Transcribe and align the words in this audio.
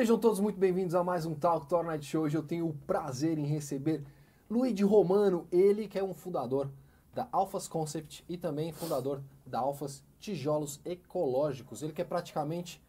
Sejam 0.00 0.18
todos 0.18 0.40
muito 0.40 0.58
bem-vindos 0.58 0.94
a 0.94 1.04
mais 1.04 1.26
um 1.26 1.34
Talk 1.34 1.66
Tour 1.66 1.84
Night 1.84 2.06
Show. 2.06 2.22
Hoje 2.22 2.34
eu 2.34 2.42
tenho 2.42 2.66
o 2.66 2.72
prazer 2.72 3.36
em 3.36 3.44
receber 3.44 4.02
Luigi 4.48 4.82
Romano, 4.82 5.46
ele 5.52 5.86
que 5.86 5.98
é 5.98 6.02
um 6.02 6.14
fundador 6.14 6.70
da 7.14 7.28
Alphas 7.30 7.68
Concept 7.68 8.24
e 8.26 8.38
também 8.38 8.72
fundador 8.72 9.22
da 9.44 9.58
Alphas 9.58 10.02
Tijolos 10.18 10.80
Ecológicos. 10.86 11.82
Ele 11.82 11.92
que 11.92 12.00
é 12.00 12.04
praticamente 12.06 12.82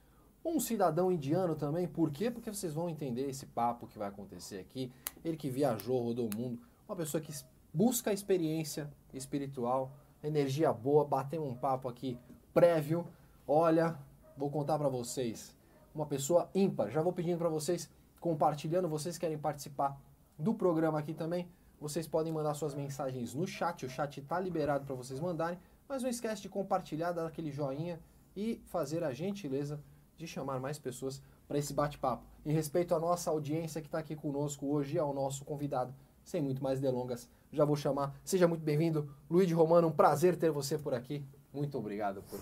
um 0.45 0.57
cidadão 0.57 1.11
indiano 1.11 1.53
também. 1.53 1.85
Por 1.85 2.11
quê? 2.11 2.31
Porque 2.31 2.49
vocês 2.49 2.73
vão 2.73 2.89
entender 2.89 3.29
esse 3.29 3.45
papo 3.45 3.87
que 3.87 3.99
vai 3.99 4.07
acontecer 4.07 4.59
aqui. 4.59 4.89
Ele 5.21 5.35
que 5.35 5.49
viajou, 5.49 6.01
rodou 6.01 6.29
o 6.33 6.37
mundo, 6.37 6.61
uma 6.87 6.95
pessoa 6.95 7.19
que 7.19 7.33
busca 7.73 8.13
experiência 8.13 8.89
espiritual, 9.13 9.91
energia 10.23 10.71
boa, 10.71 11.03
batemos 11.03 11.49
um 11.49 11.55
papo 11.55 11.89
aqui 11.89 12.17
prévio. 12.53 13.05
Olha, 13.45 13.99
vou 14.37 14.49
contar 14.49 14.79
para 14.79 14.87
vocês 14.87 15.59
uma 15.93 16.05
pessoa 16.05 16.49
ímpar. 16.53 16.89
Já 16.89 17.01
vou 17.01 17.13
pedindo 17.13 17.37
para 17.37 17.49
vocês 17.49 17.89
compartilhando, 18.19 18.87
vocês 18.87 19.17
querem 19.17 19.37
participar 19.37 19.99
do 20.37 20.53
programa 20.53 20.99
aqui 20.99 21.13
também, 21.13 21.47
vocês 21.79 22.07
podem 22.07 22.31
mandar 22.31 22.53
suas 22.53 22.75
mensagens 22.75 23.33
no 23.33 23.47
chat, 23.47 23.85
o 23.85 23.89
chat 23.89 24.19
está 24.19 24.39
liberado 24.39 24.85
para 24.85 24.95
vocês 24.95 25.19
mandarem, 25.19 25.59
mas 25.89 26.03
não 26.03 26.09
esquece 26.09 26.41
de 26.41 26.49
compartilhar, 26.49 27.11
dar 27.11 27.25
aquele 27.25 27.51
joinha 27.51 27.99
e 28.35 28.61
fazer 28.67 29.03
a 29.03 29.11
gentileza 29.11 29.81
de 30.15 30.27
chamar 30.27 30.59
mais 30.59 30.77
pessoas 30.77 31.21
para 31.47 31.57
esse 31.57 31.73
bate-papo. 31.73 32.23
Em 32.45 32.53
respeito 32.53 32.93
à 32.93 32.99
nossa 32.99 33.29
audiência 33.29 33.81
que 33.81 33.87
está 33.87 33.99
aqui 33.99 34.15
conosco 34.15 34.67
hoje, 34.67 34.97
ao 34.97 35.13
nosso 35.13 35.43
convidado, 35.43 35.93
sem 36.23 36.41
muito 36.41 36.63
mais 36.63 36.79
delongas, 36.79 37.27
já 37.51 37.65
vou 37.65 37.75
chamar. 37.75 38.15
Seja 38.23 38.47
muito 38.47 38.63
bem-vindo, 38.63 39.13
Luiz 39.29 39.51
Romano, 39.51 39.87
um 39.87 39.91
prazer 39.91 40.37
ter 40.37 40.51
você 40.51 40.77
por 40.77 40.93
aqui. 40.93 41.25
Muito 41.51 41.77
obrigado 41.77 42.21
por 42.23 42.39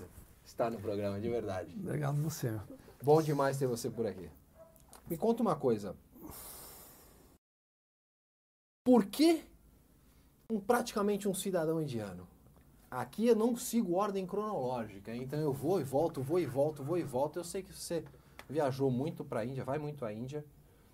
estar 0.50 0.72
no 0.72 0.80
programa, 0.80 1.20
de 1.20 1.30
verdade. 1.30 1.74
Obrigado 1.80 2.22
você. 2.22 2.60
Bom 3.04 3.22
demais 3.22 3.58
ter 3.58 3.68
você 3.68 3.90
por 3.90 4.06
aqui. 4.06 4.30
Me 5.10 5.18
conta 5.18 5.42
uma 5.42 5.56
coisa. 5.56 5.96
Por 8.84 9.06
que 9.06 9.44
um, 10.50 10.60
praticamente 10.60 11.28
um 11.28 11.34
cidadão 11.34 11.82
indiano? 11.82 12.28
Aqui 12.90 13.28
eu 13.28 13.36
não 13.36 13.56
sigo 13.56 13.94
ordem 13.94 14.26
cronológica, 14.26 15.16
então 15.16 15.40
eu 15.40 15.54
vou 15.54 15.80
e 15.80 15.84
volto, 15.84 16.24
vou 16.24 16.40
e 16.40 16.46
volto, 16.46 16.84
vou 16.84 16.98
e 16.98 17.04
volto. 17.04 17.38
Eu 17.38 17.44
sei 17.44 17.62
que 17.62 17.72
você 17.72 18.04
viajou 18.50 18.90
muito 18.90 19.24
para 19.24 19.42
a 19.42 19.46
Índia, 19.46 19.64
vai 19.64 19.78
muito 19.78 20.04
à 20.04 20.12
Índia. 20.12 20.44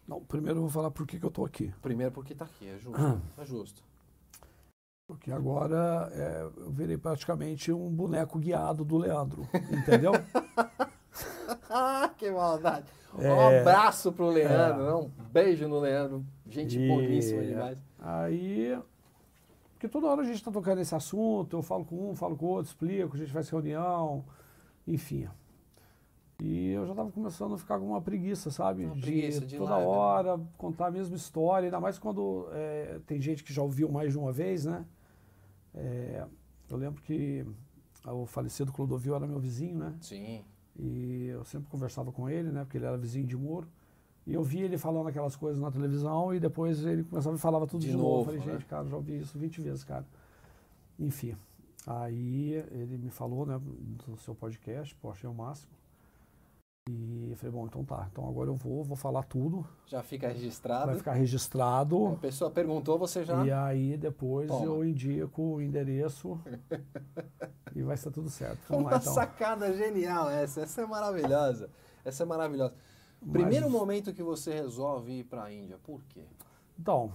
Não, 0.06 0.22
primeiro 0.22 0.58
eu 0.58 0.64
vou 0.64 0.70
falar 0.70 0.92
por 0.92 1.08
que, 1.08 1.18
que 1.18 1.26
eu 1.26 1.30
estou 1.30 1.46
aqui. 1.46 1.74
Primeiro 1.82 2.12
porque 2.12 2.34
está 2.34 2.46
aqui, 2.46 2.68
é 2.68 2.78
justo. 2.78 3.00
é 3.40 3.46
justo. 3.46 3.84
Porque 5.08 5.32
agora 5.32 6.10
é, 6.14 6.50
eu 6.58 6.72
virei 6.72 6.98
praticamente 6.98 7.72
um 7.72 7.90
boneco 7.90 8.40
guiado 8.40 8.84
do 8.84 8.98
Leandro, 8.98 9.48
entendeu? 9.72 10.14
ah, 11.70 12.10
que 12.18 12.30
maldade. 12.32 12.88
É, 13.20 13.32
um 13.32 13.60
abraço 13.60 14.12
pro 14.12 14.30
Leandro, 14.30 14.84
é, 14.84 14.96
um 14.96 15.12
beijo 15.32 15.68
no 15.68 15.80
Leandro. 15.80 16.26
Gente 16.50 16.80
e, 16.80 16.88
boníssima 16.88 17.44
demais. 17.44 17.78
Aí, 18.00 18.78
porque 19.74 19.88
toda 19.88 20.08
hora 20.08 20.22
a 20.22 20.26
gente 20.26 20.38
está 20.38 20.52
tocando 20.52 20.82
esse 20.82 20.96
assunto, 20.96 21.56
eu 21.56 21.62
falo 21.62 21.86
com 21.86 22.10
um, 22.10 22.16
falo 22.16 22.36
com 22.36 22.48
o 22.48 22.50
outro, 22.50 22.72
explico, 22.72 23.16
a 23.16 23.20
gente 23.20 23.32
faz 23.32 23.48
reunião, 23.50 24.26
enfim. 24.88 25.28
E 26.42 26.72
eu 26.72 26.86
já 26.86 26.92
estava 26.92 27.12
começando 27.12 27.54
a 27.54 27.58
ficar 27.58 27.80
com 27.80 27.86
uma 27.86 28.02
preguiça, 28.02 28.50
sabe? 28.50 28.86
Uma 28.86 28.96
de, 28.96 29.02
preguiça 29.02 29.46
de 29.46 29.58
toda 29.58 29.78
lá, 29.78 29.86
hora 29.86 30.38
né? 30.38 30.46
contar 30.58 30.88
a 30.88 30.92
mesma 30.92 31.16
história, 31.16 31.68
ainda 31.68 31.80
mais 31.80 31.98
quando 31.98 32.50
é, 32.52 33.00
tem 33.06 33.22
gente 33.22 33.44
que 33.44 33.54
já 33.54 33.62
ouviu 33.62 33.90
mais 33.90 34.12
de 34.12 34.18
uma 34.18 34.34
vez, 34.34 34.66
né? 34.66 34.84
É, 35.76 36.26
eu 36.70 36.78
lembro 36.78 37.02
que 37.02 37.46
o 38.06 38.26
falecido 38.26 38.72
Clodovil 38.72 39.16
era 39.16 39.28
meu 39.28 39.40
vizinho, 39.40 39.78
né? 39.78 39.96
Sim. 40.02 40.44
E 40.78 41.28
eu 41.28 41.44
sempre 41.44 41.70
conversava 41.70 42.12
com 42.12 42.30
ele, 42.30 42.52
né? 42.52 42.64
Porque 42.64 42.78
ele 42.78 42.86
era 42.86 42.98
vizinho 42.98 43.26
de 43.26 43.36
muro. 43.36 43.68
E 44.26 44.34
eu 44.34 44.44
via 44.44 44.66
ele 44.66 44.78
falando 44.78 45.08
aquelas 45.08 45.36
coisas 45.36 45.62
na 45.62 45.72
televisão 45.72 46.34
e 46.34 46.40
depois 46.40 46.84
ele 46.84 47.04
começava 47.04 47.36
e 47.36 47.40
falava 47.40 47.68
tudo 47.68 47.82
de, 47.82 47.88
de 47.88 47.94
novo. 47.94 48.08
novo. 48.08 48.20
Eu 48.22 48.26
falei, 48.26 48.40
né? 48.40 48.54
gente, 48.54 48.66
cara, 48.66 48.88
já 48.88 48.96
ouvi 48.96 49.20
isso 49.20 49.38
20 49.38 49.62
vezes, 49.62 49.84
cara. 49.84 50.06
Enfim. 51.00 51.36
Aí 51.86 52.54
ele 52.72 52.98
me 52.98 53.12
falou, 53.12 53.46
né, 53.46 53.60
do 53.60 54.18
seu 54.18 54.34
podcast, 54.34 54.96
pô, 54.96 55.12
achei 55.12 55.30
o 55.30 55.34
máximo. 55.34 55.72
E 56.88 57.32
eu 57.32 57.38
falei, 57.38 57.52
bom, 57.52 57.66
então 57.66 57.84
tá. 57.84 58.08
Então 58.12 58.30
agora 58.30 58.48
eu 58.48 58.56
vou, 58.56 58.84
vou 58.84 58.96
falar 58.96 59.24
tudo. 59.24 59.68
Já 59.88 60.04
fica 60.04 60.28
registrado. 60.28 60.86
Vai 60.86 60.98
ficar 60.98 61.14
registrado. 61.14 62.08
A 62.10 62.16
pessoa 62.18 62.52
perguntou, 62.52 63.00
você 63.00 63.26
já. 63.26 63.44
E 63.44 63.52
aí 63.52 63.98
depois 63.98 64.48
Toma. 64.48 64.66
eu 64.66 64.86
indico 64.86 65.42
o 65.42 65.62
endereço 65.62 66.40
e 67.76 67.82
vai 67.82 67.98
ser 67.98 68.12
tudo 68.12 68.30
certo. 68.30 68.60
Vamos 68.70 68.84
Uma 68.84 68.92
lá, 68.92 68.98
então. 68.98 69.14
sacada 69.14 69.74
genial 69.74 70.30
essa. 70.30 70.62
Essa 70.62 70.84
é 70.84 70.86
maravilhosa. 70.86 71.72
Essa 72.04 72.22
é 72.22 72.26
maravilhosa. 72.26 72.76
Primeiro 73.32 73.66
Mas... 73.66 73.74
momento 73.74 74.14
que 74.14 74.22
você 74.22 74.54
resolve 74.54 75.12
ir 75.12 75.24
para 75.24 75.46
a 75.46 75.52
Índia, 75.52 75.80
por 75.80 76.04
quê? 76.04 76.26
Então, 76.78 77.12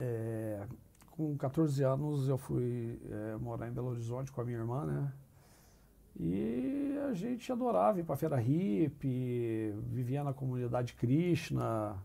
é, 0.00 0.66
com 1.10 1.36
14 1.36 1.84
anos 1.84 2.26
eu 2.26 2.38
fui 2.38 2.98
é, 3.10 3.36
morar 3.36 3.68
em 3.68 3.72
Belo 3.72 3.88
Horizonte 3.88 4.32
com 4.32 4.40
a 4.40 4.44
minha 4.44 4.56
irmã, 4.56 4.86
né? 4.86 5.12
E 6.22 6.98
a 7.08 7.14
gente 7.14 7.50
adorava 7.50 7.98
ir 7.98 8.04
para 8.04 8.14
a 8.14 8.18
feira 8.18 8.36
hippie, 8.36 9.72
vivia 9.86 10.22
na 10.22 10.34
comunidade 10.34 10.92
Krishna, 10.92 11.96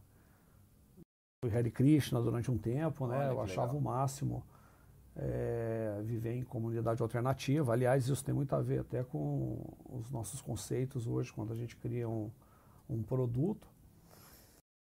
fui 1.43 1.53
Hare 1.53 1.69
Krishna 1.69 2.21
durante 2.21 2.49
um 2.49 2.57
tempo, 2.57 3.05
né? 3.07 3.29
Eu 3.29 3.41
achava 3.41 3.73
legal. 3.73 3.81
o 3.81 3.83
máximo 3.83 4.45
é, 5.17 6.01
viver 6.05 6.31
em 6.31 6.43
comunidade 6.43 7.01
alternativa. 7.01 7.73
Aliás, 7.73 8.07
isso 8.07 8.23
tem 8.23 8.33
muito 8.33 8.55
a 8.55 8.61
ver 8.61 8.79
até 8.79 9.03
com 9.03 9.59
os 9.89 10.09
nossos 10.09 10.41
conceitos 10.41 11.07
hoje, 11.07 11.33
quando 11.33 11.51
a 11.51 11.55
gente 11.55 11.75
cria 11.75 12.07
um, 12.07 12.31
um 12.89 13.03
produto. 13.03 13.67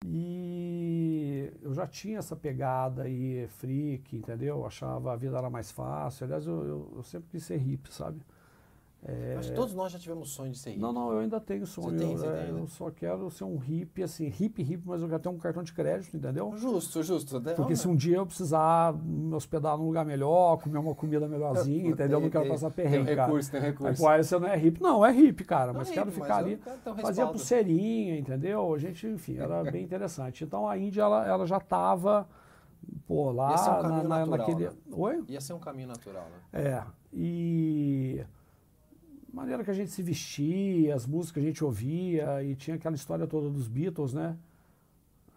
E 0.05 1.51
eu 1.61 1.73
já 1.73 1.85
tinha 1.85 2.19
essa 2.19 2.37
pegada 2.37 3.03
aí, 3.03 3.49
freak, 3.49 4.15
entendeu? 4.15 4.59
Eu 4.59 4.65
achava 4.65 5.11
a 5.11 5.15
vida 5.17 5.37
era 5.37 5.49
mais 5.49 5.71
fácil. 5.71 6.23
Aliás, 6.23 6.47
eu, 6.47 6.65
eu, 6.65 6.93
eu 6.95 7.03
sempre 7.03 7.29
quis 7.31 7.43
ser 7.43 7.57
hippie, 7.57 7.91
sabe? 7.91 8.21
É... 9.01 9.37
Acho 9.37 9.49
que 9.49 9.55
todos 9.55 9.73
nós 9.73 9.91
já 9.93 9.99
tivemos 9.99 10.29
sonho 10.31 10.51
de 10.51 10.57
ser 10.57 10.71
hippie. 10.71 10.81
Não, 10.81 10.91
não, 10.91 11.13
eu 11.13 11.19
ainda 11.19 11.39
tenho 11.39 11.65
sonho. 11.65 11.91
Você 11.91 11.97
tem, 11.97 12.17
você 12.17 12.27
é, 12.27 12.31
tem, 12.31 12.53
né? 12.53 12.59
Eu 12.59 12.67
só 12.67 12.91
quero 12.91 13.29
ser 13.31 13.45
um 13.45 13.57
hippie, 13.57 14.03
assim, 14.03 14.27
hippie, 14.27 14.61
hippie, 14.61 14.83
mas 14.85 15.01
eu 15.01 15.07
quero 15.07 15.21
ter 15.21 15.29
um 15.29 15.37
cartão 15.37 15.63
de 15.63 15.71
crédito, 15.71 16.17
entendeu? 16.17 16.51
Justo, 16.57 17.01
justo. 17.01 17.41
Porque 17.55 17.75
se 17.77 17.87
um 17.87 17.95
dia 17.95 18.17
eu 18.17 18.25
precisar 18.25 18.93
me 18.93 19.33
hospedar 19.33 19.77
num 19.77 19.85
lugar 19.85 20.05
melhor, 20.05 20.57
comer 20.57 20.79
uma 20.79 20.93
comida 20.93 21.27
melhorzinha, 21.29 21.85
eu, 21.87 21.91
entendeu? 21.91 22.19
Eu 22.19 22.23
não 22.23 22.29
quero 22.29 22.49
passar 22.49 22.71
perrengue, 22.71 23.05
tem 23.05 23.15
recurso, 23.15 23.51
Tem 23.51 23.61
recurso, 23.61 24.01
tem 24.01 24.07
recurso. 24.07 24.29
você 24.29 24.39
não 24.39 24.47
é 24.47 24.57
hippie. 24.57 24.81
Não, 24.81 25.05
é 25.05 25.11
hippie, 25.11 25.45
cara, 25.45 25.71
mas 25.71 25.89
é 25.89 25.93
quero 25.93 26.09
hippie, 26.09 26.21
ficar 26.21 26.43
mas 26.43 26.45
ali, 26.45 27.01
fazer 27.01 27.25
pulseirinha, 27.27 28.19
entendeu? 28.19 28.73
A 28.73 28.77
gente, 28.77 29.07
enfim, 29.07 29.37
era 29.37 29.63
bem 29.71 29.83
interessante. 29.83 30.43
Então 30.43 30.67
a 30.67 30.77
Índia, 30.77 31.03
ela, 31.03 31.25
ela 31.25 31.47
já 31.47 31.57
estava 31.57 32.27
pô, 33.07 33.31
lá 33.31 33.51
Ia 33.51 33.57
ser 33.57 33.69
um 33.69 33.81
caminho 33.81 34.03
na, 34.03 34.19
natural, 34.19 34.37
naquele... 34.37 34.65
Né? 34.65 34.75
Oi? 34.91 35.23
Ia 35.29 35.41
ser 35.41 35.53
um 35.53 35.59
caminho 35.59 35.87
natural, 35.87 36.25
né? 36.51 36.61
É, 36.61 36.83
e 37.13 38.25
maneira 39.33 39.63
que 39.63 39.71
a 39.71 39.73
gente 39.73 39.91
se 39.91 40.01
vestia, 40.01 40.95
as 40.95 41.05
músicas 41.05 41.33
que 41.33 41.39
a 41.39 41.43
gente 41.43 41.63
ouvia, 41.63 42.43
e 42.43 42.55
tinha 42.55 42.75
aquela 42.75 42.95
história 42.95 43.27
toda 43.27 43.49
dos 43.49 43.67
Beatles, 43.67 44.13
né? 44.13 44.37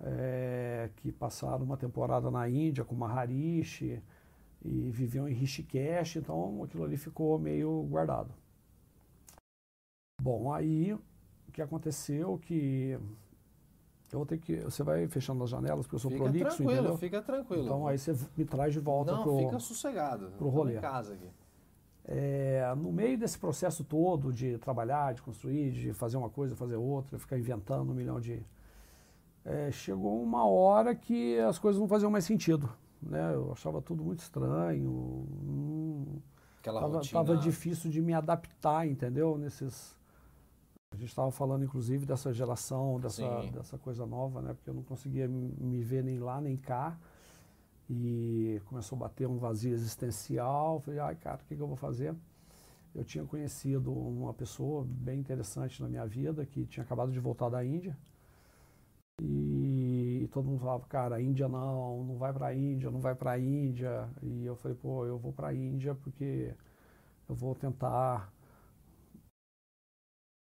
É, 0.01 0.91
que 0.97 1.13
passaram 1.13 1.65
uma 1.65 1.77
temporada 1.77 2.31
na 2.31 2.49
Índia 2.49 2.85
com 2.85 2.95
Maharishi 2.95 4.03
e 4.65 4.91
viviam 4.91 5.29
em 5.29 5.33
Rishikesh, 5.33 6.17
então 6.17 6.63
aquilo 6.65 6.85
ali 6.85 6.97
ficou 6.97 7.39
meio 7.39 7.83
guardado. 7.89 8.35
Bom, 10.21 10.53
aí 10.53 10.93
o 10.93 11.53
que 11.53 11.63
aconteceu 11.63 12.39
que 12.39 12.99
eu 14.13 14.19
vou 14.19 14.27
ter 14.27 14.39
que. 14.39 14.57
Você 14.57 14.83
vai 14.83 15.09
fechando 15.09 15.43
as 15.43 15.51
janelas, 15.51 15.87
porque 15.87 15.97
eu 15.97 16.01
sou 16.01 16.11
fica 16.11 16.23
prolixo, 16.23 16.57
tranquilo, 16.57 16.73
entendeu? 16.73 16.99
Fica 16.99 17.23
tranquilo. 17.23 17.65
Então 17.65 17.87
aí 17.87 17.99
você 17.99 18.15
me 18.37 18.45
traz 18.45 18.73
de 18.73 18.79
volta 18.79 19.13
Não, 19.13 19.23
pro. 19.23 19.39
Fica 19.39 19.59
sossegado. 19.59 20.31
Pro 20.37 20.49
rolê. 20.49 20.77
Em 20.77 20.81
casa 20.81 21.15
aqui. 21.15 21.29
É, 22.05 22.75
no 22.77 22.91
meio 22.91 23.17
desse 23.17 23.39
processo 23.39 23.85
todo 23.85 24.33
de 24.33 24.59
trabalhar, 24.59 25.15
de 25.15 25.23
construir, 25.23 25.71
de 25.71 25.93
fazer 25.93 26.17
uma 26.17 26.29
coisa, 26.29 26.57
fazer 26.57 26.77
outra, 26.77 27.19
ficar 27.19 27.39
inventando 27.39 27.93
um 27.93 27.95
milhão 27.95 28.21
de. 28.21 28.45
É, 29.45 29.71
chegou 29.71 30.23
uma 30.23 30.45
hora 30.47 30.95
que 30.95 31.39
as 31.41 31.59
coisas 31.59 31.81
não 31.81 31.89
faziam 31.89 32.11
mais 32.11 32.25
sentido. 32.25 32.69
Né? 33.01 33.35
Eu 33.35 33.53
achava 33.53 33.81
tudo 33.81 34.05
muito 34.05 34.21
estranho. 34.21 34.91
Hum, 34.91 36.21
Aquela 36.59 36.81
tava, 36.81 36.95
rotina... 36.97 37.25
tava 37.25 37.37
difícil 37.37 37.91
de 37.91 38.01
me 38.01 38.15
adaptar, 38.15 38.87
entendeu? 38.87 39.37
Nesses. 39.39 39.97
A 40.93 40.97
gente 40.97 41.09
estava 41.09 41.31
falando, 41.31 41.65
inclusive, 41.65 42.05
dessa 42.05 42.33
geração, 42.33 43.01
dessa, 43.01 43.27
dessa 43.51 43.79
coisa 43.79 44.05
nova, 44.05 44.43
né? 44.43 44.53
Porque 44.53 44.69
eu 44.69 44.75
não 44.75 44.83
conseguia 44.83 45.27
me 45.27 45.83
ver 45.83 46.05
nem 46.05 46.19
lá, 46.19 46.41
nem 46.41 46.57
cá 46.57 46.99
e 47.95 48.61
começou 48.67 48.97
a 48.97 49.01
bater 49.01 49.29
um 49.29 49.37
vazio 49.37 49.73
existencial. 49.75 50.81
Falei, 50.81 51.01
ai, 51.01 51.15
cara, 51.17 51.43
o 51.43 51.47
que, 51.47 51.55
que 51.55 51.61
eu 51.63 51.67
vou 51.67 51.77
fazer? 51.77 52.15
Eu 52.95 53.05
tinha 53.05 53.25
conhecido 53.25 53.93
uma 53.93 54.33
pessoa 54.35 54.85
bem 54.87 55.21
interessante 55.21 55.83
na 55.83 55.89
minha 55.89 56.07
vida 56.07 56.47
que 56.47 56.67
tinha 56.67 56.85
acabado 56.85 57.13
de 57.13 57.21
voltar 57.21 57.49
da 57.51 57.65
Índia. 57.65 57.97
E, 59.21 60.21
e 60.25 60.29
todo 60.29 60.47
mundo 60.47 60.61
falava, 60.61 60.87
cara, 60.87 61.21
Índia 61.21 61.49
não, 61.49 62.05
não 62.05 62.17
vai 62.17 62.33
para 62.33 62.55
Índia, 62.55 62.91
não 62.91 63.01
vai 63.01 63.15
para 63.15 63.39
Índia. 63.39 64.09
E 64.23 64.45
eu 64.47 64.57
falei, 64.57 64.77
pô, 64.77 65.05
eu 65.07 65.19
vou 65.19 65.33
para 65.33 65.55
Índia 65.55 65.95
porque 65.95 66.55
eu 67.29 67.35
vou 67.35 67.55
tentar 67.55 68.33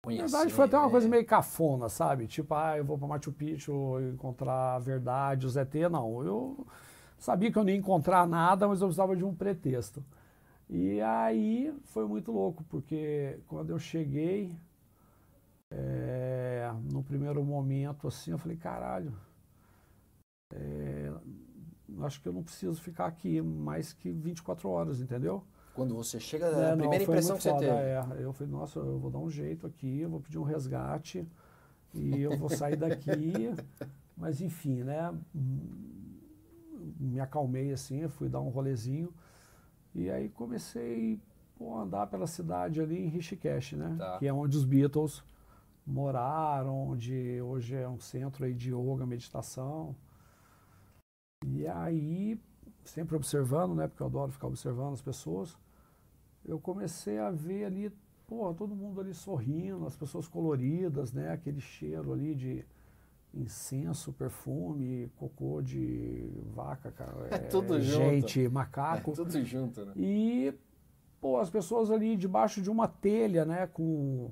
Conhecer, 0.04 0.22
Na 0.22 0.28
verdade, 0.28 0.52
foi 0.54 0.64
até 0.66 0.76
uma 0.76 0.84
né? 0.86 0.90
coisa 0.90 1.08
meio 1.08 1.24
cafona, 1.24 1.88
sabe? 1.88 2.26
Tipo, 2.26 2.54
ah, 2.54 2.76
eu 2.76 2.84
vou 2.84 2.98
para 2.98 3.08
Machu 3.08 3.32
Picchu 3.32 3.98
encontrar 4.12 4.74
a 4.76 4.78
verdade, 4.78 5.46
o 5.46 5.50
ZT. 5.50 5.88
Não, 5.90 6.22
eu 6.22 6.66
sabia 7.24 7.50
que 7.50 7.56
eu 7.58 7.64
não 7.64 7.70
ia 7.70 7.76
encontrar 7.76 8.28
nada, 8.28 8.68
mas 8.68 8.82
eu 8.82 8.86
precisava 8.86 9.16
de 9.16 9.24
um 9.24 9.34
pretexto. 9.34 10.04
E 10.68 11.00
aí 11.00 11.74
foi 11.84 12.06
muito 12.06 12.30
louco, 12.30 12.62
porque 12.64 13.40
quando 13.46 13.70
eu 13.70 13.78
cheguei, 13.78 14.54
é, 15.70 16.70
no 16.92 17.02
primeiro 17.02 17.42
momento, 17.42 18.06
assim, 18.06 18.32
eu 18.32 18.38
falei, 18.38 18.58
caralho, 18.58 19.16
é, 20.52 21.10
acho 22.02 22.20
que 22.20 22.28
eu 22.28 22.32
não 22.32 22.42
preciso 22.42 22.78
ficar 22.82 23.06
aqui 23.06 23.40
mais 23.40 23.94
que 23.94 24.12
24 24.12 24.68
horas, 24.68 25.00
entendeu? 25.00 25.42
Quando 25.72 25.94
você 25.94 26.20
chega, 26.20 26.46
é, 26.46 26.72
a 26.72 26.76
primeira 26.76 27.04
impressão 27.04 27.38
que 27.38 27.42
você 27.42 27.54
teve. 27.54 27.66
É, 27.70 28.04
eu 28.20 28.34
falei, 28.34 28.52
nossa, 28.52 28.78
eu 28.78 28.98
vou 28.98 29.10
dar 29.10 29.18
um 29.18 29.30
jeito 29.30 29.66
aqui, 29.66 30.00
eu 30.00 30.10
vou 30.10 30.20
pedir 30.20 30.38
um 30.38 30.44
resgate 30.44 31.26
e 31.94 32.20
eu 32.20 32.36
vou 32.36 32.50
sair 32.50 32.76
daqui. 32.76 33.50
Mas 34.16 34.40
enfim, 34.40 34.84
né? 34.84 35.12
Me 36.98 37.20
acalmei 37.20 37.72
assim, 37.72 38.06
fui 38.08 38.28
dar 38.28 38.40
um 38.40 38.48
rolezinho. 38.48 39.12
E 39.94 40.10
aí 40.10 40.28
comecei 40.28 41.20
a 41.60 41.80
andar 41.80 42.06
pela 42.08 42.26
cidade 42.26 42.80
ali 42.80 42.98
em 42.98 43.08
Rishikesh, 43.08 43.72
né? 43.72 43.96
Tá. 43.98 44.18
Que 44.18 44.26
é 44.26 44.32
onde 44.32 44.56
os 44.56 44.64
Beatles 44.64 45.22
moraram, 45.86 46.88
onde 46.88 47.40
hoje 47.40 47.76
é 47.76 47.88
um 47.88 48.00
centro 48.00 48.44
aí 48.44 48.54
de 48.54 48.70
yoga, 48.72 49.06
meditação. 49.06 49.94
E 51.46 51.66
aí, 51.66 52.40
sempre 52.84 53.16
observando, 53.16 53.74
né? 53.74 53.86
Porque 53.86 54.02
eu 54.02 54.06
adoro 54.06 54.32
ficar 54.32 54.46
observando 54.46 54.94
as 54.94 55.02
pessoas 55.02 55.56
eu 56.44 56.60
comecei 56.60 57.18
a 57.18 57.30
ver 57.30 57.64
ali, 57.64 57.90
pô, 58.26 58.52
todo 58.52 58.76
mundo 58.76 59.00
ali 59.00 59.14
sorrindo, 59.14 59.86
as 59.86 59.96
pessoas 59.96 60.28
coloridas, 60.28 61.12
né? 61.12 61.32
Aquele 61.32 61.60
cheiro 61.60 62.12
ali 62.12 62.34
de 62.34 62.64
incenso, 63.36 64.12
perfume, 64.12 65.10
cocô 65.16 65.60
de 65.60 66.28
vaca, 66.54 66.90
cara. 66.90 67.28
É, 67.30 67.38
tudo 67.38 67.80
gente, 67.80 68.44
junto. 68.44 68.54
macaco. 68.54 69.10
É 69.10 69.14
tudo 69.14 69.44
junto, 69.44 69.84
né? 69.84 69.92
E, 69.96 70.54
pô, 71.20 71.38
as 71.38 71.50
pessoas 71.50 71.90
ali 71.90 72.16
debaixo 72.16 72.62
de 72.62 72.70
uma 72.70 72.86
telha, 72.88 73.44
né? 73.44 73.66
Com 73.66 74.30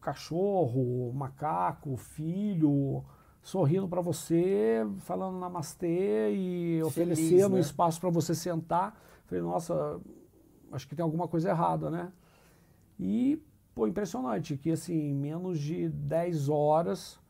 cachorro, 0.00 1.12
macaco, 1.14 1.96
filho, 1.96 3.04
sorrindo 3.40 3.88
para 3.88 4.00
você, 4.00 4.84
falando 5.00 5.38
namastê 5.38 6.30
e 6.32 6.80
Feliz, 6.80 6.86
oferecendo 6.86 7.50
né? 7.50 7.56
um 7.56 7.60
espaço 7.60 8.00
para 8.00 8.10
você 8.10 8.34
sentar. 8.34 9.00
Falei, 9.26 9.42
nossa, 9.42 10.00
acho 10.72 10.88
que 10.88 10.96
tem 10.96 11.02
alguma 11.02 11.28
coisa 11.28 11.50
errada, 11.50 11.88
né? 11.88 12.12
E, 12.98 13.40
pô, 13.74 13.86
impressionante, 13.86 14.56
que 14.56 14.70
assim, 14.72 15.10
em 15.10 15.14
menos 15.14 15.58
de 15.58 15.88
10 15.88 16.48
horas, 16.48 17.21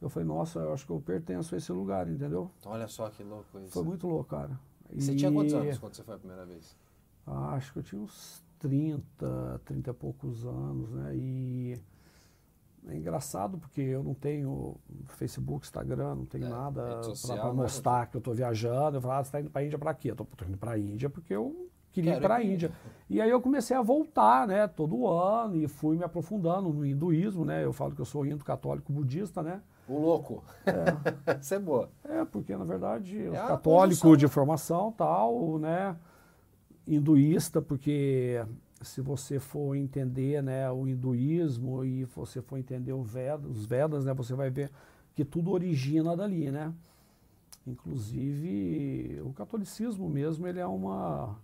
eu 0.00 0.08
falei, 0.08 0.26
nossa, 0.26 0.60
eu 0.60 0.72
acho 0.72 0.86
que 0.86 0.92
eu 0.92 1.00
pertenço 1.00 1.54
a 1.54 1.58
esse 1.58 1.70
lugar, 1.72 2.08
entendeu? 2.08 2.50
Olha 2.64 2.88
só 2.88 3.08
que 3.10 3.22
louco 3.22 3.58
isso. 3.60 3.72
Foi 3.72 3.82
muito 3.82 4.06
louco, 4.06 4.30
cara. 4.30 4.58
E 4.92 5.02
você 5.02 5.14
tinha 5.14 5.30
quantos 5.30 5.54
anos 5.54 5.78
quando 5.78 5.94
você 5.94 6.02
foi 6.02 6.14
a 6.14 6.18
primeira 6.18 6.44
vez? 6.46 6.76
Ah, 7.26 7.54
acho 7.54 7.72
que 7.72 7.78
eu 7.78 7.82
tinha 7.82 8.00
uns 8.00 8.42
30, 8.58 9.60
30 9.64 9.90
e 9.90 9.92
poucos 9.92 10.44
anos, 10.44 10.90
né? 10.90 11.14
E 11.14 11.80
é 12.88 12.96
engraçado 12.96 13.58
porque 13.58 13.80
eu 13.80 14.02
não 14.02 14.14
tenho 14.14 14.76
Facebook, 15.08 15.66
Instagram, 15.66 16.14
não 16.14 16.24
tenho 16.24 16.46
é, 16.46 16.48
nada 16.48 17.00
para 17.26 17.52
mostrar 17.52 18.06
que 18.06 18.16
eu 18.16 18.20
estou 18.20 18.34
viajando. 18.34 18.96
Eu 18.96 19.00
falo, 19.02 19.14
ah, 19.14 19.24
você 19.24 19.28
está 19.28 19.40
indo 19.40 19.50
para 19.50 19.60
a 19.60 19.64
Índia 19.64 19.78
para 19.78 19.94
quê? 19.94 20.10
Eu 20.10 20.12
estou 20.14 20.26
indo 20.48 20.56
para 20.56 20.72
a 20.72 20.78
Índia 20.78 21.10
porque 21.10 21.34
eu 21.34 21.68
queria 21.92 22.16
ir 22.16 22.20
para 22.20 22.36
a 22.36 22.42
Índia. 22.42 22.72
E 23.08 23.20
aí 23.20 23.28
eu 23.28 23.40
comecei 23.40 23.76
a 23.76 23.82
voltar, 23.82 24.46
né, 24.48 24.66
todo 24.66 25.06
ano 25.06 25.56
e 25.56 25.68
fui 25.68 25.96
me 25.96 26.04
aprofundando 26.04 26.72
no 26.72 26.86
hinduísmo, 26.86 27.44
né? 27.44 27.64
Eu 27.64 27.72
falo 27.72 27.94
que 27.94 28.00
eu 28.00 28.06
sou 28.06 28.24
indo 28.24 28.42
católico 28.44 28.92
budista, 28.92 29.42
né? 29.42 29.60
O 29.90 29.98
louco. 29.98 30.44
É. 30.64 31.34
Isso 31.42 31.52
é 31.52 31.58
boa. 31.58 31.90
É, 32.04 32.24
porque 32.24 32.56
na 32.56 32.64
verdade 32.64 33.26
é 33.26 33.30
católico 33.32 34.16
de 34.16 34.28
formação, 34.28 34.92
tal, 34.92 35.58
né? 35.58 35.96
Hinduísta, 36.86 37.60
porque 37.60 38.40
se 38.80 39.00
você 39.00 39.40
for 39.40 39.74
entender, 39.74 40.42
né, 40.42 40.70
o 40.70 40.86
hinduísmo 40.86 41.84
e 41.84 42.04
você 42.04 42.40
for 42.40 42.56
entender 42.56 42.92
o 42.92 43.02
Veda, 43.02 43.46
os 43.46 43.66
Vedas, 43.66 44.04
né, 44.04 44.14
você 44.14 44.34
vai 44.34 44.48
ver 44.48 44.70
que 45.14 45.24
tudo 45.24 45.50
origina 45.50 46.16
dali, 46.16 46.50
né? 46.50 46.72
Inclusive 47.66 49.20
o 49.24 49.32
catolicismo 49.32 50.08
mesmo, 50.08 50.46
ele 50.46 50.60
é 50.60 50.66
uma 50.66 51.36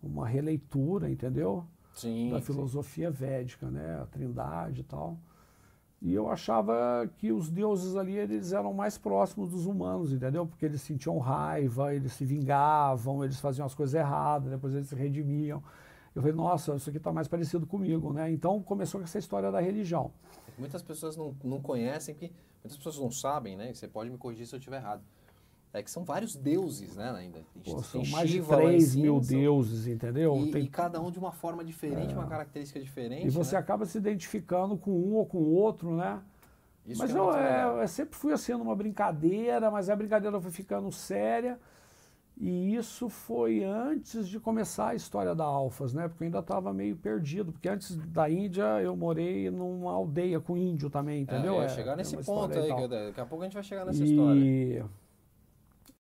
uma 0.00 0.26
releitura, 0.26 1.10
entendeu? 1.10 1.64
Sim, 1.94 2.30
da 2.30 2.40
filosofia 2.40 3.10
sim. 3.10 3.16
védica, 3.16 3.68
né? 3.68 4.00
A 4.00 4.06
trindade 4.06 4.82
e 4.82 4.84
tal. 4.84 5.18
E 6.06 6.14
eu 6.14 6.30
achava 6.30 7.10
que 7.18 7.32
os 7.32 7.50
deuses 7.50 7.96
ali 7.96 8.16
eles 8.16 8.52
eram 8.52 8.72
mais 8.72 8.96
próximos 8.96 9.50
dos 9.50 9.66
humanos, 9.66 10.12
entendeu? 10.12 10.46
Porque 10.46 10.64
eles 10.64 10.80
sentiam 10.80 11.18
raiva, 11.18 11.92
eles 11.92 12.12
se 12.12 12.24
vingavam, 12.24 13.24
eles 13.24 13.40
faziam 13.40 13.66
as 13.66 13.74
coisas 13.74 13.92
erradas, 13.92 14.48
depois 14.48 14.72
eles 14.72 14.86
se 14.86 14.94
redimiam. 14.94 15.60
Eu 16.14 16.22
falei, 16.22 16.36
nossa, 16.36 16.76
isso 16.76 16.88
aqui 16.90 16.98
está 16.98 17.12
mais 17.12 17.26
parecido 17.26 17.66
comigo, 17.66 18.12
né? 18.12 18.30
Então 18.30 18.62
começou 18.62 19.00
com 19.00 19.04
essa 19.04 19.18
história 19.18 19.50
da 19.50 19.58
religião. 19.58 20.12
Muitas 20.56 20.80
pessoas 20.80 21.16
não, 21.16 21.34
não 21.42 21.60
conhecem, 21.60 22.14
muitas 22.62 22.76
pessoas 22.76 23.00
não 23.00 23.10
sabem, 23.10 23.56
né? 23.56 23.74
Você 23.74 23.88
pode 23.88 24.08
me 24.08 24.16
corrigir 24.16 24.46
se 24.46 24.54
eu 24.54 24.58
estiver 24.58 24.76
errado. 24.76 25.02
É 25.76 25.82
que 25.82 25.90
são 25.90 26.04
vários 26.04 26.34
deuses, 26.34 26.96
né, 26.96 27.10
ainda. 27.10 27.40
Pô, 27.62 27.82
são 27.82 28.02
mais 28.06 28.30
de 28.30 28.40
3 28.40 28.96
mil 28.96 29.20
deuses, 29.20 29.86
entendeu? 29.86 30.34
E, 30.38 30.50
tem... 30.50 30.64
e, 30.64 30.68
cada 30.68 30.98
um 31.02 31.10
de 31.10 31.18
uma 31.18 31.32
forma 31.32 31.62
diferente, 31.62 32.14
é. 32.14 32.16
uma 32.16 32.26
característica 32.26 32.80
diferente. 32.80 33.26
E 33.26 33.30
você 33.30 33.56
né? 33.56 33.60
acaba 33.60 33.84
se 33.84 33.98
identificando 33.98 34.78
com 34.78 34.90
um 34.90 35.16
ou 35.16 35.26
com 35.26 35.36
o 35.36 35.52
outro, 35.52 35.94
né? 35.94 36.20
Isso 36.86 37.02
mas 37.02 37.14
é 37.14 37.18
eu, 37.18 37.30
é, 37.34 37.82
eu, 37.82 37.88
sempre 37.88 38.16
fui 38.16 38.32
assim 38.32 38.52
numa 38.52 38.74
brincadeira, 38.74 39.70
mas 39.70 39.90
a 39.90 39.96
brincadeira 39.96 40.40
foi 40.40 40.50
ficando 40.50 40.90
séria. 40.90 41.58
E 42.38 42.74
isso 42.74 43.08
foi 43.08 43.64
antes 43.64 44.28
de 44.28 44.38
começar 44.38 44.88
a 44.88 44.94
história 44.94 45.34
da 45.34 45.44
Alfas, 45.44 45.92
né? 45.92 46.06
Porque 46.06 46.22
eu 46.22 46.26
ainda 46.26 46.38
estava 46.38 46.72
meio 46.72 46.96
perdido. 46.96 47.52
Porque 47.52 47.68
antes 47.68 47.96
da 47.96 48.30
Índia 48.30 48.80
eu 48.82 48.94
morei 48.94 49.50
numa 49.50 49.92
aldeia 49.92 50.38
com 50.38 50.56
índio 50.56 50.88
também, 50.88 51.22
entendeu? 51.22 51.60
É, 51.60 51.64
é 51.64 51.68
chegar 51.68 51.96
nesse 51.96 52.16
ponto 52.18 52.58
aí, 52.58 52.88
daqui 52.88 53.20
a 53.20 53.26
pouco 53.26 53.42
a 53.42 53.46
gente 53.46 53.54
vai 53.54 53.62
chegar 53.62 53.84
nessa 53.84 54.02
e... 54.02 54.10
história. 54.10 54.86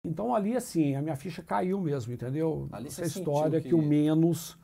Então 0.03 0.35
ali 0.35 0.55
assim, 0.55 0.95
a 0.95 1.01
minha 1.01 1.15
ficha 1.15 1.41
caiu 1.41 1.79
mesmo, 1.79 2.13
entendeu? 2.13 2.67
Ali 2.71 2.87
Essa 2.87 3.05
história 3.05 3.61
que... 3.61 3.69
que... 3.69 3.75
o 3.75 3.81
menos 3.81 4.57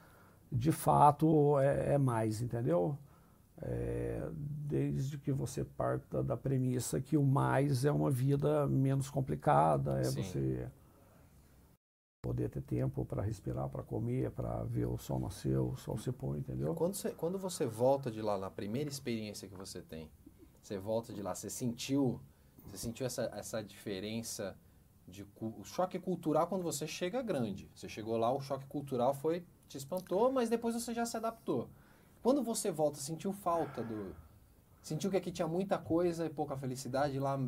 de 0.51 0.71
fato 0.71 1.57
é, 1.59 1.93
é 1.93 1.97
mais, 1.97 2.41
entendeu? 2.41 2.97
É, 3.61 4.29
desde 4.33 5.17
que 5.17 5.31
você 5.31 5.63
parta 5.63 6.23
da 6.23 6.35
premissa 6.35 6.99
que 6.99 7.17
o 7.17 7.23
mais 7.23 7.85
é 7.85 7.91
uma 7.91 8.09
vida 8.09 8.67
menos 8.67 9.09
complicada, 9.09 9.99
é 9.99 10.05
Sim. 10.05 10.23
você 10.23 10.69
poder 12.21 12.49
ter 12.49 12.61
tempo 12.61 13.05
para 13.05 13.21
respirar, 13.21 13.69
para 13.69 13.83
comer, 13.83 14.31
para 14.31 14.63
ver 14.63 14.85
o 14.85 14.97
sol 14.97 15.19
nascer, 15.19 15.57
o 15.57 15.75
sol 15.77 15.97
se 15.97 16.11
põe, 16.11 16.39
entendeu? 16.39 16.73
Quando 16.75 16.93
você, 16.93 17.11
quando 17.11 17.37
você 17.37 17.65
volta 17.65 18.11
de 18.11 18.21
lá, 18.21 18.37
na 18.37 18.49
primeira 18.49 18.89
experiência 18.89 19.47
que 19.47 19.55
você 19.55 19.81
tem, 19.81 20.09
você 20.61 20.77
volta 20.77 21.13
de 21.13 21.21
lá, 21.21 21.33
você 21.33 21.49
sentiu, 21.49 22.19
você 22.65 22.77
sentiu 22.77 23.05
essa, 23.05 23.31
essa 23.33 23.63
diferença 23.63 24.55
de 25.09 25.27
o 25.41 25.63
choque 25.63 25.99
cultural 25.99 26.47
quando 26.47 26.63
você 26.63 26.87
chega 26.87 27.21
grande. 27.21 27.69
Você 27.75 27.89
chegou 27.89 28.17
lá, 28.17 28.31
o 28.31 28.39
choque 28.39 28.65
cultural 28.67 29.13
foi 29.13 29.43
te 29.67 29.77
espantou, 29.77 30.31
mas 30.31 30.49
depois 30.49 30.75
você 30.75 30.93
já 30.93 31.05
se 31.05 31.17
adaptou. 31.17 31.69
Quando 32.21 32.43
você 32.43 32.71
volta, 32.71 32.99
sentiu 32.99 33.33
falta 33.33 33.83
do 33.83 34.15
sentiu 34.81 35.09
que 35.09 35.17
aqui 35.17 35.31
tinha 35.31 35.47
muita 35.47 35.77
coisa 35.77 36.25
e 36.25 36.29
pouca 36.29 36.55
felicidade 36.55 37.19
lá 37.19 37.39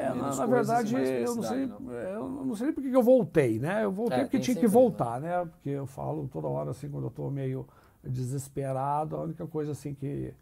é, 0.00 0.14
na, 0.14 0.34
na 0.34 0.46
verdade, 0.46 0.94
eu 0.94 1.34
não 1.34 1.42
sei, 1.42 1.66
não. 1.66 1.92
eu 1.92 2.28
não 2.28 2.56
sei 2.56 2.72
porque 2.72 2.88
eu 2.88 3.02
voltei, 3.02 3.58
né? 3.58 3.84
Eu 3.84 3.92
voltei 3.92 4.20
é, 4.20 4.22
porque 4.22 4.38
tinha 4.38 4.56
que 4.56 4.66
voltar, 4.66 5.20
né? 5.20 5.44
Porque 5.44 5.68
eu 5.68 5.86
falo 5.86 6.26
toda 6.26 6.48
hora 6.48 6.70
assim, 6.70 6.88
quando 6.88 7.04
eu 7.04 7.10
estou 7.10 7.30
meio 7.30 7.68
desesperado, 8.02 9.16
a 9.16 9.22
única 9.22 9.46
coisa 9.46 9.72
assim 9.72 9.92
que 9.92 10.32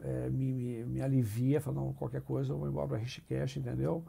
é, 0.00 0.30
me, 0.30 0.52
me, 0.52 0.84
me 0.84 1.02
alivia, 1.02 1.60
falar, 1.60 1.76
não, 1.76 1.92
qualquer 1.92 2.22
coisa 2.22 2.54
eu 2.54 2.58
vou 2.58 2.68
embora 2.68 2.88
para 2.88 2.96
Rishikesh, 2.96 3.58
entendeu? 3.58 4.02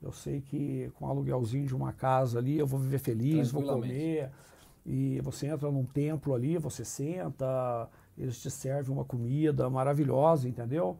Eu 0.00 0.12
sei 0.12 0.40
que 0.40 0.90
com 0.94 1.06
o 1.06 1.08
aluguelzinho 1.08 1.66
de 1.66 1.74
uma 1.74 1.92
casa 1.92 2.38
ali 2.38 2.58
eu 2.58 2.66
vou 2.66 2.78
viver 2.78 2.98
feliz, 2.98 3.50
vou 3.50 3.62
comer. 3.62 4.30
E 4.86 5.20
você 5.20 5.48
entra 5.48 5.70
num 5.70 5.84
templo 5.84 6.34
ali, 6.34 6.56
você 6.56 6.84
senta, 6.84 7.88
eles 8.16 8.40
te 8.40 8.50
servem 8.50 8.94
uma 8.94 9.04
comida 9.04 9.68
maravilhosa, 9.68 10.48
entendeu? 10.48 10.98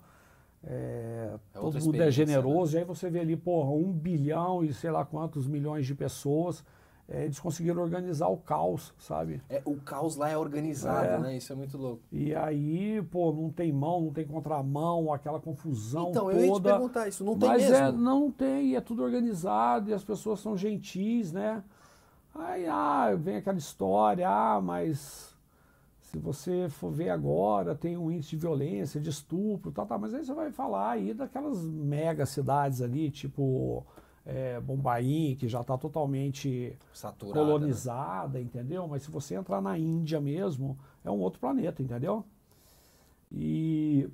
É, 0.64 1.30
é 1.54 1.58
todo 1.58 1.80
mundo 1.80 2.02
é 2.02 2.10
generoso, 2.10 2.72
né? 2.74 2.80
e 2.80 2.82
aí 2.82 2.84
você 2.86 3.08
vê 3.08 3.20
ali, 3.20 3.36
porra, 3.36 3.70
um 3.70 3.92
bilhão 3.92 4.64
e 4.64 4.72
sei 4.74 4.90
lá 4.90 5.04
quantos 5.04 5.46
milhões 5.46 5.86
de 5.86 5.94
pessoas 5.94 6.64
é, 7.10 7.24
eles 7.24 7.40
conseguiram 7.40 7.82
organizar 7.82 8.28
o 8.28 8.36
caos, 8.36 8.92
sabe? 8.98 9.40
É, 9.48 9.62
o 9.64 9.76
caos 9.76 10.14
lá 10.14 10.28
é 10.28 10.36
organizado, 10.36 11.08
é. 11.08 11.18
né? 11.18 11.36
Isso 11.38 11.50
é 11.50 11.56
muito 11.56 11.78
louco. 11.78 12.02
E 12.12 12.34
aí, 12.34 13.02
pô, 13.10 13.32
não 13.32 13.50
tem 13.50 13.72
mão, 13.72 14.02
não 14.02 14.12
tem 14.12 14.26
contramão, 14.26 15.10
aquela 15.10 15.40
confusão 15.40 16.10
então, 16.10 16.24
toda. 16.24 16.34
Então, 16.34 16.44
eu 16.44 16.54
ia 16.54 16.60
te 16.60 16.62
perguntar 16.62 17.08
isso, 17.08 17.24
não 17.24 17.38
tem 17.38 17.48
mas 17.48 17.62
mesmo? 17.62 17.76
É, 17.76 17.92
não 17.92 18.30
tem, 18.30 18.76
é 18.76 18.80
tudo 18.82 19.02
organizado 19.02 19.88
e 19.88 19.94
as 19.94 20.04
pessoas 20.04 20.40
são 20.40 20.54
gentis, 20.54 21.32
né? 21.32 21.64
Aí, 22.34 22.66
ah, 22.66 23.14
vem 23.16 23.36
aquela 23.36 23.56
história, 23.56 24.28
ah, 24.28 24.60
mas 24.60 25.34
Se 26.10 26.18
você 26.18 26.70
for 26.70 26.90
ver 26.90 27.10
agora, 27.10 27.74
tem 27.74 27.98
um 27.98 28.10
índice 28.10 28.30
de 28.30 28.36
violência, 28.36 28.98
de 28.98 29.10
estupro, 29.10 29.70
tal, 29.70 29.84
tal, 29.84 29.98
mas 29.98 30.14
aí 30.14 30.24
você 30.24 30.32
vai 30.32 30.50
falar 30.50 30.92
aí 30.92 31.12
daquelas 31.12 31.62
mega 31.62 32.24
cidades 32.24 32.80
ali, 32.80 33.10
tipo 33.10 33.84
é, 34.28 34.60
Bombaim, 34.60 35.34
que 35.36 35.48
já 35.48 35.62
está 35.62 35.78
totalmente 35.78 36.76
Saturada, 36.92 37.34
colonizada, 37.34 38.38
né? 38.38 38.44
entendeu? 38.44 38.86
Mas 38.86 39.02
se 39.02 39.10
você 39.10 39.34
entrar 39.34 39.62
na 39.62 39.78
Índia 39.78 40.20
mesmo, 40.20 40.78
é 41.02 41.10
um 41.10 41.18
outro 41.18 41.40
planeta, 41.40 41.82
entendeu? 41.82 42.22
E 43.32 44.06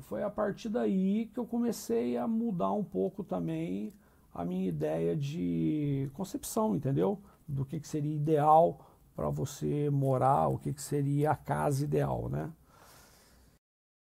foi 0.00 0.22
a 0.22 0.28
partir 0.28 0.68
daí 0.68 1.30
que 1.32 1.40
eu 1.40 1.46
comecei 1.46 2.18
a 2.18 2.28
mudar 2.28 2.72
um 2.72 2.84
pouco 2.84 3.24
também 3.24 3.94
a 4.34 4.44
minha 4.44 4.68
ideia 4.68 5.16
de 5.16 6.10
concepção, 6.12 6.76
entendeu? 6.76 7.18
Do 7.48 7.64
que, 7.64 7.80
que 7.80 7.88
seria 7.88 8.14
ideal 8.14 8.86
para 9.16 9.30
você 9.30 9.88
morar, 9.88 10.48
o 10.48 10.58
que, 10.58 10.74
que 10.74 10.82
seria 10.82 11.30
a 11.30 11.36
casa 11.36 11.84
ideal, 11.84 12.28
né? 12.28 12.52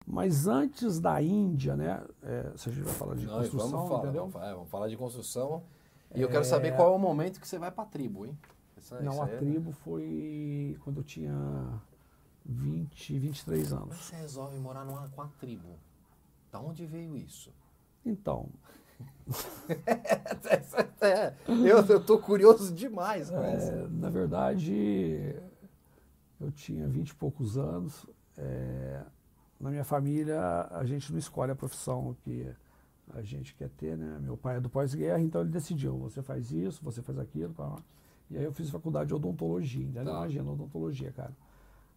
Mas 0.06 0.48
antes 0.48 1.00
da 1.00 1.22
Índia, 1.22 1.76
né? 1.76 2.04
É, 2.22 2.52
se 2.56 2.70
a 2.70 2.72
gente 2.72 2.84
vai 2.84 2.94
falar 2.94 3.16
de 3.16 3.26
Não, 3.26 3.40
construção, 3.40 3.70
vamos 3.70 3.90
falar, 3.90 4.04
entendeu? 4.04 4.28
Vamos, 4.28 4.48
é, 4.48 4.54
vamos 4.54 4.70
falar 4.70 4.88
de 4.88 4.98
construção. 4.98 5.64
E 6.14 6.20
é... 6.20 6.24
eu 6.24 6.30
quero 6.30 6.46
saber 6.46 6.76
qual 6.76 6.94
é 6.94 6.96
o 6.96 7.00
momento 7.00 7.40
que 7.40 7.48
você 7.48 7.58
vai 7.58 7.72
para 7.72 7.84
a 7.84 7.88
tribo, 7.88 8.26
hein? 8.26 8.38
Essa, 8.78 9.02
Não, 9.02 9.24
a 9.24 9.28
é... 9.28 9.38
tribo 9.38 9.72
foi 9.72 10.78
quando 10.84 10.98
eu 10.98 11.04
tinha 11.04 11.82
20, 12.46 13.18
23 13.18 13.74
anos. 13.74 13.88
Como 13.88 13.96
você 13.96 14.16
resolve 14.16 14.60
morar 14.60 14.86
numa, 14.86 15.10
com 15.10 15.22
a 15.22 15.28
tribo? 15.40 15.80
Da 16.52 16.60
onde 16.60 16.86
veio 16.86 17.18
isso? 17.18 17.52
Então. 18.06 18.48
é, 21.02 21.34
eu, 21.48 21.84
eu 21.84 22.06
tô 22.06 22.20
curioso 22.20 22.74
demais 22.74 23.30
com 23.30 23.38
é, 23.38 23.88
Na 23.90 24.10
verdade, 24.10 25.36
eu 26.40 26.52
tinha 26.52 26.88
20 26.88 27.10
e 27.10 27.16
poucos 27.16 27.58
anos. 27.58 28.06
É, 28.38 29.04
na 29.60 29.70
minha 29.70 29.84
família, 29.84 30.68
a 30.72 30.84
gente 30.86 31.12
não 31.12 31.20
escolhe 31.20 31.52
a 31.52 31.56
profissão 31.56 32.16
que 32.24 32.48
a 33.14 33.22
gente 33.22 33.54
quer 33.56 33.70
ter, 33.70 33.98
né? 33.98 34.20
Meu 34.22 34.36
pai 34.36 34.58
é 34.58 34.60
do 34.60 34.70
pós-guerra, 34.70 35.22
então 35.22 35.42
ele 35.42 35.52
decidiu, 35.52 35.98
você 35.98 36.22
faz 36.22 36.52
isso, 36.52 36.84
você 36.84 37.02
faz 37.02 37.18
aquilo. 37.20 37.54
E 38.30 38.38
aí 38.38 38.44
eu 38.44 38.52
fiz 38.52 38.70
faculdade 38.70 39.10
de 39.10 39.14
odontologia, 39.14 39.86
ainda 39.86 40.04
Tá. 40.04 40.12
Imagina, 40.12 40.52
odontologia, 40.52 41.12
cara. 41.12 41.34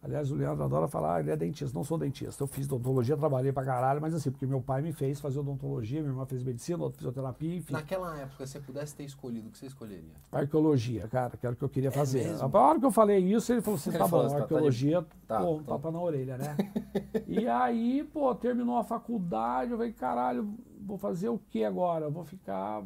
Aliás, 0.01 0.31
o 0.31 0.35
Leandro 0.35 0.63
adora 0.63 0.87
falar, 0.87 1.15
ah, 1.15 1.19
ele 1.19 1.29
é 1.29 1.35
dentista. 1.35 1.77
Não 1.77 1.83
sou 1.83 1.97
dentista. 1.97 2.41
Eu 2.41 2.47
fiz 2.47 2.65
odontologia, 2.67 3.17
trabalhei 3.17 3.51
pra 3.51 3.65
caralho, 3.65 3.99
mas 3.99 4.13
assim, 4.13 4.31
porque 4.31 4.45
meu 4.45 4.61
pai 4.61 4.81
me 4.81 4.93
fez 4.93 5.19
fazer 5.19 5.39
odontologia, 5.39 5.99
minha 5.99 6.11
irmã 6.11 6.25
fez 6.25 6.41
medicina, 6.41 6.81
outra 6.81 6.97
fisioterapia, 6.97 7.57
enfim. 7.57 7.73
Naquela 7.73 8.17
época, 8.17 8.47
se 8.47 8.53
você 8.53 8.59
pudesse 8.61 8.95
ter 8.95 9.03
escolhido, 9.03 9.49
o 9.49 9.51
que 9.51 9.57
você 9.57 9.65
escolheria? 9.65 10.13
Arqueologia, 10.31 11.05
cara, 11.09 11.35
que 11.35 11.45
era 11.45 11.53
o 11.53 11.57
que 11.57 11.63
eu 11.63 11.69
queria 11.69 11.89
é 11.89 11.91
fazer. 11.91 12.23
Mesmo? 12.29 12.57
A 12.57 12.61
hora 12.61 12.79
que 12.79 12.85
eu 12.85 12.91
falei 12.91 13.17
isso, 13.17 13.51
ele 13.51 13.61
falou 13.61 13.77
assim, 13.77 13.91
tá 13.91 13.99
bom, 13.99 14.09
falou, 14.09 14.37
arqueologia, 14.37 15.05
tá, 15.27 15.41
pô, 15.41 15.55
um 15.55 15.63
tá. 15.63 15.73
tapa 15.73 15.91
na 15.91 15.99
orelha, 15.99 16.37
né? 16.37 16.55
e 17.27 17.45
aí, 17.45 18.01
pô, 18.05 18.33
terminou 18.33 18.77
a 18.77 18.85
faculdade, 18.85 19.71
eu 19.71 19.77
falei, 19.77 19.91
caralho, 19.91 20.49
vou 20.79 20.97
fazer 20.97 21.27
o 21.27 21.37
que 21.37 21.65
agora? 21.65 22.09
vou 22.09 22.23
ficar, 22.23 22.83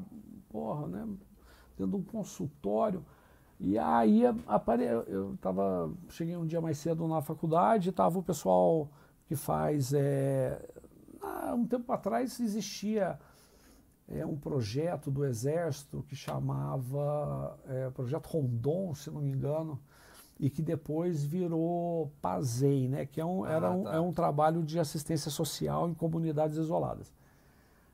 porra, 0.50 0.88
né, 0.88 1.08
tendo 1.78 1.96
um 1.96 2.04
consultório. 2.04 3.06
E 3.66 3.80
aí 3.80 4.24
apare... 4.46 4.84
eu 4.84 5.38
tava, 5.40 5.90
cheguei 6.10 6.36
um 6.36 6.46
dia 6.46 6.60
mais 6.60 6.78
cedo 6.78 7.08
na 7.08 7.22
faculdade, 7.22 7.92
estava 7.92 8.20
o 8.20 8.24
pessoal 8.24 8.90
que 9.26 9.38
faz. 9.38 9.94
É... 9.94 10.62
Há 11.22 11.54
um 11.56 11.66
tempo 11.66 11.90
atrás 11.94 12.42
existia 12.42 13.18
é, 14.10 14.26
um 14.26 14.36
projeto 14.36 15.10
do 15.10 15.24
Exército 15.24 16.04
que 16.10 16.14
chamava 16.14 17.58
é, 17.66 17.90
Projeto 17.92 18.28
Rondon, 18.28 18.94
se 18.94 19.10
não 19.10 19.22
me 19.22 19.32
engano, 19.32 19.80
e 20.38 20.50
que 20.50 20.62
depois 20.62 21.24
virou 21.24 22.12
PASEI, 22.22 22.90
né? 22.90 23.06
que 23.06 23.22
é 23.22 23.26
um, 23.26 23.46
ah, 23.46 23.50
era 23.50 23.72
um, 23.72 23.84
tá. 23.86 23.96
é 23.96 24.00
um 24.02 24.12
trabalho 24.12 24.62
de 24.62 24.78
assistência 24.78 25.32
social 25.32 25.90
em 25.90 25.94
comunidades 25.94 26.58
isoladas. 26.58 27.14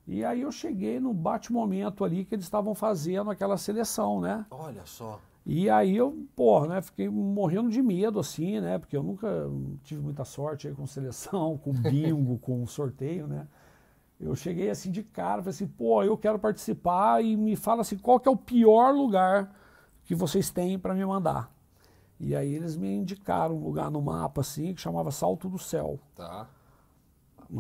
E 0.08 0.26
aí 0.26 0.42
eu 0.42 0.52
cheguei 0.52 1.00
no 1.00 1.14
bate-momento 1.14 2.04
ali 2.04 2.26
que 2.26 2.34
eles 2.34 2.46
estavam 2.46 2.74
fazendo 2.74 3.30
aquela 3.30 3.56
seleção, 3.56 4.20
né? 4.20 4.48
Olha 4.50 4.84
só. 4.84 5.20
E 5.46 5.70
aí 5.70 5.96
eu, 5.96 6.28
porra, 6.36 6.68
né, 6.68 6.82
fiquei 6.82 7.10
morrendo 7.10 7.70
de 7.70 7.82
medo, 7.82 8.20
assim, 8.20 8.60
né? 8.60 8.78
Porque 8.78 8.96
eu 8.96 9.02
nunca 9.02 9.28
tive 9.84 10.02
muita 10.02 10.24
sorte 10.24 10.68
aí 10.68 10.74
com 10.74 10.86
seleção, 10.86 11.58
com 11.58 11.72
bingo, 11.74 12.38
com 12.38 12.66
sorteio, 12.68 13.28
né? 13.28 13.48
Eu 14.20 14.36
cheguei 14.36 14.70
assim 14.70 14.92
de 14.92 15.02
cara, 15.02 15.42
falei 15.42 15.52
assim, 15.52 15.68
pô, 15.68 16.04
eu 16.04 16.18
quero 16.18 16.38
participar 16.38 17.24
e 17.24 17.38
me 17.38 17.56
fala 17.56 17.82
assim, 17.82 17.98
qual 17.98 18.20
que 18.20 18.28
é 18.28 18.32
o 18.32 18.36
pior 18.36 18.94
lugar 18.94 19.56
que 20.04 20.14
vocês 20.14 20.50
têm 20.50 20.78
para 20.78 20.94
me 20.94 21.06
mandar? 21.06 21.50
E 22.20 22.36
aí 22.36 22.54
eles 22.54 22.76
me 22.76 22.94
indicaram 22.94 23.56
um 23.56 23.64
lugar 23.64 23.90
no 23.90 24.02
mapa, 24.02 24.42
assim, 24.42 24.74
que 24.74 24.82
chamava 24.82 25.10
Salto 25.10 25.48
do 25.48 25.58
Céu. 25.58 25.98
Tá. 26.16 26.50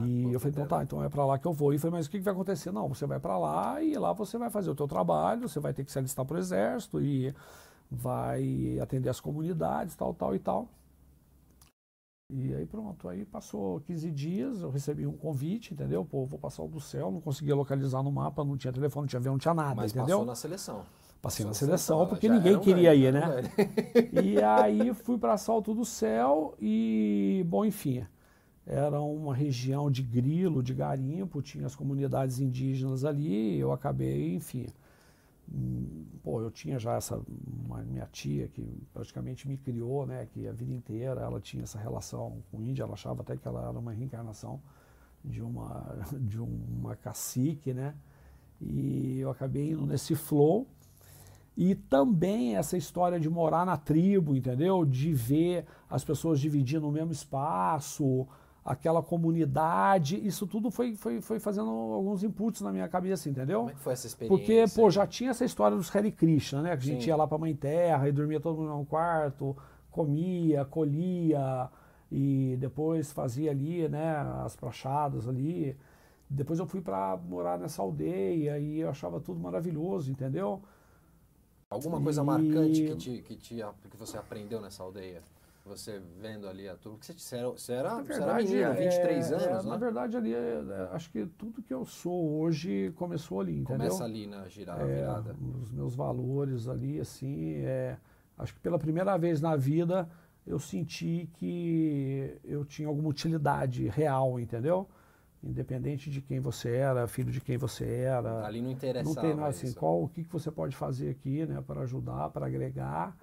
E 0.06 0.34
eu 0.34 0.40
falei, 0.40 0.52
então 0.52 0.68
tá, 0.68 0.84
então 0.84 1.04
é 1.04 1.10
para 1.10 1.26
lá 1.26 1.40
que 1.40 1.48
eu 1.48 1.54
vou. 1.54 1.74
E 1.74 1.80
falei, 1.80 1.98
mas 1.98 2.06
o 2.06 2.10
que, 2.10 2.20
que 2.20 2.24
vai 2.24 2.34
acontecer? 2.34 2.72
Não, 2.72 2.90
você 2.90 3.08
vai 3.08 3.20
para 3.20 3.38
lá 3.38 3.82
e 3.82 3.96
lá 3.98 4.12
você 4.14 4.38
vai 4.38 4.50
fazer 4.50 4.70
o 4.70 4.76
teu 4.76 4.88
trabalho, 4.88 5.48
você 5.48 5.60
vai 5.60 5.74
ter 5.74 5.84
que 5.84 5.92
se 5.92 5.98
alistar 5.98 6.26
pro 6.26 6.38
exército 6.38 7.02
e 7.02 7.34
vai 7.90 8.78
atender 8.82 9.10
as 9.10 9.20
comunidades, 9.20 9.96
tal, 9.96 10.14
tal 10.14 10.36
e 10.36 10.40
tal. 10.40 10.70
E 12.32 12.54
aí 12.54 12.66
pronto, 12.66 13.10
aí 13.10 13.26
passou 13.26 13.80
15 13.82 14.12
dias, 14.12 14.62
eu 14.62 14.70
recebi 14.70 15.08
um 15.08 15.18
convite, 15.18 15.74
entendeu? 15.74 16.06
Pô, 16.06 16.28
vou 16.28 16.38
passar 16.38 16.62
o 16.62 16.68
do 16.68 16.80
céu, 16.80 17.10
não 17.12 17.20
conseguia 17.20 17.56
localizar 17.56 18.04
no 18.04 18.12
mapa, 18.12 18.44
não 18.44 18.56
tinha 18.56 18.72
telefone, 18.72 19.04
não 19.04 19.08
tinha 19.08 19.20
avião, 19.20 19.34
não 19.34 19.40
tinha 19.40 19.54
nada, 19.54 19.82
Mas 19.82 19.92
entendeu? 19.92 20.18
passou 20.18 20.26
na 20.26 20.36
seleção. 20.36 20.86
Passei 21.22 21.46
na 21.46 21.54
seleção, 21.54 22.08
porque 22.08 22.30
ninguém 22.30 22.60
queria 22.60 22.94
ir, 22.96 23.12
né? 23.12 23.22
e 24.24 24.42
aí 24.42 24.94
fui 24.94 25.18
para 25.18 25.36
Salto 25.38 25.74
do 25.74 25.84
Céu 25.84 26.56
e, 26.62 27.44
bom, 27.48 27.66
enfim, 27.66 28.06
era 28.66 29.02
uma 29.02 29.34
região 29.34 29.90
de 29.90 30.04
grilo, 30.04 30.62
de 30.62 30.74
garimpo, 30.74 31.42
tinha 31.42 31.66
as 31.66 31.76
comunidades 31.76 32.40
indígenas 32.40 33.04
ali, 33.04 33.58
eu 33.58 33.74
acabei, 33.74 34.36
enfim, 34.36 34.68
pô, 36.24 36.42
eu 36.42 36.52
tinha 36.52 36.78
já 36.78 36.96
essa 36.96 37.22
uma, 37.66 37.82
minha 37.84 38.08
tia 38.12 38.48
que 38.48 38.62
praticamente 38.94 39.48
me 39.48 39.58
criou, 39.58 40.06
né, 40.06 40.28
que 40.32 40.48
a 40.48 40.52
vida 40.52 40.74
inteira 40.74 41.22
ela 41.22 41.40
tinha 41.40 41.64
essa 41.64 41.80
relação 41.80 42.44
com 42.52 42.62
Índia, 42.62 42.84
ela 42.84 42.94
achava 42.94 43.22
até 43.22 43.36
que 43.36 43.48
ela 43.48 43.68
era 43.68 43.80
uma 43.80 43.92
reencarnação 43.92 44.62
de 45.24 45.42
uma 45.42 45.98
de 46.20 46.40
uma 46.40 46.96
cacique, 46.96 47.74
né? 47.74 47.96
E 48.62 49.20
eu 49.20 49.30
acabei 49.30 49.72
indo 49.72 49.86
nesse 49.86 50.16
flow. 50.16 50.68
E 51.56 51.76
também 51.76 52.56
essa 52.56 52.78
história 52.78 53.20
de 53.20 53.30
morar 53.30 53.66
na 53.66 53.76
tribo, 53.76 54.36
entendeu? 54.36 54.86
De 54.86 55.12
ver 55.12 55.66
as 55.90 56.04
pessoas 56.04 56.40
dividindo 56.40 56.88
o 56.88 56.92
mesmo 56.92 57.12
espaço, 57.12 58.26
aquela 58.64 59.02
comunidade, 59.02 60.16
isso 60.26 60.46
tudo 60.46 60.70
foi, 60.70 60.96
foi, 60.96 61.22
foi 61.22 61.40
fazendo 61.40 61.70
alguns 61.70 62.24
inputs 62.24 62.62
na 62.62 62.72
minha 62.72 62.88
cabeça, 62.88 63.30
entendeu? 63.30 63.60
Como 63.60 63.72
é 63.72 63.74
que 63.74 63.80
foi 63.80 63.94
essa 63.94 64.08
experiência? 64.08 64.38
Porque, 64.38 64.66
pô, 64.76 64.92
já 64.92 65.08
tinha 65.08 65.32
essa 65.32 65.46
história 65.46 65.76
dos 65.76 65.94
Hare 65.96 66.12
Krishna, 66.12 66.62
né? 66.62 66.78
Que 66.78 66.84
Sim. 66.84 66.92
a 66.92 66.94
gente 66.94 67.08
ia 67.08 67.16
lá 67.16 67.28
pra 67.28 67.38
Mãe 67.38 67.56
Terra 67.56 68.08
e 68.08 68.12
dormia 68.12 68.40
todo 68.40 68.58
mundo 68.58 68.70
num 68.70 68.86
quarto, 68.86 69.56
comia, 69.92 70.66
colhia 70.66 71.70
e 72.12 72.58
depois 72.60 73.12
fazia 73.12 73.52
ali, 73.52 73.88
né, 73.88 74.16
as 74.44 74.56
prachadas 74.56 75.28
ali. 75.28 75.78
Depois 76.30 76.60
eu 76.60 76.66
fui 76.66 76.82
para 76.82 77.18
morar 77.18 77.58
nessa 77.58 77.82
aldeia 77.82 78.60
e 78.60 78.80
eu 78.80 78.90
achava 78.90 79.20
tudo 79.20 79.40
maravilhoso, 79.40 80.12
entendeu? 80.12 80.62
Alguma 81.70 82.02
coisa 82.02 82.22
e... 82.22 82.26
marcante 82.26 82.84
que, 82.84 82.96
te, 82.96 83.22
que, 83.22 83.36
te, 83.36 83.56
que 83.90 83.98
você 83.98 84.18
aprendeu 84.18 84.62
nessa 84.62 84.84
aldeia? 84.84 85.22
Você 85.70 86.02
vendo 86.20 86.48
ali 86.48 86.68
a 86.68 86.76
turma, 86.76 86.98
porque 86.98 87.14
você 87.14 87.38
era, 87.38 87.50
você 87.50 87.74
era, 87.74 88.02
verdade, 88.02 88.48
você 88.48 88.58
era 88.58 88.74
menino, 88.74 88.90
23 88.92 89.32
é, 89.32 89.36
anos, 89.36 89.46
é, 89.46 89.54
né? 89.54 89.70
Na 89.70 89.78
verdade, 89.78 90.18
ali, 90.18 90.34
é, 90.34 90.38
é, 90.38 90.90
acho 90.96 91.12
que 91.12 91.26
tudo 91.38 91.62
que 91.62 91.74
eu 91.74 91.86
sou 91.86 92.40
hoje 92.40 92.92
começou 92.96 93.40
ali, 93.40 93.60
entendeu? 93.60 93.78
Começa 93.78 94.04
ali 94.04 94.26
na 94.26 94.48
girar, 94.48 94.82
é, 94.82 94.86
virada. 94.86 95.36
Os 95.62 95.72
meus 95.72 95.96
valores 95.96 96.68
ali, 96.68 97.00
assim, 97.00 97.54
é, 97.58 97.98
acho 98.38 98.54
que 98.54 98.60
pela 98.60 98.80
primeira 98.80 99.16
vez 99.18 99.40
na 99.40 99.56
vida 99.56 100.10
eu 100.46 100.58
senti 100.60 101.30
que 101.34 102.40
eu 102.44 102.66
tinha 102.66 102.88
alguma 102.88 103.08
utilidade 103.08 103.88
real, 103.88 104.40
entendeu? 104.40 104.90
Independente 105.44 106.10
de 106.10 106.20
quem 106.20 106.40
você 106.40 106.70
era, 106.76 107.08
filho 107.08 107.32
de 107.32 107.40
quem 107.40 107.58
você 107.58 107.86
era. 107.86 108.46
Ali 108.46 108.62
não 108.62 108.72
interessava 108.72 109.16
Não 109.16 109.22
tem 109.22 109.36
nada 109.36 109.50
assim, 109.50 109.72
qual, 109.72 110.04
o 110.04 110.10
que, 110.10 110.24
que 110.24 110.34
você 110.34 110.50
pode 110.50 110.76
fazer 110.76 111.12
aqui, 111.12 111.46
né, 111.46 111.64
para 111.66 111.82
ajudar, 111.82 112.30
para 112.30 112.48
agregar. 112.48 113.16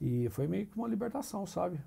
E 0.00 0.28
foi 0.30 0.46
meio 0.46 0.66
que 0.66 0.76
uma 0.76 0.88
libertação, 0.88 1.46
sabe? 1.46 1.80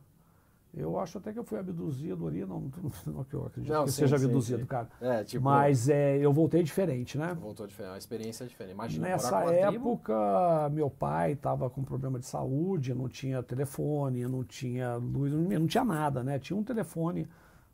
Eu 0.73 0.99
acho 0.99 1.17
até 1.17 1.33
que 1.33 1.39
eu 1.39 1.43
fui 1.43 1.57
abduzido 1.57 2.27
ali, 2.27 2.45
não, 2.45 2.69
não, 3.05 3.23
que 3.23 3.33
eu 3.33 3.45
acredito 3.45 3.73
não, 3.73 3.85
que 3.85 3.91
sim, 3.91 4.01
seja 4.01 4.15
abduzido, 4.15 4.59
sim, 4.59 4.65
cara. 4.65 4.89
É, 5.01 5.23
tipo, 5.23 5.43
Mas 5.43 5.89
é, 5.89 6.17
eu 6.17 6.31
voltei 6.31 6.61
diferente, 6.61 7.17
né? 7.17 7.33
Voltou 7.33 7.65
diferente, 7.65 7.91
uma 7.93 7.97
experiência 7.97 8.45
diferente. 8.45 8.73
Imagina, 8.73 9.07
Nessa 9.07 9.43
época, 9.45 10.69
meu 10.69 10.89
pai 10.89 11.31
estava 11.31 11.69
com 11.69 11.83
problema 11.83 12.19
de 12.19 12.25
saúde, 12.25 12.93
não 12.93 13.09
tinha 13.09 13.41
telefone, 13.41 14.27
não 14.27 14.43
tinha 14.43 14.95
luz, 14.95 15.31
não 15.31 15.67
tinha 15.67 15.83
nada, 15.83 16.23
né? 16.23 16.37
Tinha 16.37 16.57
um 16.57 16.63
telefone 16.63 17.27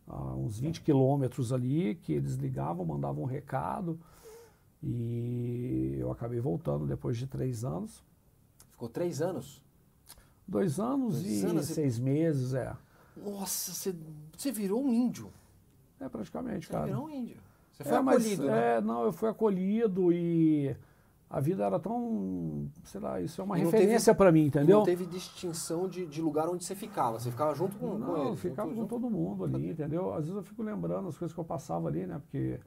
a 0.08 0.34
uns 0.36 0.60
20 0.60 0.82
quilômetros 0.82 1.52
ali, 1.52 1.96
que 1.96 2.14
eles 2.14 2.36
ligavam, 2.36 2.86
mandavam 2.86 3.24
um 3.24 3.28
recado. 3.28 4.00
E 4.82 5.96
eu 6.00 6.12
acabei 6.12 6.40
voltando 6.40 6.86
depois 6.86 7.18
de 7.18 7.28
três 7.28 7.64
anos. 7.64 8.04
Ficou 8.72 8.90
três 8.90 9.22
anos? 9.22 9.62
Dois 10.48 10.80
anos, 10.80 11.22
Dois 11.24 11.44
e, 11.44 11.46
anos 11.46 11.66
seis 11.68 11.98
e... 11.98 12.02
meses, 12.02 12.54
é. 12.54 12.76
Nossa, 13.16 13.72
você, 13.74 13.96
você 14.36 14.52
virou 14.52 14.84
um 14.84 14.92
índio. 14.92 15.30
É, 16.00 16.10
praticamente, 16.10 16.66
Você 16.68 16.72
cara. 16.74 16.86
virou 16.88 17.06
um 17.06 17.10
índio. 17.10 17.38
Você 17.72 17.84
foi 17.84 17.94
É, 17.98 18.02
mas, 18.02 18.18
acolhido, 18.18 18.44
né? 18.46 18.78
é, 18.78 18.82
não, 18.82 19.04
eu 19.04 19.12
fui 19.14 19.30
acolhido 19.30 20.12
e 20.12 20.76
a 21.30 21.40
vida 21.40 21.64
era 21.66 21.80
tão, 21.80 22.68
sei 22.84 23.00
lá, 23.00 23.22
isso 23.22 23.40
é 23.40 23.44
uma 23.44 23.58
não 23.58 23.64
referência 23.66 24.14
pra 24.14 24.32
mim, 24.32 24.46
entendeu? 24.46 24.80
Não 24.80 24.86
teve 24.86 25.06
distinção 25.06 25.88
de, 25.88 26.06
de 26.06 26.22
lugar 26.22 26.50
onde 26.50 26.64
você 26.64 26.76
ficava. 26.76 27.20
Você 27.20 27.32
ficava 27.32 27.56
junto 27.56 27.76
com, 27.78 27.90
com 27.92 27.98
Não, 27.98 28.18
eu 28.18 28.28
eles. 28.30 28.40
ficava 28.40 28.70
junto- 28.70 28.82
com 28.82 28.88
todo 28.88 29.10
mundo 29.10 29.46
ali, 29.46 29.70
entendeu? 29.72 30.12
Às 30.14 30.26
vezes 30.26 30.36
eu 30.36 30.44
fico 30.44 30.62
lembrando 30.62 31.08
as 31.08 31.18
coisas 31.18 31.34
que 31.34 31.40
eu 31.40 31.46
passava 31.46 31.88
ali, 31.88 32.06
né? 32.06 32.20
Porque 32.20 32.60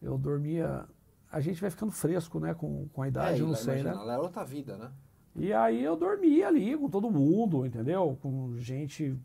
eu 0.00 0.18
dormia. 0.18 0.84
A 1.30 1.40
gente 1.40 1.60
vai 1.60 1.70
ficando 1.70 1.90
fresco, 1.90 2.38
né? 2.38 2.52
Com, 2.54 2.86
com 2.92 3.02
a 3.02 3.08
idade, 3.08 3.38
É, 3.40 3.42
eu 3.42 3.46
não 3.48 3.54
sei, 3.54 3.82
né? 3.82 3.90
Ela 3.90 4.12
era 4.12 4.22
outra 4.22 4.44
vida, 4.44 4.76
né? 4.76 4.90
E 5.34 5.52
aí 5.52 5.82
eu 5.82 5.96
dormia 5.96 6.48
ali 6.48 6.76
com 6.76 6.88
todo 6.88 7.10
mundo, 7.10 7.64
entendeu? 7.64 8.18
Com 8.22 8.54
gente 8.58 9.16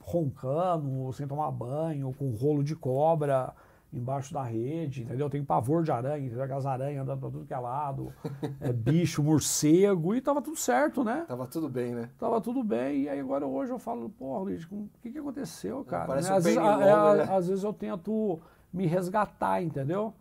roncando, 0.00 1.12
sem 1.12 1.26
tomar 1.26 1.50
banho, 1.50 2.14
com 2.18 2.30
rolo 2.30 2.62
de 2.62 2.74
cobra 2.76 3.52
embaixo 3.92 4.32
da 4.34 4.42
rede, 4.42 5.02
entendeu? 5.02 5.26
Eu 5.26 5.30
tenho 5.30 5.44
pavor 5.44 5.82
de 5.82 5.90
aranha, 5.90 6.24
entendeu? 6.26 6.44
Aquelas 6.44 6.66
aranhas 6.66 7.02
andando 7.02 7.20
pra 7.20 7.30
tudo 7.30 7.46
que 7.46 7.54
é 7.54 7.58
lado, 7.58 8.12
é 8.60 8.70
bicho, 8.72 9.22
morcego, 9.22 10.14
e 10.14 10.20
tava 10.20 10.42
tudo 10.42 10.56
certo, 10.58 11.02
né? 11.02 11.24
Tava 11.26 11.46
tudo 11.46 11.68
bem, 11.70 11.94
né? 11.94 12.10
Tava 12.18 12.38
tudo 12.40 12.62
bem, 12.62 13.02
e 13.04 13.08
aí 13.08 13.18
agora 13.18 13.46
hoje 13.46 13.72
eu 13.72 13.78
falo, 13.78 14.10
pô, 14.10 14.38
Luiz, 14.40 14.64
o 14.70 14.88
que, 15.00 15.10
que 15.10 15.18
aconteceu, 15.18 15.84
cara? 15.84 16.06
parece 16.06 16.28
Né? 16.28 16.34
um 16.34 16.38
Às, 16.38 16.44
vezes, 16.44 16.58
a- 16.58 16.76
né? 16.76 16.92
a- 16.92 17.36
às 17.36 17.48
vezes 17.48 17.64
eu 17.64 17.72
tento 17.72 18.38
me 18.72 18.86
resgatar, 18.86 19.62
entendeu? 19.62 20.12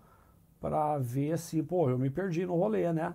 Pra 0.62 0.98
ver 0.98 1.38
se, 1.38 1.62
pô, 1.62 1.90
eu 1.90 2.00
me 2.00 2.10
perdi 2.10 2.46
no 2.46 2.56
rolê, 2.56 2.92
né? 2.94 3.14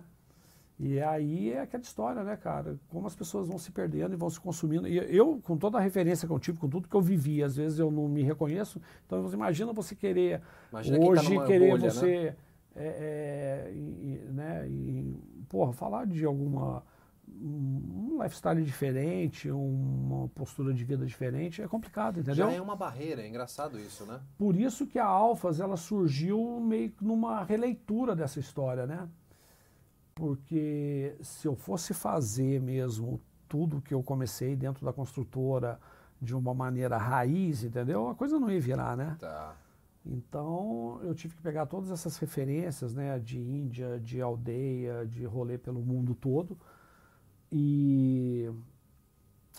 E 0.79 0.99
aí 0.99 1.51
é 1.51 1.61
aquela 1.61 1.83
história, 1.83 2.23
né, 2.23 2.35
cara? 2.35 2.77
Como 2.89 3.05
as 3.05 3.15
pessoas 3.15 3.47
vão 3.47 3.57
se 3.57 3.71
perdendo 3.71 4.13
e 4.13 4.17
vão 4.17 4.29
se 4.29 4.39
consumindo. 4.39 4.87
E 4.87 4.97
eu, 5.15 5.39
com 5.43 5.55
toda 5.55 5.77
a 5.77 5.81
referência 5.81 6.27
que 6.27 6.33
eu 6.33 6.39
tive, 6.39 6.57
com 6.57 6.67
tudo 6.67 6.87
que 6.87 6.95
eu 6.95 7.01
vivi, 7.01 7.43
às 7.43 7.55
vezes 7.55 7.77
eu 7.79 7.91
não 7.91 8.07
me 8.07 8.23
reconheço. 8.23 8.81
Então 9.05 9.21
você 9.21 9.35
imagina 9.35 9.71
você 9.71 9.95
querer 9.95 10.41
Imagina 10.71 10.99
tá 10.99 11.05
hoje 11.05 11.33
numa 11.33 11.45
querer 11.45 11.69
bolha, 11.69 11.83
né? 11.83 11.89
você, 11.89 12.35
é, 12.75 13.67
é, 13.67 13.71
e- 13.73 13.77
e, 14.27 14.31
né, 14.31 14.67
e, 14.67 15.15
porra, 15.47 15.71
falar 15.73 16.05
de 16.07 16.25
alguma 16.25 16.83
um 17.41 18.21
lifestyle 18.21 18.63
diferente, 18.63 19.49
uma 19.49 20.27
postura 20.29 20.73
de 20.73 20.83
vida 20.83 21.05
diferente, 21.05 21.61
é 21.61 21.67
complicado, 21.67 22.19
entendeu? 22.19 22.47
Já 22.49 22.51
é 22.53 22.61
uma 22.61 22.75
barreira, 22.75 23.21
é 23.21 23.27
engraçado 23.27 23.79
isso, 23.79 24.05
né? 24.05 24.19
Por 24.37 24.55
isso 24.55 24.85
que 24.85 24.99
a 24.99 25.05
Alfas 25.05 25.59
ela 25.59 25.75
surgiu 25.75 26.59
meio 26.59 26.91
que 26.91 27.03
numa 27.03 27.43
releitura 27.43 28.15
dessa 28.15 28.39
história, 28.39 28.85
né? 28.85 29.07
Porque 30.15 31.15
se 31.21 31.47
eu 31.47 31.55
fosse 31.55 31.93
fazer 31.93 32.61
mesmo 32.61 33.19
tudo 33.47 33.81
que 33.81 33.93
eu 33.93 34.03
comecei 34.03 34.55
dentro 34.55 34.85
da 34.85 34.93
construtora 34.93 35.79
de 36.21 36.35
uma 36.35 36.53
maneira 36.53 36.97
raiz, 36.97 37.63
entendeu? 37.63 38.09
A 38.09 38.15
coisa 38.15 38.39
não 38.39 38.49
ia 38.49 38.59
virar, 38.59 38.95
né? 38.95 39.17
Tá. 39.19 39.55
Então 40.05 40.99
eu 41.03 41.13
tive 41.13 41.35
que 41.35 41.41
pegar 41.41 41.65
todas 41.65 41.89
essas 41.89 42.17
referências, 42.17 42.93
né, 42.93 43.17
de 43.19 43.39
Índia, 43.39 43.99
de 43.99 44.21
aldeia, 44.21 45.05
de 45.05 45.25
rolê 45.25 45.57
pelo 45.57 45.81
mundo 45.81 46.13
todo. 46.13 46.57
E 47.51 48.49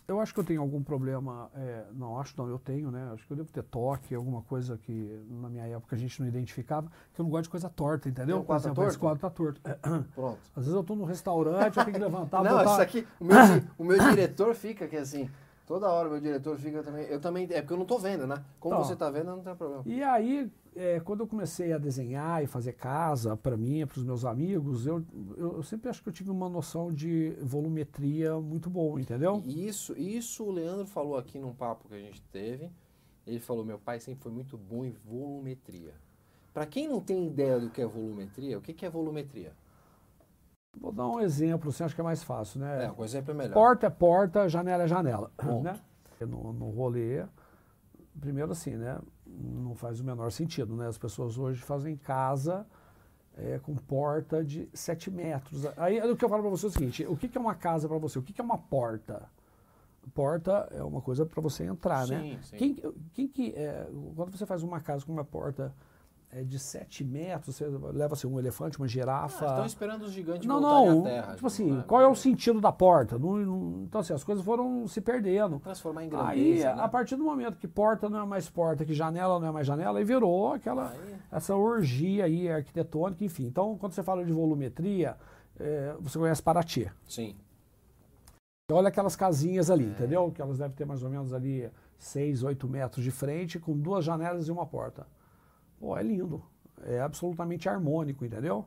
eu 0.07 0.21
acho 0.21 0.35
que 0.35 0.41
eu 0.41 0.45
tenho 0.45 0.61
algum 0.61 0.83
problema, 0.83 1.51
é, 1.55 1.85
não 1.93 2.19
acho 2.21 2.35
não, 2.37 2.49
eu 2.49 2.59
tenho, 2.59 2.91
né? 2.91 3.11
Acho 3.13 3.27
que 3.27 3.33
eu 3.33 3.37
devo 3.37 3.51
ter 3.51 3.63
toque, 3.63 4.15
alguma 4.15 4.43
coisa 4.43 4.77
que 4.77 5.25
na 5.29 5.49
minha 5.49 5.67
época 5.67 5.97
a 5.97 5.99
gente 5.99 6.21
não 6.21 6.29
identificava, 6.29 6.91
que 7.13 7.21
eu 7.21 7.25
não 7.25 7.31
gosto 7.31 7.45
de 7.45 7.51
coisa 7.51 7.69
torta, 7.71 8.09
entendeu? 8.09 8.45
Por 8.45 8.57
exemplo, 8.57 8.85
esse 8.85 8.99
torto? 8.99 9.01
quadro 9.01 9.21
tá 9.21 9.31
torto. 9.31 9.61
Pronto. 10.15 10.41
Às 10.55 10.65
vezes 10.65 10.75
eu 10.75 10.85
tô 10.85 10.95
num 10.95 11.05
restaurante, 11.05 11.79
eu 11.79 11.85
tenho 11.85 11.97
que 11.97 12.03
levantar, 12.03 12.43
não, 12.43 12.59
botar... 12.59 12.73
isso 12.73 12.81
aqui, 12.83 13.07
o 13.19 13.25
meu, 13.25 13.37
o 13.79 13.85
meu 13.85 13.99
diretor 14.11 14.55
fica 14.55 14.87
que 14.87 14.97
assim, 14.97 15.31
toda 15.67 15.89
hora 15.89 16.09
meu 16.09 16.21
diretor 16.21 16.57
fica 16.59 16.83
também. 16.83 17.05
Eu 17.07 17.21
também, 17.21 17.49
é 17.51 17.61
porque 17.61 17.73
eu 17.73 17.79
não 17.79 17.87
tô 17.87 17.99
vendo, 17.99 18.27
né? 18.27 18.43
Como 18.61 18.75
Então. 18.75 18.85
você 18.85 18.97
tá 18.97 19.11
vendo, 19.11 19.27
não 19.27 19.43
tem 19.43 19.55
problema. 19.55 19.83
E 19.87 20.03
aí, 20.03 20.51
é, 20.75 21.01
quando 21.01 21.21
eu 21.21 21.27
comecei 21.27 21.73
a 21.73 21.79
desenhar 21.79 22.43
e 22.43 22.47
fazer 22.47 22.73
casa 22.73 23.37
para 23.37 23.57
mim, 23.57 23.87
para 23.87 23.99
os 23.99 24.05
meus 24.05 24.25
amigos, 24.25 24.87
eu, 24.87 25.05
eu, 25.37 25.63
sempre 25.63 25.89
acho 25.89 26.03
que 26.03 26.09
eu 26.09 26.13
tive 26.13 26.31
uma 26.31 26.49
noção 26.49 26.93
de 26.93 27.37
volumetria 27.41 28.39
muito 28.41 28.69
boa, 28.69 29.01
entendeu? 29.01 29.43
Isso, 29.47 29.97
isso 29.99 30.45
o 30.45 30.51
Leandro 30.51 30.87
falou 30.87 31.17
aqui 31.17 31.39
num 31.39 31.53
papo 31.55 31.89
que 31.89 31.95
a 31.95 32.01
gente 32.01 32.23
teve. 32.33 32.71
Ele 33.27 33.41
falou: 33.41 33.65
meu 33.65 33.79
pai 33.79 34.01
sempre 34.01 34.23
foi 34.23 34.33
muito 34.33 34.57
bom 34.59 34.85
em 34.85 34.91
volumetria. 35.05 35.95
Para 36.53 36.67
quem 36.67 36.87
não 36.87 37.01
tem 37.01 37.27
ideia 37.27 37.59
do 37.59 37.69
que 37.69 37.83
é 37.83 37.87
volumetria, 37.87 38.59
o 38.59 38.61
que, 38.61 38.73
que 38.73 38.87
é 38.87 38.91
volumetria? 38.91 39.53
Vou 40.81 40.93
dar 40.93 41.07
um 41.09 41.21
exemplo, 41.21 41.71
assim, 41.71 41.85
acho 41.85 41.95
que 41.95 42.01
é 42.01 42.05
mais 42.05 42.23
fácil, 42.23 42.61
né? 42.61 42.87
É, 42.87 42.93
o 42.97 43.05
exemplo 43.05 43.31
é 43.31 43.35
melhor. 43.35 43.55
Porta 43.55 43.87
é 43.87 43.91
porta, 43.91 44.49
janela 44.49 44.85
é 44.85 44.89
janela, 44.89 45.31
Ponto. 45.37 45.63
né? 45.63 45.79
No, 46.21 46.53
no 46.53 46.71
rolê, 46.71 47.25
primeiro 48.21 48.53
assim, 48.53 48.77
né? 48.77 48.99
Não 49.27 49.75
faz 49.75 50.01
o 50.01 50.05
menor 50.05 50.31
sentido, 50.31 50.77
né? 50.77 50.87
As 50.87 50.99
pessoas 50.99 51.39
hoje 51.39 51.61
fazem 51.63 51.97
casa 51.97 52.67
é, 53.37 53.59
com 53.59 53.75
porta 53.75 54.45
de 54.45 54.69
7 54.73 55.11
metros. 55.11 55.67
Aí 55.77 56.01
o 56.11 56.17
que 56.17 56.25
eu 56.25 56.29
falo 56.29 56.43
para 56.43 56.51
você 56.51 56.67
é 56.67 56.69
o 56.69 56.73
seguinte, 56.73 57.07
o 57.07 57.17
que, 57.17 57.29
que 57.29 57.37
é 57.37 57.41
uma 57.41 57.55
casa 57.55 57.89
para 57.89 57.99
você? 57.99 58.19
O 58.19 58.23
que, 58.23 58.33
que 58.33 58.41
é 58.41 58.45
uma 58.45 58.59
porta? 58.59 59.29
Porta 60.13 60.69
é 60.71 60.83
uma 60.83 61.01
coisa 61.01 61.25
para 61.25 61.41
você 61.41 61.65
entrar, 61.65 62.07
né? 62.07 62.21
Sim, 62.21 62.39
sim. 62.43 62.57
Quem, 62.57 62.95
quem 63.13 63.29
que, 63.29 63.55
é, 63.57 63.89
quando 64.15 64.37
você 64.37 64.45
faz 64.45 64.63
uma 64.63 64.81
casa 64.81 65.05
com 65.05 65.13
uma 65.13 65.25
porta 65.25 65.75
é, 66.35 66.43
de 66.43 66.59
7 66.59 67.05
metros, 67.05 67.55
você 67.55 67.65
leva 67.67 68.15
assim, 68.15 68.27
um 68.27 68.39
elefante, 68.41 68.77
uma 68.79 68.89
girafa... 68.89 69.45
Ah, 69.47 69.51
estão 69.51 69.67
esperando 69.67 70.03
os 70.03 70.11
gigantes 70.13 70.47
Não, 70.49 70.61
voltarem 70.61 70.91
não. 70.91 71.01
à 71.01 71.05
Terra. 71.05 71.35
tipo 71.37 71.47
assim, 71.47 71.71
né? 71.73 71.85
qual 71.87 72.01
é 72.03 72.09
o 72.09 72.15
sentido 72.15 72.61
da 72.61 72.73
porta? 72.73 73.17
Não- 73.19 73.37
não- 73.37 73.85
então, 73.85 74.01
assim, 74.01 74.13
as 74.13 74.25
coisas 74.25 74.45
foram 74.45 74.87
se 74.89 75.01
perdendo. 75.01 75.61
Transformar 75.61 76.03
em 76.05 76.07
Aí, 76.07 76.11
grandeza, 76.11 76.75
né? 76.75 76.83
a 76.83 76.89
partir 76.89 77.15
do 77.17 77.23
momento 77.23 77.57
que 77.57 77.69
porta 77.69 78.09
não 78.09 78.21
é 78.21 78.27
mais 78.27 78.51
porta, 78.51 78.85
que 78.85 78.93
janela 78.93 79.39
não 79.39 79.47
é 79.47 79.53
mais 79.53 79.67
janela, 79.67 79.99
aí 80.01 80.05
virou 80.05 80.53
aquela 80.55 80.91
Aí- 80.91 81.17
essa 81.31 81.55
orgia 81.55 82.25
aí 82.25 82.51
arquitetônica, 82.51 83.25
enfim. 83.25 83.45
Então, 83.47 83.79
quando 83.79 83.93
você 83.93 84.03
fala 84.03 84.25
de 84.25 84.33
volumetria, 84.33 85.17
é, 85.59 85.95
você 86.01 86.19
conhece 86.19 86.43
Paraty. 86.43 86.91
Sim. 87.07 87.37
Olha 88.73 88.89
aquelas 88.89 89.15
casinhas 89.15 89.71
ali, 89.71 89.85
É. 89.85 89.89
entendeu? 89.91 90.33
Que 90.33 90.41
elas 90.43 90.59
devem 90.59 90.75
ter 90.75 90.85
mais 90.85 91.03
ou 91.03 91.11
menos 91.11 91.33
ali 91.33 91.71
6, 91.99 92.43
8 92.43 92.67
metros 92.67 93.05
de 93.05 93.11
frente, 93.11 93.59
com 93.61 93.77
duas 93.79 94.05
janelas 94.05 94.49
e 94.49 94.51
uma 94.51 94.67
porta. 94.67 95.07
Pô, 95.79 95.97
é 95.97 96.03
lindo. 96.03 96.43
É 96.83 97.01
absolutamente 97.01 97.69
harmônico, 97.69 98.25
entendeu? 98.25 98.67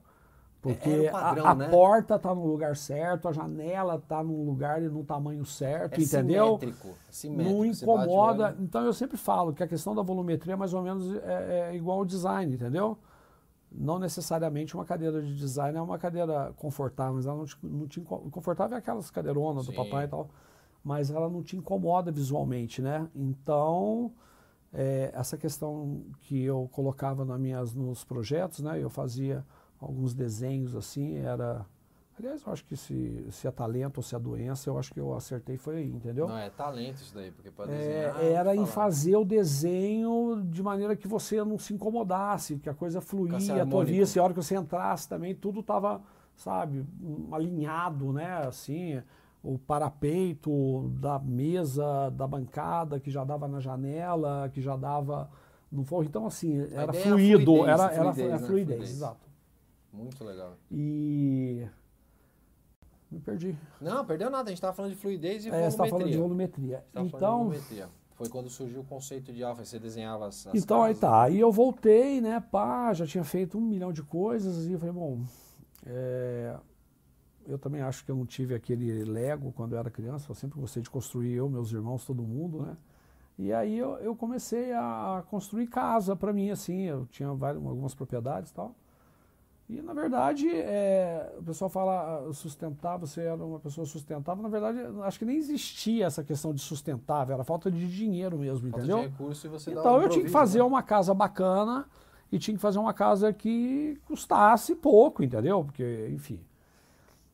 Porque 0.62 0.90
era 0.90 1.10
o 1.10 1.12
padrão, 1.12 1.46
a, 1.46 1.52
a 1.52 1.56
né? 1.56 1.70
porta 1.70 2.16
está 2.16 2.34
no 2.34 2.46
lugar 2.46 2.76
certo, 2.76 3.28
a 3.28 3.32
janela 3.32 3.96
está 3.96 4.24
no 4.24 4.44
lugar 4.44 4.82
e 4.82 4.90
no 4.90 5.04
tamanho 5.04 5.46
certo, 5.46 6.00
É 6.00 6.04
entendeu? 6.04 6.58
simétrico. 6.60 6.98
simétrico. 7.10 7.58
Não 7.58 7.66
incomoda. 7.66 8.56
Então 8.60 8.84
eu 8.84 8.94
sempre 8.94 9.18
falo 9.18 9.54
que 9.54 9.64
a 9.64 9.68
questão 9.68 9.94
da 9.94 10.02
volumetria 10.02 10.54
é 10.54 10.56
mais 10.58 10.74
ou 10.74 10.82
menos 10.82 11.16
é, 11.24 11.70
é 11.72 11.76
igual 11.76 12.00
ao 12.00 12.06
design, 12.06 12.54
entendeu? 12.54 12.98
Não 13.72 14.00
necessariamente 14.00 14.74
uma 14.76 14.86
cadeira 14.86 15.22
de 15.22 15.36
design 15.36 15.78
é 15.78 15.82
uma 15.82 15.98
cadeira 16.00 16.54
confortável, 16.58 17.16
mas 17.16 17.26
ela 17.26 17.36
não 17.38 17.46
te, 17.46 17.58
não 17.62 17.88
te 17.88 18.02
confortável 18.02 18.76
é 18.76 18.80
aquelas 18.80 19.12
cadeironas 19.12 19.66
do 19.68 19.72
Sim. 19.72 19.78
papai 19.78 20.06
e 20.06 20.08
tal, 20.08 20.30
mas 20.84 21.12
ela 21.12 21.30
não 21.30 21.44
te 21.44 21.56
incomoda 21.56 22.12
visualmente, 22.12 22.82
né? 22.82 23.08
Então 23.16 24.12
é, 24.74 25.12
essa 25.14 25.38
questão 25.38 26.02
que 26.22 26.44
eu 26.44 26.70
colocava 26.72 27.24
nas 27.26 27.40
minhas, 27.40 27.74
nos 27.74 28.04
projetos, 28.04 28.60
né? 28.60 28.82
Eu 28.82 28.90
fazia 28.90 29.46
alguns 29.80 30.14
desenhos 30.14 30.76
assim, 30.76 31.18
era 31.18 31.66
Aliás, 32.20 32.42
eu 32.44 32.52
acho 32.52 32.66
que 32.66 32.76
se, 32.76 33.28
se 33.30 33.48
é 33.48 33.52
talento 33.52 33.98
ou 33.98 34.04
se 34.04 34.16
é 34.16 34.20
doença, 34.20 34.68
eu 34.68 34.80
acho 34.80 34.92
que 34.92 35.00
eu 35.00 35.14
acertei 35.14 35.56
foi 35.56 35.78
aí, 35.78 35.92
entendeu? 35.92 36.28
Não, 36.28 36.36
é 36.36 36.50
talento 36.50 36.96
isso 36.96 37.14
daí, 37.14 37.30
porque 37.32 37.52
pode 37.52 37.72
É, 37.72 37.78
desenhar. 37.78 38.24
era 38.24 38.56
em 38.56 38.66
falar. 38.66 38.68
fazer 38.72 39.16
o 39.18 39.24
desenho 39.24 40.42
de 40.50 40.64
maneira 40.64 40.96
que 40.96 41.08
você 41.08 41.44
não 41.44 41.60
se 41.60 41.76
incomodasse, 41.76 42.58
que 42.58 42.68
a 42.68 42.74
coisa 42.74 43.00
fluía, 43.02 43.36
harmônico. 43.36 43.70
torvia-se, 43.70 44.18
a 44.20 44.24
hora 44.24 44.34
que 44.34 44.42
você 44.42 44.56
entrasse 44.56 45.08
também, 45.08 45.36
tudo 45.36 45.60
estava, 45.60 46.02
sabe, 46.36 46.84
alinhado, 47.32 48.12
né, 48.12 48.48
assim, 48.48 49.00
o 49.54 49.58
parapeito 49.58 50.90
da 51.00 51.18
mesa, 51.20 52.10
da 52.10 52.28
bancada, 52.28 53.00
que 53.00 53.10
já 53.10 53.24
dava 53.24 53.48
na 53.48 53.60
janela, 53.60 54.50
que 54.54 54.62
já 54.62 54.76
dava 54.76 55.30
no 55.72 55.84
forro, 55.84 56.04
então 56.04 56.26
assim, 56.26 56.60
era 56.72 56.96
é 56.96 57.02
fluido, 57.02 57.46
fluidez, 57.46 57.68
era, 57.68 57.94
era 57.94 58.14
fluidez, 58.14 58.34
a 58.34 58.40
né? 58.40 58.48
fluidez, 58.48 58.90
exato. 58.90 59.28
Muito 59.94 60.24
legal. 60.24 60.54
E... 60.70 61.66
me 63.10 63.20
perdi. 63.20 63.58
Não, 63.82 64.06
perdeu 64.06 64.30
nada. 64.30 64.50
A 64.50 64.52
gente 64.52 64.62
tava 64.62 64.74
falando 64.74 64.92
de 64.92 64.98
fluidez 64.98 65.46
e 65.46 65.50
É, 65.50 65.52
você 65.52 65.68
está 65.68 65.88
falando 65.88 66.10
de 66.10 66.18
volumetria. 66.18 66.84
volumetria. 66.94 67.18
Então... 67.18 67.38
volumetria. 67.40 67.90
Foi 68.16 68.28
quando 68.30 68.50
surgiu 68.50 68.82
o 68.82 68.84
conceito 68.84 69.32
de 69.32 69.44
alfa, 69.44 69.64
você 69.64 69.78
desenhava 69.78 70.28
as, 70.28 70.48
as 70.48 70.56
Então 70.56 70.82
aí 70.82 70.96
casas. 70.96 71.02
tá, 71.02 71.22
aí 71.24 71.40
eu 71.40 71.52
voltei, 71.52 72.20
né, 72.20 72.40
pá, 72.52 72.92
já 72.94 73.06
tinha 73.06 73.24
feito 73.24 73.60
um 73.60 73.62
milhão 73.62 73.94
de 73.94 74.02
coisas 74.02 74.66
e 74.66 74.74
eu 74.74 74.80
falei, 74.80 74.94
bom, 74.94 75.22
é, 75.86 76.56
eu 77.48 77.58
também 77.58 77.82
acho 77.82 78.04
que 78.06 78.12
eu 78.12 78.16
não 78.16 78.26
tive 78.26 78.54
aquele 78.56 79.04
Lego 79.06 79.52
quando 79.54 79.74
eu 79.74 79.80
era 79.80 79.90
criança, 79.90 80.30
eu 80.30 80.36
sempre 80.36 80.60
gostei 80.60 80.82
de 80.84 80.90
construir 80.90 81.34
eu, 81.34 81.50
meus 81.50 81.72
irmãos, 81.72 82.06
todo 82.06 82.24
mundo, 82.24 82.62
né, 82.64 82.78
e 83.38 83.54
aí 83.54 83.78
eu, 83.78 83.98
eu 84.00 84.16
comecei 84.16 84.74
a 84.74 85.24
construir 85.30 85.68
casa 85.68 86.16
para 86.16 86.34
mim, 86.34 86.50
assim, 86.52 86.84
eu 86.84 87.06
tinha 87.08 87.34
várias, 87.34 87.64
algumas 87.66 87.94
propriedades 87.96 88.52
e 88.52 88.54
tal, 88.54 88.76
E, 89.70 89.82
na 89.82 89.94
verdade, 89.94 90.48
é, 90.50 91.34
o 91.38 91.44
pessoal 91.44 91.70
fala 91.70 92.26
ah, 92.30 92.34
sustentável, 92.34 93.06
você 93.06 93.22
era 93.22 93.44
uma 93.44 93.60
pessoa 93.60 93.86
sustentável. 93.86 94.42
Na 94.42 94.48
verdade, 94.50 94.80
acho 95.04 95.20
que 95.20 95.26
nem 95.26 95.38
existia 95.38 96.06
essa 96.06 96.24
questão 96.24 96.54
de 96.54 96.62
sustentável, 96.62 97.34
era 97.34 97.44
falta 97.44 97.70
de 97.70 97.86
dinheiro 97.88 98.38
mesmo, 98.40 98.70
Falta 98.70 98.86
entendeu? 98.86 99.00
de 99.00 99.04
recurso 99.08 99.46
e 99.48 99.50
você 99.50 99.72
Então 99.72 99.98
um 99.98 100.02
eu 100.02 100.08
tinha 100.10 100.24
que 100.24 100.30
improviso, 100.30 100.32
fazer 100.32 100.60
né? 100.60 100.64
uma 100.64 100.82
casa 100.84 101.14
bacana 101.14 101.86
e 102.32 102.40
tinha 102.40 102.56
que 102.56 102.62
fazer 102.62 102.80
uma 102.80 102.94
casa 102.94 103.34
que 103.34 104.00
custasse 104.06 104.76
pouco, 104.76 105.24
entendeu? 105.24 105.64
Porque, 105.66 106.10
enfim. 106.14 106.47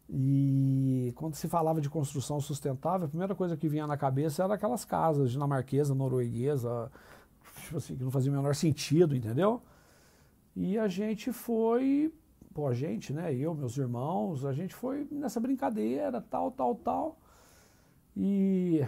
E 0.09 1.13
quando 1.15 1.35
se 1.35 1.47
falava 1.47 1.79
de 1.79 1.89
construção 1.89 2.39
sustentável, 2.39 3.05
a 3.05 3.09
primeira 3.09 3.33
coisa 3.33 3.55
que 3.55 3.67
vinha 3.67 3.87
na 3.87 3.97
cabeça 3.97 4.43
era 4.43 4.53
aquelas 4.55 4.83
casas 4.83 5.31
dinamarquesa, 5.31 5.95
norueguesa, 5.95 6.91
tipo 7.61 7.77
assim, 7.77 7.95
que 7.95 8.03
não 8.03 8.11
fazia 8.11 8.31
o 8.31 8.35
menor 8.35 8.53
sentido, 8.53 9.15
entendeu? 9.15 9.61
E 10.55 10.77
a 10.77 10.87
gente 10.87 11.31
foi, 11.31 12.13
pô, 12.53 12.67
a 12.67 12.73
gente, 12.73 13.13
né? 13.13 13.33
Eu, 13.33 13.55
meus 13.55 13.77
irmãos, 13.77 14.45
a 14.45 14.53
gente 14.53 14.75
foi 14.75 15.07
nessa 15.09 15.39
brincadeira, 15.39 16.21
tal, 16.21 16.51
tal, 16.51 16.75
tal. 16.75 17.17
E 18.15 18.81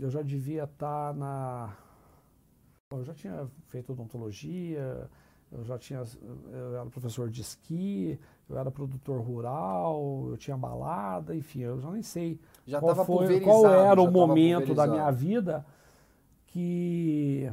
eu 0.00 0.08
já 0.08 0.22
devia 0.22 0.64
estar 0.64 1.12
na. 1.14 1.76
Eu 2.92 3.04
já 3.04 3.12
tinha 3.12 3.50
feito 3.66 3.92
odontologia, 3.92 5.10
eu 5.50 5.64
já 5.64 5.76
tinha. 5.76 6.04
Eu 6.52 6.76
era 6.76 6.86
professor 6.86 7.28
de 7.28 7.40
esqui, 7.40 8.18
eu 8.48 8.58
era 8.58 8.70
produtor 8.70 9.20
rural, 9.20 10.28
eu 10.30 10.36
tinha 10.36 10.56
balada, 10.56 11.34
enfim, 11.36 11.60
eu 11.60 11.80
já 11.80 11.90
nem 11.90 12.02
sei 12.02 12.40
Já 12.66 12.80
qual, 12.80 13.04
foi, 13.04 13.40
qual 13.40 13.66
era 13.66 14.00
o 14.00 14.10
momento 14.10 14.74
da 14.74 14.86
minha 14.86 15.10
vida 15.10 15.66
que 16.46 17.52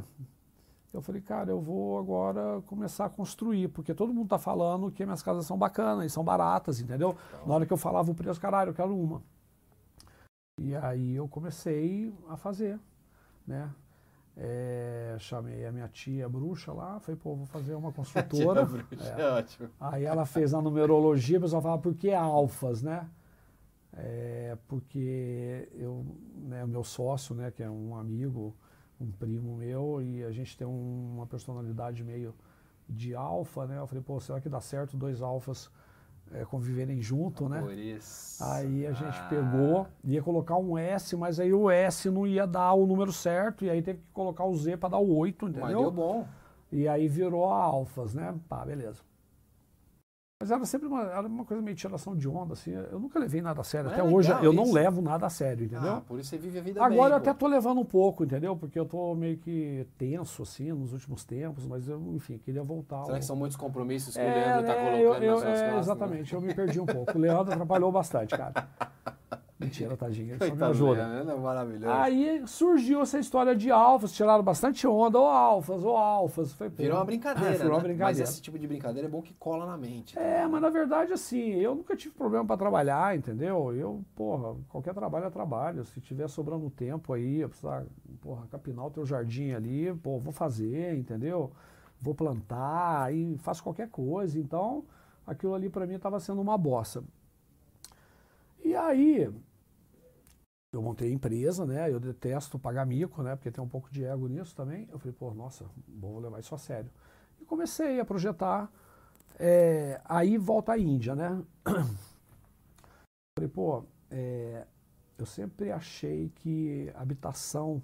eu 0.92 1.02
falei, 1.02 1.20
cara, 1.20 1.50
eu 1.50 1.60
vou 1.60 1.98
agora 1.98 2.62
começar 2.62 3.04
a 3.04 3.10
construir, 3.10 3.68
porque 3.68 3.92
todo 3.92 4.14
mundo 4.14 4.28
tá 4.28 4.38
falando 4.38 4.90
que 4.90 5.04
minhas 5.04 5.22
casas 5.22 5.44
são 5.44 5.58
bacanas 5.58 6.06
e 6.06 6.10
são 6.10 6.24
baratas, 6.24 6.80
entendeu? 6.80 7.14
Na 7.46 7.54
hora 7.54 7.66
que 7.66 7.72
eu 7.72 7.76
falava 7.76 8.10
o 8.10 8.14
preço, 8.14 8.40
caralho, 8.40 8.70
eu 8.70 8.74
quero 8.74 8.96
uma. 8.96 9.22
E 10.58 10.74
aí 10.74 11.14
eu 11.14 11.28
comecei 11.28 12.10
a 12.30 12.36
fazer, 12.38 12.80
né? 13.46 13.70
É, 14.38 15.16
chamei 15.18 15.64
a 15.64 15.72
minha 15.72 15.88
tia 15.88 16.28
bruxa 16.28 16.70
lá, 16.72 17.00
falei, 17.00 17.18
pô, 17.18 17.34
vou 17.34 17.46
fazer 17.46 17.74
uma 17.74 17.90
construtora. 17.92 18.66
Tia 18.66 18.76
bruxa, 18.84 19.14
É. 19.16 19.20
é 19.22 19.30
ótimo. 19.32 19.68
Aí 19.80 20.04
ela 20.04 20.26
fez 20.26 20.52
a 20.52 20.60
numerologia, 20.60 21.38
o 21.38 21.40
pessoal 21.40 21.62
falava, 21.62 21.80
por 21.80 21.94
que 21.94 22.12
alfas, 22.12 22.82
né? 22.82 23.08
É, 23.94 24.56
porque 24.68 25.68
eu, 25.72 26.04
né, 26.36 26.62
o 26.64 26.68
meu 26.68 26.84
sócio, 26.84 27.34
né, 27.34 27.50
que 27.50 27.62
é 27.62 27.70
um 27.70 27.96
amigo, 27.96 28.54
um 29.00 29.10
primo 29.10 29.56
meu, 29.56 30.02
e 30.02 30.22
a 30.22 30.30
gente 30.30 30.54
tem 30.56 30.66
um- 30.66 31.14
uma 31.14 31.26
personalidade 31.26 32.04
meio 32.04 32.34
de 32.88 33.14
alfa, 33.14 33.66
né? 33.66 33.78
Eu 33.78 33.86
falei, 33.86 34.04
pô, 34.04 34.20
será 34.20 34.38
que 34.40 34.50
dá 34.50 34.60
certo 34.60 34.96
dois 34.98 35.22
alfas 35.22 35.70
é, 36.32 36.44
conviverem 36.44 37.00
junto, 37.00 37.48
né? 37.48 37.60
Por 37.60 37.72
isso. 37.72 38.42
Aí 38.44 38.86
a 38.86 38.92
gente 38.92 39.18
Ah. 39.18 39.26
pegou, 39.28 39.86
ia 40.04 40.22
colocar 40.22 40.56
um 40.56 40.76
S, 40.76 41.16
mas 41.16 41.38
aí 41.40 41.52
o 41.52 41.70
S 41.70 42.10
não 42.10 42.26
ia 42.26 42.46
dar 42.46 42.72
o 42.74 42.86
número 42.86 43.12
certo, 43.12 43.64
e 43.64 43.70
aí 43.70 43.80
teve 43.82 44.00
que 44.00 44.12
colocar 44.12 44.44
o 44.44 44.54
Z 44.56 44.76
para 44.76 44.90
dar 44.90 44.98
o 44.98 45.16
8, 45.16 45.46
entendeu? 45.46 45.62
Mas 45.64 45.76
deu 45.76 45.90
bom. 45.90 46.26
E 46.72 46.88
aí 46.88 47.06
virou 47.08 47.46
a 47.50 47.62
alfas, 47.62 48.12
né? 48.14 48.34
Pá, 48.48 48.64
beleza. 48.64 49.00
Mas 50.46 50.50
era 50.52 50.64
sempre 50.64 50.86
uma, 50.86 51.02
era 51.02 51.26
uma 51.26 51.44
coisa 51.44 51.60
meio 51.60 51.76
tiração 51.76 52.14
de 52.14 52.28
onda, 52.28 52.52
assim. 52.52 52.70
Eu 52.70 53.00
nunca 53.00 53.18
levei 53.18 53.42
nada 53.42 53.60
a 53.60 53.64
sério. 53.64 53.90
Até 53.90 53.98
é 54.00 54.04
hoje 54.04 54.30
eu 54.42 54.52
não 54.52 54.62
isso. 54.62 54.72
levo 54.74 55.02
nada 55.02 55.26
a 55.26 55.30
sério, 55.30 55.64
entendeu? 55.66 55.94
Ah, 55.94 56.00
por 56.06 56.20
isso 56.20 56.30
você 56.30 56.38
vive 56.38 56.60
a 56.60 56.62
vida 56.62 56.80
Agora 56.84 57.14
eu 57.14 57.18
bem, 57.20 57.30
até 57.30 57.32
pô. 57.32 57.40
tô 57.40 57.46
levando 57.48 57.80
um 57.80 57.84
pouco, 57.84 58.22
entendeu? 58.22 58.56
Porque 58.56 58.78
eu 58.78 58.84
tô 58.86 59.12
meio 59.16 59.38
que 59.38 59.84
tenso, 59.98 60.42
assim, 60.44 60.70
nos 60.72 60.92
últimos 60.92 61.24
tempos, 61.24 61.66
mas 61.66 61.88
eu, 61.88 62.00
enfim, 62.14 62.38
queria 62.38 62.62
voltar. 62.62 63.02
Será 63.02 63.14
ao- 63.16 63.18
que 63.20 63.26
são 63.26 63.34
muitos 63.34 63.56
compromissos 63.56 64.14
que 64.16 64.20
o 64.20 64.22
É, 64.22 64.34
Leandro 64.34 64.66
tá 64.66 64.72
é, 64.72 64.76
colocando 64.84 65.02
eu- 65.02 65.12
nas 65.14 65.22
eu- 65.22 65.36
suas 65.38 65.42
é, 65.42 65.48
costas? 65.50 65.72
né? 65.74 65.78
Exatamente, 65.80 66.34
eu 66.34 66.40
me 66.40 66.54
perdi 66.54 66.80
um 66.80 66.86
pouco. 66.86 67.18
O 67.18 67.20
Leandro 67.20 67.52
atrapalhou 67.52 67.90
bastante, 67.90 68.36
cara. 68.36 68.54
Mentira, 69.58 69.96
tadinho, 69.96 70.36
ele 70.38 70.56
só 70.58 70.66
ajuda. 70.66 71.06
Leandro, 71.08 71.32
é 71.32 71.36
maravilhoso. 71.38 71.88
Aí 71.90 72.42
surgiu 72.46 73.00
essa 73.00 73.18
história 73.18 73.56
de 73.56 73.70
alfas, 73.70 74.12
tiraram 74.12 74.44
bastante 74.44 74.86
onda, 74.86 75.18
ô 75.18 75.24
alfas, 75.24 75.82
ô 75.82 75.96
alfas. 75.96 76.52
Foi, 76.52 76.68
Virou 76.68 76.98
uma 76.98 77.04
brincadeira, 77.06 77.52
Virou 77.56 77.70
uma 77.70 77.78
né? 77.78 77.82
brincadeira. 77.84 78.20
Mas 78.20 78.20
esse 78.20 78.42
tipo 78.42 78.58
de 78.58 78.66
brincadeira 78.68 79.08
é 79.08 79.10
bom 79.10 79.22
que 79.22 79.32
cola 79.32 79.64
na 79.64 79.78
mente. 79.78 80.18
É, 80.18 80.46
mas 80.46 80.60
na 80.60 80.68
verdade, 80.68 81.14
assim, 81.14 81.54
eu 81.54 81.74
nunca 81.74 81.96
tive 81.96 82.14
problema 82.14 82.44
para 82.44 82.58
trabalhar, 82.58 83.16
entendeu? 83.16 83.74
Eu, 83.74 84.04
porra, 84.14 84.54
qualquer 84.68 84.92
trabalho 84.92 85.24
é 85.24 85.30
trabalho. 85.30 85.86
Se 85.86 86.02
tiver 86.02 86.28
sobrando 86.28 86.68
tempo 86.68 87.14
aí, 87.14 87.40
eu 87.40 87.48
precisar, 87.48 87.86
porra, 88.20 88.46
capinar 88.50 88.84
o 88.84 88.90
teu 88.90 89.06
jardim 89.06 89.52
ali, 89.52 89.90
pô, 90.02 90.18
vou 90.18 90.34
fazer, 90.34 90.98
entendeu? 90.98 91.50
Vou 91.98 92.14
plantar 92.14 93.10
e 93.14 93.38
faço 93.38 93.62
qualquer 93.62 93.88
coisa. 93.88 94.38
Então, 94.38 94.84
aquilo 95.26 95.54
ali 95.54 95.70
para 95.70 95.86
mim 95.86 95.94
estava 95.94 96.20
sendo 96.20 96.42
uma 96.42 96.58
bossa. 96.58 97.02
E 98.62 98.74
aí, 98.74 99.30
eu 100.76 100.82
montei 100.82 101.08
a 101.08 101.12
empresa, 101.12 101.64
né? 101.64 101.90
Eu 101.90 101.98
detesto 101.98 102.58
pagar 102.58 102.86
mico, 102.86 103.22
né? 103.22 103.34
Porque 103.34 103.50
tem 103.50 103.64
um 103.64 103.68
pouco 103.68 103.90
de 103.90 104.04
ego 104.04 104.28
nisso 104.28 104.54
também. 104.54 104.86
Eu 104.92 104.98
falei, 104.98 105.14
pô, 105.18 105.32
nossa, 105.32 105.64
vou 105.88 106.18
levar 106.18 106.38
isso 106.38 106.54
a 106.54 106.58
sério. 106.58 106.90
E 107.40 107.44
comecei 107.44 107.98
a 107.98 108.04
projetar. 108.04 108.70
É, 109.38 110.00
aí 110.04 110.38
volta 110.38 110.72
a 110.72 110.78
Índia, 110.78 111.14
né? 111.14 111.42
Falei, 113.38 113.50
pô, 113.52 113.84
é, 114.10 114.66
eu 115.18 115.26
sempre 115.26 115.70
achei 115.70 116.30
que 116.36 116.90
habitação 116.94 117.82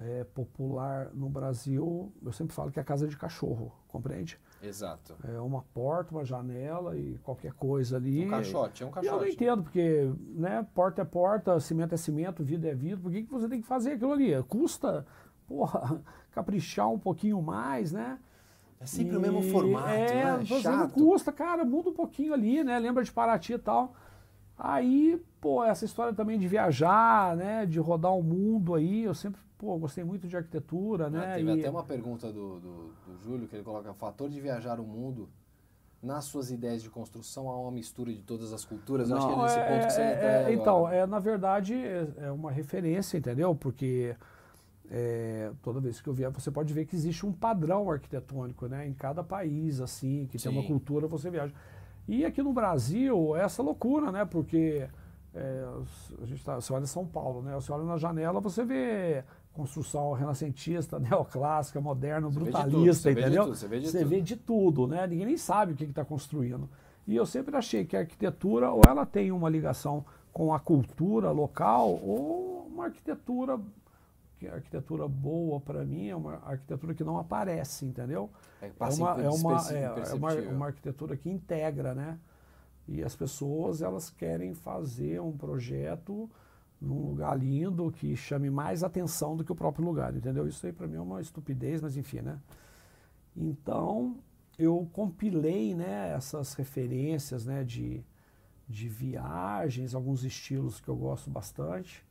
é, 0.00 0.24
popular 0.24 1.10
no 1.12 1.28
Brasil, 1.28 2.12
eu 2.22 2.32
sempre 2.32 2.54
falo 2.54 2.70
que 2.70 2.80
é 2.80 2.84
casa 2.84 3.06
de 3.06 3.16
cachorro, 3.16 3.72
compreende? 3.88 4.38
Exato. 4.66 5.14
É 5.24 5.38
uma 5.40 5.62
porta, 5.74 6.14
uma 6.14 6.24
janela 6.24 6.96
e 6.96 7.18
qualquer 7.22 7.52
coisa 7.52 7.96
ali. 7.96 8.24
Um 8.26 8.30
caixote, 8.30 8.82
é 8.82 8.86
um 8.86 8.88
E 8.88 8.92
eu 8.92 9.02
não 9.12 9.18
caixote. 9.18 9.32
entendo, 9.34 9.62
porque 9.62 10.10
né, 10.34 10.66
porta 10.74 11.02
é 11.02 11.04
porta, 11.04 11.58
cimento 11.60 11.94
é 11.94 11.96
cimento, 11.98 12.42
vidro 12.42 12.68
é 12.68 12.74
vidro, 12.74 13.00
por 13.02 13.12
que, 13.12 13.22
que 13.22 13.30
você 13.32 13.48
tem 13.48 13.60
que 13.60 13.66
fazer 13.66 13.92
aquilo 13.92 14.12
ali? 14.12 14.30
Custa, 14.44 15.06
porra, 15.46 16.00
caprichar 16.32 16.88
um 16.90 16.98
pouquinho 16.98 17.40
mais, 17.42 17.92
né? 17.92 18.18
É 18.80 18.86
sempre 18.86 19.16
o 19.16 19.18
E- 19.18 19.22
mesmo 19.22 19.42
formato, 19.52 19.88
é, 19.88 20.24
né? 20.24 20.36
não 20.48 20.60
Chato. 20.60 20.92
custa, 20.92 21.32
cara, 21.32 21.64
muda 21.64 21.90
um 21.90 21.94
pouquinho 21.94 22.34
ali, 22.34 22.62
né? 22.64 22.78
Lembra 22.78 23.02
de 23.04 23.12
Paraty 23.12 23.54
e 23.54 23.58
tal. 23.58 23.94
Aí, 24.56 25.20
pô, 25.44 25.62
essa 25.62 25.84
história 25.84 26.14
também 26.14 26.38
de 26.38 26.48
viajar, 26.48 27.36
né? 27.36 27.66
De 27.66 27.78
rodar 27.78 28.12
o 28.16 28.22
mundo 28.22 28.74
aí, 28.74 29.04
eu 29.04 29.14
sempre, 29.14 29.38
pô, 29.58 29.76
gostei 29.78 30.02
muito 30.02 30.26
de 30.26 30.34
arquitetura, 30.34 31.10
Ah, 31.12 31.26
né? 31.26 31.34
teve 31.34 31.50
e- 31.50 31.60
até 31.60 31.70
uma 31.70 31.84
pergunta 31.84 32.32
do, 32.32 32.58
do, 32.60 32.94
do 33.06 33.18
Júlio, 33.22 33.46
que 33.48 33.54
ele 33.56 33.62
coloca, 33.62 33.90
o 33.90 33.94
fator 33.94 34.28
de 34.28 34.40
viajar 34.40 34.80
o 34.80 34.84
mundo, 34.84 35.28
nas 36.02 36.24
suas 36.26 36.50
ideias 36.50 36.82
de 36.82 36.90
construção, 36.90 37.48
há 37.50 37.58
uma 37.60 37.70
mistura 37.72 38.12
de 38.12 38.22
todas 38.22 38.52
as 38.52 38.64
culturas? 38.64 39.10
Eu 39.10 39.16
acho 39.16 39.26
que 39.26 39.32
é 39.32 39.36
Não, 39.36 39.42
nesse 39.44 39.60
ponto 39.60 39.86
que 39.86 39.92
você 39.92 40.02
é- 40.02 40.12
entra 40.12 40.28
é- 40.28 40.44
aí 40.48 40.54
Então, 40.54 40.88
é, 40.88 41.06
na 41.06 41.18
verdade, 41.18 41.74
é, 41.74 42.08
é 42.18 42.30
uma 42.30 42.50
referência, 42.50 43.18
entendeu? 43.18 43.54
Porque 43.54 44.16
é, 44.90 45.52
toda 45.62 45.80
vez 45.80 46.00
que 46.00 46.08
eu 46.08 46.14
vier, 46.14 46.30
você 46.30 46.50
pode 46.50 46.72
ver 46.74 46.86
que 46.86 46.96
existe 46.96 47.26
um 47.26 47.32
padrão 47.32 47.90
arquitetônico, 47.90 48.66
né? 48.68 48.86
Em 48.86 48.94
cada 48.94 49.24
país, 49.24 49.80
assim, 49.80 50.26
que 50.30 50.38
tem 50.38 50.50
uma 50.52 50.62
Sim. 50.62 50.68
cultura, 50.68 51.06
você 51.08 51.30
viaja. 51.30 51.54
E 52.08 52.24
aqui 52.24 52.42
no 52.42 52.52
Brasil, 52.52 53.36
é 53.36 53.42
essa 53.44 53.62
loucura, 53.62 54.12
né? 54.12 54.24
Porque 54.26 54.88
é, 55.34 55.64
a 56.22 56.26
gente 56.26 56.44
tá, 56.44 56.56
você 56.56 56.72
olha 56.72 56.86
São 56.86 57.06
Paulo, 57.06 57.42
né? 57.42 57.54
Você 57.54 57.70
olha 57.72 57.84
na 57.84 57.96
janela, 57.96 58.40
você 58.40 58.64
vê 58.64 59.24
construção 59.52 60.12
renascentista, 60.12 60.98
neoclássica, 61.00 61.80
moderna, 61.80 62.28
Você 62.28 62.34
tudo, 62.38 62.44
brutalista, 62.44 63.08
vê 63.08 63.14
de 63.14 63.20
entendeu? 63.20 63.44
tudo, 63.44 63.54
você 63.56 63.68
vê 63.68 63.80
de 63.80 63.90
você 63.90 63.98
tudo. 63.98 64.08
vê 64.10 64.20
de 64.20 64.36
tudo, 64.36 64.86
né? 64.86 65.06
Ninguém 65.06 65.26
nem 65.26 65.36
sabe 65.36 65.72
o 65.72 65.76
que 65.76 65.84
está 65.84 66.04
construindo. 66.04 66.68
E 67.06 67.14
eu 67.14 67.26
sempre 67.26 67.54
achei 67.56 67.84
que 67.84 67.96
a 67.96 68.00
arquitetura, 68.00 68.70
ou 68.70 68.80
ela 68.88 69.04
tem 69.04 69.30
uma 69.30 69.48
ligação 69.50 70.04
com 70.32 70.52
a 70.54 70.58
cultura 70.58 71.30
local, 71.30 71.90
ou 72.02 72.66
uma 72.66 72.86
arquitetura, 72.86 73.60
que 74.38 74.48
a 74.48 74.54
arquitetura 74.54 75.06
boa 75.06 75.60
para 75.60 75.84
mim 75.84 76.08
é 76.08 76.16
uma 76.16 76.40
arquitetura 76.44 76.94
que 76.94 77.04
não 77.04 77.18
aparece, 77.18 77.84
entendeu? 77.84 78.30
É, 78.60 78.66
É 78.66 78.70
passa 78.70 79.00
uma, 79.00 79.10
é, 79.22 79.28
uma, 79.28 79.52
imperce- 79.52 79.74
é, 79.74 79.82
é 80.10 80.14
uma, 80.14 80.32
uma 80.50 80.66
arquitetura 80.66 81.16
que 81.16 81.30
integra, 81.30 81.94
né? 81.94 82.18
E 82.86 83.02
as 83.02 83.16
pessoas, 83.16 83.80
elas 83.82 84.10
querem 84.10 84.54
fazer 84.54 85.20
um 85.20 85.36
projeto 85.36 86.30
num 86.80 87.08
lugar 87.08 87.38
lindo 87.38 87.90
que 87.90 88.14
chame 88.14 88.50
mais 88.50 88.84
atenção 88.84 89.36
do 89.36 89.44
que 89.44 89.52
o 89.52 89.56
próprio 89.56 89.84
lugar, 89.84 90.14
entendeu? 90.14 90.46
Isso 90.46 90.66
aí 90.66 90.72
para 90.72 90.86
mim 90.86 90.96
é 90.96 91.00
uma 91.00 91.20
estupidez, 91.20 91.80
mas 91.80 91.96
enfim, 91.96 92.20
né? 92.20 92.38
Então, 93.34 94.18
eu 94.58 94.88
compilei, 94.92 95.74
né, 95.74 96.12
essas 96.12 96.54
referências, 96.54 97.46
né, 97.46 97.64
de, 97.64 98.04
de 98.68 98.88
viagens, 98.88 99.94
alguns 99.94 100.24
estilos 100.24 100.80
que 100.80 100.88
eu 100.88 100.96
gosto 100.96 101.30
bastante, 101.30 102.04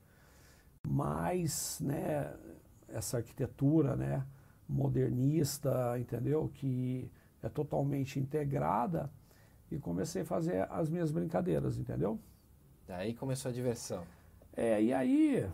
mas, 0.85 1.79
né, 1.81 2.35
essa 2.89 3.17
arquitetura, 3.17 3.95
né, 3.95 4.25
modernista, 4.67 5.97
entendeu? 5.99 6.49
Que 6.53 7.09
é 7.41 7.49
totalmente 7.49 8.19
integrada 8.19 9.09
e 9.73 9.79
comecei 9.79 10.21
a 10.21 10.25
fazer 10.25 10.67
as 10.71 10.89
minhas 10.89 11.11
brincadeiras, 11.11 11.77
entendeu? 11.77 12.19
Daí 12.87 13.13
começou 13.13 13.49
a 13.49 13.53
diversão. 13.53 14.03
É, 14.55 14.81
e 14.81 14.93
aí 14.93 15.49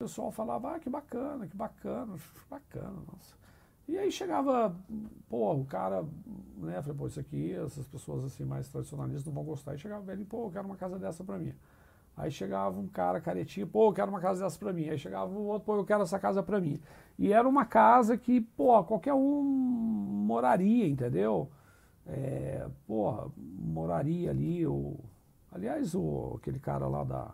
o 0.00 0.04
pessoal 0.04 0.30
falava, 0.30 0.74
ah, 0.74 0.78
que 0.78 0.88
bacana, 0.88 1.46
que 1.46 1.56
bacana, 1.56 2.16
bacana, 2.48 3.02
nossa. 3.12 3.36
E 3.86 3.98
aí 3.98 4.10
chegava, 4.10 4.74
pô, 5.28 5.52
o 5.54 5.64
cara, 5.64 6.04
né, 6.56 6.80
falei, 6.82 6.96
pô, 6.96 7.06
isso 7.06 7.20
aqui, 7.20 7.52
essas 7.54 7.86
pessoas 7.86 8.24
assim 8.24 8.44
mais 8.44 8.68
tradicionalistas 8.68 9.26
não 9.26 9.32
vão 9.32 9.44
gostar. 9.44 9.74
E 9.74 9.78
chegava 9.78 10.02
velho, 10.02 10.24
pô, 10.24 10.46
eu 10.46 10.50
quero 10.50 10.66
uma 10.66 10.76
casa 10.76 10.98
dessa 10.98 11.24
pra 11.24 11.38
mim. 11.38 11.54
Aí 12.16 12.30
chegava 12.30 12.78
um 12.78 12.88
cara 12.88 13.20
caretinho, 13.20 13.66
pô, 13.66 13.88
eu 13.88 13.92
quero 13.92 14.10
uma 14.10 14.20
casa 14.20 14.42
dessa 14.42 14.58
pra 14.58 14.72
mim. 14.72 14.88
Aí 14.88 14.98
chegava 14.98 15.32
o 15.32 15.46
outro, 15.46 15.66
pô, 15.66 15.76
eu 15.76 15.84
quero 15.84 16.02
essa 16.02 16.18
casa 16.18 16.42
pra 16.42 16.60
mim. 16.60 16.80
E 17.18 17.32
era 17.32 17.48
uma 17.48 17.64
casa 17.64 18.16
que, 18.16 18.40
pô, 18.40 18.82
qualquer 18.84 19.14
um 19.14 19.42
moraria, 19.42 20.86
entendeu? 20.86 21.50
É, 22.08 22.66
porra, 22.86 23.30
moraria 23.36 24.30
ali, 24.30 24.66
o, 24.66 24.96
aliás, 25.52 25.94
o, 25.94 26.36
aquele 26.38 26.58
cara 26.58 26.86
lá 26.88 27.04
da, 27.04 27.30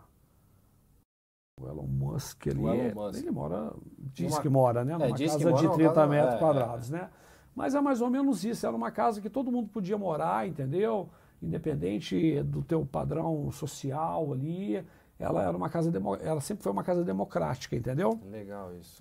o 1.61 1.69
Elon 1.69 1.87
Musk, 1.87 2.47
ele, 2.47 2.61
Elon 2.67 2.95
Musk. 2.95 3.19
ele 3.21 3.31
mora, 3.31 3.73
diz 3.99 4.33
Uma- 4.33 4.43
que 4.43 4.49
mora, 4.49 4.85
né? 4.85 4.95
é, 4.95 4.99
Numa 4.99 5.15
que 5.17 5.27
casa 5.27 5.39
mora 5.51 5.57
de 5.57 5.63
numa 5.65 5.75
30 5.77 5.95
casa- 5.95 6.07
metros 6.09 6.35
é, 6.35 6.39
quadrados, 6.39 6.91
né? 6.91 7.11
Mas 7.55 7.75
é 7.77 7.81
mais 7.81 8.01
ou 8.01 8.11
menos 8.11 8.45
isso, 8.45 8.67
era 8.67 8.75
uma 8.75 8.91
casa 8.91 9.21
que 9.21 9.31
todo 9.31 9.53
mundo 9.53 9.69
podia 9.69 9.97
morar, 9.97 10.49
entendeu? 10.49 11.09
Independente 11.41 12.43
do 12.43 12.63
teu 12.63 12.85
padrão 12.85 13.49
social 13.53 14.33
ali, 14.33 14.85
ela 15.21 15.41
era 15.45 15.57
uma 15.57 15.71
casa, 15.71 15.89
demo- 15.89 16.17
ela 16.17 16.41
sempre 16.41 16.65
foi 16.65 16.73
uma 16.73 16.83
casa 16.83 17.05
democrática, 17.05 17.77
entendeu? 17.77 18.19
Legal 18.25 18.75
isso. 18.75 19.01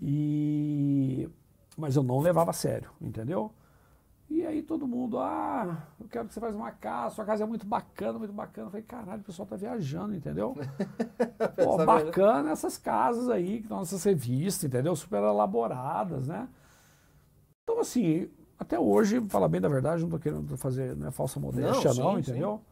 E 0.00 1.28
mas 1.76 1.96
eu 1.96 2.02
não 2.02 2.18
levava 2.20 2.50
a 2.50 2.54
sério, 2.54 2.90
entendeu? 3.00 3.52
E 4.34 4.46
aí 4.46 4.62
todo 4.62 4.88
mundo, 4.88 5.18
ah, 5.18 5.86
eu 6.00 6.08
quero 6.08 6.26
que 6.26 6.32
você 6.32 6.40
faça 6.40 6.56
uma 6.56 6.70
casa, 6.70 7.16
sua 7.16 7.24
casa 7.24 7.44
é 7.44 7.46
muito 7.46 7.66
bacana, 7.66 8.18
muito 8.18 8.32
bacana. 8.32 8.68
Eu 8.68 8.70
falei, 8.70 8.86
caralho, 8.86 9.20
o 9.20 9.24
pessoal 9.24 9.46
tá 9.46 9.56
viajando, 9.56 10.14
entendeu? 10.14 10.56
Pô, 11.54 11.74
Essa 11.74 11.84
bacana 11.84 12.50
essas 12.50 12.78
casas 12.78 13.28
aí, 13.28 13.58
que 13.58 13.64
estão 13.64 13.80
nessas 13.80 14.02
revistas, 14.02 14.64
entendeu? 14.64 14.96
Super 14.96 15.22
elaboradas, 15.22 16.28
né? 16.28 16.48
Então, 17.62 17.78
assim, 17.78 18.30
até 18.58 18.80
hoje, 18.80 19.20
falar 19.28 19.48
bem 19.48 19.60
da 19.60 19.68
verdade, 19.68 20.02
não 20.02 20.08
tô 20.08 20.18
querendo 20.18 20.56
fazer 20.56 20.96
né, 20.96 21.10
falsa 21.10 21.38
modéstia, 21.38 21.92
Não, 21.92 22.04
não, 22.04 22.14
sim, 22.14 22.30
entendeu? 22.30 22.62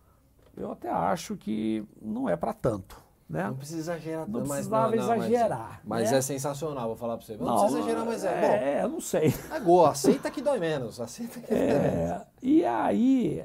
Eu 0.56 0.72
até 0.72 0.90
acho 0.90 1.36
que 1.36 1.84
não 2.00 2.26
é 2.26 2.36
para 2.36 2.54
tanto, 2.54 2.96
né? 3.30 3.44
Não 3.44 3.54
precisa 3.56 3.78
exagerar 3.78 4.28
Não 4.28 4.40
mas 4.40 4.48
precisava 4.48 4.90
mas- 4.90 5.00
exagerar, 5.04 5.80
Mas, 5.84 6.10
né? 6.10 6.18
é 6.18 6.20
sensacional, 6.22 6.88
vou 6.88 6.96
falar 6.96 7.16
pra 7.16 7.24
você. 7.24 7.36
Não, 7.36 7.60
precisa 7.60 7.78
exagerar, 7.78 8.04
mas 8.06 8.24
é. 8.24 8.40
Bom, 8.40 8.46
É, 8.46 8.88
não 8.88 9.00
sei. 9.00 9.32
é 9.52 9.60
gol, 9.60 9.86
aceita 9.86 10.30
que 10.30 10.42
dói 10.42 10.58
menos. 10.58 11.00
Aceita 11.00 11.40
que 11.40 11.46
dói 11.48 11.58
menos. 11.58 11.80
É, 11.80 12.26
e 12.42 12.64
aí, 12.64 13.44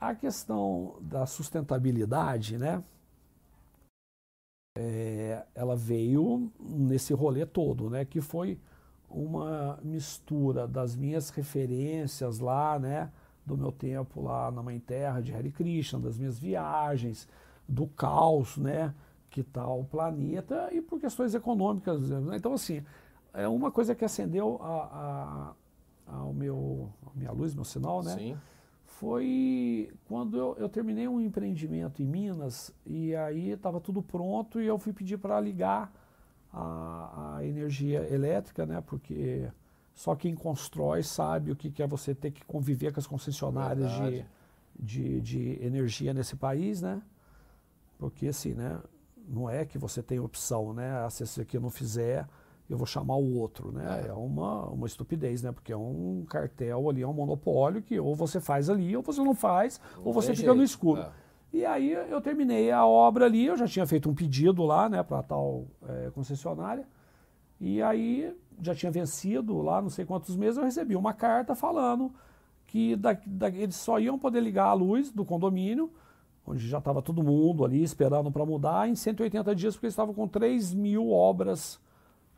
a 0.00 0.14
questão 0.14 0.96
da 1.00 1.24
sustentabilidade, 1.26 2.58
né? 2.58 2.82
é, 4.78 5.44
ela 5.54 5.76
veio 5.76 6.50
nesse 6.58 7.12
rolê 7.12 7.44
todo, 7.44 7.90
né? 7.90 8.04
Que 8.04 8.20
foi 8.20 8.58
uma 9.08 9.78
mistura 9.82 10.66
das 10.66 10.94
minhas 10.94 11.30
referências 11.30 12.38
lá, 12.38 12.78
né? 12.78 13.10
Do 13.44 13.56
meu 13.56 13.72
tempo 13.72 14.22
lá 14.22 14.50
na 14.50 14.62
Mãe 14.62 14.78
Terra 14.78 15.20
de 15.20 15.34
Hare 15.34 15.50
Krishna, 15.50 15.98
das 15.98 16.16
minhas 16.16 16.38
viagens, 16.38 17.28
do 17.68 17.86
caos, 17.86 18.56
né? 18.56 18.94
Que 19.30 19.42
tá 19.42 19.66
o 19.66 19.84
planeta 19.84 20.68
e 20.72 20.82
por 20.82 21.00
questões 21.00 21.34
econômicas. 21.34 22.10
né? 22.10 22.36
Então, 22.36 22.52
assim, 22.52 22.84
é 23.32 23.46
uma 23.46 23.70
coisa 23.70 23.94
que 23.94 24.04
acendeu 24.04 24.58
a, 24.60 25.54
a, 26.08 26.16
ao 26.18 26.34
meu, 26.34 26.90
a 27.06 27.18
minha 27.18 27.30
luz, 27.30 27.54
meu 27.54 27.64
sinal, 27.64 28.02
né? 28.02 28.16
Sim. 28.16 28.36
foi 28.84 29.90
quando 30.06 30.36
eu, 30.36 30.56
eu 30.58 30.68
terminei 30.68 31.06
um 31.08 31.20
empreendimento 31.20 32.02
em 32.02 32.06
Minas 32.06 32.74
e 32.84 33.14
aí 33.14 33.50
estava 33.50 33.80
tudo 33.80 34.02
pronto 34.02 34.60
e 34.60 34.66
eu 34.66 34.78
fui 34.78 34.92
pedir 34.92 35.16
para 35.16 35.40
ligar 35.40 35.92
a, 36.52 37.36
a 37.36 37.46
energia 37.46 38.12
elétrica, 38.12 38.66
né? 38.66 38.82
Porque 38.84 39.48
só 39.94 40.14
quem 40.16 40.34
constrói 40.34 41.02
sabe 41.02 41.52
o 41.52 41.56
que 41.56 41.70
que 41.70 41.82
é 41.82 41.86
você 41.86 42.14
ter 42.14 42.30
que 42.30 42.44
conviver 42.44 42.92
com 42.92 43.00
as 43.00 43.06
concessionárias 43.06 43.92
de, 43.92 44.24
de, 44.78 45.20
de 45.20 45.64
energia 45.64 46.12
nesse 46.12 46.36
país, 46.36 46.82
né? 46.82 47.00
Porque 47.98 48.28
assim, 48.28 48.54
né? 48.54 48.80
Não 49.32 49.48
é 49.48 49.64
que 49.64 49.78
você 49.78 50.02
tem 50.02 50.18
opção, 50.18 50.72
né? 50.74 50.90
Ah, 51.04 51.08
Se 51.10 51.22
esse 51.22 51.40
aqui 51.40 51.58
não 51.58 51.70
fizer, 51.70 52.26
eu 52.68 52.76
vou 52.76 52.86
chamar 52.86 53.14
o 53.16 53.36
outro, 53.38 53.70
né? 53.70 54.02
É. 54.04 54.08
É 54.08 54.12
uma, 54.12 54.64
uma 54.66 54.86
estupidez, 54.86 55.42
né? 55.42 55.52
Porque 55.52 55.72
é 55.72 55.76
um 55.76 56.24
cartel 56.28 56.90
ali, 56.90 57.02
é 57.02 57.06
um 57.06 57.12
monopólio 57.12 57.80
que 57.80 57.98
ou 58.00 58.14
você 58.14 58.40
faz 58.40 58.68
ali, 58.68 58.96
ou 58.96 59.02
você 59.02 59.22
não 59.22 59.34
faz, 59.34 59.80
Não 59.96 60.06
ou 60.06 60.12
você 60.12 60.34
fica 60.34 60.48
no 60.50 60.56
jeito. 60.56 60.68
escuro. 60.68 61.00
É. 61.02 61.10
E 61.52 61.64
aí 61.64 61.92
eu 61.92 62.20
terminei 62.20 62.70
a 62.70 62.84
obra 62.86 63.26
ali, 63.26 63.46
eu 63.46 63.56
já 63.56 63.66
tinha 63.66 63.86
feito 63.86 64.08
um 64.10 64.14
pedido 64.14 64.62
lá, 64.64 64.88
né, 64.88 65.02
para 65.02 65.20
tal 65.22 65.64
eh, 65.88 66.10
concessionária. 66.14 66.86
E 67.60 67.82
aí 67.82 68.32
já 68.62 68.74
tinha 68.74 68.90
vencido 68.92 69.60
lá 69.60 69.80
não 69.82 69.90
sei 69.90 70.04
quantos 70.04 70.36
meses, 70.36 70.56
eu 70.58 70.64
recebi 70.64 70.94
uma 70.96 71.12
carta 71.12 71.54
falando 71.54 72.12
que 72.66 72.94
da, 72.94 73.16
da- 73.26 73.48
eles 73.48 73.74
só 73.76 73.98
iam 73.98 74.18
poder 74.18 74.40
ligar 74.40 74.66
a 74.66 74.72
luz 74.72 75.10
do 75.10 75.24
condomínio, 75.24 75.90
onde 76.46 76.66
já 76.66 76.78
estava 76.78 77.02
todo 77.02 77.22
mundo 77.22 77.64
ali 77.64 77.82
esperando 77.82 78.30
para 78.30 78.44
mudar, 78.44 78.88
em 78.88 78.94
180 78.94 79.54
dias, 79.54 79.74
porque 79.74 79.86
eles 79.86 79.92
estavam 79.92 80.14
com 80.14 80.26
3 80.26 80.74
mil 80.74 81.10
obras 81.10 81.80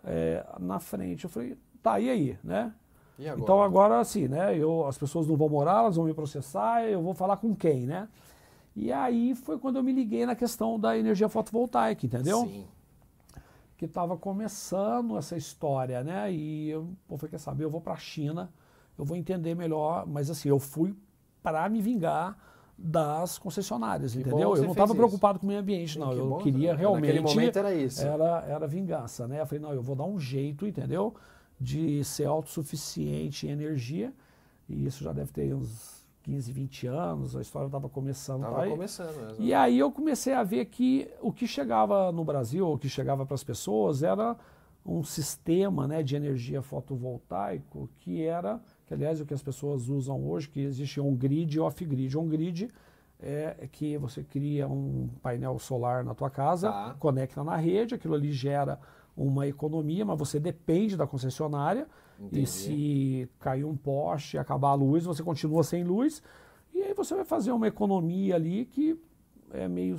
eh, 0.05 0.45
na 0.59 0.79
frente. 0.79 1.25
Eu 1.25 1.31
falei, 1.31 1.57
tá, 1.83 1.99
e 2.01 2.11
aí, 2.11 2.39
né? 2.43 2.75
E 3.19 3.29
agora? 3.29 3.43
Então 3.43 3.63
agora 3.63 4.01
assim, 4.01 4.29
né? 4.29 4.57
Eu, 4.57 4.87
as 4.87 4.99
pessoas 4.99 5.27
não 5.27 5.37
vão 5.37 5.49
morar, 5.49 5.79
elas 5.81 5.97
vão 5.97 6.07
me 6.07 6.15
processar, 6.15 6.85
eu 6.85 7.03
vou 7.03 7.15
falar 7.15 7.37
com 7.37 7.55
quem, 7.55 7.87
né? 7.87 8.09
E 8.75 8.91
aí 8.93 9.35
foi 9.35 9.59
quando 9.59 9.77
eu 9.77 9.83
me 9.83 9.93
liguei 9.93 10.25
na 10.25 10.35
questão 10.35 10.79
da 10.79 10.97
energia 10.97 11.29
fotovoltaica, 11.29 12.07
entendeu? 12.07 12.41
Sim. 12.41 12.67
Que 13.77 13.85
estava 13.85 14.17
começando 14.17 15.19
essa 15.19 15.37
história, 15.37 16.03
né? 16.03 16.33
E 16.33 16.71
eu 16.71 16.89
pô, 17.07 17.17
falei, 17.17 17.31
quer 17.31 17.39
saber, 17.39 17.65
eu 17.65 17.71
vou 17.71 17.81
para 17.81 17.93
a 17.93 17.99
China, 17.99 18.51
eu 18.99 19.05
vou 19.05 19.17
entender 19.17 19.55
melhor, 19.55 20.07
mas 20.07 20.31
assim, 20.31 20.49
eu 20.49 20.59
fui 20.59 20.95
para 21.43 21.69
me 21.69 21.83
vingar 21.83 22.37
das 22.77 23.39
concessionárias, 23.39 24.13
Que 24.15 24.21
entendeu? 24.21 24.57
Eu 24.57 24.63
não 24.65 24.73
estava 24.73 24.95
preocupado 24.95 25.39
com 25.39 25.47
o 25.47 25.49
meio 25.49 25.61
ambiente, 25.61 25.95
Sim, 25.95 25.99
não. 26.01 26.11
que 26.11 26.19
Eu 26.19 26.29
bom. 26.29 26.39
queria 26.39 26.75
realmente 26.75 27.15
Naquele 27.19 27.21
momento 27.35 27.59
era 27.59 27.75
isso. 27.75 28.03
era, 28.03 28.45
era 28.49 28.67
vingança, 28.67 29.29
né? 29.29 29.41
Eu 29.41 29.47
falei, 29.47 29.63
não, 29.63 29.73
eu 29.73 29.83
vou 29.83 29.95
dar 29.95 30.05
um 30.05 30.19
jeito, 30.19 30.67
entendeu? 30.67 31.15
De 31.61 32.03
ser 32.03 32.25
autossuficiente 32.27 33.47
em 33.47 33.51
energia. 33.51 34.13
E 34.69 34.87
isso 34.87 35.05
já 35.05 35.13
deve 35.13 35.31
ter 35.33 35.55
uns 35.55 36.03
15, 36.23 36.51
20 36.53 36.87
anos, 36.87 37.37
a 37.37 37.41
história 37.41 37.67
estava 37.67 37.89
começando. 37.89 38.43
Tava 38.43 38.57
tá? 38.57 38.67
E- 38.67 38.71
começando 38.71 39.17
mesmo. 39.27 39.45
E 39.45 39.53
aí 39.55 39.79
eu 39.79 39.91
comecei 39.91 40.33
a 40.35 40.43
ver 40.43 40.65
que 40.67 41.09
o 41.21 41.33
que 41.33 41.47
chegava 41.47 42.11
no 42.11 42.25
Brasil, 42.25 42.67
o 42.69 42.79
que 42.79 42.89
chegava 42.89 43.27
para 43.27 43.35
as 43.35 43.45
pessoas, 43.45 44.03
era 44.03 44.37
um 44.85 45.05
sistema 45.05 45.87
né, 45.87 46.03
de 46.03 46.17
energia 46.17 46.63
fotovoltaico 46.63 47.89
que 48.01 48.23
era, 48.25 48.61
aliás 48.93 49.21
o 49.21 49.27
que 49.27 49.35
as 49.35 49.43
pessoas 49.43 49.89
usam 49.89 50.25
hoje, 50.29 50.49
que 50.49 50.61
existe 50.61 51.01
um 51.01 51.15
grid 51.15 51.57
e 51.57 51.61
off-grid. 51.61 52.17
Um 52.17 52.29
grid 52.29 52.69
é 53.21 53.69
que 53.71 53.97
você 53.99 54.23
cria 54.23 54.69
um 54.69 55.09
painel 55.23 55.59
solar 55.59 56.05
na 56.05 56.15
tua 56.15 56.29
casa, 56.31 56.71
Tá. 56.71 56.97
conecta 56.99 57.45
na 57.45 57.57
rede, 57.57 57.95
aquilo 57.95 58.15
ali 58.15 58.33
gera 58.33 58.79
uma 59.17 59.47
economia, 59.47 60.05
mas 60.05 60.19
você 60.19 60.41
depende 60.41 60.97
da 60.97 61.07
concessionária. 61.07 61.87
Entendi. 62.19 62.43
E 62.43 62.47
se 62.47 63.29
cair 63.39 63.65
um 63.65 63.77
poste 63.77 64.37
e 64.37 64.39
acabar 64.39 64.71
a 64.71 64.75
luz, 64.75 65.05
você 65.05 65.23
continua 65.23 65.63
sem 65.63 65.85
luz. 65.85 66.23
E 66.75 66.83
aí 66.83 66.95
você 66.95 67.15
vai 67.15 67.25
fazer 67.25 67.53
uma 67.53 67.69
economia 67.69 68.35
ali 68.37 68.65
que 68.65 68.99
é 69.53 69.69
meio. 69.69 69.97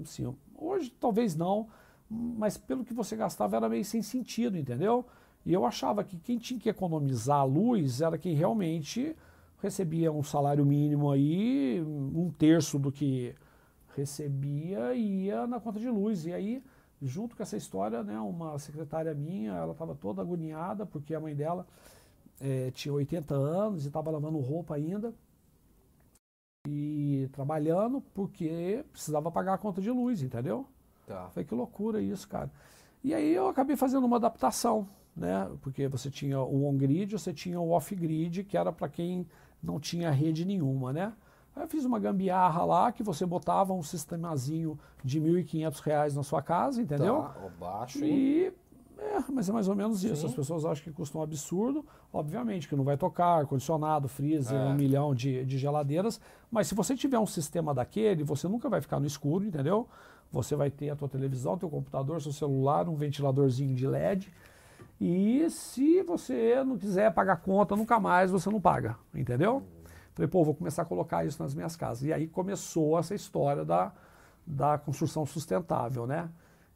Assim, 0.00 0.32
hoje 0.56 0.90
talvez 1.00 1.34
não, 1.36 1.68
mas 2.08 2.56
pelo 2.56 2.84
que 2.84 2.94
você 2.94 3.16
gastava 3.16 3.56
era 3.56 3.68
meio 3.68 3.84
sem 3.84 4.02
sentido, 4.02 4.56
entendeu? 4.56 5.04
E 5.44 5.52
eu 5.52 5.66
achava 5.66 6.02
que 6.02 6.16
quem 6.18 6.38
tinha 6.38 6.58
que 6.58 6.68
economizar 6.68 7.38
a 7.38 7.44
luz 7.44 8.00
era 8.00 8.16
quem 8.16 8.34
realmente 8.34 9.14
recebia 9.60 10.12
um 10.12 10.22
salário 10.22 10.64
mínimo 10.64 11.10
aí, 11.10 11.82
um 11.82 12.30
terço 12.30 12.78
do 12.78 12.90
que 12.90 13.34
recebia 13.96 14.94
ia 14.94 15.46
na 15.46 15.60
conta 15.60 15.78
de 15.78 15.88
luz. 15.88 16.26
E 16.26 16.32
aí, 16.32 16.62
junto 17.00 17.36
com 17.36 17.42
essa 17.42 17.56
história, 17.56 18.02
né, 18.02 18.18
uma 18.20 18.58
secretária 18.58 19.14
minha, 19.14 19.52
ela 19.52 19.72
estava 19.72 19.94
toda 19.94 20.22
agoniada 20.22 20.84
porque 20.86 21.14
a 21.14 21.20
mãe 21.20 21.34
dela 21.34 21.66
eh, 22.40 22.70
tinha 22.74 22.92
80 22.92 23.34
anos 23.34 23.84
e 23.84 23.88
estava 23.88 24.10
lavando 24.10 24.38
roupa 24.38 24.74
ainda 24.74 25.14
e 26.66 27.28
trabalhando 27.32 28.02
porque 28.14 28.84
precisava 28.90 29.30
pagar 29.30 29.54
a 29.54 29.58
conta 29.58 29.82
de 29.82 29.90
luz, 29.90 30.22
entendeu? 30.22 30.66
Tá. 31.06 31.28
Falei, 31.30 31.46
que 31.46 31.54
loucura 31.54 32.00
isso, 32.00 32.26
cara. 32.26 32.50
E 33.02 33.12
aí 33.12 33.34
eu 33.34 33.48
acabei 33.48 33.76
fazendo 33.76 34.04
uma 34.04 34.16
adaptação, 34.16 34.88
né? 35.16 35.50
Porque 35.62 35.88
você 35.88 36.10
tinha 36.10 36.40
o 36.40 36.66
on-grid, 36.66 37.12
você 37.12 37.32
tinha 37.32 37.60
o 37.60 37.70
off-grid, 37.70 38.44
que 38.44 38.56
era 38.56 38.72
para 38.72 38.88
quem 38.88 39.26
não 39.62 39.78
tinha 39.80 40.10
rede 40.10 40.44
nenhuma, 40.44 40.92
né? 40.92 41.12
Aí 41.56 41.62
eu 41.62 41.68
fiz 41.68 41.84
uma 41.84 41.98
gambiarra 42.00 42.64
lá 42.64 42.90
que 42.90 43.02
você 43.02 43.24
botava 43.24 43.72
um 43.72 43.82
sistemazinho 43.82 44.78
de 45.04 45.20
1.500 45.20 45.80
reais 45.80 46.16
na 46.16 46.22
sua 46.22 46.42
casa, 46.42 46.82
entendeu? 46.82 47.22
Tá. 47.22 47.34
Baixo, 47.60 48.04
hein? 48.04 48.12
E 48.12 48.52
é, 48.98 49.24
mas 49.32 49.48
é 49.48 49.52
mais 49.52 49.68
ou 49.68 49.74
menos 49.74 50.02
isso. 50.02 50.16
Sim. 50.22 50.26
As 50.26 50.34
pessoas 50.34 50.64
acham 50.64 50.82
que 50.84 50.90
custa 50.92 51.18
um 51.18 51.22
absurdo. 51.22 51.84
Obviamente 52.12 52.68
que 52.68 52.74
não 52.76 52.84
vai 52.84 52.96
tocar 52.96 53.38
ar-condicionado, 53.38 54.08
freezer, 54.08 54.56
É. 54.58 54.64
um 54.66 54.74
milhão 54.74 55.14
de, 55.14 55.44
de 55.44 55.58
geladeiras. 55.58 56.20
Mas 56.50 56.66
se 56.68 56.74
você 56.74 56.96
tiver 56.96 57.18
um 57.18 57.26
sistema 57.26 57.74
daquele, 57.74 58.22
você 58.24 58.48
nunca 58.48 58.68
vai 58.68 58.80
ficar 58.80 58.98
no 59.00 59.06
escuro, 59.06 59.44
entendeu? 59.44 59.88
Você 60.32 60.56
vai 60.56 60.70
ter 60.70 60.90
a 60.90 60.96
tua 60.96 61.08
televisão, 61.08 61.56
teu 61.58 61.68
computador, 61.68 62.20
seu 62.20 62.32
celular, 62.32 62.88
um 62.88 62.94
ventiladorzinho 62.96 63.74
de 63.74 63.86
LED. 63.86 64.32
E 65.00 65.48
se 65.50 66.02
você 66.02 66.62
não 66.64 66.78
quiser 66.78 67.12
pagar 67.12 67.36
conta, 67.36 67.74
nunca 67.74 67.98
mais 67.98 68.30
você 68.30 68.48
não 68.48 68.60
paga, 68.60 68.96
entendeu? 69.14 69.62
Falei, 70.14 70.28
pô, 70.28 70.44
vou 70.44 70.54
começar 70.54 70.82
a 70.82 70.84
colocar 70.84 71.24
isso 71.24 71.42
nas 71.42 71.54
minhas 71.54 71.74
casas. 71.74 72.04
E 72.04 72.12
aí 72.12 72.28
começou 72.28 72.98
essa 72.98 73.14
história 73.14 73.64
da, 73.64 73.92
da 74.46 74.78
construção 74.78 75.26
sustentável, 75.26 76.06
né? 76.06 76.28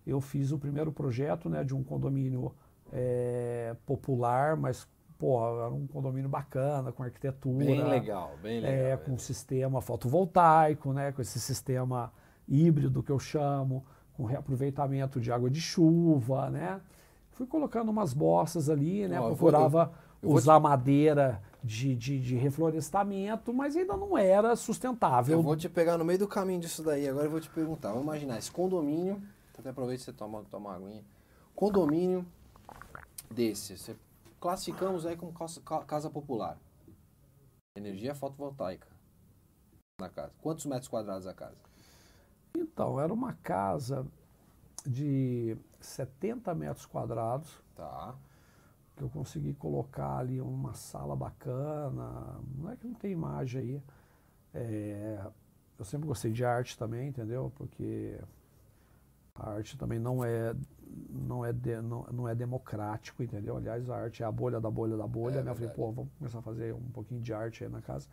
Eu 0.04 0.20
fiz 0.20 0.50
o 0.50 0.58
primeiro 0.58 0.90
projeto 0.90 1.48
né, 1.48 1.62
de 1.62 1.74
um 1.74 1.84
condomínio 1.84 2.52
é, 2.92 3.76
popular, 3.86 4.56
mas 4.56 4.88
pô, 5.18 5.38
era 5.64 5.70
um 5.72 5.86
condomínio 5.86 6.28
bacana, 6.28 6.90
com 6.90 7.02
arquitetura. 7.02 7.64
Bem 7.64 7.84
legal, 7.84 8.32
bem 8.42 8.60
legal. 8.60 8.92
É, 8.92 8.96
com 8.96 9.18
sistema 9.18 9.80
fotovoltaico, 9.80 10.92
né, 10.92 11.12
com 11.12 11.20
esse 11.20 11.38
sistema 11.38 12.12
híbrido 12.48 13.02
que 13.02 13.12
eu 13.12 13.18
chamo, 13.18 13.84
com 14.14 14.24
reaproveitamento 14.24 15.20
de 15.20 15.30
água 15.30 15.50
de 15.50 15.60
chuva, 15.60 16.50
né? 16.50 16.80
Fui 17.38 17.46
colocando 17.46 17.88
umas 17.88 18.12
bossas 18.12 18.68
ali, 18.68 19.06
né? 19.06 19.20
Ó, 19.20 19.28
procurava 19.28 19.92
eu, 20.20 20.28
eu 20.28 20.34
usar 20.34 20.58
te... 20.58 20.62
madeira 20.64 21.40
de, 21.62 21.94
de, 21.94 22.18
de, 22.20 22.34
reflorestamento, 22.34 23.54
mas 23.54 23.76
ainda 23.76 23.96
não 23.96 24.18
era 24.18 24.56
sustentável. 24.56 25.38
Eu 25.38 25.42
vou 25.42 25.54
te 25.54 25.68
pegar 25.68 25.96
no 25.96 26.04
meio 26.04 26.18
do 26.18 26.26
caminho 26.26 26.58
disso 26.58 26.82
daí, 26.82 27.08
agora 27.08 27.26
eu 27.26 27.30
vou 27.30 27.40
te 27.40 27.48
perguntar. 27.48 27.90
Vamos 27.90 28.02
imaginar, 28.02 28.38
esse 28.38 28.50
condomínio, 28.50 29.22
até 29.56 29.70
aproveita 29.70 30.00
que 30.00 30.10
você 30.10 30.12
toma, 30.12 30.44
toma 30.50 30.70
uma 30.70 30.76
aguinha. 30.78 31.04
Condomínio 31.54 32.26
desse, 33.30 33.78
você 33.78 33.94
classificamos 34.40 35.06
aí 35.06 35.16
como 35.16 35.32
casa, 35.32 35.60
casa 35.86 36.10
popular. 36.10 36.58
Energia 37.76 38.16
fotovoltaica 38.16 38.88
na 40.00 40.08
casa. 40.08 40.32
Quantos 40.42 40.66
metros 40.66 40.88
quadrados 40.88 41.28
a 41.28 41.32
casa? 41.32 41.54
Então, 42.56 42.98
era 42.98 43.12
uma 43.12 43.34
casa 43.34 44.04
de 44.88 45.56
70 45.80 46.54
metros 46.54 46.86
quadrados. 46.86 47.62
Tá. 47.74 48.14
Que 48.96 49.04
eu 49.04 49.08
consegui 49.08 49.54
colocar 49.54 50.18
ali 50.18 50.40
uma 50.40 50.74
sala 50.74 51.14
bacana. 51.14 52.40
Não 52.56 52.70
é 52.70 52.76
que 52.76 52.86
não 52.86 52.94
tem 52.94 53.12
imagem 53.12 53.60
aí. 53.60 53.82
É, 54.54 55.20
eu 55.78 55.84
sempre 55.84 56.08
gostei 56.08 56.32
de 56.32 56.44
arte 56.44 56.76
também, 56.76 57.08
entendeu? 57.08 57.52
Porque 57.54 58.18
a 59.34 59.50
arte 59.50 59.76
também 59.78 59.98
não 59.98 60.24
é 60.24 60.54
não 61.10 61.44
é, 61.44 61.52
de, 61.52 61.80
não, 61.82 62.06
não 62.12 62.28
é 62.28 62.34
democrático, 62.34 63.22
entendeu? 63.22 63.56
Aliás, 63.56 63.88
a 63.90 63.96
arte 63.96 64.22
é 64.22 64.26
a 64.26 64.32
bolha 64.32 64.58
da 64.58 64.70
bolha 64.70 64.96
da 64.96 65.06
bolha, 65.06 65.40
é, 65.40 65.42
né? 65.42 65.50
Eu 65.50 65.54
falei, 65.54 65.70
pô, 65.70 65.92
vamos 65.92 66.10
começar 66.18 66.38
a 66.38 66.42
fazer 66.42 66.74
um 66.74 66.90
pouquinho 66.90 67.20
de 67.20 67.32
arte 67.32 67.62
aí 67.62 67.70
na 67.70 67.82
casa. 67.82 68.08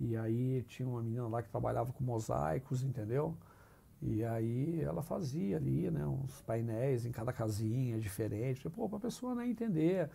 E 0.00 0.16
aí 0.16 0.62
tinha 0.62 0.88
uma 0.88 1.02
menina 1.02 1.26
lá 1.28 1.42
que 1.42 1.50
trabalhava 1.50 1.92
com 1.92 2.02
mosaicos, 2.04 2.82
entendeu? 2.82 3.36
E 4.02 4.24
aí 4.24 4.82
ela 4.82 5.00
fazia 5.00 5.56
ali, 5.56 5.88
né, 5.90 6.04
uns 6.04 6.42
painéis 6.42 7.06
em 7.06 7.12
cada 7.12 7.32
casinha 7.32 8.00
diferente, 8.00 8.68
para 8.68 8.96
a 8.96 9.00
pessoa 9.00 9.34
né, 9.34 9.46
entender. 9.46 10.10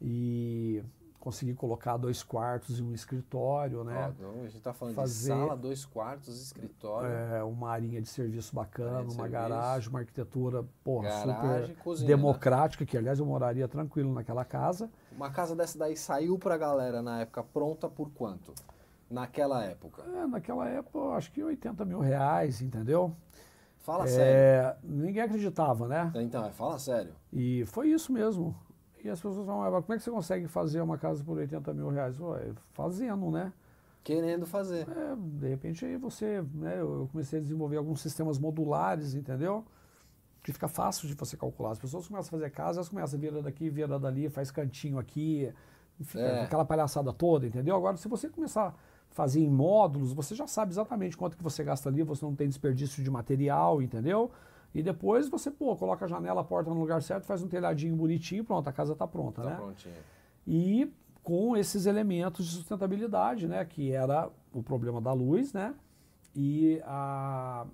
E 0.00 0.82
conseguir 1.18 1.54
colocar 1.54 1.96
dois 1.96 2.22
quartos 2.22 2.78
e 2.78 2.82
um 2.82 2.94
escritório, 2.94 3.82
né? 3.84 4.14
a 4.18 4.44
gente 4.44 4.56
está 4.56 4.72
falando 4.72 4.94
fazer, 4.94 5.32
de 5.32 5.38
sala, 5.40 5.56
dois 5.56 5.84
quartos, 5.84 6.40
escritório. 6.40 7.08
É, 7.08 7.42
uma 7.42 7.70
arinha 7.70 8.00
de 8.00 8.08
serviço 8.08 8.54
bacana, 8.54 9.00
uma 9.00 9.10
serviço. 9.10 9.30
garagem, 9.30 9.88
uma 9.90 9.98
arquitetura 9.98 10.64
porra, 10.84 11.08
garagem, 11.08 11.66
super 11.66 11.82
cozinha, 11.82 12.06
democrática, 12.06 12.84
né? 12.84 12.90
que 12.90 12.96
aliás 12.96 13.18
eu 13.18 13.26
moraria 13.26 13.66
tranquilo 13.66 14.12
naquela 14.14 14.44
casa. 14.44 14.88
Uma 15.12 15.30
casa 15.30 15.56
dessa 15.56 15.76
daí 15.76 15.96
saiu 15.96 16.38
para 16.38 16.54
a 16.54 16.58
galera 16.58 17.02
na 17.02 17.20
época 17.20 17.42
pronta 17.42 17.88
por 17.88 18.10
quanto? 18.10 18.54
Naquela 19.10 19.64
época? 19.64 20.02
É, 20.02 20.26
naquela 20.26 20.68
época, 20.68 20.98
acho 21.16 21.32
que 21.32 21.42
80 21.42 21.84
mil 21.84 22.00
reais, 22.00 22.60
entendeu? 22.60 23.16
Fala 23.78 24.04
é, 24.04 24.08
sério. 24.08 24.78
Ninguém 24.82 25.22
acreditava, 25.22 25.88
né? 25.88 26.12
Então, 26.16 26.44
é, 26.44 26.50
fala 26.50 26.78
sério. 26.78 27.14
E 27.32 27.64
foi 27.66 27.88
isso 27.88 28.12
mesmo. 28.12 28.54
E 29.02 29.08
as 29.08 29.18
pessoas 29.18 29.46
falam, 29.46 29.82
como 29.82 29.94
é 29.94 29.96
que 29.96 30.02
você 30.02 30.10
consegue 30.10 30.46
fazer 30.46 30.80
uma 30.82 30.98
casa 30.98 31.24
por 31.24 31.38
80 31.38 31.72
mil 31.72 31.88
reais? 31.88 32.20
Ué, 32.20 32.52
fazendo, 32.72 33.30
né? 33.30 33.52
Querendo 34.04 34.46
fazer. 34.46 34.86
É, 34.88 35.16
de 35.16 35.48
repente 35.48 35.84
aí 35.84 35.96
você, 35.96 36.42
né, 36.54 36.80
eu 36.80 37.08
comecei 37.10 37.38
a 37.38 37.42
desenvolver 37.42 37.76
alguns 37.76 38.00
sistemas 38.00 38.38
modulares, 38.38 39.14
entendeu? 39.14 39.64
Que 40.42 40.52
fica 40.52 40.68
fácil 40.68 41.08
de 41.08 41.14
você 41.14 41.36
calcular. 41.36 41.72
As 41.72 41.78
pessoas 41.78 42.06
começam 42.08 42.28
a 42.28 42.40
fazer 42.40 42.50
casa, 42.50 42.78
elas 42.78 42.88
começam 42.88 43.18
a 43.18 43.20
virar 43.20 43.40
daqui, 43.40 43.70
virar 43.70 43.98
dali, 43.98 44.28
faz 44.28 44.50
cantinho 44.50 44.98
aqui, 44.98 45.52
fica 46.02 46.20
é. 46.20 46.42
aquela 46.44 46.64
palhaçada 46.64 47.12
toda, 47.12 47.46
entendeu? 47.46 47.76
Agora, 47.76 47.96
se 47.96 48.08
você 48.08 48.28
começar 48.28 48.74
fazer 49.18 49.40
em 49.40 49.50
módulos, 49.50 50.12
você 50.12 50.32
já 50.32 50.46
sabe 50.46 50.70
exatamente 50.70 51.16
quanto 51.16 51.36
que 51.36 51.42
você 51.42 51.64
gasta 51.64 51.88
ali, 51.88 52.04
você 52.04 52.24
não 52.24 52.36
tem 52.36 52.46
desperdício 52.46 53.02
de 53.02 53.10
material, 53.10 53.82
entendeu? 53.82 54.30
E 54.72 54.80
depois 54.80 55.28
você, 55.28 55.50
pô, 55.50 55.74
coloca 55.74 56.04
a 56.04 56.08
janela, 56.08 56.42
a 56.42 56.44
porta 56.44 56.70
no 56.70 56.78
lugar 56.78 57.02
certo, 57.02 57.24
faz 57.24 57.42
um 57.42 57.48
telhadinho 57.48 57.96
bonitinho, 57.96 58.44
pronto, 58.44 58.68
a 58.68 58.72
casa 58.72 58.92
está 58.92 59.08
pronta, 59.08 59.42
tá 59.42 59.50
né? 59.50 59.56
Prontinha. 59.56 59.96
E 60.46 60.88
com 61.20 61.56
esses 61.56 61.84
elementos 61.84 62.46
de 62.46 62.52
sustentabilidade, 62.52 63.48
né, 63.48 63.64
que 63.64 63.90
era 63.90 64.30
o 64.52 64.62
problema 64.62 65.00
da 65.00 65.12
luz, 65.12 65.52
né, 65.52 65.74
e 66.32 66.80
a 66.84 67.66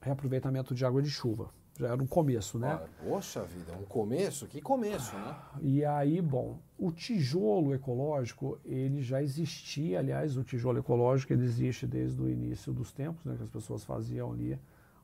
reaproveitamento 0.00 0.72
de 0.72 0.86
água 0.86 1.02
de 1.02 1.10
chuva. 1.10 1.50
Já 1.78 1.88
era 1.88 2.02
um 2.02 2.06
começo, 2.06 2.58
né? 2.58 2.80
poxa 3.02 3.42
vida, 3.42 3.72
um 3.72 3.84
começo? 3.84 4.46
Que 4.46 4.60
começo, 4.60 5.16
né? 5.16 5.36
E 5.60 5.84
aí, 5.84 6.20
bom, 6.20 6.58
o 6.78 6.92
tijolo 6.92 7.74
ecológico, 7.74 8.58
ele 8.64 9.00
já 9.00 9.22
existia, 9.22 9.98
aliás, 9.98 10.36
o 10.36 10.44
tijolo 10.44 10.78
ecológico, 10.78 11.32
ele 11.32 11.44
existe 11.44 11.86
desde 11.86 12.20
o 12.20 12.28
início 12.28 12.72
dos 12.72 12.92
tempos, 12.92 13.24
né, 13.24 13.36
que 13.36 13.42
as 13.42 13.48
pessoas 13.48 13.84
faziam 13.84 14.32
ali 14.32 14.58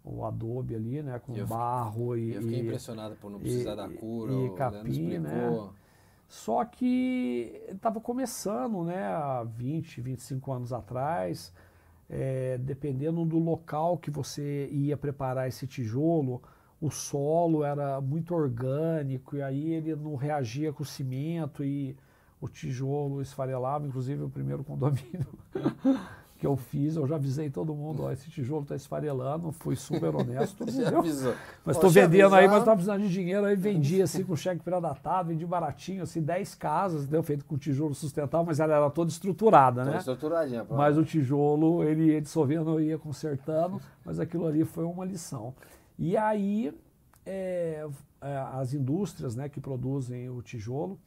o 0.04 0.24
adobe 0.24 0.74
ali, 0.74 1.02
né, 1.02 1.18
com 1.18 1.34
eu 1.34 1.46
barro 1.46 2.16
e 2.16 2.34
eu 2.34 2.42
fiquei 2.42 2.60
impressionado 2.60 3.16
por 3.16 3.30
não 3.30 3.38
precisar 3.38 3.72
e, 3.72 3.76
da 3.76 3.88
cura, 3.88 4.32
e 4.32 4.50
capim, 4.50 5.18
né? 5.18 5.68
Só 6.28 6.62
que 6.64 7.64
estava 7.70 8.00
começando, 8.00 8.84
né, 8.84 9.06
há 9.06 9.42
20, 9.44 10.02
25 10.02 10.52
anos 10.52 10.72
atrás, 10.74 11.52
é, 12.08 12.58
dependendo 12.58 13.24
do 13.24 13.38
local 13.38 13.96
que 13.96 14.10
você 14.10 14.68
ia 14.70 14.96
preparar 14.96 15.48
esse 15.48 15.66
tijolo, 15.66 16.42
o 16.80 16.90
solo 16.90 17.64
era 17.64 18.00
muito 18.00 18.34
orgânico 18.34 19.36
e 19.36 19.42
aí 19.42 19.72
ele 19.72 19.96
não 19.96 20.14
reagia 20.14 20.72
com 20.72 20.82
o 20.82 20.86
cimento 20.86 21.64
e 21.64 21.96
o 22.40 22.48
tijolo 22.48 23.20
esfarelava, 23.20 23.86
inclusive 23.86 24.22
o 24.22 24.30
primeiro 24.30 24.62
condomínio 24.64 25.26
que 26.38 26.46
eu 26.46 26.56
fiz, 26.56 26.94
eu 26.94 27.04
já 27.04 27.16
avisei 27.16 27.50
todo 27.50 27.74
mundo, 27.74 28.04
ó, 28.04 28.12
esse 28.12 28.30
tijolo 28.30 28.62
está 28.62 28.76
esfarelando, 28.76 29.50
fui 29.50 29.74
super 29.74 30.14
honesto. 30.14 30.62
avisou. 30.96 31.34
Mas 31.64 31.76
estou 31.76 31.90
vendendo 31.90 32.32
aí, 32.36 32.46
mas 32.46 32.58
estou 32.58 32.74
precisando 32.74 33.02
de 33.02 33.08
dinheiro, 33.08 33.44
aí 33.44 33.56
vendi 33.56 34.00
assim 34.00 34.22
com 34.22 34.36
cheque 34.36 34.62
pré-datado, 34.62 35.30
vendi 35.30 35.44
baratinho, 35.44 36.04
assim, 36.04 36.22
10 36.22 36.54
casas, 36.54 37.06
deu 37.08 37.24
feito 37.24 37.44
com 37.44 37.58
tijolo 37.58 37.92
sustentável, 37.92 38.46
mas 38.46 38.60
ela 38.60 38.76
era 38.76 38.88
toda 38.88 39.10
estruturada, 39.10 39.80
toda 39.80 39.90
né? 39.90 39.98
estruturadinha. 39.98 40.64
Mas 40.70 40.96
o 40.96 41.04
tijolo, 41.04 41.82
ele 41.82 42.12
ia 42.12 42.20
dissolvendo, 42.20 42.80
ia 42.80 42.96
consertando, 42.96 43.80
mas 44.04 44.20
aquilo 44.20 44.46
ali 44.46 44.64
foi 44.64 44.84
uma 44.84 45.04
lição. 45.04 45.52
E 45.98 46.16
aí, 46.16 46.72
é, 47.26 47.88
é, 48.20 48.36
as 48.52 48.72
indústrias 48.72 49.34
né, 49.34 49.48
que 49.48 49.60
produzem 49.60 50.30
o 50.30 50.40
tijolo, 50.40 50.98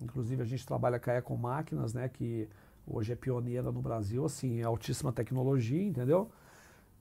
inclusive 0.00 0.40
a 0.40 0.46
gente 0.46 0.66
trabalha 0.66 0.98
com 0.98 1.10
a 1.10 1.14
Eco 1.14 1.36
Máquinas, 1.36 1.92
né, 1.92 2.08
que 2.08 2.48
hoje 2.86 3.12
é 3.12 3.16
pioneira 3.16 3.70
no 3.70 3.82
Brasil, 3.82 4.24
assim, 4.24 4.60
é 4.60 4.64
altíssima 4.64 5.12
tecnologia, 5.12 5.82
entendeu? 5.82 6.30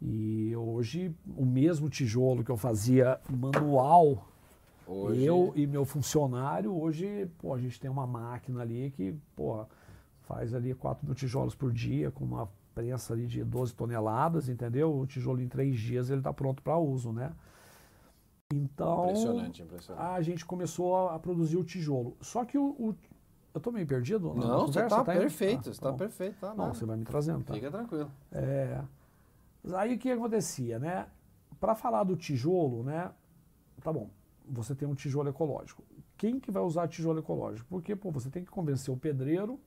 E 0.02 0.54
hoje 0.56 1.16
o 1.36 1.46
mesmo 1.46 1.90
tijolo 1.90 2.44
que 2.44 2.52
eu 2.52 2.58
fazia 2.58 3.20
manual, 3.30 4.28
hoje... 4.86 5.24
eu 5.24 5.54
e 5.56 5.66
meu 5.66 5.86
funcionário, 5.86 6.74
hoje, 6.74 7.26
pô, 7.38 7.54
a 7.54 7.60
gente 7.60 7.80
tem 7.80 7.90
uma 7.90 8.06
máquina 8.06 8.62
ali 8.62 8.92
que, 8.92 9.16
pô, 9.36 9.66
faz 10.22 10.54
ali 10.54 10.74
4 10.74 11.06
mil 11.06 11.16
tijolos 11.16 11.56
por 11.56 11.72
dia 11.72 12.12
com 12.12 12.24
uma 12.24 12.50
prensa 12.80 13.14
ali 13.14 13.28
de 13.28 13.44
12 13.44 13.76
toneladas, 13.76 14.48
entendeu? 14.48 14.98
O 14.98 15.06
tijolo 15.06 15.42
em 15.42 15.48
três 15.48 15.78
dias 15.78 16.10
ele 16.10 16.22
está 16.22 16.32
pronto 16.32 16.64
para 16.64 16.78
uso, 16.78 17.12
né? 17.12 17.34
Então, 18.54 19.04
impressionante, 19.04 19.62
impressionante. 19.62 20.06
a 20.06 20.22
gente 20.22 20.46
começou 20.46 21.10
a, 21.10 21.20
produzir 21.20 21.58
o 21.58 21.64
tijolo. 21.64 22.18
Só 22.22 22.46
que 22.46 22.58
o, 22.58 22.70
o, 22.80 22.96
eu 23.54 23.60
tô 23.60 23.72
meio 23.72 23.86
perdido? 23.86 24.34
Não, 24.34 24.66
você 24.66 24.82
tá, 24.84 25.04
tá 25.04 25.04
perfeito, 25.04 25.74
você 25.74 25.80
tá, 25.80 25.92
tá 25.92 25.98
perfeito. 25.98 26.40
Tá, 26.40 26.56
não, 26.56 26.74
você 26.74 26.86
vai 26.86 26.98
me 26.98 27.04
trazendo, 27.04 27.44
tá? 27.44 27.54
Fica 27.54 27.70
tranquilo. 27.70 28.10
É, 28.32 28.82
aí 29.76 29.94
o 29.94 30.00
que 30.00 30.10
acontecia, 30.10 30.80
né? 30.80 31.08
Para 31.60 31.76
falar 31.76 32.06
do 32.06 32.16
tijolo, 32.16 32.82
né? 32.82 33.12
Tá 33.84 33.92
bom, 33.94 34.10
você 34.48 34.74
tem 34.74 34.88
um 34.88 34.96
tijolo 34.96 35.30
ecológico. 35.30 35.84
Quem 36.18 36.40
que 36.40 36.50
vai 36.50 36.64
usar 36.64 36.88
tijolo 36.88 37.20
ecológico? 37.20 37.68
Porque, 37.70 37.96
pô, 37.96 38.10
você 38.10 38.30
tem 38.30 38.44
que 38.44 38.50
convencer 38.50 38.94
o 38.94 38.98
pedreiro, 38.98 39.60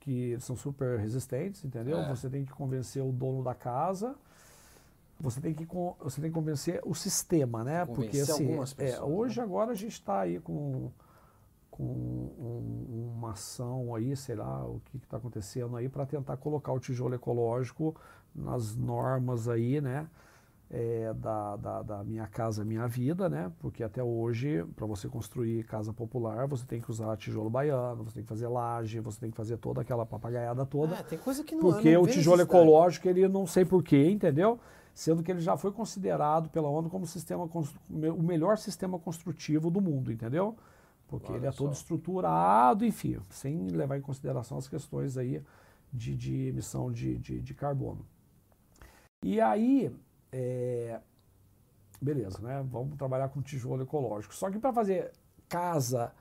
que 0.00 0.36
são 0.40 0.56
super 0.56 0.98
resistentes, 0.98 1.64
entendeu? 1.64 1.98
É. 1.98 2.08
Você 2.08 2.28
tem 2.28 2.44
que 2.44 2.52
convencer 2.52 3.02
o 3.02 3.12
dono 3.12 3.44
da 3.44 3.54
casa, 3.54 4.16
você 5.20 5.40
tem 5.40 5.54
que, 5.54 5.66
você 6.00 6.20
tem 6.20 6.30
que 6.30 6.34
convencer 6.34 6.80
o 6.84 6.94
sistema, 6.94 7.62
né? 7.62 7.84
Porque 7.84 8.18
assim, 8.18 8.56
é, 8.78 9.00
hoje 9.00 9.38
né? 9.38 9.44
agora 9.44 9.72
a 9.72 9.74
gente 9.74 9.92
está 9.92 10.20
aí 10.20 10.40
com 10.40 10.90
com 11.70 11.84
um, 11.84 13.14
uma 13.16 13.30
ação 13.30 13.94
aí, 13.94 14.14
sei 14.14 14.34
lá, 14.34 14.66
o 14.66 14.82
que 14.84 14.98
está 14.98 15.16
acontecendo 15.16 15.76
aí, 15.76 15.88
para 15.88 16.04
tentar 16.04 16.36
colocar 16.36 16.72
o 16.72 16.78
tijolo 16.78 17.14
ecológico 17.14 17.96
nas 18.34 18.76
normas 18.76 19.48
aí, 19.48 19.80
né? 19.80 20.06
É, 20.70 21.12
da, 21.14 21.56
da, 21.56 21.82
da, 21.82 22.04
Minha 22.04 22.26
Casa 22.28 22.64
Minha 22.64 22.86
Vida, 22.86 23.28
né? 23.28 23.50
Porque 23.58 23.82
até 23.82 24.02
hoje, 24.02 24.64
para 24.76 24.86
você 24.86 25.08
construir 25.08 25.64
casa 25.64 25.92
popular, 25.92 26.46
você 26.46 26.64
tem 26.64 26.80
que 26.80 26.90
usar 26.90 27.16
tijolo 27.16 27.50
baiano, 27.50 28.04
você 28.04 28.14
tem 28.14 28.22
que 28.22 28.28
fazer 28.28 28.46
laje, 28.46 29.00
você 29.00 29.18
tem 29.18 29.30
que 29.30 29.36
fazer 29.36 29.56
toda 29.56 29.80
aquela 29.80 30.06
papagaiada 30.06 30.64
toda. 30.64 30.94
É, 30.94 31.02
tem 31.02 31.18
coisa 31.18 31.42
que 31.42 31.56
não 31.56 31.60
Porque 31.60 31.92
não 31.92 32.02
o 32.02 32.06
tijolo 32.06 32.40
ecológico, 32.40 33.08
ele 33.08 33.26
não 33.26 33.46
sei 33.46 33.64
porquê, 33.64 34.10
entendeu? 34.10 34.60
Sendo 34.94 35.22
que 35.22 35.32
ele 35.32 35.40
já 35.40 35.56
foi 35.56 35.72
considerado 35.72 36.48
pela 36.50 36.68
ONU 36.68 36.88
como 36.88 37.04
sistema, 37.04 37.48
o 37.90 38.22
melhor 38.22 38.56
sistema 38.56 38.98
construtivo 38.98 39.70
do 39.70 39.80
mundo, 39.80 40.12
entendeu? 40.12 40.56
Porque 41.08 41.32
Olha 41.32 41.38
ele 41.38 41.46
é 41.46 41.52
todo 41.52 41.74
só. 41.74 41.80
estruturado, 41.80 42.84
enfim, 42.84 43.18
sem 43.28 43.66
levar 43.68 43.98
em 43.98 44.00
consideração 44.00 44.56
as 44.58 44.68
questões 44.68 45.16
aí 45.16 45.42
de, 45.92 46.16
de 46.16 46.48
emissão 46.48 46.92
de, 46.92 47.18
de, 47.18 47.40
de 47.40 47.54
carbono. 47.54 48.06
E 49.22 49.40
aí, 49.40 49.92
é, 50.32 51.00
beleza, 52.00 52.38
né? 52.40 52.64
Vamos 52.70 52.96
trabalhar 52.96 53.28
com 53.28 53.42
tijolo 53.42 53.82
ecológico. 53.82 54.34
Só 54.34 54.50
que 54.50 54.58
para 54.58 54.72
fazer 54.72 55.12
casa 55.48 56.12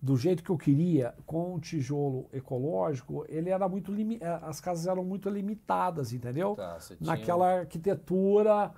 do 0.00 0.16
jeito 0.16 0.42
que 0.42 0.50
eu 0.50 0.58
queria, 0.58 1.14
com 1.24 1.58
tijolo 1.58 2.28
ecológico, 2.30 3.24
ele 3.26 3.48
era 3.48 3.66
muito 3.68 3.90
é, 4.20 4.38
as 4.42 4.60
casas 4.60 4.86
eram 4.86 5.02
muito 5.02 5.30
limitadas, 5.30 6.12
entendeu? 6.12 6.54
Tá, 6.54 6.78
Naquela 7.00 7.46
tinha... 7.46 7.60
arquitetura, 7.60 8.70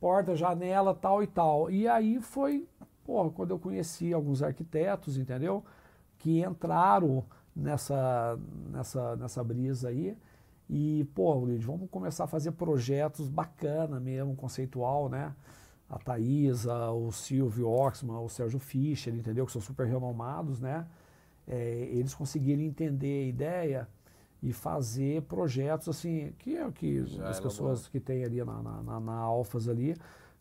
porta, 0.00 0.34
janela, 0.34 0.94
tal 0.94 1.22
e 1.22 1.26
tal. 1.26 1.70
E 1.70 1.86
aí 1.86 2.18
foi, 2.20 2.66
porra, 3.04 3.30
quando 3.30 3.50
eu 3.50 3.58
conheci 3.58 4.14
alguns 4.14 4.42
arquitetos, 4.42 5.18
entendeu? 5.18 5.62
Que 6.18 6.42
entraram 6.42 7.24
nessa, 7.54 8.38
nessa, 8.70 9.16
nessa 9.16 9.44
brisa 9.44 9.88
aí. 9.90 10.16
E, 10.72 11.04
pô, 11.16 11.34
Luiz, 11.34 11.64
vamos 11.64 11.90
começar 11.90 12.24
a 12.24 12.26
fazer 12.28 12.52
projetos 12.52 13.28
bacana 13.28 13.98
mesmo, 13.98 14.36
conceitual, 14.36 15.08
né? 15.08 15.34
A 15.88 15.98
Thaisa, 15.98 16.92
o 16.92 17.10
Silvio 17.10 17.68
Oxman, 17.68 18.20
o 18.20 18.28
Sérgio 18.28 18.60
Fischer, 18.60 19.12
entendeu? 19.12 19.44
Que 19.44 19.50
são 19.50 19.60
super 19.60 19.88
renomados, 19.88 20.60
né? 20.60 20.86
É, 21.48 21.88
eles 21.90 22.14
conseguiram 22.14 22.62
entender 22.62 23.24
a 23.24 23.28
ideia 23.28 23.88
e 24.40 24.52
fazer 24.52 25.22
projetos 25.22 25.88
assim, 25.88 26.32
que 26.38 26.56
é 26.56 26.64
o 26.64 26.70
que 26.70 27.04
Já 27.04 27.28
as 27.28 27.40
pessoas 27.40 27.82
bom. 27.82 27.88
que 27.90 27.98
tem 27.98 28.22
ali 28.22 28.44
na, 28.44 28.62
na, 28.62 29.00
na 29.00 29.14
Alfas 29.14 29.68
ali, 29.68 29.96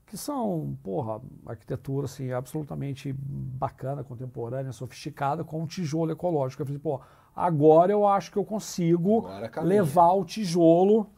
que 0.05 0.15
são, 0.15 0.77
porra, 0.83 1.19
arquitetura 1.43 2.05
assim, 2.05 2.31
absolutamente 2.31 3.11
bacana, 3.13 4.03
contemporânea, 4.03 4.71
sofisticada, 4.71 5.43
com 5.43 5.61
um 5.61 5.65
tijolo 5.65 6.11
ecológico. 6.11 6.61
Eu 6.61 6.67
falei, 6.67 6.79
pô, 6.79 7.01
agora 7.39 7.91
eu 7.91 8.05
acho 8.05 8.31
que 8.31 8.37
eu 8.37 8.43
consigo 8.43 9.25
levar 9.63 10.11
o 10.11 10.25
tijolo 10.25 11.09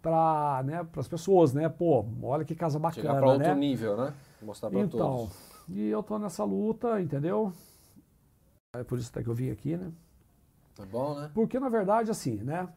para 0.00 0.62
né, 0.64 0.86
as 0.96 1.08
pessoas, 1.08 1.52
né? 1.52 1.68
Pô, 1.68 2.04
olha 2.22 2.44
que 2.44 2.54
casa 2.54 2.78
bacana, 2.78 3.02
Chegar 3.02 3.18
para 3.18 3.32
outro 3.32 3.48
né? 3.48 3.54
nível, 3.54 3.96
né? 3.96 4.14
Mostrar 4.40 4.70
para 4.70 4.80
então, 4.80 4.98
todos. 4.98 5.52
E 5.68 5.88
eu 5.88 6.02
tô 6.02 6.18
nessa 6.18 6.44
luta, 6.44 7.00
entendeu? 7.00 7.52
É 8.74 8.84
por 8.84 8.98
isso 8.98 9.10
até 9.10 9.22
que 9.22 9.28
eu 9.28 9.34
vim 9.34 9.50
aqui, 9.50 9.76
né? 9.76 9.92
Tá 10.74 10.86
bom, 10.86 11.14
né? 11.18 11.30
Porque, 11.34 11.58
na 11.58 11.68
verdade, 11.68 12.10
assim, 12.10 12.36
né? 12.36 12.68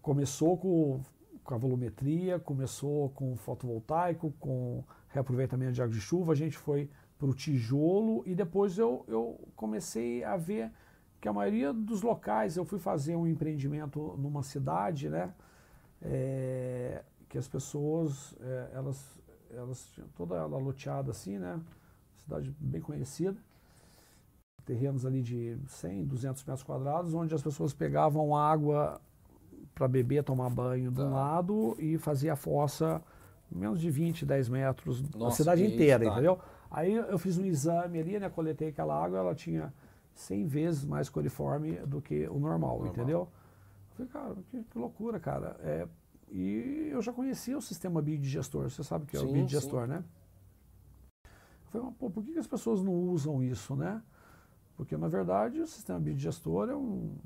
Começou 0.00 0.56
com, 0.56 1.00
com 1.44 1.54
a 1.54 1.58
volumetria, 1.58 2.38
começou 2.38 3.10
com 3.10 3.36
fotovoltaico, 3.36 4.32
com 4.40 4.82
reaproveitamento 5.08 5.72
de 5.72 5.82
água 5.82 5.94
de 5.94 6.00
chuva, 6.00 6.32
a 6.32 6.36
gente 6.36 6.56
foi 6.56 6.88
para 7.18 7.28
o 7.28 7.34
tijolo 7.34 8.22
e 8.26 8.34
depois 8.34 8.78
eu, 8.78 9.04
eu 9.06 9.38
comecei 9.54 10.24
a 10.24 10.36
ver 10.36 10.72
que 11.22 11.28
a 11.28 11.32
maioria 11.32 11.72
dos 11.72 12.02
locais 12.02 12.56
eu 12.56 12.64
fui 12.64 12.80
fazer 12.80 13.14
um 13.14 13.28
empreendimento 13.28 14.16
numa 14.18 14.42
cidade, 14.42 15.08
né? 15.08 15.32
É, 16.02 17.00
que 17.28 17.38
as 17.38 17.46
pessoas, 17.46 18.34
é, 18.40 18.70
elas, 18.74 19.20
elas 19.48 19.88
tinham 19.94 20.08
toda 20.16 20.34
ela 20.34 20.58
loteada 20.58 21.12
assim, 21.12 21.38
né? 21.38 21.60
Cidade 22.16 22.52
bem 22.58 22.80
conhecida. 22.80 23.36
Terrenos 24.64 25.06
ali 25.06 25.22
de 25.22 25.56
100, 25.68 26.06
200 26.06 26.42
metros 26.42 26.64
quadrados, 26.64 27.14
onde 27.14 27.32
as 27.32 27.42
pessoas 27.42 27.72
pegavam 27.72 28.36
água 28.36 29.00
para 29.76 29.86
beber, 29.86 30.24
tomar 30.24 30.50
banho 30.50 30.90
de 30.90 31.00
um 31.00 31.04
tá. 31.04 31.10
lado 31.10 31.76
e 31.78 31.98
fazia 31.98 32.32
a 32.32 32.36
fossa 32.36 33.00
menos 33.48 33.80
de 33.80 33.90
20, 33.90 34.26
10 34.26 34.48
metros, 34.48 35.00
Nossa, 35.10 35.28
a 35.28 35.36
cidade 35.36 35.64
inteira, 35.64 36.04
tá. 36.04 36.10
entendeu? 36.10 36.36
Aí 36.68 36.92
eu 36.92 37.18
fiz 37.18 37.38
um 37.38 37.44
exame 37.44 38.00
ali, 38.00 38.18
né? 38.18 38.28
Coletei 38.28 38.70
aquela 38.70 39.00
água, 39.00 39.20
ela 39.20 39.36
tinha 39.36 39.72
100 40.14 40.46
vezes 40.46 40.84
mais 40.84 41.08
coliforme 41.08 41.76
do 41.86 42.00
que 42.00 42.26
o 42.28 42.38
normal, 42.38 42.78
normal. 42.78 42.86
entendeu? 42.86 43.28
Eu 43.98 44.08
falei, 44.08 44.12
cara, 44.12 44.36
que, 44.50 44.64
que 44.64 44.78
loucura, 44.78 45.20
cara. 45.20 45.56
É, 45.60 45.88
e 46.30 46.88
eu 46.90 47.02
já 47.02 47.12
conhecia 47.12 47.56
o 47.56 47.62
sistema 47.62 48.00
biodigestor, 48.00 48.70
você 48.70 48.82
sabe 48.82 49.06
que 49.06 49.16
é 49.16 49.20
sim, 49.20 49.26
o 49.26 49.32
biodigestor, 49.32 49.82
sim. 49.82 49.92
né? 49.92 50.04
Eu 51.24 51.80
falei, 51.80 51.94
pô, 51.98 52.10
por 52.10 52.24
que, 52.24 52.32
que 52.32 52.38
as 52.38 52.46
pessoas 52.46 52.82
não 52.82 52.92
usam 52.92 53.42
isso, 53.42 53.76
né? 53.76 54.02
Porque, 54.76 54.96
na 54.96 55.08
verdade, 55.08 55.60
o 55.60 55.66
sistema 55.66 56.00
biodigestor 56.00 56.70
é 56.70 56.76
um, 56.76 57.16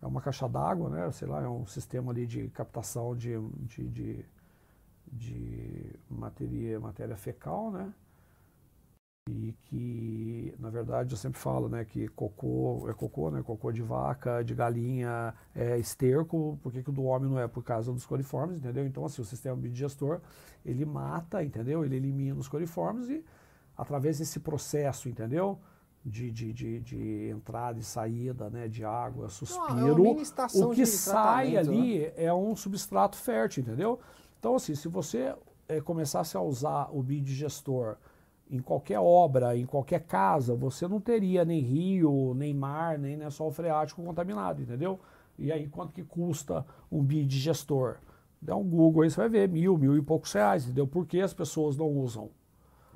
é 0.00 0.06
uma 0.06 0.20
caixa 0.20 0.48
d'água, 0.48 0.88
né? 0.88 1.10
Sei 1.10 1.26
lá, 1.26 1.42
é 1.42 1.48
um 1.48 1.66
sistema 1.66 2.12
ali 2.12 2.26
de 2.26 2.48
captação 2.50 3.16
de, 3.16 3.36
de, 3.64 3.88
de, 3.88 4.24
de 5.12 5.96
matéria, 6.08 6.78
matéria 6.78 7.16
fecal, 7.16 7.70
né? 7.70 7.92
E 9.28 9.52
que 9.64 10.54
na 10.58 10.70
verdade 10.70 11.12
eu 11.12 11.16
sempre 11.16 11.38
falo 11.38 11.68
né 11.68 11.84
que 11.84 12.06
cocô 12.08 12.86
é 12.88 12.94
cocô 12.94 13.30
né 13.30 13.42
cocô 13.42 13.72
de 13.72 13.82
vaca 13.82 14.42
de 14.42 14.54
galinha 14.54 15.34
é 15.54 15.76
esterco 15.78 16.58
por 16.62 16.72
que, 16.72 16.82
que 16.82 16.90
o 16.90 16.92
do 16.92 17.02
homem 17.04 17.28
não 17.28 17.38
é 17.38 17.48
por 17.48 17.64
causa 17.64 17.92
dos 17.92 18.06
coliformes 18.06 18.58
entendeu 18.58 18.86
então 18.86 19.04
assim 19.04 19.20
o 19.20 19.24
sistema 19.24 19.56
biodigestor 19.56 20.20
ele 20.64 20.84
mata 20.84 21.42
entendeu 21.42 21.84
ele 21.84 21.96
elimina 21.96 22.38
os 22.38 22.46
coliformes 22.46 23.08
e 23.08 23.24
através 23.76 24.18
desse 24.18 24.38
processo 24.38 25.08
entendeu 25.08 25.58
de, 26.04 26.30
de, 26.30 26.52
de, 26.52 26.80
de 26.80 27.28
entrada 27.30 27.80
e 27.80 27.82
saída 27.82 28.48
né, 28.48 28.68
de 28.68 28.84
água, 28.84 29.28
suspiro. 29.28 29.74
Não, 29.74 29.88
é 29.88 29.92
o 30.64 30.70
que 30.70 30.86
sai 30.86 31.56
ali 31.56 31.98
né? 31.98 32.12
é 32.16 32.32
um 32.32 32.54
substrato 32.54 33.16
fértil, 33.16 33.64
entendeu? 33.64 33.98
Então, 34.38 34.54
assim, 34.54 34.76
se 34.76 34.86
você 34.86 35.34
é, 35.66 35.80
começasse 35.80 36.36
a 36.36 36.40
usar 36.40 36.90
o 36.92 37.02
biodigestor 37.02 37.96
em 38.50 38.60
qualquer 38.60 38.98
obra, 38.98 39.56
em 39.56 39.66
qualquer 39.66 40.00
casa, 40.00 40.54
você 40.54 40.86
não 40.86 41.00
teria 41.00 41.44
nem 41.44 41.60
rio, 41.60 42.32
nem 42.34 42.54
mar, 42.54 42.98
nem 42.98 43.16
lençol 43.16 43.50
freático 43.50 44.02
contaminado, 44.02 44.62
entendeu? 44.62 45.00
E 45.38 45.50
aí 45.52 45.68
quanto 45.68 45.92
que 45.92 46.02
custa 46.02 46.64
um 46.90 47.02
biodigestor? 47.02 47.96
Dá 48.40 48.54
um 48.54 48.64
Google 48.64 49.02
aí, 49.02 49.10
você 49.10 49.16
vai 49.16 49.28
ver, 49.28 49.48
mil, 49.48 49.76
mil 49.76 49.96
e 49.96 50.02
poucos 50.02 50.32
reais, 50.32 50.64
entendeu? 50.64 50.86
Por 50.86 51.06
que 51.06 51.20
as 51.20 51.34
pessoas 51.34 51.76
não 51.76 51.88
usam? 51.88 52.30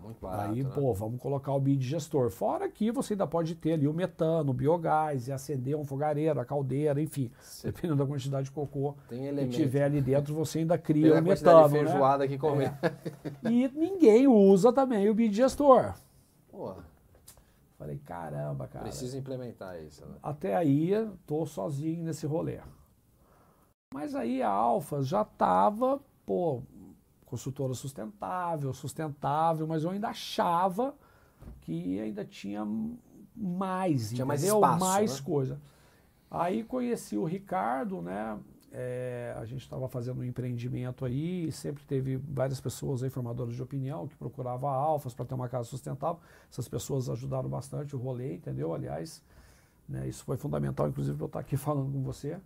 Muito 0.03 0.20
barato, 0.20 0.53
Aí, 0.53 0.62
né? 0.62 0.70
pô, 0.74 0.94
vamos 0.94 1.20
colocar 1.20 1.53
o 1.53 1.61
biodigestor. 1.61 2.30
Fora 2.30 2.68
que 2.68 2.90
você 2.90 3.12
ainda 3.12 3.26
pode 3.26 3.55
ter 3.55 3.74
ali 3.74 3.86
o 3.86 3.92
metano, 3.92 4.51
o 4.51 4.55
biogás, 4.55 5.28
e 5.28 5.32
acender 5.32 5.76
um 5.76 5.84
fogareiro, 5.84 6.40
a 6.40 6.44
caldeira, 6.44 7.01
enfim. 7.01 7.30
Sim. 7.40 7.68
Dependendo 7.68 7.96
da 7.96 8.07
quantidade 8.07 8.44
de 8.44 8.51
cocô 8.51 8.94
que 9.09 9.48
tiver 9.48 9.84
ali 9.84 10.01
dentro, 10.01 10.34
você 10.34 10.61
ainda 10.61 10.76
cria 10.78 11.18
o 11.18 11.22
metano. 11.22 11.68
De 11.68 11.74
né? 11.74 11.80
feijoada 11.80 12.24
né? 12.24 12.28
que 12.28 12.38
comer. 12.38 12.72
É. 12.82 12.90
E 13.51 13.68
ninguém 13.68 14.26
usa 14.26 14.72
também 14.72 15.09
o 15.09 15.14
biodigestor. 15.14 15.94
Porra. 16.51 16.84
Falei, 17.78 17.98
caramba, 17.98 18.68
cara. 18.68 18.84
Precisa 18.84 19.16
implementar 19.16 19.80
isso, 19.82 20.05
né? 20.05 20.16
Até 20.22 20.55
aí, 20.55 20.92
tô 21.26 21.46
sozinho 21.46 22.05
nesse 22.05 22.26
rolê. 22.26 22.59
Mas 23.92 24.14
aí 24.14 24.42
a 24.42 24.51
Alfa 24.51 25.03
já 25.03 25.24
tava, 25.24 25.98
pô, 26.26 26.62
consultora 27.30 27.72
sustentável, 27.74 28.74
sustentável, 28.74 29.66
mas 29.66 29.84
eu 29.84 29.90
ainda 29.90 30.08
achava 30.08 30.94
que 31.60 32.00
ainda 32.00 32.24
tinha 32.24 32.66
mais, 33.36 34.10
tinha 34.10 34.26
mais, 34.26 34.42
espaço, 34.42 34.84
mais 34.84 35.20
né? 35.20 35.24
coisa. 35.24 35.60
Aí 36.28 36.64
conheci 36.64 37.16
o 37.16 37.24
Ricardo, 37.24 38.02
né? 38.02 38.38
É, 38.72 39.34
a 39.36 39.44
gente 39.44 39.62
estava 39.62 39.88
fazendo 39.88 40.20
um 40.20 40.24
empreendimento 40.24 41.04
aí 41.04 41.46
e 41.46 41.52
sempre 41.52 41.84
teve 41.84 42.16
várias 42.16 42.60
pessoas 42.60 43.02
aí, 43.02 43.10
formadoras 43.10 43.54
de 43.54 43.62
opinião, 43.62 44.06
que 44.06 44.16
procuravam 44.16 44.68
alfas 44.68 45.14
para 45.14 45.24
ter 45.24 45.34
uma 45.34 45.48
casa 45.48 45.68
sustentável. 45.68 46.20
Essas 46.50 46.68
pessoas 46.68 47.08
ajudaram 47.08 47.48
bastante 47.48 47.94
o 47.94 47.98
rolê, 47.98 48.34
entendeu? 48.34 48.72
Aliás, 48.74 49.22
né, 49.88 50.08
isso 50.08 50.24
foi 50.24 50.36
fundamental, 50.36 50.88
inclusive, 50.88 51.16
para 51.16 51.24
eu 51.24 51.28
estar 51.28 51.40
aqui 51.40 51.56
falando 51.58 51.92
com 51.92 52.02
você. 52.02 52.38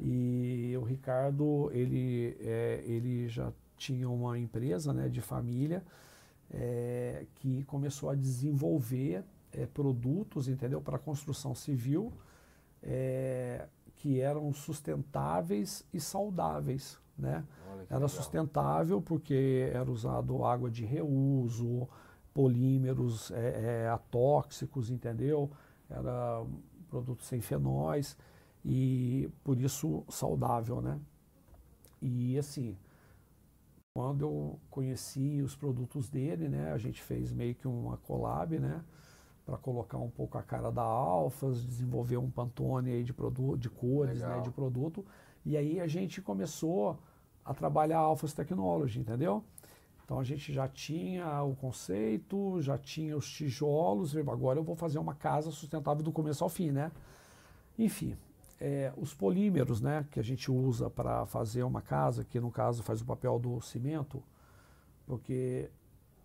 E 0.00 0.76
o 0.80 0.84
Ricardo, 0.84 1.70
ele, 1.72 2.36
é, 2.40 2.82
ele 2.86 3.28
já 3.28 3.52
tinha 3.78 4.08
uma 4.10 4.38
empresa 4.38 4.92
né, 4.92 5.08
de 5.08 5.20
família 5.20 5.82
é, 6.50 7.24
que 7.36 7.64
começou 7.64 8.10
a 8.10 8.14
desenvolver 8.14 9.24
é, 9.52 9.64
produtos, 9.66 10.48
entendeu, 10.48 10.80
para 10.80 10.98
construção 10.98 11.54
civil 11.54 12.12
é, 12.82 13.66
que 13.96 14.20
eram 14.20 14.52
sustentáveis 14.52 15.84
e 15.92 16.00
saudáveis, 16.00 16.98
né? 17.16 17.44
Era 17.90 17.96
legal. 17.96 18.08
sustentável 18.08 19.02
porque 19.02 19.70
era 19.72 19.90
usado 19.90 20.44
água 20.44 20.70
de 20.70 20.84
reuso, 20.84 21.88
polímeros 22.32 23.30
é, 23.32 23.84
é, 23.84 23.88
atóxicos, 23.88 24.90
entendeu? 24.90 25.50
Era 25.90 26.44
produto 26.88 27.24
sem 27.24 27.40
fenóis 27.40 28.16
e 28.64 29.28
por 29.42 29.58
isso 29.60 30.04
saudável, 30.08 30.80
né? 30.80 30.98
E 32.00 32.38
assim, 32.38 32.76
quando 33.98 34.22
eu 34.22 34.60
conheci 34.70 35.42
os 35.42 35.56
produtos 35.56 36.08
dele, 36.08 36.48
né, 36.48 36.70
a 36.70 36.78
gente 36.78 37.02
fez 37.02 37.32
meio 37.32 37.52
que 37.52 37.66
uma 37.66 37.96
collab, 37.96 38.56
né, 38.56 38.80
para 39.44 39.56
colocar 39.56 39.98
um 39.98 40.08
pouco 40.08 40.38
a 40.38 40.42
cara 40.42 40.70
da 40.70 40.84
Alfas, 40.84 41.66
desenvolver 41.66 42.16
um 42.16 42.30
Pantone 42.30 42.92
aí 42.92 43.02
de 43.02 43.12
produto, 43.12 43.58
de 43.58 43.68
cores, 43.68 44.20
né, 44.20 44.40
de 44.40 44.52
produto. 44.52 45.04
E 45.44 45.56
aí 45.56 45.80
a 45.80 45.88
gente 45.88 46.22
começou 46.22 46.96
a 47.44 47.52
trabalhar 47.52 47.98
a 47.98 48.02
Alphas 48.02 48.32
Technology, 48.32 49.00
entendeu? 49.00 49.42
Então 50.04 50.20
a 50.20 50.22
gente 50.22 50.52
já 50.52 50.68
tinha 50.68 51.42
o 51.42 51.56
conceito, 51.56 52.62
já 52.62 52.78
tinha 52.78 53.16
os 53.16 53.28
tijolos, 53.28 54.16
agora 54.16 54.60
eu 54.60 54.64
vou 54.64 54.76
fazer 54.76 55.00
uma 55.00 55.16
casa 55.16 55.50
sustentável 55.50 56.04
do 56.04 56.12
começo 56.12 56.44
ao 56.44 56.48
fim, 56.48 56.70
né? 56.70 56.92
Enfim, 57.76 58.16
é, 58.60 58.92
os 58.96 59.14
polímeros, 59.14 59.80
né, 59.80 60.04
que 60.10 60.18
a 60.18 60.22
gente 60.22 60.50
usa 60.50 60.90
para 60.90 61.26
fazer 61.26 61.62
uma 61.62 61.80
casa, 61.80 62.24
que 62.24 62.40
no 62.40 62.50
caso 62.50 62.82
faz 62.82 63.00
o 63.00 63.04
papel 63.04 63.38
do 63.38 63.60
cimento, 63.60 64.22
porque 65.06 65.70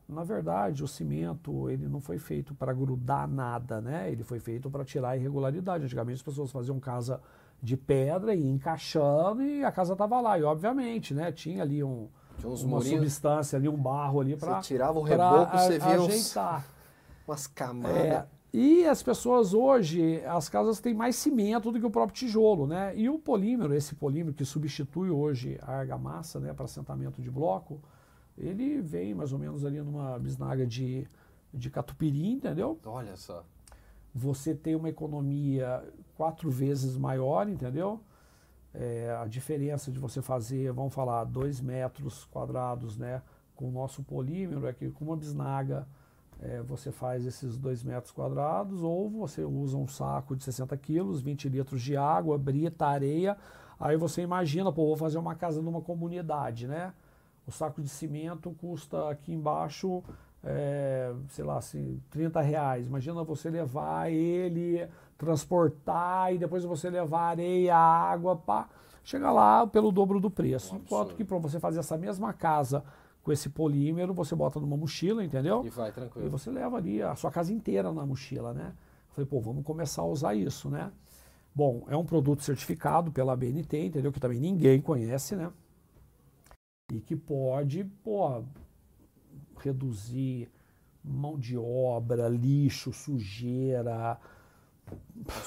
na 0.07 0.23
verdade 0.23 0.83
o 0.83 0.87
cimento 0.87 1.69
ele 1.69 1.87
não 1.87 2.01
foi 2.01 2.17
feito 2.17 2.53
para 2.53 2.73
grudar 2.73 3.27
nada, 3.27 3.79
né? 3.79 4.11
Ele 4.11 4.23
foi 4.23 4.39
feito 4.39 4.69
para 4.69 4.83
tirar 4.83 5.11
a 5.11 5.17
irregularidade. 5.17 5.85
Antigamente 5.85 6.17
as 6.17 6.21
pessoas 6.21 6.51
faziam 6.51 6.79
casa 6.79 7.21
de 7.61 7.77
pedra 7.77 8.35
e 8.35 8.45
encaixando 8.45 9.41
e 9.41 9.63
a 9.63 9.71
casa 9.71 9.93
estava 9.93 10.19
lá. 10.19 10.37
E 10.37 10.43
obviamente, 10.43 11.13
né, 11.13 11.31
tinha 11.31 11.63
ali 11.63 11.81
um, 11.83 12.09
tinha 12.37 12.51
uma 12.51 12.67
murinhos. 12.67 12.99
substância 12.99 13.57
ali, 13.57 13.69
um 13.69 13.77
barro 13.77 14.19
ali 14.19 14.35
para 14.35 14.61
Você 14.61 14.67
tirava 14.67 14.99
o 14.99 15.03
reboco, 15.03 15.57
você 15.57 15.79
via 15.79 16.01
ajeitar. 16.01 16.59
Uns, 16.59 16.65
umas 17.27 17.47
camadas. 17.47 17.97
É, 17.97 18.25
e 18.53 18.85
as 18.85 19.01
pessoas 19.01 19.51
hoje, 19.51 20.23
as 20.25 20.47
casas 20.47 20.79
têm 20.79 20.93
mais 20.93 21.15
cimento 21.15 21.71
do 21.71 21.79
que 21.79 21.85
o 21.87 21.89
próprio 21.89 22.15
tijolo, 22.15 22.67
né? 22.67 22.95
E 22.95 23.09
o 23.09 23.17
polímero, 23.17 23.73
esse 23.73 23.95
polímero 23.95 24.35
que 24.35 24.45
substitui 24.45 25.09
hoje 25.09 25.57
a 25.63 25.71
argamassa, 25.79 26.39
né, 26.39 26.53
para 26.53 26.65
assentamento 26.65 27.19
de 27.19 27.31
bloco, 27.31 27.81
ele 28.37 28.79
vem 28.79 29.15
mais 29.15 29.33
ou 29.33 29.39
menos 29.39 29.65
ali 29.65 29.81
numa 29.81 30.19
bisnaga 30.19 30.67
de, 30.67 31.07
de 31.51 31.71
catupiry, 31.71 32.33
entendeu? 32.33 32.79
Olha 32.85 33.17
só. 33.17 33.43
Você 34.13 34.53
tem 34.53 34.75
uma 34.75 34.89
economia 34.89 35.83
quatro 36.15 36.51
vezes 36.51 36.95
maior, 36.95 37.49
entendeu? 37.49 37.99
É, 38.71 39.17
a 39.19 39.25
diferença 39.25 39.91
de 39.91 39.97
você 39.97 40.21
fazer, 40.21 40.71
vamos 40.71 40.93
falar, 40.93 41.23
dois 41.23 41.59
metros 41.59 42.25
quadrados, 42.25 42.97
né? 42.97 43.23
Com 43.55 43.69
o 43.69 43.71
nosso 43.71 44.03
polímero 44.03 44.67
é 44.67 44.73
que 44.73 44.91
com 44.91 45.05
uma 45.05 45.17
bisnaga 45.17 45.87
é, 46.43 46.61
você 46.61 46.91
faz 46.91 47.25
esses 47.25 47.57
dois 47.57 47.83
metros 47.83 48.11
quadrados 48.11 48.83
ou 48.83 49.09
você 49.09 49.45
usa 49.45 49.77
um 49.77 49.87
saco 49.87 50.35
de 50.35 50.43
60 50.43 50.75
quilos, 50.75 51.21
20 51.21 51.47
litros 51.47 51.81
de 51.81 51.95
água, 51.95 52.37
brita, 52.37 52.85
areia. 52.85 53.37
Aí 53.79 53.95
você 53.95 54.21
imagina, 54.21 54.71
pô, 54.71 54.87
vou 54.87 54.97
fazer 54.97 55.17
uma 55.17 55.35
casa 55.35 55.61
numa 55.61 55.81
comunidade, 55.81 56.67
né? 56.67 56.93
O 57.47 57.51
saco 57.51 57.81
de 57.81 57.87
cimento 57.87 58.51
custa 58.59 59.09
aqui 59.09 59.33
embaixo, 59.33 60.03
é, 60.43 61.13
sei 61.29 61.45
lá, 61.45 61.57
assim, 61.57 62.01
30 62.09 62.41
reais. 62.41 62.87
Imagina 62.87 63.23
você 63.23 63.49
levar 63.49 64.11
ele, 64.11 64.85
transportar 65.17 66.33
e 66.33 66.37
depois 66.37 66.65
você 66.65 66.89
levar 66.89 67.29
areia, 67.29 67.75
água, 67.75 68.35
pá. 68.35 68.67
Chega 69.01 69.31
lá 69.31 69.65
pelo 69.65 69.91
dobro 69.93 70.19
do 70.19 70.29
preço. 70.29 70.75
Um 70.75 70.79
Enquanto 70.79 71.15
que 71.15 71.23
para 71.23 71.37
você 71.37 71.57
fazer 71.57 71.79
essa 71.79 71.97
mesma 71.97 72.33
casa 72.33 72.83
com 73.23 73.31
esse 73.31 73.49
polímero, 73.49 74.13
você 74.13 74.35
bota 74.35 74.59
numa 74.59 74.77
mochila, 74.77 75.23
entendeu? 75.23 75.65
E 75.65 75.69
vai 75.69 75.91
tranquilo. 75.91 76.27
E 76.27 76.29
você 76.29 76.51
leva 76.51 76.77
ali 76.77 77.01
a 77.01 77.15
sua 77.15 77.31
casa 77.31 77.51
inteira 77.51 77.91
na 77.91 78.05
mochila, 78.05 78.53
né? 78.53 78.73
Falei, 79.11 79.25
pô, 79.25 79.39
vamos 79.39 79.63
começar 79.63 80.01
a 80.01 80.05
usar 80.05 80.35
isso, 80.35 80.69
né? 80.69 80.91
Bom, 81.55 81.85
é 81.87 81.95
um 81.95 82.05
produto 82.05 82.43
certificado 82.43 83.11
pela 83.11 83.35
BNT, 83.35 83.85
entendeu? 83.85 84.11
Que 84.11 84.19
também 84.19 84.39
ninguém 84.39 84.81
conhece, 84.81 85.35
né? 85.35 85.51
e 86.91 86.99
que 86.99 87.15
pode 87.15 87.83
pô, 88.03 88.43
reduzir 89.59 90.49
mão 91.03 91.37
de 91.37 91.57
obra, 91.57 92.27
lixo, 92.29 92.93
sujeira, 92.93 94.19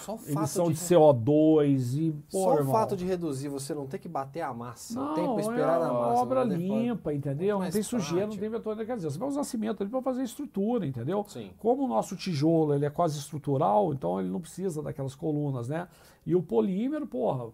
só 0.04 0.16
o 0.16 0.20
emissão 0.28 0.70
de, 0.70 0.74
de, 0.74 0.80
CO2 0.80 1.98
e 1.98 2.12
pô, 2.30 2.44
só 2.44 2.54
irmão, 2.54 2.68
o 2.68 2.72
fato 2.72 2.96
de 2.96 3.04
reduzir 3.04 3.48
você 3.48 3.74
não 3.74 3.86
ter 3.86 3.98
que 3.98 4.08
bater 4.08 4.40
a 4.40 4.52
massa, 4.52 4.94
não, 4.94 5.12
o 5.12 5.14
tempo 5.14 5.40
esperar 5.40 5.80
é 5.80 5.84
a 5.84 5.92
massa, 5.92 6.22
obra 6.22 6.44
limpa, 6.44 7.12
entendeu? 7.12 7.58
Não 7.58 7.70
tem 7.70 7.82
sujeira, 7.82 8.26
não 8.26 8.36
tem 8.36 8.48
vetor, 8.48 8.76
quer 8.76 8.96
dizer, 8.96 9.10
você 9.10 9.18
vai 9.18 9.28
usar 9.28 9.44
cimento 9.44 9.82
ali 9.82 9.90
para 9.90 10.02
fazer 10.02 10.22
estrutura, 10.22 10.86
entendeu? 10.86 11.24
Sim. 11.28 11.50
Como 11.58 11.84
o 11.84 11.88
nosso 11.88 12.16
tijolo 12.16 12.74
ele 12.74 12.86
é 12.86 12.90
quase 12.90 13.18
estrutural, 13.18 13.92
então 13.92 14.20
ele 14.20 14.30
não 14.30 14.40
precisa 14.40 14.82
daquelas 14.82 15.14
colunas, 15.14 15.68
né? 15.68 15.88
E 16.24 16.34
o 16.34 16.42
polímero, 16.42 17.06
porra, 17.06 17.50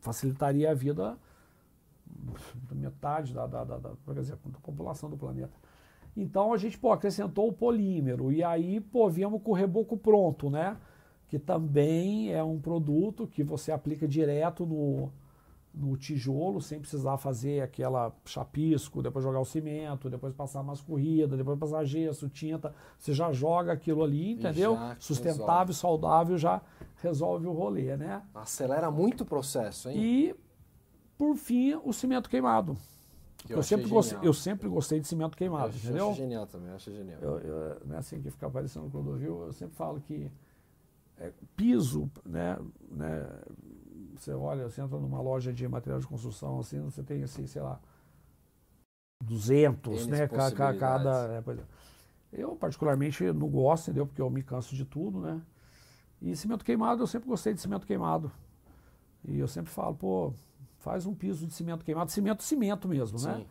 facilitaria 0.00 0.70
a 0.70 0.74
vida 0.74 1.18
metade 2.70 3.32
da, 3.32 3.46
da, 3.46 3.64
da, 3.64 3.78
da, 3.78 3.90
da 3.90 4.58
população 4.62 5.08
do 5.08 5.16
planeta. 5.16 5.52
Então 6.16 6.52
a 6.52 6.56
gente 6.56 6.78
pô, 6.78 6.92
acrescentou 6.92 7.48
o 7.48 7.52
polímero 7.52 8.30
e 8.30 8.44
aí 8.44 8.80
pô, 8.80 9.08
viemos 9.08 9.42
com 9.42 9.52
o 9.52 9.54
reboco 9.54 9.96
pronto, 9.96 10.50
né? 10.50 10.76
Que 11.32 11.38
também 11.38 12.30
é 12.30 12.44
um 12.44 12.60
produto 12.60 13.26
que 13.26 13.42
você 13.42 13.72
aplica 13.72 14.06
direto 14.06 14.66
no, 14.66 15.10
no 15.72 15.96
tijolo, 15.96 16.60
sem 16.60 16.78
precisar 16.78 17.16
fazer 17.16 17.62
aquela 17.62 18.14
chapisco, 18.22 19.02
depois 19.02 19.24
jogar 19.24 19.40
o 19.40 19.44
cimento, 19.46 20.10
depois 20.10 20.34
passar 20.34 20.62
mais 20.62 20.82
corrida, 20.82 21.34
depois 21.34 21.58
passar 21.58 21.86
gesso, 21.86 22.28
tinta. 22.28 22.74
Você 22.98 23.14
já 23.14 23.32
joga 23.32 23.72
aquilo 23.72 24.04
ali, 24.04 24.32
entendeu? 24.32 24.76
Sustentável, 24.98 25.68
resolve. 25.68 25.72
saudável, 25.72 26.36
já 26.36 26.60
resolve 26.96 27.46
o 27.46 27.52
rolê, 27.52 27.96
né? 27.96 28.20
Acelera 28.34 28.90
muito 28.90 29.22
o 29.22 29.24
processo, 29.24 29.88
hein? 29.88 29.96
E 29.96 30.36
por 31.16 31.34
fim, 31.34 31.80
o 31.82 31.94
cimento 31.94 32.28
queimado. 32.28 32.76
Eu, 33.48 33.56
eu, 33.56 33.62
sempre 33.62 33.88
gostei, 33.88 34.18
eu 34.22 34.34
sempre 34.34 34.68
gostei 34.68 35.00
de 35.00 35.08
cimento 35.08 35.34
queimado, 35.34 35.72
eu 35.72 35.78
entendeu? 35.78 36.10
acho 36.10 36.18
genial 36.18 36.46
também, 36.46 36.68
eu 36.68 36.76
acho 36.76 36.92
genial. 36.92 37.18
Eu, 37.22 37.38
eu, 37.38 37.80
não 37.86 37.96
é 37.96 37.98
assim 38.00 38.20
que 38.20 38.30
fica 38.30 38.48
aparecendo 38.48 38.82
no 38.82 38.90
Clodovil, 38.90 39.46
eu 39.46 39.52
sempre 39.54 39.74
falo 39.74 39.98
que 39.98 40.30
é, 41.22 41.32
piso, 41.56 42.10
né, 42.24 42.58
né, 42.90 43.28
você 44.16 44.32
olha, 44.32 44.68
você 44.68 44.80
entra 44.80 44.98
numa 44.98 45.20
loja 45.20 45.52
de 45.52 45.66
material 45.68 46.00
de 46.00 46.06
construção, 46.06 46.58
assim, 46.58 46.80
você 46.80 47.02
tem, 47.02 47.22
assim, 47.22 47.46
sei 47.46 47.62
lá, 47.62 47.80
200, 49.24 50.06
né, 50.06 50.26
cada... 50.26 50.74
cada 50.74 51.26
é, 51.32 51.42
eu, 52.32 52.56
particularmente, 52.56 53.24
não 53.32 53.48
gosto, 53.48 53.88
entendeu? 53.88 54.06
Porque 54.06 54.22
eu 54.22 54.30
me 54.30 54.42
canso 54.42 54.74
de 54.74 54.86
tudo, 54.86 55.20
né? 55.20 55.42
E 56.20 56.34
cimento 56.34 56.64
queimado, 56.64 57.02
eu 57.02 57.06
sempre 57.06 57.28
gostei 57.28 57.52
de 57.52 57.60
cimento 57.60 57.86
queimado. 57.86 58.32
E 59.22 59.38
eu 59.38 59.46
sempre 59.46 59.70
falo, 59.70 59.94
pô, 59.94 60.32
faz 60.78 61.04
um 61.04 61.14
piso 61.14 61.46
de 61.46 61.52
cimento 61.52 61.84
queimado, 61.84 62.10
cimento, 62.10 62.42
cimento 62.42 62.88
mesmo, 62.88 63.18
né? 63.20 63.34
Sim. 63.34 63.40
né? 63.40 63.46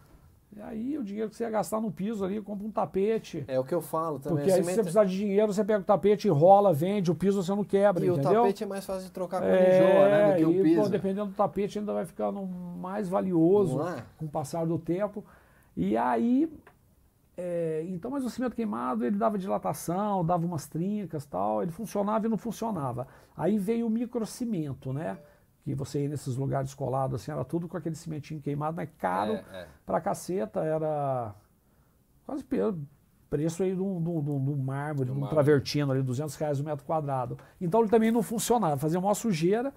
E 0.55 0.61
aí 0.61 0.97
o 0.97 1.03
dinheiro 1.03 1.29
que 1.29 1.35
você 1.35 1.43
ia 1.45 1.49
gastar 1.49 1.79
no 1.79 1.89
piso 1.89 2.25
ali, 2.25 2.41
compra 2.41 2.67
um 2.67 2.71
tapete. 2.71 3.45
É 3.47 3.57
o 3.57 3.63
que 3.63 3.73
eu 3.73 3.81
falo 3.81 4.19
também. 4.19 4.39
Porque 4.39 4.51
aí 4.51 4.63
se 4.63 4.69
você 4.69 4.81
precisar 4.81 5.05
de 5.05 5.15
dinheiro, 5.15 5.53
você 5.53 5.63
pega 5.63 5.79
o 5.79 5.83
tapete, 5.83 6.27
enrola, 6.27 6.73
vende, 6.73 7.09
o 7.09 7.15
piso 7.15 7.41
você 7.41 7.55
não 7.55 7.63
quebra, 7.63 8.05
e 8.05 8.09
entendeu? 8.09 8.41
o 8.41 8.43
tapete 8.43 8.63
é 8.63 8.67
mais 8.67 8.85
fácil 8.85 9.05
de 9.05 9.11
trocar 9.11 9.41
com 9.41 9.47
é, 9.47 9.77
enjoa, 9.77 10.09
né, 10.09 10.31
do 10.31 10.37
que 10.37 10.45
o 10.45 10.63
piso. 10.63 10.81
Pô, 10.81 10.89
dependendo 10.89 11.27
do 11.27 11.35
tapete 11.35 11.79
ainda 11.79 11.93
vai 11.93 12.05
ficando 12.05 12.45
mais 12.45 13.07
valioso 13.07 13.81
é? 13.81 14.03
com 14.17 14.25
o 14.25 14.29
passar 14.29 14.65
do 14.65 14.77
tempo. 14.77 15.23
E 15.77 15.95
aí, 15.95 16.51
é, 17.37 17.85
então, 17.87 18.11
mas 18.11 18.25
o 18.25 18.29
cimento 18.29 18.53
queimado, 18.53 19.05
ele 19.05 19.17
dava 19.17 19.37
dilatação, 19.37 20.25
dava 20.25 20.45
umas 20.45 20.67
trincas 20.67 21.25
tal, 21.25 21.63
ele 21.63 21.71
funcionava 21.71 22.25
e 22.25 22.29
não 22.29 22.37
funcionava. 22.37 23.07
Aí 23.37 23.57
veio 23.57 23.87
o 23.87 23.89
microcimento, 23.89 24.91
né? 24.91 25.17
Que 25.63 25.75
você 25.75 26.03
ia 26.03 26.09
nesses 26.09 26.35
lugares 26.35 26.73
colados, 26.73 27.21
assim, 27.21 27.31
era 27.31 27.43
tudo 27.43 27.67
com 27.67 27.77
aquele 27.77 27.95
cimentinho 27.95 28.41
queimado, 28.41 28.75
mas 28.75 28.89
caro 28.97 29.33
é, 29.33 29.43
é. 29.53 29.67
pra 29.85 30.01
caceta, 30.01 30.61
era 30.61 31.35
quase 32.25 32.43
preço 33.29 33.63
aí 33.63 33.73
de 33.73 33.81
um, 33.81 34.01
de 34.01 34.09
um, 34.09 34.43
de 34.43 34.51
um 34.51 34.57
mármore, 34.57 35.09
de 35.09 35.17
um 35.17 35.25
travertino 35.27 35.91
ali, 35.91 36.01
200 36.01 36.35
reais 36.35 36.59
o 36.59 36.63
um 36.63 36.65
metro 36.65 36.85
quadrado. 36.85 37.37
Então 37.59 37.79
ele 37.79 37.89
também 37.89 38.11
não 38.11 38.21
funcionava, 38.21 38.77
fazia 38.77 38.99
uma 38.99 39.15
sujeira. 39.15 39.73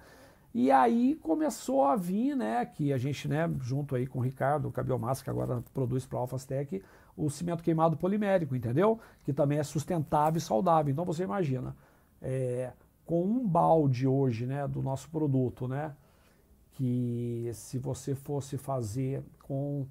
E 0.53 0.71
aí 0.71 1.15
começou 1.15 1.85
a 1.85 1.97
vir, 1.97 2.33
né, 2.35 2.65
que 2.65 2.93
a 2.93 2.97
gente, 2.97 3.27
né, 3.27 3.49
junto 3.59 3.93
aí 3.93 4.07
com 4.07 4.19
o 4.19 4.21
Ricardo, 4.21 4.69
o 4.69 4.71
Cabiomassa, 4.71 5.21
que 5.21 5.29
agora 5.29 5.61
produz 5.73 6.05
para 6.05 6.17
a 6.17 6.21
Alfastec, 6.21 6.81
o 7.15 7.29
cimento 7.29 7.61
queimado 7.61 7.97
polimérico, 7.97 8.55
entendeu? 8.55 8.99
Que 9.23 9.33
também 9.33 9.57
é 9.59 9.63
sustentável 9.63 10.37
e 10.37 10.41
saudável. 10.41 10.91
Então 10.91 11.03
você 11.03 11.23
imagina, 11.23 11.75
é, 12.21 12.71
com 13.05 13.23
um 13.23 13.47
balde 13.47 14.07
hoje 14.07 14.45
né, 14.45 14.67
do 14.67 14.81
nosso 14.81 15.09
produto, 15.09 15.67
né, 15.67 15.93
que 16.73 17.49
se 17.53 17.77
você 17.77 18.15
fosse 18.15 18.57
fazer 18.57 19.23
com 19.43 19.85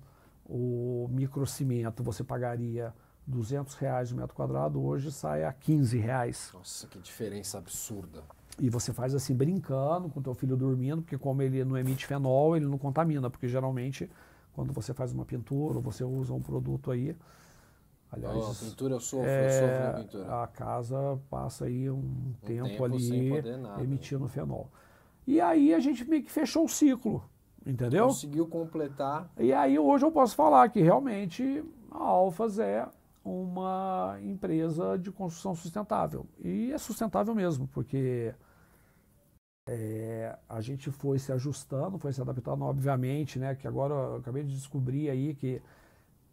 o 0.47 1.09
microcimento, 1.11 2.03
você 2.03 2.23
pagaria 2.23 2.93
200 3.27 3.75
reais 3.77 4.13
o 4.13 4.17
metro 4.17 4.35
quadrado, 4.35 4.83
hoje 4.83 5.11
sai 5.11 5.45
a 5.45 5.53
15 5.53 5.99
reais. 5.99 6.51
Nossa, 6.53 6.87
que 6.87 6.99
diferença 6.99 7.57
absurda. 7.57 8.23
E 8.61 8.69
você 8.69 8.93
faz 8.93 9.15
assim 9.15 9.35
brincando 9.35 10.09
com 10.09 10.21
teu 10.21 10.35
filho 10.35 10.57
dormindo, 10.57 11.03
porque 11.03 11.19
como 11.19 11.43
ele 11.43 11.65
não 11.65 11.77
emite 11.77 12.07
fenol, 12.07 12.57
ele 12.57 12.67
não 12.67 12.79
contamina, 12.79 13.31
porque 13.31 13.49
geralmente 13.49 14.09
quando 14.53 14.73
você 14.73 14.95
faz 14.95 15.13
uma 15.13 15.25
pintura 15.25 15.77
ou 15.77 15.83
você 15.83 16.05
usa 16.05 16.33
um 16.33 16.41
produto 16.41 16.91
aí, 16.91 17.17
Aliás, 18.15 18.63
oh, 18.63 18.65
pintura 18.65 18.95
eu 18.95 19.01
sofro, 19.01 19.29
é, 19.29 19.47
eu 19.47 19.51
sofro 19.51 19.85
na 19.85 19.93
pintura. 20.05 20.43
A 20.43 20.47
casa 20.47 21.19
passa 21.29 21.65
aí 21.67 21.91
um, 21.91 21.97
um 21.97 22.35
tempo, 22.47 22.69
tempo, 22.69 22.85
ali 22.85 23.43
emitindo 23.83 24.29
fenol. 24.29 24.71
E 25.27 25.41
aí 25.41 25.75
a 25.75 25.81
gente 25.81 26.09
meio 26.09 26.23
que 26.23 26.31
fechou 26.31 26.65
o 26.65 26.69
ciclo. 26.69 27.25
entendeu? 27.67 28.07
Conseguiu 28.07 28.47
completar. 28.47 29.31
E 29.39 29.53
aí 29.53 29.79
hoje 29.79 30.05
eu 30.05 30.13
posso 30.13 30.35
falar 30.37 30.69
que 30.69 30.81
realmente 30.81 31.65
a 31.91 31.99
Alfas 31.99 32.59
é 32.59 32.87
uma 33.25 34.19
empresa 34.23 34.99
de 34.99 35.11
construção 35.11 35.55
sustentável. 35.55 36.27
E 36.43 36.73
é 36.73 36.79
sustentável 36.79 37.35
mesmo, 37.35 37.67
porque 37.69 38.35
é, 39.67 40.37
a 40.47 40.61
gente 40.61 40.91
foi 40.91 41.19
se 41.19 41.33
ajustando, 41.33 41.99
foi 41.99 42.13
se 42.13 42.21
adaptando, 42.21 42.65
obviamente, 42.65 43.39
né? 43.39 43.55
Que 43.55 43.67
agora 43.67 43.95
eu 43.95 44.17
acabei 44.17 44.43
de 44.43 44.55
descobrir 44.55 45.09
aí 45.09 45.35
que 45.35 45.63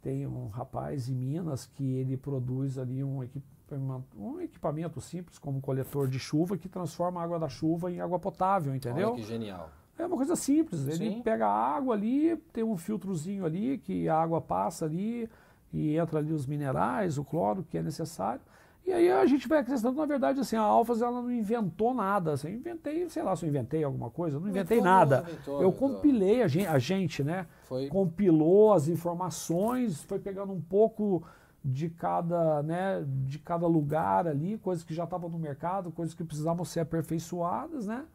tem 0.01 0.25
um 0.25 0.47
rapaz 0.47 1.07
em 1.07 1.15
Minas 1.15 1.65
que 1.65 1.95
ele 1.95 2.17
produz 2.17 2.77
ali 2.77 3.03
um 3.03 3.23
equipamento, 3.23 4.05
um 4.17 4.41
equipamento 4.41 4.99
simples, 4.99 5.37
como 5.37 5.59
um 5.59 5.61
coletor 5.61 6.07
de 6.07 6.19
chuva, 6.19 6.57
que 6.57 6.67
transforma 6.67 7.21
a 7.21 7.23
água 7.23 7.39
da 7.39 7.47
chuva 7.47 7.91
em 7.91 8.01
água 8.01 8.19
potável, 8.19 8.75
entendeu? 8.75 9.09
Olha 9.09 9.15
que 9.15 9.23
genial. 9.23 9.69
É 9.97 10.05
uma 10.05 10.17
coisa 10.17 10.35
simples. 10.35 10.87
Ele 10.87 11.11
Sim. 11.11 11.21
pega 11.21 11.47
a 11.47 11.75
água 11.75 11.93
ali, 11.93 12.35
tem 12.51 12.63
um 12.63 12.75
filtrozinho 12.75 13.45
ali, 13.45 13.77
que 13.77 14.09
a 14.09 14.19
água 14.19 14.41
passa 14.41 14.85
ali 14.85 15.29
e 15.71 15.95
entra 15.95 16.19
ali 16.19 16.33
os 16.33 16.45
minerais, 16.45 17.17
o 17.17 17.23
cloro 17.23 17.63
que 17.63 17.77
é 17.77 17.83
necessário. 17.83 18.41
E 18.85 18.91
aí 18.91 19.11
a 19.11 19.25
gente 19.25 19.47
vai 19.47 19.59
acrescentando, 19.59 19.97
na 19.97 20.05
verdade, 20.05 20.39
assim, 20.39 20.55
a 20.55 20.61
Alfas 20.61 21.01
ela 21.01 21.21
não 21.21 21.31
inventou 21.31 21.93
nada. 21.93 22.33
Assim, 22.33 22.49
eu 22.49 22.55
inventei, 22.55 23.07
sei 23.09 23.23
lá 23.23 23.35
se 23.35 23.45
eu 23.45 23.49
inventei 23.49 23.83
alguma 23.83 24.09
coisa, 24.09 24.39
não 24.39 24.49
inventei 24.49 24.77
Inventou, 24.79 24.93
nada. 24.93 25.25
inventou, 25.27 25.61
eu 25.61 25.69
inventou. 25.69 25.89
compilei 25.89 26.41
a 26.41 26.47
gente, 26.47 26.67
a 26.67 26.79
gente, 26.79 27.23
né? 27.23 27.47
Foi 27.63 27.87
Compilou 27.87 28.73
as 28.73 28.87
informações, 28.87 30.03
foi 30.03 30.19
pegando 30.19 30.51
um 30.51 30.61
pouco 30.61 31.23
de 31.63 31.89
cada, 31.89 32.63
né, 32.63 33.05
de 33.27 33.37
cada 33.37 33.67
lugar 33.67 34.27
ali, 34.27 34.57
coisas 34.57 34.83
que 34.83 34.95
já 34.95 35.03
estavam 35.03 35.29
no 35.29 35.37
mercado, 35.37 35.91
coisas 35.91 36.15
que 36.15 36.23
precisavam 36.23 36.65
ser 36.65 36.79
aperfeiçoadas, 36.79 37.85
né? 37.85 38.05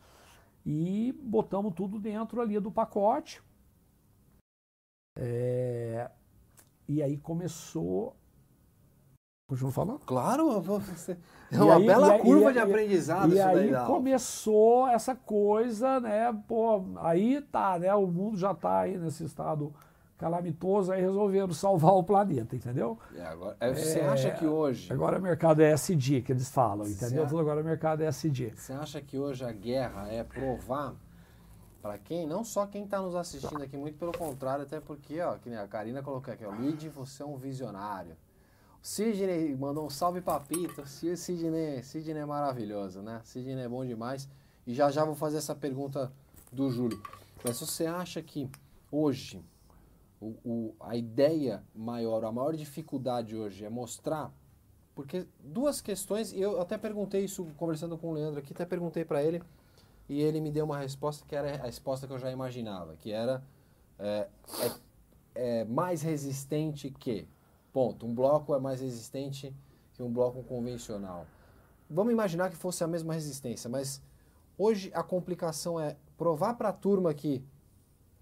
E 0.64 1.12
botamos 1.22 1.72
tudo 1.74 1.98
dentro 2.00 2.40
ali 2.40 2.58
do 2.58 2.72
pacote. 2.72 3.40
É, 5.16 6.10
e 6.88 7.02
aí 7.02 7.16
começou. 7.16 8.16
Continua 9.48 9.70
falando? 9.70 10.00
Claro, 10.00 10.60
você... 10.60 11.16
é 11.52 11.62
uma 11.62 11.76
aí- 11.76 11.86
bela 11.86 12.12
aí- 12.14 12.20
curva 12.20 12.50
e 12.50 12.52
de 12.54 12.58
aí- 12.58 12.68
aprendizado 12.68 13.28
E 13.32 13.34
isso 13.36 13.44
daí 13.44 13.58
aí 13.60 13.70
da 13.70 13.80
Alfa. 13.82 13.92
começou 13.92 14.88
essa 14.88 15.14
coisa, 15.14 16.00
né? 16.00 16.36
Pô, 16.48 16.82
aí 16.96 17.40
tá, 17.42 17.78
né? 17.78 17.94
O 17.94 18.08
mundo 18.08 18.36
já 18.36 18.52
tá 18.52 18.80
aí 18.80 18.98
nesse 18.98 19.22
estado 19.24 19.72
calamitoso, 20.18 20.90
aí 20.90 21.00
resolveram 21.00 21.52
salvar 21.52 21.92
o 21.92 22.02
planeta, 22.02 22.56
entendeu? 22.56 22.98
É, 23.14 23.22
agora, 23.24 23.56
é, 23.60 23.72
você 23.72 24.00
É, 24.00 24.08
acha 24.08 24.30
que 24.32 24.46
hoje... 24.46 24.92
Agora 24.92 25.18
o 25.18 25.22
mercado 25.22 25.60
é 25.62 25.70
SD 25.70 26.22
que 26.22 26.32
eles 26.32 26.50
falam, 26.50 26.84
entendeu? 26.88 27.22
Agora 27.38 27.60
o 27.60 27.64
mercado 27.64 28.02
é 28.02 28.06
SD. 28.06 28.52
Você 28.56 28.72
acha 28.72 29.00
que 29.00 29.16
hoje 29.16 29.44
a 29.44 29.52
guerra 29.52 30.08
é 30.08 30.24
provar 30.24 30.94
para 31.80 31.96
quem, 31.98 32.26
não 32.26 32.42
só 32.42 32.66
quem 32.66 32.82
está 32.82 33.00
nos 33.00 33.14
assistindo 33.14 33.62
aqui, 33.62 33.76
muito 33.76 33.96
pelo 33.96 34.10
contrário, 34.10 34.64
até 34.64 34.80
porque, 34.80 35.20
ó, 35.20 35.34
que 35.36 35.54
a 35.54 35.68
Karina 35.68 36.02
colocou 36.02 36.34
aqui, 36.34 36.44
ó, 36.44 36.50
Luigi, 36.50 36.88
você 36.88 37.22
é 37.22 37.26
um 37.26 37.36
visionário. 37.36 38.16
Sidney 38.82 39.54
mandou 39.56 39.86
um 39.86 39.90
salve 39.90 40.20
papito. 40.20 40.86
Sidney, 40.86 41.82
Sidney 41.82 42.22
é 42.22 42.26
maravilhoso, 42.26 43.02
né? 43.02 43.20
Sidney 43.24 43.64
é 43.64 43.68
bom 43.68 43.84
demais. 43.84 44.28
E 44.66 44.74
já 44.74 44.90
já 44.90 45.04
vou 45.04 45.14
fazer 45.14 45.38
essa 45.38 45.54
pergunta 45.54 46.12
do 46.52 46.70
Júlio. 46.70 47.00
Mas 47.44 47.58
você 47.60 47.86
acha 47.86 48.22
que 48.22 48.48
hoje 48.90 49.44
o, 50.20 50.34
o- 50.44 50.74
a 50.80 50.96
ideia 50.96 51.62
maior, 51.74 52.24
a 52.24 52.32
maior 52.32 52.54
dificuldade 52.56 53.36
hoje 53.36 53.64
é 53.64 53.68
mostrar 53.68 54.32
porque 54.94 55.26
duas 55.44 55.82
questões, 55.82 56.32
eu 56.32 56.58
até 56.58 56.78
perguntei 56.78 57.22
isso 57.22 57.46
conversando 57.58 57.98
com 57.98 58.08
o 58.08 58.12
Leandro 58.14 58.40
aqui, 58.40 58.54
até 58.54 58.64
perguntei 58.64 59.04
para 59.04 59.22
ele, 59.22 59.42
e 60.08 60.22
ele 60.22 60.40
me 60.40 60.50
deu 60.50 60.64
uma 60.64 60.78
resposta 60.78 61.22
que 61.28 61.36
era 61.36 61.54
a 61.56 61.66
resposta 61.66 62.06
que 62.06 62.12
eu 62.14 62.18
já 62.18 62.30
imaginava, 62.32 62.96
que 62.96 63.12
era 63.12 63.42
é, 63.98 64.26
é- 64.62 64.70
é 65.60 65.64
mais 65.66 66.00
resistente 66.00 66.88
que, 66.90 67.28
ponto, 67.76 68.06
um 68.06 68.14
bloco 68.14 68.54
é 68.54 68.58
mais 68.58 68.80
resistente 68.80 69.54
que 69.92 70.02
um 70.02 70.10
bloco 70.10 70.42
convencional. 70.44 71.26
Vamos 71.90 72.10
imaginar 72.10 72.48
que 72.48 72.56
fosse 72.56 72.82
a 72.82 72.86
mesma 72.86 73.12
resistência, 73.12 73.68
mas 73.68 74.00
hoje 74.56 74.90
a 74.94 75.02
complicação 75.02 75.78
é 75.78 75.94
provar 76.16 76.54
para 76.54 76.70
a 76.70 76.72
turma 76.72 77.12
que 77.12 77.44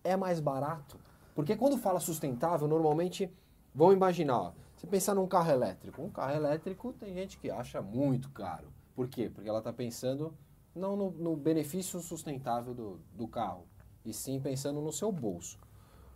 é 0.03 0.17
mais 0.17 0.41
barato, 0.41 0.99
porque 1.37 1.55
quando 1.55 1.79
fala 1.79 2.01
sustentável, 2.01 2.67
normalmente, 2.67 3.33
vamos 3.73 3.95
imaginar, 3.95 4.39
ó, 4.41 4.53
você 4.75 4.89
pensar 4.89 5.15
num 5.15 5.29
carro 5.29 5.53
elétrico. 5.53 6.03
Um 6.03 6.11
carro 6.11 6.35
elétrico 6.35 6.93
tem 6.93 7.15
gente 7.15 7.39
que 7.39 7.49
acha 7.49 7.81
muito 7.81 8.31
caro. 8.31 8.67
Por 8.97 9.07
quê? 9.07 9.31
Porque 9.33 9.49
ela 9.49 9.61
está 9.61 9.73
pensando 9.73 10.35
não 10.75 10.97
no, 10.97 11.13
no 11.13 11.37
benefício 11.37 12.01
sustentável 12.01 12.75
do, 12.75 13.01
do 13.15 13.29
carro, 13.29 13.63
e 14.05 14.13
sim 14.13 14.41
pensando 14.41 14.81
no 14.81 14.91
seu 14.91 15.13
bolso. 15.13 15.61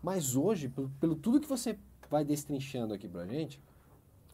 Mas 0.02 0.34
hoje, 0.34 0.68
pelo, 0.68 0.88
pelo 1.00 1.14
tudo 1.14 1.38
que 1.38 1.48
você 1.48 1.78
vai 2.10 2.24
destrinchando 2.24 2.94
aqui 2.94 3.08
pra 3.08 3.26
gente, 3.26 3.60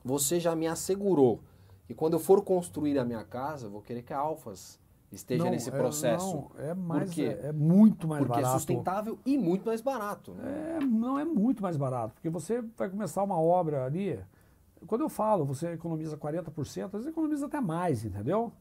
você 0.04 0.38
já 0.38 0.54
me 0.54 0.66
assegurou 0.66 1.40
que 1.86 1.94
quando 1.94 2.14
eu 2.14 2.18
for 2.20 2.42
construir 2.42 2.98
a 2.98 3.04
minha 3.04 3.24
casa, 3.24 3.68
vou 3.68 3.82
querer 3.82 4.02
que 4.02 4.12
a 4.12 4.18
Alfas 4.18 4.78
esteja 5.12 5.44
Não, 5.44 5.50
nesse 5.50 5.68
é- 5.68 5.72
processo. 5.72 6.34
não, 6.36 6.50
é 6.58 6.74
mais, 6.74 7.16
é, 7.18 7.48
é 7.48 7.52
muito 7.52 8.08
mais 8.08 8.20
porque 8.24 8.38
é 8.38 8.42
barato. 8.42 8.58
sustentável 8.58 9.18
e 9.24 9.38
muito 9.38 9.66
mais 9.66 9.80
barato. 9.80 10.32
Né? 10.32 10.78
É, 10.80 10.84
não 10.84 11.18
é 11.18 11.24
muito 11.24 11.62
mais 11.62 11.76
barato, 11.76 12.14
porque 12.14 12.28
você 12.30 12.62
vai 12.76 12.88
começar 12.90 13.22
uma 13.22 13.38
obra 13.38 13.84
ali. 13.84 14.18
Quando 14.86 15.02
eu 15.02 15.08
falo, 15.08 15.44
você 15.44 15.68
economiza 15.72 16.16
40%, 16.16 16.86
às 16.86 16.92
vezes 16.92 17.06
economiza 17.06 17.46
até 17.46 17.60
mais, 17.60 18.04
entendeu? 18.04 18.52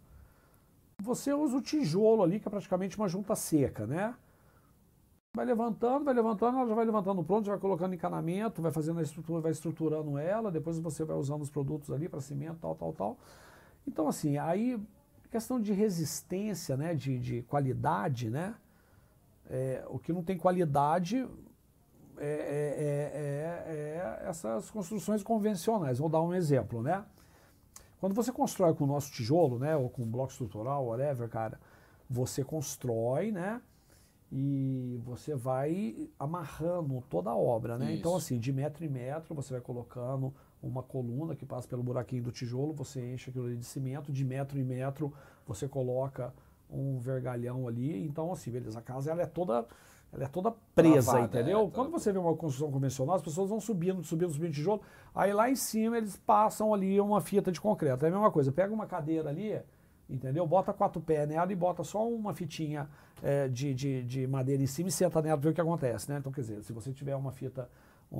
Você 1.02 1.34
usa 1.34 1.58
o 1.58 1.62
tijolo 1.62 2.24
ali, 2.24 2.40
que 2.40 2.48
é 2.48 2.52
praticamente 2.52 2.98
uma 2.98 3.08
junta 3.10 3.36
seca, 3.36 3.86
né? 3.86 4.14
Vai 5.36 5.46
levantando, 5.46 6.06
vai 6.06 6.14
levantando, 6.14 6.60
ela 6.60 6.68
já 6.70 6.76
vai 6.76 6.86
levantando 6.86 7.24
pronto, 7.24 7.46
já 7.46 7.54
vai 7.54 7.60
colocando 7.60 7.96
encanamento, 7.96 8.62
vai 8.62 8.72
fazendo 8.72 9.00
a 9.00 9.02
estrutura, 9.02 9.42
vai 9.42 9.52
estruturando 9.52 10.16
ela, 10.20 10.52
depois 10.52 10.78
você 10.78 11.04
vai 11.04 11.18
usando 11.18 11.42
os 11.42 11.50
produtos 11.50 11.90
ali 11.90 12.08
para 12.08 12.22
cimento, 12.22 12.60
tal, 12.62 12.76
tal, 12.76 12.94
tal. 12.94 13.18
Então, 13.88 14.08
assim, 14.08 14.38
aí, 14.38 14.80
questão 15.32 15.60
de 15.60 15.74
resistência, 15.74 16.78
né? 16.78 16.94
De, 16.94 17.18
de 17.18 17.42
qualidade, 17.42 18.30
né? 18.30 18.54
É, 19.50 19.84
o 19.88 19.98
que 19.98 20.14
não 20.14 20.22
tem 20.24 20.38
qualidade 20.38 21.28
é, 22.20 22.28
é- 22.28 23.10
é- 23.10 24.22
é- 24.22 24.24
é 24.26 24.30
essas 24.30 24.70
construções 24.70 25.24
convencionais. 25.24 25.98
Vou 25.98 26.10
dar 26.10 26.22
um 26.22 26.36
exemplo, 26.36 26.84
né? 26.84 27.04
Quando 28.00 28.14
você 28.14 28.32
constrói 28.32 28.76
com 28.76 28.84
o 28.84 28.88
nosso 28.88 29.12
tijolo, 29.12 29.58
né, 29.58 29.76
ou 29.76 29.90
com 29.90 30.06
bloco 30.06 30.32
estrutural, 30.32 30.86
whatever, 30.86 31.28
cara, 31.28 31.60
você 32.08 32.44
constrói, 32.44 33.32
né, 33.32 33.60
e 34.36 35.00
você 35.06 35.36
vai 35.36 35.96
amarrando 36.18 37.04
toda 37.08 37.30
a 37.30 37.36
obra, 37.38 37.78
né? 37.78 37.94
Então, 37.94 38.18
Isso. 38.18 38.26
assim, 38.26 38.40
de 38.40 38.52
metro 38.52 38.84
em 38.84 38.90
metro, 38.90 39.36
você 39.36 39.54
vai 39.54 39.62
colocando 39.62 40.34
uma 40.62 40.82
coluna 40.82 41.36
que 41.36 41.46
passa 41.46 41.68
pelo 41.68 41.84
buraquinho 41.84 42.24
do 42.24 42.32
tijolo, 42.32 42.74
você 42.74 43.14
enche 43.14 43.30
aquilo 43.30 43.46
ali 43.46 43.58
de 43.58 43.66
cimento, 43.66 44.12
de 44.12 44.26
metro 44.26 44.58
em 44.60 44.64
metro, 44.64 45.14
você 45.46 45.68
coloca 45.68 46.34
um 46.68 46.98
vergalhão 46.98 47.68
ali. 47.68 48.04
Então, 48.04 48.32
assim, 48.32 48.50
beleza, 48.50 48.80
a 48.80 48.82
casa 48.82 49.12
ela 49.12 49.22
é 49.22 49.28
toda 49.28 49.68
ela 50.12 50.26
é 50.26 50.28
toda 50.28 50.52
presa, 50.76 51.12
Travada, 51.14 51.40
entendeu? 51.40 51.60
é, 51.60 51.72
Quando 51.72 51.88
toda- 51.90 52.00
você 52.00 52.12
vê 52.12 52.20
uma 52.20 52.36
construção 52.36 52.72
convencional, 52.72 53.16
as 53.16 53.22
pessoas 53.22 53.50
vão 53.50 53.60
subindo, 53.60 54.04
subindo, 54.04 54.32
subindo 54.32 54.52
tijolo, 54.54 54.82
aí 55.14 55.32
lá 55.34 55.50
em 55.50 55.56
cima 55.56 55.98
eles 55.98 56.16
passam 56.18 56.72
ali 56.74 57.00
uma 57.02 57.20
fita 57.22 57.52
de 57.52 57.60
concreto. 57.62 58.04
É 58.06 58.10
a 58.10 58.12
mesma 58.12 58.30
coisa, 58.32 58.52
pega 58.52 58.72
uma 58.74 58.86
cadeira 58.88 59.30
ali, 59.30 59.60
entendeu? 60.10 60.46
Bota 60.46 60.72
quatro 60.74 61.02
pés 61.02 61.28
nela 61.28 61.52
e 61.52 61.56
bota 61.56 61.84
só 61.84 62.08
uma 62.08 62.34
fitinha 62.34 62.88
eh, 63.22 63.48
de, 63.48 63.74
de, 63.74 64.04
de 64.04 64.28
madeira 64.28 64.62
em 64.62 64.68
cima 64.68 64.90
e 64.90 64.92
senta 64.92 65.22
nela 65.22 65.38
pra 65.38 65.44
ver 65.46 65.52
o 65.52 65.56
que 65.56 65.62
acontece, 65.62 66.10
né? 66.12 66.18
Então, 66.20 66.32
quer 66.32 66.42
dizer, 66.42 66.64
se 66.64 66.72
você 66.74 66.92
tiver 66.92 67.16
uma 67.16 67.32
fita 67.32 67.70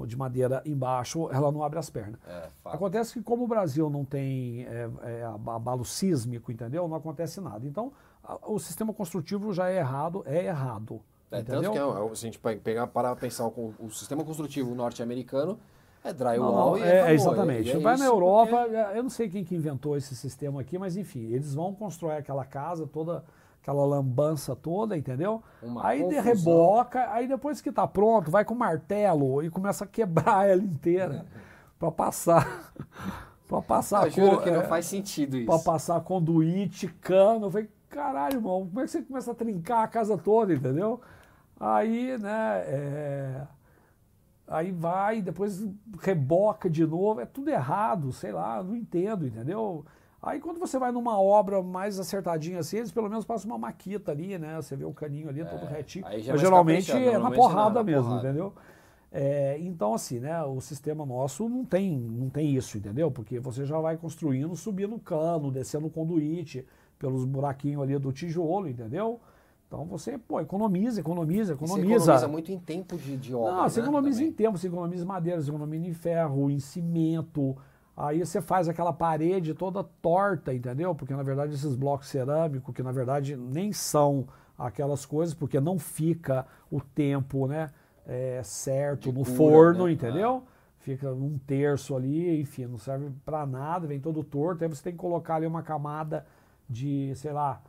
de 0.08 0.18
madeira 0.18 0.60
embaixo, 0.66 1.30
ela 1.32 1.52
não 1.52 1.62
abre 1.64 1.78
as 1.78 1.88
pernas. 1.88 2.20
É. 2.28 2.50
Acontece 2.66 3.14
que 3.14 3.22
como 3.22 3.44
o 3.44 3.48
Brasil 3.48 3.92
não 3.92 4.04
tem 4.04 4.64
é, 4.66 4.90
é, 5.04 5.24
abalo 5.24 5.86
sísmico, 5.86 6.52
entendeu? 6.52 6.88
Não 6.88 6.98
acontece 6.98 7.40
nada. 7.40 7.68
Então, 7.68 7.92
a- 8.24 8.40
o 8.50 8.58
sistema 8.58 8.92
construtivo 8.92 9.54
já 9.54 9.70
é 9.70 9.78
errado, 9.78 10.24
é 10.26 10.46
errado. 10.46 11.00
É, 11.30 11.42
entendeu? 11.42 11.62
tanto 11.62 11.72
que 11.74 11.78
é, 11.78 11.86
um- 11.86 12.16
se 12.16 12.26
a 12.26 12.28
gente 12.28 12.40
pe- 12.40 12.56
pegar 12.56 12.88
para 12.88 13.16
pensar 13.16 13.46
o, 13.46 13.74
o 13.80 13.90
sistema 13.92 14.24
construtivo 14.24 14.74
norte-americano 14.74 15.60
é 16.04 16.12
drywall 16.14 16.52
Não, 16.52 16.78
não, 16.80 16.86
é, 16.86 16.98
acabou. 17.00 17.14
exatamente. 17.16 17.72
É 17.72 17.80
Vai 17.80 17.98
na 17.98 18.06
Europa, 18.06 18.58
porque- 18.64 18.76
é, 18.76 18.98
eu 18.98 19.04
não 19.04 19.10
sei 19.10 19.30
quem 19.30 19.44
que 19.44 19.56
inventou 19.56 19.96
esse 19.98 20.16
sistema 20.16 20.62
aqui, 20.62 20.78
mas 20.78 20.98
enfim, 20.98 21.32
eles 21.32 21.54
vão 21.54 21.74
constrói 21.74 22.18
aquela 22.18 22.44
casa 22.46 22.86
toda, 22.86 23.24
aquela 23.62 23.86
lambança 23.86 24.56
toda, 24.56 24.98
entendeu? 24.98 25.42
Uma 25.62 25.86
aí 25.88 26.00
de 26.08 26.16
confusão. 26.16 26.34
reboca, 26.54 27.08
aí 27.12 27.28
depois 27.28 27.62
que 27.62 27.72
tá 27.72 27.88
pronto, 27.88 28.30
vai 28.30 28.44
com 28.44 28.54
martelo 28.54 29.42
e 29.44 29.50
começa 29.50 29.86
a 29.86 29.88
quebrar 29.88 30.48
ela 30.50 30.62
inteira 30.62 31.26
para 31.80 31.92
passar, 31.92 32.72
para 33.48 33.62
passar 33.62 34.06
Eu 34.06 34.12
juro 34.12 34.42
que 34.42 34.52
não 34.52 34.62
é, 34.62 34.66
faz 34.66 34.86
sentido 34.86 35.38
isso. 35.38 35.46
Pra 35.46 35.60
passar 35.60 36.00
conduíte, 36.02 36.88
cano. 36.88 37.46
Eu 37.48 37.52
falei, 37.52 37.70
caralho, 37.90 38.36
irmão, 38.38 38.66
como 38.68 38.80
é 38.82 38.84
que 38.84 38.92
você 38.92 39.02
começa 39.02 39.32
a 39.32 39.36
trincar 39.36 39.84
a 39.84 39.88
casa 39.88 40.18
toda, 40.18 40.54
entendeu? 40.54 41.00
Aí, 41.60 42.18
né, 42.18 42.64
é, 42.66 43.42
aí 44.54 44.72
vai, 44.72 45.22
depois 45.22 45.68
reboca 46.00 46.70
de 46.70 46.86
novo, 46.86 47.20
é 47.20 47.26
tudo 47.26 47.50
errado, 47.50 48.12
sei 48.12 48.32
lá, 48.32 48.62
não 48.64 48.76
entendo, 48.76 49.26
entendeu? 49.26 49.84
Aí 50.22 50.40
quando 50.40 50.60
você 50.60 50.78
vai 50.80 50.92
numa 50.92 51.20
obra 51.20 51.62
mais 51.62 52.00
acertadinha 52.00 52.60
assim, 52.60 52.78
eles 52.78 52.92
pelo 52.92 53.10
menos 53.10 53.26
passam 53.26 53.52
uma 53.52 53.58
maquita 53.58 54.12
ali, 54.12 54.38
né? 54.38 54.56
Você 54.56 54.76
vê 54.76 54.86
o 54.86 54.94
caninho 54.94 55.28
ali, 55.28 55.42
é, 55.42 55.46
todo 55.46 55.66
retinho. 55.66 56.06
Mas 56.06 56.24
geralmente 56.24 56.92
é 56.92 57.18
na 57.18 57.32
porrada 57.32 57.82
é 57.82 57.84
mesmo, 57.84 58.04
porrada. 58.04 58.30
entendeu? 58.30 58.54
É, 59.12 59.58
então, 59.60 59.94
assim, 59.94 60.20
né, 60.20 60.42
o 60.44 60.60
sistema 60.60 61.06
nosso 61.06 61.48
não 61.48 61.64
tem, 61.64 62.00
não 62.00 62.30
tem 62.30 62.56
isso, 62.56 62.78
entendeu? 62.78 63.12
Porque 63.12 63.40
você 63.40 63.66
já 63.66 63.80
vai 63.80 63.98
construindo, 63.98 64.56
subindo 64.56 64.98
cano, 64.98 65.52
descendo 65.52 65.90
conduíte 65.90 66.66
pelos 66.98 67.26
buraquinhos 67.26 67.84
ali 67.84 67.98
do 68.00 68.12
tijolo, 68.12 68.68
entendeu? 68.68 69.20
Então 69.74 69.86
você, 69.86 70.20
pô, 70.20 70.40
economiza, 70.40 71.00
economiza, 71.00 71.54
economiza. 71.54 71.84
Você 71.84 72.12
economiza 72.12 72.28
muito 72.28 72.52
em 72.52 72.60
tempo 72.60 72.96
de, 72.96 73.18
de 73.18 73.34
obra. 73.34 73.54
Não, 73.54 73.70
você 73.70 73.80
né? 73.82 73.88
economiza 73.88 74.18
Também. 74.18 74.30
em 74.30 74.34
tempo, 74.34 74.58
você 74.58 74.68
economiza 74.68 75.04
em 75.04 75.08
madeira, 75.08 75.42
você 75.42 75.50
economiza 75.50 75.88
em 75.88 75.94
ferro, 75.94 76.52
em 76.52 76.60
cimento. 76.60 77.58
Aí 77.98 78.24
você 78.24 78.40
faz 78.40 78.70
aquela 78.70 78.94
parede 78.94 79.56
toda 79.56 79.84
torta, 79.84 80.54
entendeu? 80.54 80.94
Porque 80.94 81.16
na 81.16 81.24
verdade 81.24 81.56
esses 81.56 81.76
blocos 81.76 82.08
cerâmicos, 82.08 82.74
que 82.74 82.84
na 82.84 82.92
verdade 82.92 83.36
nem 83.36 83.74
são 83.74 84.28
aquelas 84.58 85.08
coisas, 85.08 85.34
porque 85.34 85.60
não 85.60 85.80
fica 85.80 86.46
o 86.70 86.80
tempo, 86.80 87.48
né? 87.48 87.72
é, 88.06 88.42
certo 88.44 89.12
de 89.12 89.18
no 89.18 89.24
cura, 89.24 89.38
forno, 89.38 89.86
né? 89.86 89.94
entendeu? 89.94 90.44
Ah. 90.46 90.54
Fica 90.80 91.12
um 91.12 91.38
terço 91.38 91.96
ali, 91.96 92.42
enfim, 92.42 92.66
não 92.66 92.78
serve 92.78 93.10
para 93.24 93.46
nada, 93.46 93.88
vem 93.88 94.00
todo 94.00 94.22
torto. 94.24 94.64
Aí 94.64 94.70
você 94.70 94.84
tem 94.84 94.94
que 94.94 95.00
colocar 95.00 95.36
ali 95.36 95.48
uma 95.48 95.64
camada 95.64 96.26
de, 96.70 97.14
sei 97.16 97.32
lá, 97.32 97.62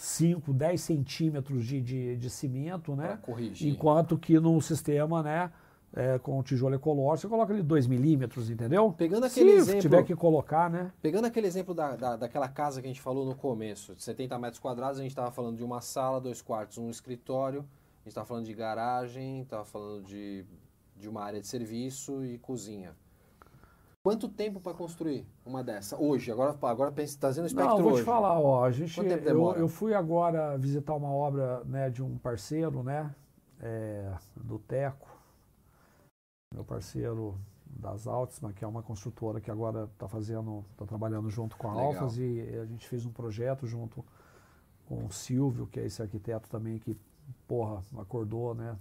5, 0.00 0.54
10 0.54 0.80
centímetros 0.80 1.66
de, 1.66 1.78
de, 1.82 2.16
de 2.16 2.30
cimento, 2.30 2.96
né? 2.96 3.08
Pra 3.08 3.16
corrigir. 3.18 3.70
Enquanto 3.70 4.16
que 4.16 4.40
no 4.40 4.58
sistema, 4.62 5.22
né? 5.22 5.52
É, 5.92 6.18
com 6.20 6.40
tijolo 6.42 6.76
ecológico, 6.76 7.22
você 7.22 7.28
coloca 7.28 7.52
ali 7.52 7.62
2 7.62 7.88
milímetros, 7.88 8.48
entendeu? 8.48 8.94
Pegando 8.96 9.26
aquele 9.26 9.50
Se 9.50 9.56
exemplo, 9.56 9.80
tiver 9.80 10.04
que 10.04 10.14
colocar, 10.14 10.70
né? 10.70 10.92
Pegando 11.02 11.26
aquele 11.26 11.48
exemplo 11.48 11.74
da, 11.74 11.96
da, 11.96 12.16
daquela 12.16 12.48
casa 12.48 12.80
que 12.80 12.86
a 12.86 12.90
gente 12.90 13.00
falou 13.00 13.26
no 13.26 13.34
começo, 13.34 13.94
de 13.94 14.02
70 14.02 14.38
metros 14.38 14.60
quadrados, 14.60 15.00
a 15.00 15.02
gente 15.02 15.10
estava 15.10 15.32
falando 15.32 15.56
de 15.56 15.64
uma 15.64 15.80
sala, 15.80 16.20
dois 16.20 16.40
quartos, 16.40 16.78
um 16.78 16.88
escritório, 16.88 17.60
a 17.60 18.04
gente 18.04 18.08
estava 18.08 18.24
falando 18.24 18.46
de 18.46 18.54
garagem, 18.54 19.42
estava 19.42 19.64
falando 19.64 20.04
de, 20.04 20.46
de 20.96 21.08
uma 21.08 21.24
área 21.24 21.40
de 21.40 21.46
serviço 21.48 22.24
e 22.24 22.38
cozinha. 22.38 22.94
Quanto 24.02 24.28
tempo 24.30 24.60
para 24.60 24.72
construir 24.72 25.26
uma 25.44 25.62
dessa? 25.62 26.00
Hoje, 26.00 26.32
agora, 26.32 26.56
agora 26.62 26.90
trazendo 27.18 27.44
o 27.44 27.46
espectro 27.46 27.76
Não, 27.76 27.82
vou 27.82 27.92
hoje. 27.92 28.02
te 28.02 28.06
falar, 28.06 28.40
ó, 28.40 28.64
a 28.64 28.70
gente, 28.70 28.98
eu, 28.98 29.54
eu, 29.56 29.68
fui 29.68 29.92
agora 29.92 30.56
visitar 30.56 30.94
uma 30.94 31.10
obra 31.10 31.62
né, 31.64 31.90
de 31.90 32.02
um 32.02 32.16
parceiro, 32.16 32.82
né, 32.82 33.14
é, 33.60 34.10
do 34.34 34.58
Teco, 34.58 35.06
meu 36.54 36.64
parceiro 36.64 37.38
das 37.66 38.06
Altsma, 38.06 38.54
que 38.54 38.64
é 38.64 38.66
uma 38.66 38.82
construtora 38.82 39.38
que 39.38 39.50
agora 39.50 39.84
está 39.92 40.08
fazendo, 40.08 40.64
está 40.72 40.86
trabalhando 40.86 41.28
junto 41.28 41.58
com 41.58 41.68
a 41.68 41.74
Legal. 41.74 41.86
Alfas 41.88 42.16
e 42.16 42.40
a 42.58 42.64
gente 42.64 42.88
fez 42.88 43.04
um 43.04 43.12
projeto 43.12 43.66
junto 43.66 44.02
com 44.88 45.04
o 45.04 45.12
Silvio, 45.12 45.66
que 45.66 45.78
é 45.78 45.84
esse 45.84 46.00
arquiteto 46.00 46.48
também 46.48 46.78
que 46.78 46.96
porra, 47.46 47.82
acordou, 47.98 48.54
né? 48.54 48.76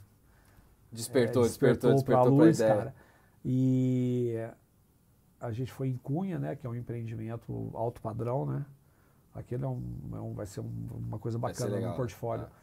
Despertou, 0.90 1.44
é, 1.44 1.48
despertou, 1.48 1.92
despertou, 1.92 1.94
despertou 1.94 2.24
pra 2.24 2.46
luz, 2.46 2.58
ideia. 2.58 2.76
cara. 2.76 2.96
E 3.44 4.50
a 5.40 5.52
gente 5.52 5.72
foi 5.72 5.88
em 5.88 5.98
Cunha, 5.98 6.38
né? 6.38 6.56
Que 6.56 6.68
é 6.68 6.70
um 6.70 6.76
empreendimento 6.76 7.72
alto 7.74 8.02
padrão, 8.02 8.46
né? 8.46 8.66
Aquele 9.34 9.64
é 9.64 9.68
um, 9.68 9.82
é 10.14 10.20
um 10.20 10.34
vai 10.34 10.46
ser 10.46 10.60
um, 10.60 10.72
uma 10.92 11.20
coisa 11.20 11.38
bacana 11.38 11.80
no 11.80 11.96
portfólio. 11.96 12.46
Ah. 12.46 12.60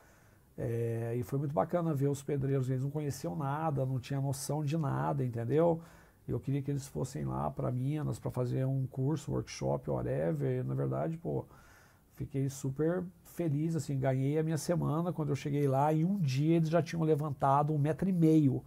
É, 0.58 1.14
e 1.18 1.22
foi 1.22 1.38
muito 1.38 1.52
bacana 1.52 1.92
ver 1.92 2.08
os 2.08 2.22
pedreiros, 2.22 2.70
eles 2.70 2.82
não 2.82 2.90
conheciam 2.90 3.36
nada, 3.36 3.84
não 3.84 4.00
tinham 4.00 4.22
noção 4.22 4.64
de 4.64 4.76
nada, 4.76 5.24
entendeu? 5.24 5.82
Eu 6.26 6.40
queria 6.40 6.62
que 6.62 6.70
eles 6.70 6.86
fossem 6.86 7.24
lá 7.24 7.50
para 7.50 7.70
Minas 7.70 8.18
para 8.18 8.30
fazer 8.30 8.64
um 8.64 8.86
curso, 8.86 9.32
workshop, 9.32 9.90
whatever. 9.90 10.60
E, 10.60 10.62
na 10.62 10.74
verdade, 10.74 11.16
pô, 11.16 11.44
fiquei 12.14 12.48
super 12.48 13.04
feliz, 13.24 13.76
assim, 13.76 13.98
ganhei 13.98 14.38
a 14.38 14.42
minha 14.42 14.56
semana 14.56 15.12
quando 15.12 15.28
eu 15.28 15.36
cheguei 15.36 15.68
lá 15.68 15.92
e 15.92 16.04
um 16.04 16.18
dia 16.18 16.56
eles 16.56 16.70
já 16.70 16.82
tinham 16.82 17.02
levantado 17.04 17.72
um 17.72 17.78
metro 17.78 18.08
e 18.08 18.12
meio 18.12 18.64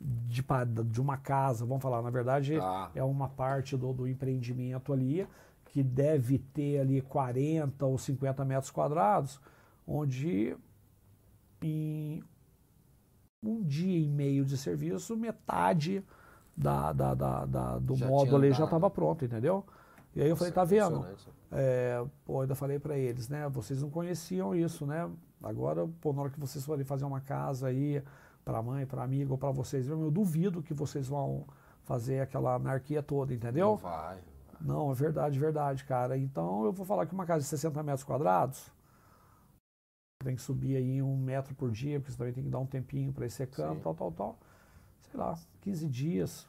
de, 0.00 0.44
de 0.86 1.00
uma 1.00 1.16
casa, 1.16 1.64
vamos 1.66 1.82
falar, 1.82 2.02
na 2.02 2.10
verdade 2.10 2.58
ah. 2.60 2.90
é 2.94 3.02
uma 3.02 3.28
parte 3.28 3.76
do, 3.76 3.92
do 3.92 4.06
empreendimento 4.06 4.92
ali 4.92 5.26
que 5.64 5.82
deve 5.82 6.38
ter 6.38 6.80
ali 6.80 7.00
40 7.00 7.84
ou 7.84 7.98
50 7.98 8.44
metros 8.44 8.70
quadrados, 8.70 9.40
onde 9.86 10.56
em 11.62 12.22
um 13.42 13.62
dia 13.62 13.98
e 13.98 14.08
meio 14.08 14.44
de 14.44 14.56
serviço, 14.56 15.16
metade 15.16 16.04
da, 16.56 16.92
da, 16.92 17.14
da, 17.14 17.46
da 17.46 17.78
do 17.78 17.94
já 17.94 18.06
módulo 18.06 18.36
ali 18.36 18.52
já 18.52 18.64
estava 18.64 18.90
pronto, 18.90 19.24
entendeu? 19.24 19.64
E 20.14 20.22
aí 20.22 20.28
eu 20.28 20.36
falei, 20.36 20.52
tá 20.52 20.64
vendo? 20.64 21.06
É, 21.52 22.04
pô, 22.24 22.40
ainda 22.40 22.54
falei 22.54 22.78
para 22.78 22.98
eles, 22.98 23.28
né? 23.28 23.48
Vocês 23.48 23.80
não 23.80 23.90
conheciam 23.90 24.54
isso, 24.54 24.84
né? 24.84 25.08
Agora, 25.42 25.86
pô, 26.00 26.12
na 26.12 26.22
hora 26.22 26.30
que 26.30 26.40
vocês 26.40 26.64
forem 26.64 26.84
fazer 26.84 27.04
uma 27.04 27.20
casa 27.20 27.68
aí 27.68 28.02
para 28.48 28.62
mãe, 28.62 28.86
para 28.86 29.02
amigo 29.02 29.36
para 29.36 29.50
vocês, 29.50 29.86
eu 29.88 30.10
duvido 30.10 30.62
que 30.62 30.72
vocês 30.72 31.06
vão 31.06 31.46
fazer 31.82 32.20
aquela 32.20 32.54
anarquia 32.54 33.02
toda, 33.02 33.34
entendeu? 33.34 33.72
Não 33.72 33.76
vai. 33.76 34.18
Não, 34.58 34.90
é 34.90 34.94
verdade, 34.94 35.38
verdade, 35.38 35.84
cara. 35.84 36.16
Então 36.16 36.64
eu 36.64 36.72
vou 36.72 36.86
falar 36.86 37.04
que 37.04 37.12
uma 37.12 37.26
casa 37.26 37.42
de 37.42 37.48
60 37.48 37.82
metros 37.82 38.04
quadrados 38.04 38.72
tem 40.24 40.34
que 40.34 40.40
subir 40.40 40.76
aí 40.76 41.02
um 41.02 41.14
metro 41.14 41.54
por 41.54 41.70
dia, 41.70 42.00
porque 42.00 42.10
você 42.10 42.16
também 42.16 42.32
tem 42.32 42.42
que 42.42 42.48
dar 42.48 42.58
um 42.58 42.66
tempinho 42.66 43.12
para 43.12 43.26
ir 43.26 43.30
secando, 43.30 43.76
Sim. 43.76 43.82
tal, 43.82 43.94
tal, 43.94 44.12
tal. 44.12 44.38
Sei 45.02 45.20
lá, 45.20 45.38
15 45.60 45.86
dias. 45.86 46.48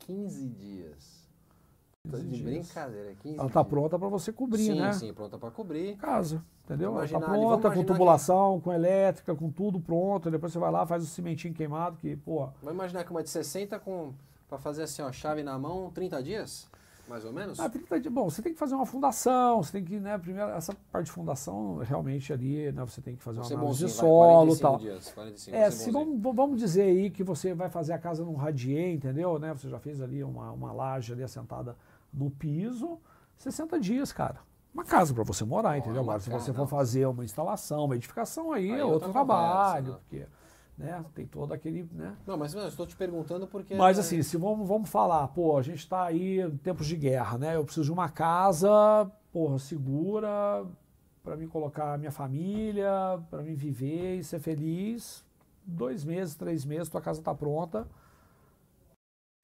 15 0.00 0.48
dias. 0.50 1.22
De 2.04 2.28
dias. 2.28 2.42
brincadeira. 2.42 3.14
15 3.14 3.38
ela 3.38 3.46
está 3.46 3.64
pronta 3.64 3.98
para 3.98 4.08
você 4.08 4.32
cobrir, 4.34 4.66
sim, 4.66 4.78
né? 4.78 4.92
Sim, 4.92 5.06
sim, 5.06 5.14
pronta 5.14 5.38
para 5.38 5.50
cobrir. 5.50 5.96
Casa, 5.96 6.44
entendeu? 6.64 6.94
Ela 6.94 7.04
está 7.04 7.20
pronta, 7.20 7.70
com 7.70 7.84
tubulação, 7.84 8.58
que... 8.58 8.64
com 8.64 8.72
elétrica, 8.72 9.34
com 9.34 9.50
tudo 9.50 9.80
pronto. 9.80 10.30
Depois 10.30 10.52
você 10.52 10.58
vai 10.58 10.70
lá, 10.70 10.86
faz 10.86 11.02
o 11.02 11.06
cimentinho 11.06 11.54
queimado, 11.54 11.96
que, 11.96 12.16
pô... 12.16 12.48
Vai 12.62 12.74
imaginar 12.74 13.04
que 13.04 13.10
uma 13.10 13.22
de 13.22 13.30
60 13.30 13.78
com... 13.78 14.12
Para 14.48 14.58
fazer 14.58 14.82
assim, 14.82 15.00
ó, 15.00 15.10
chave 15.10 15.42
na 15.42 15.58
mão, 15.58 15.90
30 15.94 16.22
dias? 16.22 16.70
Mais 17.08 17.24
ou 17.24 17.32
menos? 17.32 17.58
Ah, 17.58 17.68
30 17.68 18.00
dias. 18.00 18.14
Bom, 18.14 18.30
você 18.30 18.40
tem 18.40 18.52
que 18.52 18.58
fazer 18.58 18.74
uma 18.74 18.86
fundação, 18.86 19.62
você 19.62 19.72
tem 19.72 19.84
que, 19.84 19.98
né, 19.98 20.16
primeiro, 20.18 20.50
essa 20.50 20.74
parte 20.90 21.06
de 21.06 21.12
fundação, 21.12 21.78
realmente 21.78 22.32
ali, 22.32 22.70
né, 22.70 22.84
você 22.84 23.00
tem 23.00 23.16
que 23.16 23.22
fazer 23.22 23.40
uma 23.40 23.46
análise 23.46 23.84
de 23.86 23.90
solo 23.90 24.54
e 24.54 24.58
tal. 24.58 24.78
Dias, 24.78 25.10
45, 25.10 25.56
é, 25.56 25.70
se 25.70 25.90
vamos, 25.90 26.20
vamos 26.34 26.58
dizer 26.58 26.82
aí 26.82 27.10
que 27.10 27.24
você 27.24 27.54
vai 27.54 27.68
fazer 27.68 27.92
a 27.92 27.98
casa 27.98 28.24
num 28.24 28.34
radier, 28.34 28.94
entendeu? 28.94 29.38
Né? 29.38 29.52
Você 29.52 29.68
já 29.68 29.78
fez 29.78 30.00
ali 30.00 30.22
uma, 30.22 30.52
uma 30.52 30.72
laje 30.72 31.12
ali 31.12 31.22
assentada 31.22 31.76
no 32.12 32.30
piso, 32.30 32.98
60 33.36 33.80
dias, 33.80 34.12
cara. 34.12 34.38
Uma 34.72 34.84
casa 34.84 35.12
para 35.12 35.22
você 35.22 35.44
morar, 35.44 35.76
entendeu? 35.76 36.00
Agora, 36.00 36.18
se 36.18 36.30
você 36.30 36.52
for 36.52 36.66
fazer 36.66 37.06
uma 37.06 37.24
instalação, 37.24 37.84
uma 37.84 37.96
edificação, 37.96 38.52
aí, 38.52 38.72
aí 38.72 38.80
é 38.80 38.84
outro 38.84 39.12
trabalho, 39.12 39.84
conversa, 39.84 39.92
né? 39.92 39.98
porque 39.98 40.26
né, 40.78 41.04
tem 41.14 41.26
todo 41.26 41.52
aquele. 41.52 41.86
Né? 41.92 42.16
Não, 42.26 42.38
mas 42.38 42.54
eu 42.54 42.66
estou 42.66 42.86
te 42.86 42.96
perguntando 42.96 43.46
porque. 43.46 43.74
Mas 43.74 43.98
assim, 43.98 44.22
se 44.22 44.36
vamos, 44.38 44.66
vamos 44.66 44.88
falar, 44.88 45.28
pô, 45.28 45.58
a 45.58 45.62
gente 45.62 45.80
está 45.80 46.04
aí 46.04 46.40
em 46.40 46.56
tempos 46.56 46.86
de 46.86 46.96
guerra, 46.96 47.36
né? 47.36 47.56
Eu 47.56 47.64
preciso 47.64 47.84
de 47.84 47.92
uma 47.92 48.08
casa, 48.08 49.10
porra, 49.30 49.58
segura, 49.58 50.64
para 51.22 51.36
me 51.36 51.46
colocar 51.46 51.92
a 51.92 51.98
minha 51.98 52.10
família, 52.10 53.20
para 53.30 53.42
me 53.42 53.54
viver 53.54 54.16
e 54.16 54.24
ser 54.24 54.40
feliz. 54.40 55.22
Dois 55.64 56.02
meses, 56.02 56.34
três 56.34 56.64
meses, 56.64 56.88
tua 56.88 57.00
casa 57.00 57.20
está 57.20 57.34
pronta 57.34 57.86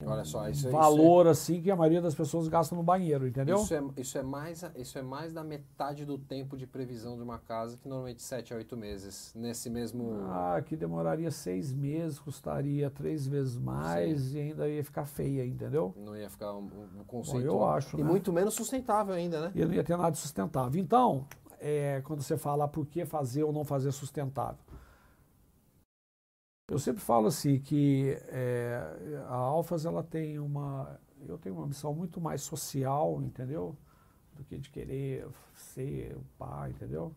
Olha 0.05 0.23
só, 0.23 0.47
isso, 0.47 0.69
valor 0.71 1.23
isso 1.23 1.27
é, 1.27 1.31
assim 1.31 1.61
que 1.61 1.69
a 1.69 1.75
maioria 1.75 2.01
das 2.01 2.15
pessoas 2.15 2.47
gasta 2.47 2.73
no 2.73 2.81
banheiro, 2.81 3.27
entendeu? 3.27 3.57
Isso 3.57 3.73
é, 3.73 3.83
isso, 3.97 4.17
é 4.17 4.23
mais, 4.23 4.63
isso 4.77 4.97
é 4.97 5.01
mais 5.01 5.33
da 5.33 5.43
metade 5.43 6.05
do 6.05 6.17
tempo 6.17 6.55
de 6.55 6.65
previsão 6.65 7.17
de 7.17 7.21
uma 7.21 7.37
casa, 7.37 7.75
que 7.75 7.87
normalmente 7.87 8.21
7 8.21 8.53
a 8.53 8.57
8 8.57 8.77
meses. 8.77 9.33
Nesse 9.35 9.69
mesmo. 9.69 10.25
Ah, 10.29 10.61
que 10.65 10.77
demoraria 10.77 11.29
seis 11.31 11.73
meses, 11.73 12.17
custaria 12.17 12.89
três 12.89 13.27
vezes 13.27 13.57
mais 13.57 14.21
Sim. 14.21 14.37
e 14.37 14.39
ainda 14.39 14.69
ia 14.69 14.83
ficar 14.83 15.05
feia, 15.05 15.45
entendeu? 15.45 15.93
Não 15.97 16.15
ia 16.15 16.29
ficar 16.29 16.53
um, 16.53 16.69
um 16.97 17.03
conceito. 17.05 17.47
Bom, 17.47 17.55
eu 17.55 17.65
acho. 17.67 17.99
E 17.99 18.01
né? 18.01 18.09
muito 18.09 18.31
menos 18.31 18.53
sustentável 18.53 19.13
ainda, 19.13 19.41
né? 19.41 19.51
E 19.53 19.65
não 19.65 19.73
ia 19.73 19.83
ter 19.83 19.97
nada 19.97 20.11
de 20.11 20.17
sustentável. 20.17 20.81
Então, 20.81 21.27
é, 21.59 22.01
quando 22.05 22.21
você 22.21 22.37
fala 22.37 22.69
por 22.69 22.85
que 22.85 23.05
fazer 23.05 23.43
ou 23.43 23.51
não 23.51 23.65
fazer 23.65 23.91
sustentável. 23.91 24.68
Eu 26.69 26.77
sempre 26.77 27.01
falo 27.01 27.27
assim 27.27 27.59
que 27.59 28.15
é, 28.27 28.79
a 29.27 29.33
Alfas 29.33 29.85
ela 29.85 30.03
tem 30.03 30.37
uma, 30.37 30.99
eu 31.27 31.35
tenho 31.37 31.55
uma 31.55 31.65
missão 31.65 31.93
muito 31.95 32.21
mais 32.21 32.41
social, 32.43 33.21
entendeu? 33.23 33.75
Do 34.35 34.43
que 34.43 34.55
de 34.59 34.69
querer 34.69 35.27
ser 35.55 36.15
o 36.15 36.23
pai, 36.37 36.69
entendeu? 36.69 37.11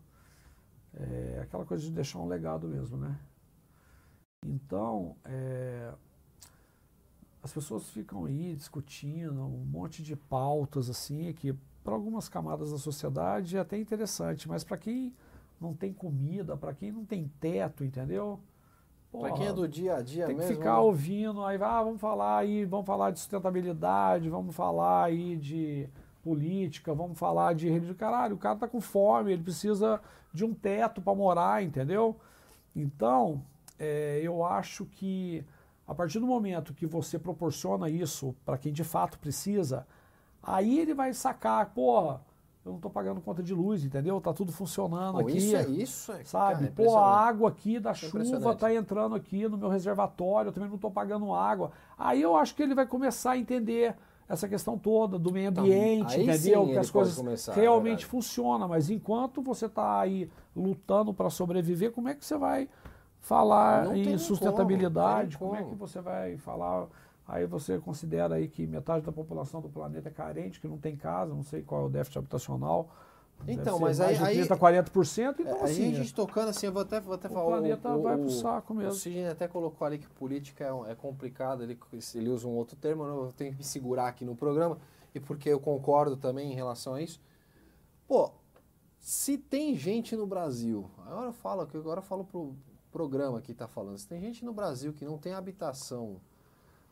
É 0.95 1.41
aquela 1.43 1.65
coisa 1.65 1.83
de 1.83 1.91
deixar 1.91 2.17
um 2.17 2.27
legado 2.27 2.67
mesmo, 2.67 2.97
né? 2.97 3.19
Então, 4.43 5.15
é, 5.23 5.93
as 7.43 7.53
pessoas 7.53 7.87
ficam 7.89 8.25
aí 8.25 8.55
discutindo 8.55 9.39
um 9.39 9.65
monte 9.65 10.01
de 10.01 10.15
pautas 10.15 10.89
assim 10.89 11.31
que 11.31 11.53
para 11.83 11.93
algumas 11.93 12.27
camadas 12.27 12.71
da 12.71 12.77
sociedade 12.79 13.55
é 13.55 13.59
até 13.59 13.77
interessante, 13.77 14.47
mas 14.47 14.63
para 14.63 14.77
quem 14.77 15.13
não 15.61 15.75
tem 15.75 15.93
comida, 15.93 16.57
para 16.57 16.73
quem 16.73 16.91
não 16.91 17.05
tem 17.05 17.27
teto, 17.39 17.83
entendeu? 17.83 18.39
Para 19.19 19.31
quem 19.33 19.47
é 19.47 19.53
do 19.53 19.67
dia 19.67 19.97
a 19.97 20.01
dia 20.01 20.25
tem 20.25 20.35
mesmo. 20.35 20.47
Tem 20.47 20.57
que 20.57 20.63
ficar 20.63 20.77
né? 20.77 20.79
ouvindo, 20.79 21.43
aí 21.43 21.57
ah, 21.61 21.83
vamos 21.83 22.01
falar 22.01 22.37
aí, 22.39 22.65
vamos 22.65 22.85
falar 22.85 23.11
de 23.11 23.19
sustentabilidade, 23.19 24.29
vamos 24.29 24.55
falar 24.55 25.05
aí 25.05 25.35
de 25.35 25.87
política, 26.23 26.93
vamos 26.93 27.17
falar 27.19 27.53
de 27.53 27.69
religião. 27.69 27.95
Caralho, 27.95 28.35
o 28.35 28.39
cara 28.39 28.57
tá 28.57 28.67
com 28.67 28.81
fome, 28.81 29.33
ele 29.33 29.43
precisa 29.43 30.01
de 30.33 30.43
um 30.43 30.53
teto 30.53 31.01
para 31.01 31.13
morar, 31.13 31.61
entendeu? 31.61 32.15
Então, 32.75 33.43
é, 33.77 34.19
eu 34.23 34.43
acho 34.43 34.85
que 34.85 35.45
a 35.87 35.93
partir 35.93 36.19
do 36.19 36.25
momento 36.25 36.73
que 36.73 36.87
você 36.87 37.19
proporciona 37.19 37.89
isso 37.89 38.35
para 38.45 38.57
quem 38.57 38.71
de 38.71 38.83
fato 38.83 39.19
precisa, 39.19 39.85
aí 40.41 40.79
ele 40.79 40.93
vai 40.93 41.13
sacar, 41.13 41.69
porra, 41.73 42.21
eu 42.65 42.71
não 42.71 42.77
estou 42.77 42.89
pagando 42.89 43.19
conta 43.19 43.43
de 43.43 43.53
luz, 43.53 43.83
entendeu? 43.83 44.19
Tá 44.21 44.31
tudo 44.33 44.51
funcionando 44.51 45.15
Pô, 45.15 45.19
aqui. 45.19 45.37
Isso 45.37 45.55
é 45.55 45.63
isso, 45.67 46.11
é, 46.13 46.23
sabe? 46.23 46.53
cara, 46.55 46.65
é 46.67 46.71
Pô, 46.71 46.97
a 46.97 47.05
água 47.27 47.49
aqui 47.49 47.79
da 47.79 47.91
É 47.91 47.93
chuva 47.93 48.55
tá 48.55 48.73
entrando 48.73 49.15
aqui 49.15 49.47
no 49.47 49.57
meu 49.57 49.67
reservatório, 49.69 50.49
eu 50.49 50.53
também 50.53 50.69
não 50.69 50.75
estou 50.75 50.89
pagando 50.91 51.33
água. 51.33 51.71
Aí 51.97 52.21
eu 52.21 52.35
acho 52.35 52.55
que 52.55 52.63
ele 52.63 52.73
vai 52.73 52.85
começar 52.87 53.31
a 53.31 53.37
entender 53.37 53.95
essa 54.29 54.47
questão 54.47 54.77
toda 54.77 55.19
do 55.19 55.31
meio 55.31 55.49
Então, 55.49 55.63
ambiente, 55.65 56.15
aí 56.15 56.23
entendeu? 56.23 56.65
sim 56.65 56.71
que 56.71 56.77
as 56.77 56.89
coisas 56.89 57.15
começar, 57.15 57.51
é 57.51 57.55
realmente 57.55 57.89
verdade. 57.89 58.05
funcionam, 58.05 58.67
mas 58.69 58.89
enquanto 58.89 59.41
você 59.41 59.65
está 59.65 59.99
aí 59.99 60.31
lutando 60.55 61.13
para 61.13 61.29
sobreviver, 61.29 61.91
como 61.91 62.07
é 62.07 62.15
que 62.15 62.23
você 62.25 62.37
vai 62.37 62.69
falar 63.19 63.85
Não 63.85 63.95
em 63.95 64.17
sustentabilidade? 64.17 65.37
como, 65.37 65.51
Como, 65.51 65.61
é 65.61 65.69
que 65.69 65.75
você 65.75 65.99
vai 66.01 66.37
falar? 66.37 66.87
Aí 67.27 67.45
você 67.45 67.79
considera 67.79 68.35
aí 68.35 68.47
que 68.47 68.67
metade 68.67 69.05
da 69.05 69.11
população 69.11 69.61
do 69.61 69.69
planeta 69.69 70.09
é 70.09 70.11
carente, 70.11 70.59
que 70.59 70.67
não 70.67 70.77
tem 70.77 70.95
casa, 70.95 71.33
não 71.33 71.43
sei 71.43 71.61
qual 71.61 71.83
é 71.83 71.85
o 71.85 71.89
déficit 71.89 72.17
habitacional. 72.19 72.89
Então, 73.47 73.79
mas 73.79 73.99
mais 73.99 74.21
aí- 74.21 74.27
aí- 74.29 74.35
30, 74.37 74.55
40%, 74.55 75.41
então 75.41 75.57
É, 75.57 75.63
assim, 75.63 75.85
aí 75.85 75.93
a 75.93 75.95
gente 75.97 76.13
tocando 76.13 76.49
assim, 76.49 76.65
eu 76.67 76.71
vou 76.71 76.81
até, 76.81 76.99
vou 76.99 77.15
até 77.15 77.27
o 77.27 77.31
falar. 77.31 77.45
planeta 77.57 77.97
vai 77.97 78.17
pro 78.17 78.29
saco 78.29 78.73
O 78.73 78.75
mesmo. 78.75 78.93
Sidney 78.93 79.27
até 79.27 79.47
colocou 79.47 79.85
ali 79.85 79.97
que 79.97 80.07
política 80.07 80.63
é, 80.65 80.91
é 80.91 80.95
complicado, 80.95 81.63
ele, 81.63 81.77
ele 82.15 82.29
usa 82.29 82.47
um 82.47 82.51
outro 82.51 82.75
termo, 82.77 83.03
eu 83.03 83.33
tenho 83.35 83.51
que 83.51 83.57
me 83.57 83.63
segurar 83.63 84.07
aqui 84.07 84.23
no 84.23 84.35
programa, 84.35 84.77
e 85.13 85.19
porque 85.19 85.49
eu 85.49 85.59
concordo 85.59 86.15
também 86.15 86.51
em 86.51 86.55
relação 86.55 86.93
a 86.93 87.01
isso. 87.01 87.19
Pô, 88.07 88.31
se 88.99 89.37
tem 89.37 89.75
gente 89.75 90.15
no 90.15 90.25
Brasil, 90.27 90.89
agora 91.05 91.27
eu 91.27 91.33
falo, 91.33 91.65
que 91.65 91.75
agora 91.75 91.99
eu 91.99 92.03
falo 92.03 92.23
pro 92.23 92.55
programa 92.91 93.41
que 93.41 93.53
tá 93.53 93.67
falando, 93.67 93.97
se 93.97 94.07
tem 94.07 94.21
gente 94.21 94.45
no 94.45 94.53
Brasil 94.53 94.93
que 94.93 95.03
não 95.03 95.17
tem 95.17 95.33
habitação, 95.33 96.21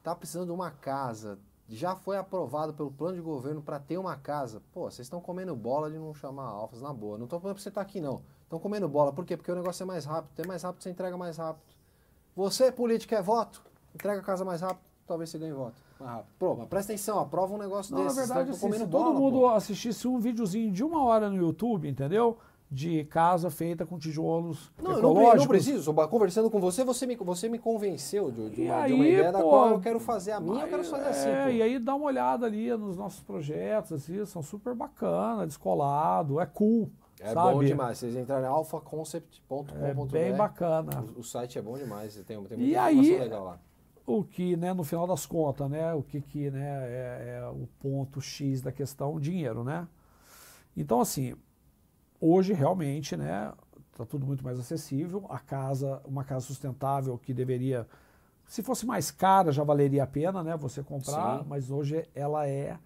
tá 0.04 0.16
precisando 0.16 0.48
de 0.48 0.52
uma 0.52 0.72
casa, 0.72 1.40
já 1.68 1.96
foi 1.96 2.18
aprovado 2.18 2.74
pelo 2.74 2.92
plano 2.92 3.16
de 3.16 3.22
governo 3.22 3.62
para 3.62 3.80
ter 3.80 3.98
uma 3.98 4.16
casa. 4.16 4.62
Pô, 4.74 4.84
vocês 4.90 5.06
estão 5.06 5.22
comendo 5.22 5.56
bola 5.56 5.90
de 5.90 5.98
não 5.98 6.14
chamar 6.14 6.46
alfas 6.46 6.82
na 6.82 6.92
boa. 6.92 7.18
Não 7.18 7.28
tô 7.28 7.40
falando 7.40 7.56
pra 7.56 7.64
você 7.64 7.70
estar 7.70 7.82
aqui, 7.82 8.02
não. 8.02 8.22
Estão 8.44 8.60
comendo 8.60 8.90
bola. 8.90 9.14
Por 9.14 9.26
quê? 9.26 9.38
Porque 9.38 9.52
o 9.52 9.56
negócio 9.56 9.84
é 9.84 9.86
mais 9.86 10.04
rápido. 10.04 10.32
Tem 10.36 10.46
mais 10.46 10.64
rápido, 10.64 10.84
você 10.84 10.90
entrega 10.90 11.16
mais 11.16 11.38
rápido. 11.38 11.64
Você, 12.36 12.72
político, 12.72 13.16
é 13.16 13.22
voto. 13.22 13.62
Entrega 13.96 14.20
a 14.20 14.24
casa 14.24 14.44
mais 14.44 14.62
rápido, 14.62 14.82
talvez 15.06 15.30
você 15.30 15.38
ganhe 15.38 15.54
voto. 15.54 15.76
Mais 16.00 16.12
rápido. 16.12 16.32
Pô, 16.38 16.56
mas 16.56 16.68
presta 16.68 16.92
atenção, 16.92 17.20
aprova 17.20 17.54
um 17.54 17.58
negócio 17.58 17.96
Não, 17.96 18.04
desse. 18.04 18.16
na 18.16 18.22
verdade, 18.22 18.50
assim, 18.52 18.72
se 18.72 18.80
todo 18.80 18.90
bola, 18.90 19.14
mundo 19.14 19.40
pô. 19.40 19.50
assistisse 19.50 20.08
um 20.08 20.20
videozinho 20.20 20.72
de 20.72 20.84
uma 20.84 21.04
hora 21.04 21.30
no 21.30 21.38
YouTube, 21.38 21.88
entendeu? 21.88 22.38
De 22.74 23.04
casa 23.04 23.50
feita 23.50 23.86
com 23.86 24.00
tijolos 24.00 24.72
Não, 24.82 24.92
eu 24.92 25.02
não, 25.02 25.10
ecológicos. 25.12 25.40
não 25.42 25.48
preciso. 25.50 25.94
Conversando 25.94 26.50
com 26.50 26.58
você, 26.62 26.86
você 26.86 27.06
me, 27.06 27.18
você 27.18 27.50
me 27.50 27.60
convenceu 27.60 28.32
de, 28.32 28.50
de 28.50 28.62
E 28.62 28.66
uma, 28.70 28.88
de 28.88 28.94
uma 28.94 29.04
aí, 29.04 29.12
ideia 29.14 29.32
da 29.32 29.40
pô, 29.42 29.50
qual 29.50 29.70
eu 29.72 29.80
quero 29.82 30.00
fazer 30.00 30.32
a 30.32 30.40
minha, 30.40 30.64
eu 30.64 30.70
quero 30.70 30.84
fazer 30.86 31.10
assim. 31.10 31.28
é, 31.30 31.44
pô. 31.44 31.50
e 31.50 31.62
aí 31.62 31.78
dá 31.78 31.94
uma 31.96 32.06
olhada 32.06 32.46
ali 32.46 32.70
nos 32.78 32.96
nossos 32.96 33.20
projetos, 33.20 33.92
assim, 33.92 34.24
são 34.26 34.42
super 34.42 34.74
bacana, 34.74 35.46
descolado, 35.46 36.40
é 36.40 36.46
cool, 36.46 36.90
É 37.20 37.34
sabe? 37.34 37.54
bom 37.56 37.62
demais. 37.62 37.98
Vocês 37.98 38.16
entrarem 38.16 38.46
em 38.46 38.48
alphaconcept.com.br. 38.50 39.74
É 39.76 39.94
bem 40.06 40.36
bacana. 40.38 41.04
O, 41.16 41.20
o 41.20 41.24
site 41.26 41.60
é 41.60 41.62
bom 41.62 41.78
demais, 41.78 42.16
tem, 42.26 42.42
tem 42.46 42.58
E 42.58 42.62
muita 42.62 42.82
aí- 42.84 42.96
informação 43.00 43.20
legal 43.24 43.44
lá. 43.44 43.60
O 44.08 44.24
que, 44.24 44.56
né, 44.58 44.74
no 44.74 44.84
final 44.86 45.06
das 45.06 45.26
contas, 45.26 45.70
né, 45.70 45.94
o 45.94 46.02
que, 46.02 46.22
que 46.22 46.50
né, 46.50 46.70
é, 46.88 47.40
é 47.44 47.48
o 47.50 47.68
ponto 47.82 48.20
X 48.22 48.62
da 48.62 48.72
questão, 48.72 49.14
o 49.14 49.20
dinheiro, 49.20 49.64
né? 49.64 49.88
Então, 50.76 51.00
assim, 51.02 51.36
hoje 52.22 52.54
realmente, 52.54 53.18
né, 53.18 53.54
tá 53.98 54.06
tudo 54.06 54.26
muito 54.28 54.44
mais 54.46 54.60
acessível. 54.60 55.26
A 55.30 55.40
casa, 55.40 56.02
uma 56.06 56.24
casa 56.26 56.46
sustentável 56.48 57.18
que 57.18 57.34
deveria, 57.34 57.88
se 58.48 58.64
fosse 58.64 58.86
mais 58.86 59.12
cara, 59.12 59.52
já 59.52 59.64
valeria 59.64 60.04
a 60.04 60.08
pena, 60.08 60.44
né, 60.44 60.58
você 60.58 60.84
comprar, 60.84 61.44
Sim. 61.44 61.46
mas 61.46 61.72
hoje 61.72 62.08
ela 62.16 62.48
é, 62.48 62.78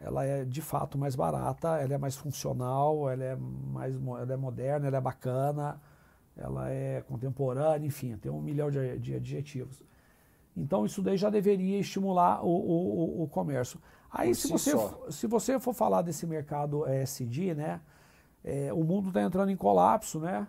ela 0.00 0.24
é 0.24 0.44
de 0.44 0.62
fato 0.62 0.98
mais 0.98 1.16
barata, 1.16 1.78
ela 1.78 1.94
é 1.94 1.98
mais 1.98 2.16
funcional, 2.16 3.10
ela 3.10 3.24
é 3.24 3.36
mais, 3.36 3.96
ela 3.96 4.32
é 4.34 4.36
moderna, 4.36 4.86
ela 4.88 4.98
é 4.98 5.00
bacana, 5.00 5.80
ela 6.36 6.70
é 6.70 7.02
contemporânea, 7.02 7.86
enfim, 7.86 8.16
tem 8.16 8.32
um 8.32 8.40
milhão 8.42 8.70
de, 8.70 8.98
de 8.98 9.14
adjetivos. 9.16 9.82
Então 10.56 10.84
isso 10.84 11.02
daí 11.02 11.16
já 11.16 11.30
deveria 11.30 11.78
estimular 11.78 12.44
o, 12.44 12.48
o, 12.50 13.22
o- 13.22 13.28
comércio. 13.28 13.80
Aí 14.10 14.30
Por 14.30 14.34
se 14.34 14.48
si 14.48 14.48
você, 14.48 14.72
só. 14.72 15.00
se 15.10 15.26
você 15.26 15.58
for 15.60 15.72
falar 15.72 16.02
desse 16.02 16.26
mercado 16.26 16.86
ESG, 16.88 17.54
né, 17.54 17.80
é, 18.44 18.72
o 18.72 18.82
mundo 18.84 19.08
está 19.08 19.22
entrando 19.22 19.50
em 19.50 19.56
colapso, 19.56 20.20
né? 20.20 20.46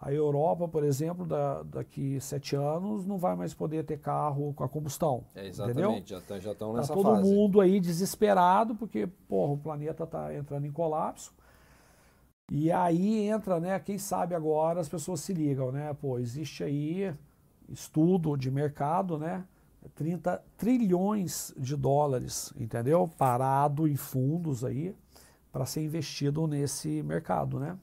A 0.00 0.12
Europa, 0.12 0.68
por 0.68 0.84
exemplo, 0.84 1.24
da- 1.26 1.62
daqui 1.62 2.20
sete 2.20 2.56
anos 2.56 3.06
não 3.06 3.16
vai 3.18 3.34
mais 3.36 3.54
poder 3.54 3.84
ter 3.84 3.98
carro 3.98 4.52
com 4.54 4.64
a 4.64 4.68
combustão. 4.68 5.24
É, 5.34 5.46
entendeu? 5.46 5.90
exatamente, 5.90 6.10
já 6.10 6.18
estão 6.18 6.40
já 6.40 6.52
estão 6.52 6.72
Tá 6.72 6.78
nessa 6.78 6.94
todo 6.94 7.04
fase. 7.06 7.22
mundo 7.22 7.60
aí 7.60 7.80
desesperado 7.80 8.74
porque 8.74 9.06
porra, 9.06 9.52
o 9.54 9.58
planeta 9.58 10.04
está 10.04 10.34
entrando 10.34 10.66
em 10.66 10.72
colapso. 10.72 11.32
E 12.50 12.70
aí 12.70 13.26
entra, 13.28 13.58
né? 13.58 13.78
Quem 13.80 13.98
sabe 13.98 14.34
agora 14.34 14.80
as 14.80 14.88
pessoas 14.88 15.20
se 15.20 15.32
ligam, 15.32 15.72
né? 15.72 15.94
Pô, 15.94 16.18
existe 16.18 16.62
aí 16.62 17.14
estudo 17.68 18.36
de 18.36 18.50
mercado, 18.50 19.18
né? 19.18 19.44
30 19.94 20.42
trilhões 20.56 21.54
de 21.56 21.76
dólares, 21.76 22.52
entendeu? 22.58 23.08
Parado 23.18 23.88
em 23.88 23.96
fundos 23.96 24.64
aí 24.64 24.94
para 25.54 25.64
ser 25.64 25.82
investido 25.84 26.48
nesse 26.48 27.00
mercado, 27.04 27.60
né? 27.60 27.78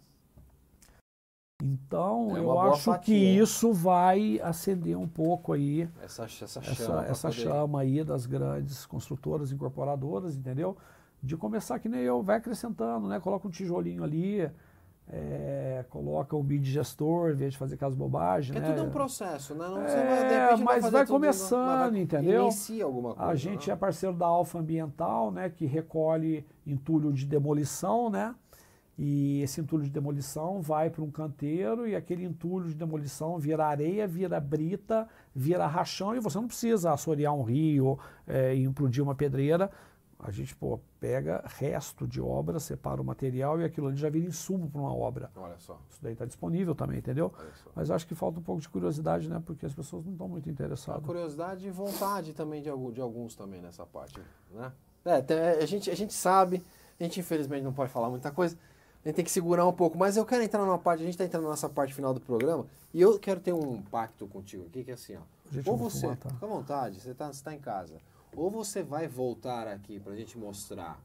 Então, 1.63 2.35
É 2.35 2.39
eu 2.39 2.59
acho 2.59 2.83
fatia, 2.83 3.05
que 3.05 3.13
isso 3.15 3.71
vai 3.71 4.41
acender 4.41 4.97
um 4.97 5.07
pouco 5.07 5.53
aí 5.53 5.87
Essa, 6.03 6.25
essa 6.25 6.61
chama. 6.61 7.05
essa, 7.05 7.31
chama 7.31 7.79
aí 7.79 8.03
das 8.03 8.25
grandes 8.25 8.85
construtoras, 8.85 9.53
incorporadoras, 9.53 10.35
entendeu? 10.35 10.75
De 11.23 11.37
começar 11.37 11.79
que 11.79 11.87
nem 11.87 12.01
eu, 12.01 12.21
vai 12.21 12.37
acrescentando, 12.37 13.07
né? 13.07 13.21
Coloca 13.21 13.47
um 13.47 13.51
tijolinho 13.51 14.03
ali, 14.03 14.51
é, 15.13 15.83
coloca 15.89 16.35
um 16.37 16.41
bid 16.43 16.71
gestor, 16.71 17.31
em 17.31 17.35
vez 17.35 17.51
de 17.51 17.57
fazer 17.59 17.75
aquelas 17.75 17.95
bobagens, 17.95 18.53
Porque 18.55 18.65
né? 18.67 18.73
tudo 18.73 18.85
é 18.85 18.87
um 18.87 18.91
processo, 18.91 19.53
né? 19.53 19.67
Não, 19.67 19.81
você 19.81 19.97
É, 19.97 20.47
vai, 20.47 20.57
não 20.57 20.63
mas 20.63 20.81
vai 20.83 20.91
mas 20.91 21.09
começando, 21.09 21.91
vai- 21.91 21.99
entendeu? 22.01 22.43
Inicia 22.43 22.85
alguma 22.85 23.13
coisa. 23.13 23.29
A 23.31 23.35
gente 23.35 23.67
né? 23.67 23.73
é 23.73 23.75
parceiro 23.75 24.15
da 24.15 24.25
Alfa 24.25 24.59
Ambiental, 24.59 25.29
né, 25.31 25.49
que 25.49 25.65
recolhe 25.65 26.45
entulho 26.65 27.11
de 27.11 27.25
demolição, 27.25 28.09
né? 28.09 28.33
E 28.97 29.41
esse 29.41 29.59
entulho 29.59 29.83
de 29.83 29.89
demolição 29.89 30.61
vai 30.61 30.89
para 30.89 31.01
um 31.01 31.09
canteiro 31.09 31.87
e 31.87 31.95
aquele 31.95 32.23
entulho 32.23 32.67
de 32.67 32.75
demolição 32.75 33.39
vira 33.39 33.65
areia, 33.65 34.05
vira 34.07 34.39
brita, 34.39 35.07
vira 35.33 35.65
rachão 35.65 36.15
e 36.15 36.19
você 36.19 36.37
não 36.37 36.45
precisa 36.47 36.91
assorear 36.91 37.33
um 37.33 37.41
rio 37.41 37.97
é, 38.27 38.53
e 38.53 38.63
implodir 38.63 39.03
uma 39.03 39.15
pedreira. 39.15 39.71
A 40.23 40.29
gente 40.29 40.55
pô, 40.55 40.79
pega 40.99 41.43
resto 41.57 42.07
de 42.07 42.21
obra, 42.21 42.59
separa 42.59 43.01
o 43.01 43.03
material 43.03 43.59
e 43.59 43.63
aquilo 43.65 43.87
ali 43.87 43.97
já 43.97 44.07
vira 44.09 44.25
insumo 44.27 44.69
para 44.69 44.79
uma 44.79 44.93
obra. 44.93 45.31
Olha 45.35 45.57
só, 45.57 45.79
Isso 45.89 45.99
daí 46.01 46.13
está 46.13 46.25
disponível 46.25 46.75
também, 46.75 46.99
entendeu? 46.99 47.33
Mas 47.75 47.89
acho 47.89 48.05
que 48.05 48.13
falta 48.13 48.39
um 48.39 48.43
pouco 48.43 48.61
de 48.61 48.69
curiosidade, 48.69 49.27
né? 49.27 49.41
Porque 49.43 49.65
as 49.65 49.73
pessoas 49.73 50.05
não 50.05 50.11
estão 50.11 50.27
muito 50.27 50.47
A 50.47 50.51
interessadas. 50.51 51.03
curiosidade 51.03 51.67
e 51.67 51.71
vontade 51.71 52.33
também 52.33 52.61
de, 52.61 52.69
algum- 52.69 52.91
de 52.91 53.01
alguns 53.01 53.33
também 53.35 53.61
nessa 53.61 53.83
parte, 53.85 54.19
né? 54.51 54.71
É, 55.03 55.63
a, 55.63 55.65
gente, 55.65 55.89
a 55.89 55.95
gente 55.95 56.13
sabe, 56.13 56.63
a 56.99 57.03
gente 57.03 57.19
infelizmente 57.19 57.63
não 57.63 57.73
pode 57.73 57.91
falar 57.91 58.07
muita 58.11 58.29
coisa, 58.29 58.55
a 59.03 59.07
gente 59.07 59.15
tem 59.15 59.25
que 59.25 59.31
segurar 59.31 59.65
um 59.65 59.73
pouco, 59.73 59.97
mas 59.97 60.15
eu 60.15 60.23
quero 60.23 60.43
entrar 60.43 60.63
numa 60.63 60.77
parte, 60.77 61.01
a 61.01 61.05
gente 61.05 61.15
está 61.15 61.25
entrando 61.25 61.49
nessa 61.49 61.67
parte 61.67 61.91
final 61.95 62.13
do 62.13 62.19
programa, 62.21 62.67
e 62.93 63.01
eu 63.01 63.17
quero 63.17 63.39
ter 63.39 63.53
um 63.53 63.81
pacto 63.81 64.27
contigo 64.27 64.67
aqui, 64.67 64.83
que 64.83 64.91
é 64.91 64.93
assim, 64.93 65.15
ó. 65.15 65.21
Ou 65.65 65.75
você, 65.75 66.15
tá? 66.15 66.29
fica 66.29 66.45
à 66.45 66.49
vontade, 66.49 66.99
você 67.01 67.09
está 67.09 67.31
tá 67.43 67.55
em 67.55 67.59
casa. 67.59 67.95
Ou 68.35 68.49
você 68.49 68.81
vai 68.81 69.07
voltar 69.07 69.67
aqui 69.67 69.99
pra 69.99 70.15
gente 70.15 70.37
mostrar. 70.37 71.01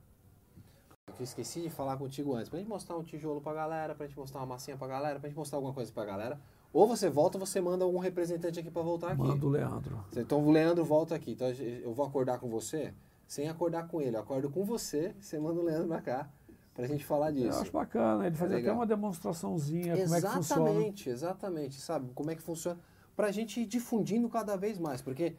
Eu 1.19 1.25
esqueci 1.25 1.63
de 1.63 1.71
falar 1.71 1.97
contigo 1.97 2.35
antes. 2.35 2.49
Pra 2.49 2.59
gente 2.59 2.69
mostrar 2.69 2.97
um 2.97 3.03
tijolo 3.03 3.41
pra 3.41 3.55
galera, 3.55 3.95
pra 3.95 4.07
gente 4.07 4.19
mostrar 4.19 4.41
uma 4.41 4.47
massinha 4.47 4.77
pra 4.77 4.87
galera, 4.87 5.19
pra 5.19 5.29
gente 5.29 5.37
mostrar 5.39 5.59
alguma 5.59 5.73
coisa 5.73 5.91
pra 5.93 6.05
galera. 6.05 6.39
Ou 6.73 6.87
você 6.87 7.09
volta, 7.09 7.39
ou 7.39 7.47
você 7.47 7.61
manda 7.61 7.85
algum 7.85 7.99
representante 7.99 8.61
aqui 8.61 8.71
pra 8.71 8.83
voltar 8.83 9.13
aqui. 9.13 9.23
Manda 9.23 9.47
o 9.47 9.49
Leandro. 9.49 10.05
Então 10.15 10.45
o 10.45 10.51
Leandro 10.51 10.85
volta 10.85 11.15
aqui. 11.15 11.33
Então 11.33 11.49
eu 11.49 11.95
vou 11.95 12.05
acordar 12.07 12.39
com 12.39 12.49
você 12.49 12.93
sem 13.27 13.49
acordar 13.49 13.89
com 13.89 14.01
ele. 14.01 14.17
Eu 14.17 14.21
acordo 14.21 14.51
com 14.51 14.65
você, 14.65 15.15
você 15.19 15.39
manda 15.39 15.61
o 15.61 15.65
Leandro 15.65 15.89
pra 15.89 16.01
cá 16.01 16.31
pra 16.75 16.87
gente 16.87 17.05
falar 17.05 17.29
Eu 17.31 17.35
disso. 17.35 17.61
acho 17.61 17.73
bacana, 17.73 18.27
ele 18.27 18.37
fazer 18.37 18.55
até 18.55 18.63
legal. 18.63 18.77
uma 18.77 18.87
demonstraçãozinha, 18.87 19.97
como 19.97 20.15
é 20.15 20.21
que 20.21 20.29
funciona. 20.29 20.71
Exatamente, 20.71 21.09
exatamente, 21.09 21.81
sabe? 21.81 22.11
Como 22.15 22.31
é 22.31 22.35
que 22.35 22.43
funciona? 22.43 22.79
Pra 23.17 23.31
gente 23.33 23.61
ir 23.61 23.67
difundindo 23.67 24.29
cada 24.29 24.57
vez 24.57 24.79
mais, 24.79 25.01
porque 25.01 25.35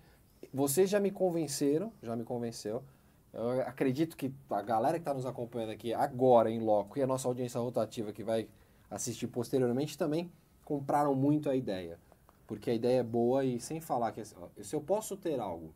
vocês 0.58 0.90
já 0.90 1.00
me 1.00 1.12
convenceram, 1.12 1.94
já 2.02 2.16
me 2.16 2.24
convenceu. 2.24 2.84
Eu 3.32 3.62
acredito 3.62 4.18
que 4.18 4.34
a 4.50 4.62
galera 4.64 4.98
que 4.98 5.02
está 5.02 5.14
nos 5.14 5.28
acompanhando 5.28 5.70
aqui 5.70 5.94
agora 5.94 6.50
em 6.50 6.60
loco 6.60 6.98
e 6.98 7.04
a 7.04 7.06
nossa 7.06 7.28
audiência 7.28 7.60
rotativa 7.60 8.12
que 8.12 8.24
vai 8.24 8.50
assistir 8.90 9.28
posteriormente 9.28 9.96
também 9.96 10.32
compraram 10.66 11.14
muito 11.14 11.48
a 11.48 11.56
ideia. 11.56 12.00
Porque 12.48 12.72
a 12.72 12.74
ideia 12.74 13.02
é 13.02 13.04
boa 13.04 13.46
e 13.46 13.60
sem 13.60 13.80
falar 13.80 14.12
que 14.12 14.22
assim, 14.22 14.36
se 14.64 14.76
eu 14.76 14.82
posso 14.82 15.16
ter 15.16 15.40
algo 15.40 15.72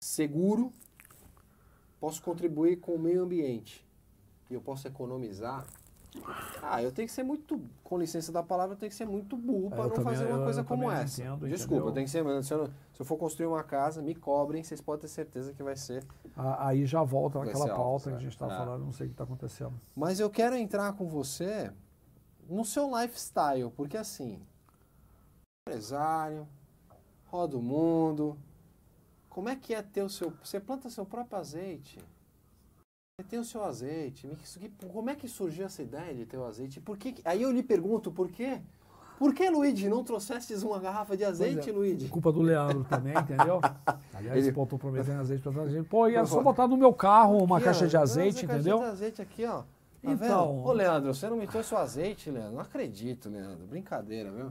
seguro, 0.00 0.72
posso 1.98 2.22
contribuir 2.22 2.76
com 2.76 2.94
o 2.94 2.98
meio 3.00 3.24
ambiente 3.24 3.84
e 4.48 4.54
eu 4.54 4.60
posso 4.60 4.86
economizar, 4.86 5.66
ah, 6.62 6.82
eu 6.82 6.90
tenho 6.92 7.06
que 7.08 7.14
ser 7.14 7.22
muito, 7.22 7.60
com 7.84 7.96
licença 7.98 8.32
da 8.32 8.42
palavra, 8.42 8.74
eu 8.74 8.78
tenho 8.78 8.90
que 8.90 8.96
ser 8.96 9.06
muito 9.06 9.36
burro 9.36 9.66
É, 9.66 9.70
para 9.70 9.78
eu 9.78 9.88
não 9.88 9.90
também- 9.94 10.14
fazer 10.14 10.26
uma 10.26 10.38
eu- 10.38 10.44
coisa 10.44 10.60
eu 10.60 10.64
como 10.64 10.90
essa. 10.90 11.22
entendo, 11.22 11.48
Desculpa, 11.48 11.86
eu 11.88 11.92
tenho 11.92 12.06
que 12.06 12.10
ser. 12.10 12.24
Se 12.44 12.52
eu, 12.54 12.66
se 12.66 13.00
eu 13.00 13.06
for 13.06 13.16
construir 13.16 13.46
uma 13.46 13.62
casa, 13.62 14.02
me 14.02 14.14
cobrem, 14.14 14.62
vocês 14.62 14.80
podem 14.80 15.02
ter 15.02 15.08
certeza 15.08 15.52
que 15.52 15.62
vai 15.62 15.76
ser. 15.76 16.04
A- 16.36 16.68
Aí 16.68 16.84
já 16.86 17.02
volta 17.02 17.38
naquela 17.38 17.64
ser 17.64 17.70
alto, 17.70 17.80
pauta 17.82 18.10
que 18.10 18.16
a 18.16 18.20
gente 18.20 18.32
estava 18.32 18.54
É. 18.54 18.56
falando, 18.58 18.84
não 18.84 18.92
sei 18.92 19.06
o 19.06 19.08
que 19.10 19.14
está 19.14 19.24
acontecendo. 19.24 19.80
Mas 19.96 20.18
eu 20.20 20.28
quero 20.30 20.56
entrar 20.56 20.92
com 20.94 21.06
você 21.08 21.72
no 22.48 22.64
seu 22.64 22.90
lifestyle, 23.00 23.70
porque 23.76 23.96
assim, 23.96 24.40
empresário, 25.68 26.46
roda 27.26 27.56
o 27.56 27.62
mundo. 27.62 28.36
Como 29.28 29.48
é 29.48 29.54
que 29.54 29.72
é 29.74 29.80
ter 29.82 30.02
o 30.02 30.08
seu. 30.08 30.32
Você 30.42 30.58
planta 30.58 30.90
seu 30.90 31.06
próprio 31.06 31.38
azeite. 31.38 31.98
Tem 33.28 33.38
o 33.38 33.44
seu 33.44 33.62
azeite. 33.64 34.28
Como 34.92 35.10
é 35.10 35.14
que 35.14 35.28
surgiu 35.28 35.66
essa 35.66 35.82
ideia 35.82 36.14
de 36.14 36.24
ter 36.26 36.36
o 36.36 36.44
azeite? 36.44 36.80
Por 36.80 36.96
que, 36.96 37.16
aí 37.24 37.42
eu 37.42 37.50
lhe 37.50 37.62
pergunto, 37.62 38.10
por 38.10 38.28
quê? 38.28 38.60
Por 39.18 39.34
que, 39.34 39.50
Luigi, 39.50 39.86
não 39.88 40.02
trouxestes 40.02 40.62
uma 40.62 40.78
garrafa 40.78 41.14
de 41.14 41.24
azeite, 41.24 41.68
é. 41.68 41.72
Luigi? 41.72 42.08
Culpa 42.08 42.32
do 42.32 42.40
Leandro 42.40 42.84
também, 42.84 43.12
entendeu? 43.16 43.60
Aliás, 44.14 44.38
Ele- 44.38 44.50
botou 44.52 44.78
prometendo 44.78 45.20
azeite 45.20 45.42
pra 45.42 45.52
trás. 45.52 45.86
Pô, 45.88 46.08
ia 46.08 46.24
só 46.24 46.42
botar 46.42 46.66
no 46.66 46.76
meu 46.76 46.92
carro 46.92 47.36
uma 47.44 47.56
Aqui, 47.58 47.66
caixa 47.66 47.84
ó, 47.84 47.88
de 47.88 47.96
azeite, 47.98 48.38
essa 48.38 48.46
caixinha 48.46 48.60
entendeu? 48.72 48.78
de 48.78 48.84
azeite 48.92 49.20
aqui, 49.20 49.44
ó. 49.44 49.58
Tá 50.02 50.12
Então- 50.12 50.56
vendo? 50.56 50.66
Ô, 50.66 50.72
Leandro, 50.72 51.12
você 51.14 51.28
não 51.28 51.36
me 51.36 51.46
trouxe 51.46 51.74
o 51.74 51.76
azeite, 51.76 52.30
Leandro? 52.30 52.52
Não 52.54 52.60
acredito, 52.60 53.28
Leandro. 53.28 53.66
Brincadeira, 53.66 54.30
viu? 54.30 54.50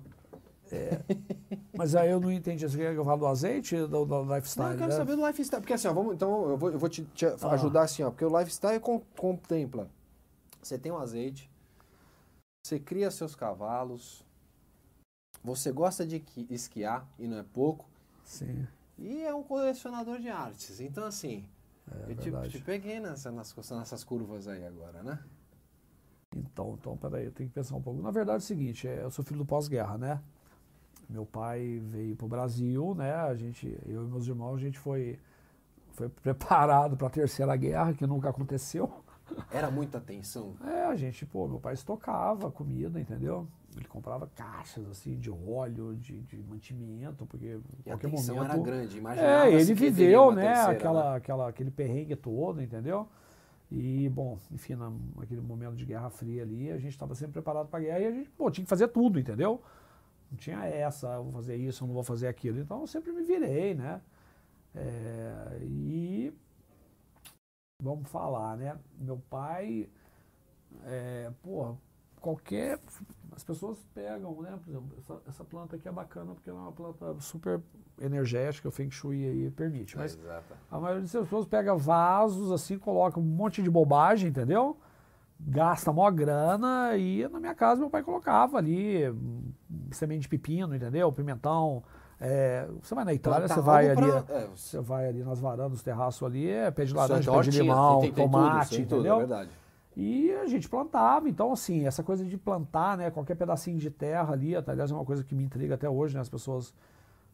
Mas 1.79 1.95
aí 1.95 2.09
eu 2.11 2.19
não 2.19 2.29
entendi. 2.29 2.67
Você 2.67 2.77
quer 2.77 2.91
que 2.91 2.99
eu 2.99 3.05
falo 3.05 3.19
do 3.21 3.27
azeite 3.27 3.73
do, 3.77 4.03
do 4.05 4.25
Não, 4.25 4.35
lifestyle? 4.35 4.71
eu 4.73 4.77
quero 4.77 4.89
né? 4.89 4.97
saber 4.97 5.15
do 5.15 5.25
lifestyle. 5.25 5.61
Porque 5.61 5.71
assim, 5.71 5.87
ó, 5.87 5.93
vamos, 5.93 6.13
então 6.13 6.49
eu 6.49 6.57
vou, 6.57 6.69
eu 6.71 6.77
vou 6.77 6.89
te, 6.89 7.05
te 7.05 7.25
Ah. 7.25 7.51
ajudar 7.53 7.83
assim, 7.83 8.03
ó. 8.03 8.09
Porque 8.11 8.25
o 8.25 8.37
lifestyle 8.37 8.81
con- 8.81 9.01
contempla. 9.17 9.89
Você 10.61 10.77
tem 10.77 10.91
um 10.91 10.97
azeite, 10.97 11.49
você 12.67 12.81
cria 12.81 13.09
seus 13.09 13.33
cavalos, 13.33 14.25
você 15.41 15.71
gosta 15.71 16.05
de 16.05 16.19
qui- 16.19 16.47
esquiar, 16.49 17.07
e 17.17 17.25
não 17.25 17.37
é 17.37 17.43
pouco, 17.43 17.87
Sim, 18.25 18.67
e 18.97 19.23
é 19.23 19.33
um 19.33 19.41
colecionador 19.41 20.19
de 20.19 20.27
artes. 20.27 20.81
Então, 20.81 21.05
assim, 21.05 21.45
é 21.89 22.11
eu 22.11 22.15
te, 22.17 22.49
te 22.49 22.59
peguei 22.59 22.99
nessa, 22.99 23.31
nas, 23.31 23.55
nessas 23.71 24.03
curvas 24.03 24.49
aí 24.49 24.65
agora, 24.65 25.01
né? 25.01 25.17
Então, 26.35 26.77
então, 26.77 26.97
peraí, 26.97 27.23
eu 27.23 27.31
tenho 27.31 27.47
que 27.47 27.55
pensar 27.55 27.77
um 27.77 27.81
pouco. 27.81 28.01
Na 28.01 28.11
verdade 28.11 28.35
é 28.35 28.43
o 28.43 28.45
seguinte, 28.45 28.85
é, 28.85 29.01
eu 29.01 29.09
sou 29.09 29.23
filho 29.23 29.37
do 29.39 29.45
pós-guerra, 29.45 29.97
né? 29.97 30.21
Meu 31.09 31.25
pai 31.25 31.81
veio 31.83 32.15
pro 32.15 32.27
Brasil, 32.27 32.93
né? 32.95 33.13
A 33.15 33.33
gente, 33.35 33.65
eu 33.87 34.03
e 34.03 34.07
meus 34.07 34.27
irmãos, 34.27 34.55
a 34.55 34.59
gente 34.59 34.77
foi, 34.77 35.17
foi 35.93 36.07
preparado 36.07 36.95
para 36.95 37.07
a 37.07 37.09
terceira 37.09 37.55
guerra, 37.55 37.93
que 37.93 38.05
nunca 38.05 38.29
aconteceu. 38.29 38.91
Era 39.51 39.69
muita 39.71 39.99
tensão. 39.99 40.55
É, 40.65 40.85
a 40.85 40.95
gente, 40.95 41.25
pô, 41.25 41.47
meu 41.47 41.59
pai 41.59 41.73
estocava 41.73 42.51
comida, 42.51 42.99
entendeu? 42.99 43.47
Ele 43.75 43.87
comprava 43.87 44.27
caixas, 44.35 44.87
assim, 44.89 45.17
de 45.17 45.29
óleo, 45.31 45.95
de, 45.95 46.21
de 46.21 46.37
mantimento, 46.37 47.25
porque 47.25 47.59
E 47.85 47.89
a 47.89 47.93
qualquer 47.93 48.09
tensão 48.11 48.35
momento... 48.35 48.51
era 48.53 48.61
grande. 48.61 48.97
Imaginava 48.97 49.45
É, 49.47 49.53
ele 49.53 49.73
viveu, 49.73 50.31
né, 50.31 50.41
Terceira, 50.53 50.71
aquela, 50.71 51.15
aquela, 51.15 51.49
aquele 51.49 51.71
perrengue 51.71 52.15
todo, 52.15 52.61
entendeu? 52.61 53.07
E, 53.71 54.09
bom, 54.09 54.39
enfim, 54.51 54.75
na- 54.75 54.91
naquele 55.15 55.41
momento 55.41 55.75
de 55.75 55.85
Guerra 55.85 56.09
Fria 56.09 56.41
ali, 56.41 56.71
a 56.71 56.77
gente 56.77 56.91
estava 56.91 57.13
sempre 57.13 57.33
preparado 57.33 57.67
para 57.67 57.79
a 57.79 57.81
guerra 57.83 57.99
e 57.99 58.05
a 58.07 58.11
gente, 58.11 58.29
pô, 58.31 58.49
tinha 58.49 58.63
que 58.65 58.69
fazer 58.69 58.87
tudo, 58.87 59.19
entendeu? 59.19 59.61
Não 60.31 60.37
tinha 60.37 60.63
essa, 60.65 61.07
eu 61.07 61.23
vou 61.23 61.33
fazer 61.33 61.55
isso, 61.55 61.83
eu 61.83 61.87
não 61.87 61.93
vou 61.93 62.03
fazer 62.03 62.27
aquilo. 62.27 62.59
Então, 62.59 62.81
eu 62.81 62.87
sempre 62.87 63.11
me 63.11 63.23
virei, 63.23 63.73
né? 63.73 64.01
É, 64.75 65.59
e, 65.63 66.33
vamos 67.81 68.07
falar, 68.09 68.55
né? 68.55 68.77
Meu 68.99 69.17
pai, 69.29 69.89
é, 70.85 71.31
pô, 71.41 71.75
qualquer... 72.21 72.79
As 73.31 73.43
pessoas 73.43 73.77
pegam, 73.93 74.41
né? 74.41 74.59
Por 74.63 74.69
exemplo, 74.69 74.97
essa, 74.97 75.21
essa 75.27 75.43
planta 75.43 75.75
aqui 75.75 75.87
é 75.87 75.91
bacana 75.91 76.33
porque 76.33 76.49
ela 76.49 76.59
é 76.59 76.61
uma 76.63 76.71
planta 76.71 77.19
super 77.21 77.61
energética, 77.99 78.67
o 78.67 78.71
Feng 78.71 78.91
Shui 78.91 79.25
aí 79.25 79.51
permite. 79.51 79.95
Mas 79.97 80.17
Exato. 80.17 80.53
a 80.69 80.79
maioria 80.79 81.01
das 81.01 81.11
pessoas 81.11 81.45
pega 81.45 81.75
vasos, 81.75 82.51
assim, 82.51 82.77
coloca 82.77 83.19
um 83.19 83.23
monte 83.23 83.61
de 83.63 83.69
bobagem, 83.69 84.29
entendeu? 84.29 84.77
Gasta 85.39 85.93
mó 85.93 86.09
grana 86.11 86.97
e 86.97 87.27
na 87.29 87.39
minha 87.39 87.55
casa 87.55 87.79
meu 87.79 87.89
pai 87.89 88.03
colocava 88.03 88.57
ali 88.57 89.09
hum, 89.09 89.43
semente 89.91 90.21
de 90.23 90.29
pepino, 90.29 90.75
entendeu? 90.75 91.11
Pimentão. 91.11 91.81
é, 92.19 92.67
você 92.81 92.93
vai 92.93 93.05
na 93.05 93.13
Itália, 93.13 93.47
você 93.47 93.61
vai 93.61 93.89
ali, 93.89 93.95
pra- 94.25 94.35
é, 94.35 94.47
você 94.53 94.79
vai 94.81 95.07
ali 95.07 95.23
nas 95.23 95.39
varandas, 95.39 95.71
nos 95.71 95.83
terraços 95.83 96.21
ali, 96.23 96.49
é 96.49 96.69
pé 96.69 96.83
de 96.83 96.93
laranja, 96.93 97.31
pé 97.31 97.39
de 97.39 97.51
limão, 97.63 98.01
tem- 98.01 98.11
tem 98.11 98.25
tudo, 98.25 98.31
tomate, 98.33 98.69
tem 98.75 98.85
tudo, 98.85 98.95
entendeu? 98.99 99.15
é 99.15 99.19
verdade. 99.19 99.49
E 99.95 100.31
a 100.33 100.45
gente 100.47 100.67
plantava, 100.67 101.29
então 101.29 101.53
assim, 101.53 101.87
essa 101.87 102.03
coisa 102.03 102.25
de 102.25 102.37
plantar, 102.37 102.97
né, 102.97 103.09
qualquer 103.09 103.35
pedacinho 103.35 103.77
de 103.79 103.89
terra 103.89 104.33
ali, 104.33 104.53
até, 104.55 104.71
aliás, 104.73 104.91
é 104.91 104.93
uma 104.93 105.05
coisa 105.05 105.23
que 105.23 105.33
me 105.33 105.43
intriga 105.43 105.75
até 105.75 105.89
hoje, 105.89 106.13
né, 106.15 106.19
as 106.19 106.29
pessoas, 106.29 106.73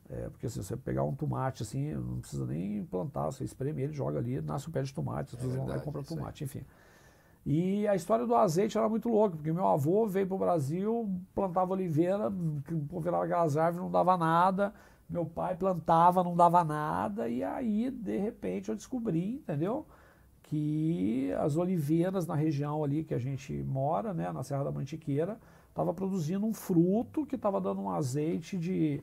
é, 0.07 0.29
porque 0.29 0.47
se 0.47 0.61
você 0.63 0.77
pegar 0.77 1.03
um 1.03 1.15
tomate 1.15 1.63
assim, 1.63 1.95
não 1.95 2.19
precisa 2.19 2.45
nem 2.45 2.83
plantar, 2.85 3.25
você 3.25 3.43
espreme 3.43 3.81
ele, 3.81 3.93
joga 3.93 4.19
ali, 4.19 4.39
nasce 4.41 4.69
um 4.69 4.71
pé 4.71 4.83
de 4.83 4.93
tomate, 4.93 5.29
as 5.29 5.35
pessoas 5.35 5.55
vão 5.55 5.65
lá 5.67 5.77
e 5.77 5.79
compram 5.81 6.03
tomate, 6.03 6.43
enfim. 6.43 6.61
E 7.45 7.87
a 7.87 7.95
história 7.95 8.25
do 8.25 8.35
azeite 8.35 8.77
era 8.77 8.89
muito 8.89 9.07
louca, 9.07 9.35
porque 9.35 9.51
meu 9.53 9.67
avô 9.67 10.07
veio 10.07 10.25
para 10.25 10.35
o 10.35 10.39
Brasil, 10.39 11.09
plantava 11.33 11.73
oliveira, 11.73 12.31
virava 12.99 13.25
aquelas 13.25 13.55
árvores, 13.55 13.83
não 13.83 13.91
dava 13.91 14.17
nada, 14.17 14.73
meu 15.07 15.25
pai 15.25 15.55
plantava, 15.55 16.23
não 16.23 16.35
dava 16.35 16.63
nada, 16.63 17.29
e 17.29 17.43
aí, 17.43 17.91
de 17.91 18.17
repente, 18.17 18.69
eu 18.69 18.75
descobri, 18.75 19.35
entendeu? 19.35 19.85
que 20.47 21.33
as 21.39 21.57
oliveiras 21.57 22.27
na 22.27 22.35
região 22.35 22.83
ali 22.83 23.03
que 23.03 23.13
a 23.13 23.17
gente 23.19 23.51
mora, 23.63 24.13
né, 24.13 24.31
na 24.31 24.43
Serra 24.43 24.63
da 24.63 24.71
Mantiqueira, 24.71 25.39
estava 25.69 25.93
produzindo 25.93 26.45
um 26.45 26.53
fruto 26.53 27.25
que 27.25 27.35
estava 27.35 27.59
dando 27.59 27.81
um 27.81 27.89
azeite 27.89 28.57
de 28.57 29.01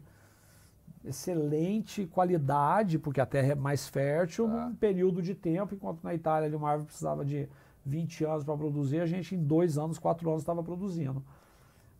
excelente 1.05 2.07
qualidade, 2.07 2.99
porque 2.99 3.21
a 3.21 3.27
terra 3.27 3.53
é 3.53 3.55
mais 3.57 3.89
fértil 3.89 4.47
Tá. 4.47 4.69
num 4.69 4.75
período 4.77 5.21
de 5.21 5.35
tempo, 5.35 5.75
enquanto 5.75 6.03
na 6.05 6.15
Itália 6.15 6.47
ali, 6.47 6.55
uma 6.55 6.71
árvore 6.71 6.87
precisava 6.87 7.25
de 7.25 7.49
20 7.85 8.25
anos 8.25 8.45
para 8.45 8.57
produzir, 8.57 9.01
a 9.01 9.07
gente 9.07 9.35
em 9.35 9.43
dois 9.43 9.79
anos, 9.79 9.99
quatro 9.99 10.29
anos 10.31 10.43
estava 10.43 10.63
produzindo. 10.63 11.23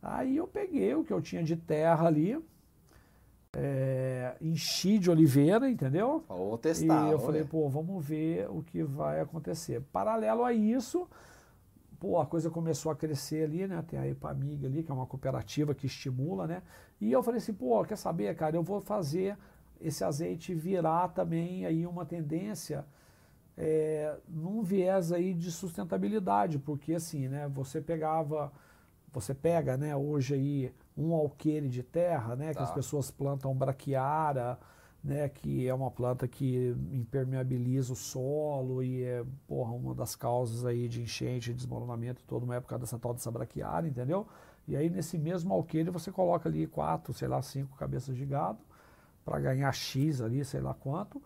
Aí 0.01 0.37
eu 0.37 0.47
peguei 0.47 0.93
o 0.95 1.03
que 1.03 1.13
eu 1.13 1.21
tinha 1.21 1.43
de 1.43 1.55
terra 1.55 2.07
ali, 2.07 2.37
é, 3.55 4.35
enchi 4.41 4.97
de 4.97 5.09
oliveira, 5.11 5.69
entendeu? 5.69 6.23
Vou 6.27 6.55
E 6.55 6.57
testar. 6.57 7.03
eu 7.11 7.19
vamos 7.19 7.25
falei, 7.25 7.43
pô, 7.43 7.69
vamos 7.69 8.03
ver 8.05 8.49
o 8.49 8.63
que 8.63 8.83
vai 8.83 9.19
acontecer. 9.21 9.81
Paralelo 9.93 10.43
a 10.43 10.53
isso, 10.53 11.07
pô, 11.99 12.19
a 12.19 12.25
coisa 12.25 12.49
começou 12.49 12.91
a 12.91 12.95
crescer 12.95 13.43
ali, 13.45 13.67
né? 13.67 13.81
Tem 13.87 13.99
a 13.99 14.07
Epamig 14.07 14.65
ali, 14.65 14.83
que 14.83 14.91
é 14.91 14.93
uma 14.93 15.05
cooperativa 15.05 15.73
que 15.75 15.85
estimula, 15.85 16.47
né? 16.47 16.63
E 16.99 17.11
eu 17.11 17.21
falei 17.21 17.37
assim, 17.37 17.53
pô, 17.53 17.83
quer 17.85 17.97
saber, 17.97 18.35
cara, 18.35 18.55
eu 18.55 18.63
vou 18.63 18.81
fazer 18.81 19.37
esse 19.79 20.03
azeite 20.03 20.53
virar 20.53 21.09
também 21.09 21.65
aí 21.65 21.85
uma 21.85 22.05
tendência 22.05 22.85
é, 23.57 24.15
num 24.27 24.61
viés 24.63 25.11
aí 25.11 25.33
de 25.33 25.51
sustentabilidade, 25.51 26.57
porque 26.59 26.93
assim, 26.93 27.27
né, 27.27 27.47
você 27.47 27.79
pegava, 27.81 28.51
você 29.11 29.33
pega, 29.33 29.77
né, 29.77 29.95
hoje 29.95 30.33
aí 30.33 30.73
um 30.97 31.13
alqueire 31.13 31.67
de 31.69 31.83
terra, 31.83 32.35
né, 32.35 32.49
que 32.49 32.57
Tá. 32.57 32.63
as 32.63 32.71
pessoas 32.71 33.11
plantam 33.11 33.53
braquiara, 33.55 34.57
né, 35.03 35.27
que 35.27 35.67
é 35.67 35.73
uma 35.73 35.91
planta 35.91 36.27
que 36.27 36.73
impermeabiliza 36.93 37.91
o 37.93 37.95
solo 37.95 38.81
e 38.81 39.03
é, 39.03 39.23
porra, 39.47 39.71
uma 39.73 39.93
das 39.93 40.15
causas 40.15 40.65
aí 40.65 40.87
de 40.87 41.01
enchente, 41.01 41.53
desmoronamento 41.53 42.21
e 42.21 42.25
toda 42.25 42.45
uma 42.45 42.55
época 42.55 42.79
dessa 42.79 42.97
tal 42.97 43.13
dessa 43.13 43.29
braquiária, 43.29 43.87
entendeu? 43.87 44.25
E 44.65 44.77
aí 44.77 44.89
nesse 44.89 45.17
mesmo 45.17 45.53
alqueire 45.53 45.89
você 45.89 46.09
coloca 46.11 46.47
ali 46.47 46.65
quatro, 46.65 47.13
sei 47.13 47.27
lá, 47.27 47.41
cinco 47.41 47.75
cabeças 47.75 48.15
de 48.15 48.25
gado 48.25 48.59
para 49.25 49.39
ganhar 49.39 49.71
X 49.73 50.21
ali, 50.21 50.43
sei 50.45 50.61
lá 50.61 50.73
quanto. 50.73 51.21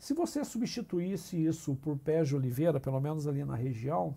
Se 0.00 0.14
você 0.14 0.42
substituísse 0.46 1.36
isso 1.36 1.74
por 1.76 1.94
pés 1.98 2.26
de 2.26 2.34
oliveira, 2.34 2.80
pelo 2.80 2.98
menos 2.98 3.28
ali 3.28 3.44
na 3.44 3.54
região, 3.54 4.14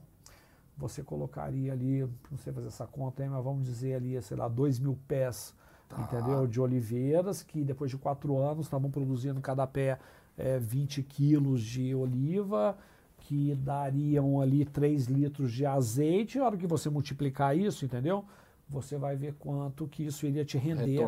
você 0.78 1.04
colocaria 1.04 1.74
ali, 1.74 2.08
não 2.32 2.38
sei 2.38 2.54
fazer 2.54 2.70
essa 2.70 2.88
conta 2.88 3.22
aí, 3.22 3.28
mas 3.28 3.44
vamos 3.44 3.66
dizer 3.66 3.96
ali, 3.96 4.20
sei 4.22 4.38
lá, 4.38 4.48
dois 4.48 4.80
mil 4.80 4.98
pés, 5.08 5.54
Tá. 5.90 6.02
entendeu? 6.02 6.48
De 6.48 6.62
oliveiras, 6.62 7.44
que 7.44 7.66
depois 7.66 7.92
de 7.92 7.98
quatro 7.98 8.38
anos 8.38 8.66
estavam 8.66 8.90
produzindo 8.90 9.42
cada 9.42 9.68
pé 9.68 10.00
é, 10.38 10.58
20 10.58 11.04
quilos 11.04 11.62
de 11.62 11.94
oliva, 11.94 12.78
que 13.18 13.54
dariam 13.54 14.40
ali 14.40 14.64
3 14.64 15.08
litros 15.08 15.52
de 15.52 15.66
azeite. 15.66 16.40
A 16.40 16.46
hora 16.46 16.56
que 16.58 16.66
você 16.66 16.90
multiplicar 16.90 17.58
isso, 17.58 17.84
entendeu? 17.84 18.24
Você 18.70 18.98
vai 18.98 19.18
ver 19.18 19.34
quanto 19.34 19.86
que 19.86 20.06
isso 20.06 20.26
iria 20.26 20.46
te 20.46 20.58
render 20.58 21.02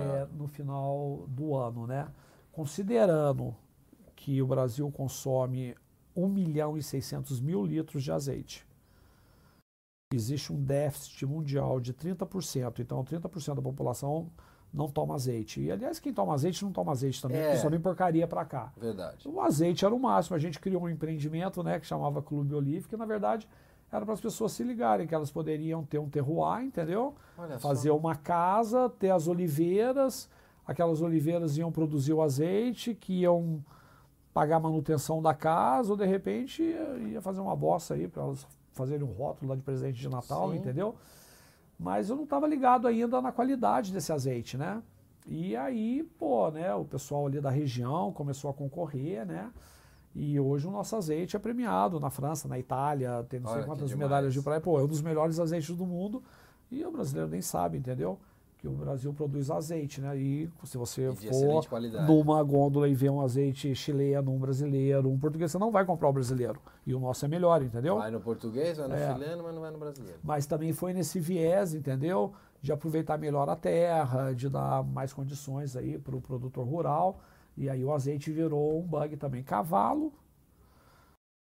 é, 0.00 0.28
no 0.38 0.46
final 0.46 1.24
do 1.26 1.56
ano, 1.56 1.88
né? 1.88 2.06
Considerando 2.52 3.54
que 4.22 4.40
o 4.40 4.46
Brasil 4.46 4.88
consome 4.92 5.74
1 6.14 6.28
milhão 6.28 6.78
e 6.78 6.82
600 6.82 7.40
mil 7.40 7.66
litros 7.66 8.04
de 8.04 8.12
azeite, 8.12 8.64
existe 10.14 10.52
um 10.52 10.62
déficit 10.62 11.26
mundial 11.26 11.80
de 11.80 11.92
30%, 11.92 12.78
então 12.78 13.02
30% 13.04 13.56
da 13.56 13.62
população 13.62 14.30
não 14.72 14.88
toma 14.88 15.16
azeite. 15.16 15.60
E 15.60 15.72
aliás, 15.72 15.98
quem 15.98 16.12
toma 16.14 16.34
azeite 16.34 16.62
não 16.64 16.70
toma 16.70 16.92
azeite 16.92 17.20
também, 17.20 17.38
É. 17.38 17.46
porque 17.46 17.58
só 17.62 17.68
vem 17.68 17.80
porcaria 17.80 18.28
para 18.28 18.44
cá. 18.44 18.72
Verdade. 18.76 19.26
O 19.28 19.40
azeite 19.40 19.84
era 19.84 19.92
o 19.92 19.98
máximo. 19.98 20.36
A 20.36 20.38
gente 20.38 20.60
criou 20.60 20.84
um 20.84 20.88
empreendimento, 20.88 21.60
né, 21.64 21.80
que 21.80 21.86
chamava 21.86 22.22
Clube 22.22 22.54
Olive, 22.54 22.86
que 22.88 22.96
na 22.96 23.04
verdade 23.04 23.48
era 23.90 24.04
para 24.04 24.14
as 24.14 24.20
pessoas 24.20 24.52
se 24.52 24.62
ligarem, 24.62 25.04
que 25.06 25.14
elas 25.16 25.32
poderiam 25.32 25.84
ter 25.84 25.98
um 25.98 26.08
terroir, 26.08 26.62
entendeu? 26.64 27.14
Olha 27.36 27.58
Fazer 27.58 27.88
só. 27.88 27.96
uma 27.96 28.14
casa, 28.14 28.88
ter 28.88 29.10
as 29.10 29.26
oliveiras, 29.26 30.30
aquelas 30.64 31.02
oliveiras 31.02 31.56
iam 31.58 31.72
produzir 31.72 32.12
o 32.12 32.22
azeite, 32.22 32.94
que 32.94 33.12
iam 33.22 33.62
pagar 34.32 34.56
a 34.56 34.60
manutenção 34.60 35.20
da 35.20 35.34
casa, 35.34 35.90
ou 35.90 35.96
de 35.96 36.06
repente 36.06 36.62
ia 36.62 36.96
ia 37.12 37.20
fazer 37.20 37.40
uma 37.40 37.54
bossa 37.54 37.94
aí 37.94 38.08
para 38.08 38.22
elas 38.22 38.46
fazerem 38.72 39.06
um 39.06 39.12
rótulo 39.12 39.50
lá 39.50 39.56
de 39.56 39.62
presente 39.62 40.00
de 40.00 40.08
Natal, 40.08 40.50
Sim. 40.50 40.56
entendeu? 40.56 40.94
Mas 41.78 42.08
eu 42.08 42.16
não 42.16 42.24
estava 42.24 42.46
ligado 42.46 42.86
ainda 42.86 43.20
na 43.20 43.32
qualidade 43.32 43.92
desse 43.92 44.12
azeite, 44.12 44.56
né? 44.56 44.82
E 45.26 45.56
aí, 45.56 46.02
pô, 46.18 46.50
né, 46.50 46.74
o 46.74 46.84
pessoal 46.84 47.26
ali 47.26 47.40
da 47.40 47.50
região 47.50 48.12
começou 48.12 48.50
a 48.50 48.54
concorrer, 48.54 49.24
né? 49.26 49.50
E 50.14 50.38
hoje 50.38 50.66
o 50.66 50.70
nosso 50.70 50.94
azeite 50.94 51.36
é 51.36 51.38
premiado 51.38 51.98
na 51.98 52.10
França, 52.10 52.46
na 52.46 52.58
Itália, 52.58 53.24
tem 53.28 53.40
não 53.40 53.48
sei 53.48 53.58
Olha, 53.58 53.66
quantas 53.66 53.94
medalhas 53.94 54.32
de 54.34 54.42
praia. 54.42 54.60
Pô, 54.60 54.78
é 54.78 54.82
um 54.82 54.86
dos 54.86 55.00
melhores 55.00 55.38
azeites 55.38 55.74
do 55.74 55.86
mundo 55.86 56.22
e 56.70 56.84
o 56.84 56.90
brasileiro 56.90 57.30
nem 57.30 57.40
sabe, 57.40 57.78
entendeu? 57.78 58.18
Que 58.62 58.68
o 58.68 58.70
Brasil 58.70 59.12
produz 59.12 59.50
azeite, 59.50 60.00
né? 60.00 60.16
E 60.16 60.48
se 60.62 60.78
você 60.78 61.10
E 61.10 61.16
for 61.16 61.64
numa 62.06 62.40
gôndola 62.44 62.88
e 62.88 62.94
ver 62.94 63.10
um 63.10 63.20
azeite 63.20 63.74
chileno, 63.74 64.30
um 64.30 64.38
brasileiro, 64.38 65.10
um 65.10 65.18
português, 65.18 65.50
você 65.50 65.58
não 65.58 65.72
vai 65.72 65.84
comprar 65.84 66.08
o 66.08 66.12
brasileiro. 66.12 66.60
E 66.86 66.94
o 66.94 67.00
nosso 67.00 67.24
é 67.24 67.28
melhor, 67.28 67.60
entendeu? 67.60 67.98
Vai 67.98 68.12
no 68.12 68.20
português, 68.20 68.78
vai 68.78 68.86
no 68.86 68.94
É. 68.94 69.12
chileno, 69.12 69.42
mas 69.42 69.52
não 69.52 69.60
vai 69.62 69.70
no 69.72 69.78
brasileiro. 69.78 70.20
Mas 70.22 70.46
também 70.46 70.72
foi 70.72 70.92
nesse 70.92 71.18
viés, 71.18 71.74
entendeu? 71.74 72.34
De 72.60 72.70
aproveitar 72.70 73.18
melhor 73.18 73.48
a 73.48 73.56
terra, 73.56 74.32
de 74.32 74.48
dar 74.48 74.84
mais 74.84 75.12
condições 75.12 75.74
aí 75.74 75.98
para 75.98 76.14
o 76.14 76.20
produtor 76.20 76.64
rural. 76.64 77.18
E 77.56 77.68
aí 77.68 77.84
o 77.84 77.92
azeite 77.92 78.30
virou 78.30 78.78
um 78.78 78.86
bug 78.86 79.16
também. 79.16 79.42
Cavalo 79.42 80.12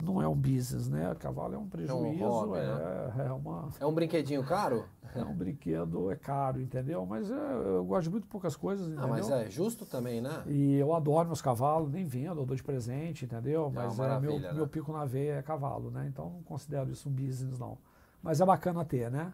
não 0.03 0.21
é 0.21 0.29
um 0.29 0.35
business, 0.35 0.89
né? 0.89 1.15
Cavalo 1.19 1.55
é 1.55 1.59
um 1.59 1.69
prejuízo, 1.69 2.25
hobby, 2.25 2.59
é, 2.59 3.13
é 3.27 3.33
uma, 3.33 3.69
É 3.81 3.87
um 3.87 3.93
brinquedinho 3.93 4.45
caro? 4.45 4.85
é 5.15 5.23
um 5.23 5.35
brinquedo, 5.35 6.11
é 6.11 6.17
caro, 6.17 6.61
entendeu? 6.61 7.07
Mas 7.07 7.31
é, 7.31 7.35
eu 7.35 7.85
gosto 7.85 8.05
de 8.05 8.11
muito 8.11 8.27
poucas 8.27 8.55
coisas, 8.55 8.87
entendeu? 8.87 9.05
Ah, 9.05 9.09
mas 9.09 9.31
é 9.31 9.49
justo 9.49 9.87
também, 9.87 10.21
né? 10.21 10.43
E 10.47 10.75
eu 10.77 10.95
adoro 10.95 11.29
meus 11.29 11.41
cavalos, 11.41 11.91
nem 11.91 12.05
vendo, 12.05 12.41
eu 12.41 12.47
dou 12.47 12.57
de 12.57 12.63
presente, 12.63 13.25
entendeu? 13.25 13.69
É 13.69 13.71
Mas 13.71 13.99
é, 13.99 14.21
meu, 14.21 14.39
né? 14.39 14.53
meu 14.53 14.67
pico 14.67 14.93
na 14.93 15.05
veia 15.05 15.37
é 15.37 15.43
cavalo, 15.43 15.91
né? 15.91 16.07
Então 16.09 16.31
não 16.31 16.43
considero 16.43 16.91
isso 16.91 17.09
um 17.09 17.13
business, 17.13 17.59
não. 17.59 17.79
Mas 18.23 18.41
é 18.41 18.45
bacana 18.45 18.85
ter, 18.85 19.11
né? 19.11 19.33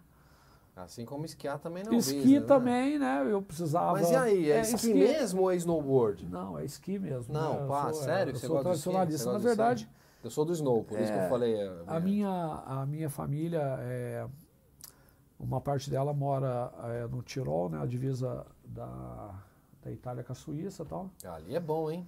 Assim 0.74 1.04
como 1.04 1.26
esquiar 1.26 1.58
também 1.58 1.84
não 1.84 1.92
é 1.92 1.94
um 1.96 1.98
esqui 1.98 2.16
business, 2.16 2.40
né? 2.40 2.46
também, 2.46 2.98
né? 2.98 3.26
Eu 3.28 3.42
precisava. 3.42 3.92
Mas 3.92 4.10
e 4.10 4.16
aí, 4.16 4.50
é, 4.50 4.60
esqui, 4.62 4.94
mesmo 4.94 5.42
ou 5.42 5.52
é 5.52 5.56
snowboard? 5.56 6.26
Não, 6.26 6.58
é 6.58 6.64
esqui 6.64 6.98
mesmo. 6.98 7.34
Não, 7.34 7.60
né? 7.60 7.68
Pá, 7.68 7.92
sou, 7.92 8.04
sério 8.04 8.30
Eu 8.30 8.36
você 8.36 8.46
sou 8.46 8.56
gosta 8.56 8.70
de 8.70 8.76
esqui? 8.76 8.90
tradicionalista. 8.90 9.32
Na 9.32 9.38
verdade, 9.38 9.90
Eu 10.22 10.30
sou 10.30 10.44
do 10.44 10.52
snow, 10.52 10.84
por 10.84 11.00
isso 11.00 11.10
que 11.12 11.18
eu 11.18 11.22
É, 11.22 11.28
falei. 11.28 11.54
é, 11.54 11.82
a 11.86 11.98
minha, 12.00 12.28
a 12.66 12.86
minha 12.86 13.10
família, 13.10 13.60
é, 13.80 14.26
uma 15.38 15.60
parte 15.60 15.90
dela 15.90 16.12
mora 16.14 16.72
é, 16.84 17.06
no 17.08 17.22
Tirol, 17.22 17.68
né? 17.68 17.80
A 17.82 17.86
divisa 17.86 18.46
da, 18.64 19.34
da 19.82 19.90
Itália 19.90 20.22
com 20.22 20.32
a 20.32 20.34
Suíça 20.36 20.82
e 20.84 20.86
tal. 20.86 21.10
Ali 21.24 21.54
é 21.56 21.60
bom, 21.60 21.90
hein? 21.90 22.06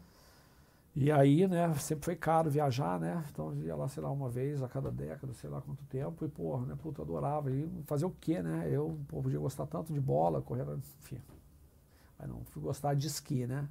E 0.96 1.10
aí, 1.10 1.48
né, 1.48 1.74
sempre 1.74 2.04
foi 2.04 2.14
caro 2.14 2.48
viajar, 2.48 3.00
né? 3.00 3.24
Então 3.32 3.52
eu 3.52 3.64
ia 3.64 3.74
lá, 3.74 3.88
sei 3.88 4.00
lá, 4.00 4.10
uma 4.12 4.28
vez 4.28 4.62
a 4.62 4.68
cada 4.68 4.92
década, 4.92 5.34
sei 5.34 5.50
lá 5.50 5.60
quanto 5.60 5.82
tempo, 5.86 6.24
e 6.24 6.28
porra, 6.28 6.64
né, 6.66 6.76
puta, 6.80 7.02
adorava. 7.02 7.50
E 7.50 7.68
fazer 7.84 8.04
o 8.04 8.10
quê, 8.20 8.40
né? 8.40 8.68
Eu 8.70 8.96
pô, 9.08 9.20
podia 9.20 9.40
gostar 9.40 9.66
tanto 9.66 9.92
de 9.92 10.00
bola, 10.00 10.40
correr, 10.40 10.64
enfim. 11.00 11.20
Mas 12.16 12.28
não, 12.28 12.44
fui 12.44 12.62
gostar 12.62 12.94
de 12.94 13.08
esqui, 13.08 13.44
né? 13.44 13.68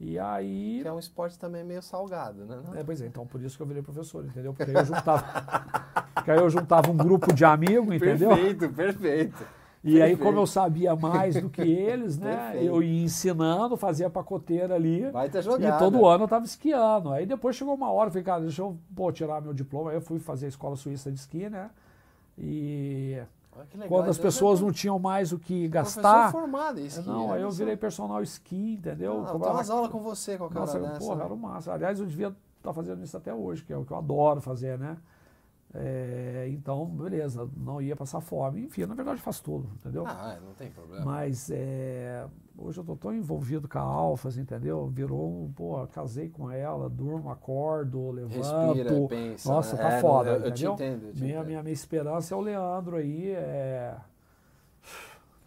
E 0.00 0.18
aí. 0.18 0.80
Que 0.80 0.88
é 0.88 0.92
um 0.92 0.98
esporte 0.98 1.38
também 1.38 1.62
meio 1.62 1.82
salgado, 1.82 2.46
né? 2.46 2.58
É, 2.74 2.82
pois 2.82 3.02
é, 3.02 3.06
então 3.06 3.26
por 3.26 3.40
isso 3.42 3.56
que 3.56 3.62
eu 3.62 3.66
virei 3.66 3.82
professor, 3.82 4.24
entendeu? 4.24 4.54
Porque 4.54 4.70
aí 4.70 4.74
eu 4.76 4.84
juntava. 4.86 5.22
porque 6.14 6.30
aí 6.30 6.38
eu 6.38 6.48
juntava 6.48 6.90
um 6.90 6.96
grupo 6.96 7.34
de 7.34 7.44
amigos, 7.44 7.94
entendeu? 7.94 8.30
Perfeito, 8.30 8.68
perfeito. 8.70 9.44
E 9.82 9.94
aí, 9.94 10.10
Perfeito. 10.10 10.22
como 10.22 10.38
eu 10.40 10.46
sabia 10.46 10.94
mais 10.94 11.40
do 11.40 11.48
que 11.48 11.62
eles, 11.62 12.18
né? 12.18 12.36
Perfeito. 12.36 12.66
Eu 12.66 12.82
ia 12.82 13.02
ensinando, 13.04 13.78
fazia 13.78 14.10
pacoteira 14.10 14.74
ali. 14.74 15.10
Vai 15.10 15.30
ter 15.30 15.38
E 15.38 15.42
jogada. 15.42 15.78
todo 15.78 16.06
ano 16.06 16.24
eu 16.24 16.28
tava 16.28 16.44
esquiando. 16.44 17.10
Aí 17.10 17.24
depois 17.24 17.56
chegou 17.56 17.74
uma 17.74 17.90
hora, 17.90 18.08
eu 18.08 18.12
falei, 18.12 18.24
cara, 18.24 18.40
deixa 18.42 18.60
eu 18.60 18.76
pô, 18.94 19.10
tirar 19.10 19.40
meu 19.40 19.54
diploma. 19.54 19.90
Aí 19.90 19.96
eu 19.96 20.02
fui 20.02 20.18
fazer 20.18 20.46
a 20.46 20.48
escola 20.50 20.76
suíça 20.76 21.10
de 21.10 21.18
esqui, 21.18 21.48
né? 21.48 21.70
E 22.38 23.18
Legal, 23.74 23.88
quando 23.88 24.08
as 24.08 24.16
então 24.16 24.30
pessoas 24.30 24.60
é 24.60 24.62
não 24.62 24.72
tinham 24.72 24.98
mais 24.98 25.32
o 25.32 25.38
que 25.38 25.68
gastar. 25.68 26.30
formado 26.30 26.80
em 26.80 26.86
esqui. 26.86 27.06
Não, 27.08 27.32
aí 27.32 27.42
eu 27.42 27.50
virei 27.50 27.76
personal 27.76 28.22
esqui, 28.22 28.74
entendeu? 28.74 29.24
Ah, 29.26 29.32
eu 29.32 29.40
tenho 29.40 29.52
umas 29.52 29.70
aulas 29.70 29.90
com 29.90 30.00
você 30.00 30.38
cara 30.48 30.60
Nossa, 30.60 30.78
dessa. 30.78 30.98
porra, 30.98 31.24
era 31.24 31.34
o 31.34 31.36
massa. 31.36 31.72
Aliás, 31.72 31.98
eu 31.98 32.06
devia 32.06 32.34
estar 32.58 32.72
fazendo 32.72 33.02
isso 33.02 33.16
até 33.16 33.34
hoje, 33.34 33.64
que 33.64 33.72
é 33.72 33.76
o 33.76 33.84
que 33.84 33.92
eu 33.92 33.96
adoro 33.96 34.40
fazer, 34.40 34.78
né? 34.78 34.96
É, 35.72 36.48
então, 36.50 36.84
beleza, 36.86 37.48
não 37.56 37.80
ia 37.80 37.94
passar 37.94 38.20
fome. 38.20 38.64
Enfim, 38.64 38.86
na 38.86 38.94
verdade, 38.94 39.20
faço 39.20 39.42
tudo, 39.44 39.68
entendeu? 39.74 40.04
Ah, 40.06 40.36
é, 40.36 40.44
não 40.44 40.52
tem 40.54 40.68
problema. 40.70 41.04
Mas 41.04 41.48
é, 41.50 42.26
hoje 42.58 42.78
eu 42.78 42.84
tô 42.84 42.96
tão 42.96 43.14
envolvido 43.14 43.68
com 43.68 43.78
a 43.78 43.82
Alfas, 43.82 44.36
entendeu? 44.36 44.88
Virou 44.88 45.44
um, 45.44 45.52
pô, 45.52 45.86
casei 45.86 46.28
com 46.28 46.50
ela, 46.50 46.88
durmo, 46.90 47.30
acordo, 47.30 48.10
levanto. 48.10 48.36
Respira, 48.36 48.90
pensa. 49.08 49.48
Nossa, 49.52 49.76
né? 49.76 49.82
tá 49.82 49.88
É, 49.92 50.00
foda, 50.00 50.30
eu, 50.30 50.40
eu 50.46 50.52
te 50.52 50.66
entendo. 50.66 51.06
Eu 51.06 51.12
te 51.12 51.22
Minha, 51.22 51.34
entendo. 51.34 51.46
minha, 51.46 51.62
minha 51.62 51.72
esperança 51.72 52.34
é 52.34 52.36
o 52.36 52.40
Leandro 52.40 52.96
aí, 52.96 53.30
é... 53.30 53.96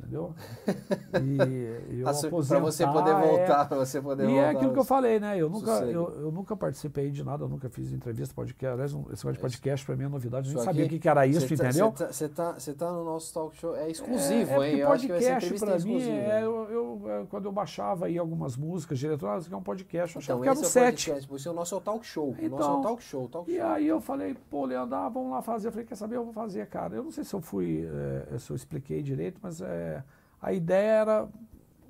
Entendeu? 0.03 0.33
E, 1.21 1.93
e 1.95 2.01
eu 2.01 2.07
aposentar, 2.07 2.59
você 2.59 2.85
poder 2.87 3.11
é- 3.11 3.21
voltar, 3.21 3.67
pra 3.67 3.77
você 3.77 4.01
poder 4.01 4.23
e 4.23 4.27
voltar. 4.27 4.41
é 4.41 4.49
aquilo 4.49 4.73
que 4.73 4.79
eu 4.79 4.83
falei, 4.83 5.19
né? 5.19 5.37
Eu 5.37 5.49
nunca, 5.49 5.71
eu, 5.85 6.09
eu 6.21 6.31
nunca 6.31 6.55
participei 6.55 7.09
de 7.09 7.23
nada, 7.23 7.43
eu 7.45 7.49
nunca 7.49 7.69
fiz 7.69 7.91
entrevista, 7.91 8.33
podcast. 8.35 8.73
Aliás, 8.73 8.91
esse 8.91 8.97
negócio 8.99 9.31
de 9.31 9.31
Isso. 9.33 9.41
podcast 9.41 9.85
pra 9.85 9.95
mim 9.95 10.03
é 10.03 10.07
novidade, 10.09 10.49
eu 10.49 10.55
nem 10.55 10.63
sabia 10.63 10.85
o 10.85 10.89
que, 10.89 10.99
que 10.99 11.09
era 11.09 11.25
isso, 11.25 11.47
tá- 11.47 11.53
entendeu? 11.67 11.91
Você 11.91 12.03
tá, 12.03 12.11
você 12.11 12.29
tá, 12.29 12.53
você 12.53 12.73
tá 12.73 12.91
no 12.91 13.03
nosso 13.05 13.33
talk 13.33 13.55
show. 13.57 13.75
É 13.75 13.89
exclusivo, 13.89 14.63
é, 14.63 14.69
hein? 14.71 14.81
É 14.81 14.83
Eu 14.83 14.99
ser 14.99 15.07
podcast 15.07 15.53
pra 15.59 15.79
mim, 15.79 16.01
é, 16.01 16.43
eu, 16.43 16.67
eu- 16.69 17.01
é, 17.09 17.25
quando 17.29 17.45
eu 17.45 17.51
baixava 17.51 18.05
aí 18.07 18.17
algumas 18.17 18.55
músicas 18.57 18.99
direto, 18.99 19.27
ah, 19.27 19.37
isso 19.37 19.53
é 19.53 19.57
um 19.57 19.63
podcast, 19.63 20.15
eu 20.15 20.19
achava 20.19 20.39
Então, 20.39 20.41
que 20.41 20.49
era 20.49 20.59
um 20.59 20.61
é 20.61 20.65
set. 20.65 21.05
podcast. 21.09 21.29
Você, 21.29 21.49
o 21.49 21.53
nosso 21.53 21.75
é 21.75 21.77
o 21.77 21.81
talk 21.81 22.05
show. 22.05 22.29
o 22.29 22.31
nosso 22.31 22.41
é 22.41 22.45
Então, 22.45 22.79
o 22.79 22.81
talk 22.83 23.03
show. 23.03 23.27
Talk 23.27 23.51
E 23.51 23.57
show. 23.57 23.65
aí 23.65 23.87
eu 23.87 24.01
falei, 24.01 24.35
pô, 24.49 24.65
Leandro, 24.65 24.95
ah, 24.95 25.09
vamos 25.09 25.31
lá 25.31 25.41
fazer. 25.41 25.67
Eu 25.67 25.71
falei, 25.71 25.85
quer 25.85 25.95
saber, 25.95 26.15
eu 26.15 26.23
vou 26.23 26.33
fazer, 26.33 26.65
cara. 26.67 26.95
Eu 26.95 27.03
não 27.03 27.11
sei 27.11 27.23
se 27.23 27.33
eu 27.33 27.41
fui, 27.41 27.87
é, 28.31 28.37
se 28.37 28.49
eu 28.51 28.55
expliquei 28.55 29.01
direito, 29.01 29.39
mas 29.41 29.61
é, 29.61 29.92
a 30.41 30.53
ideia 30.53 30.91
era 31.01 31.29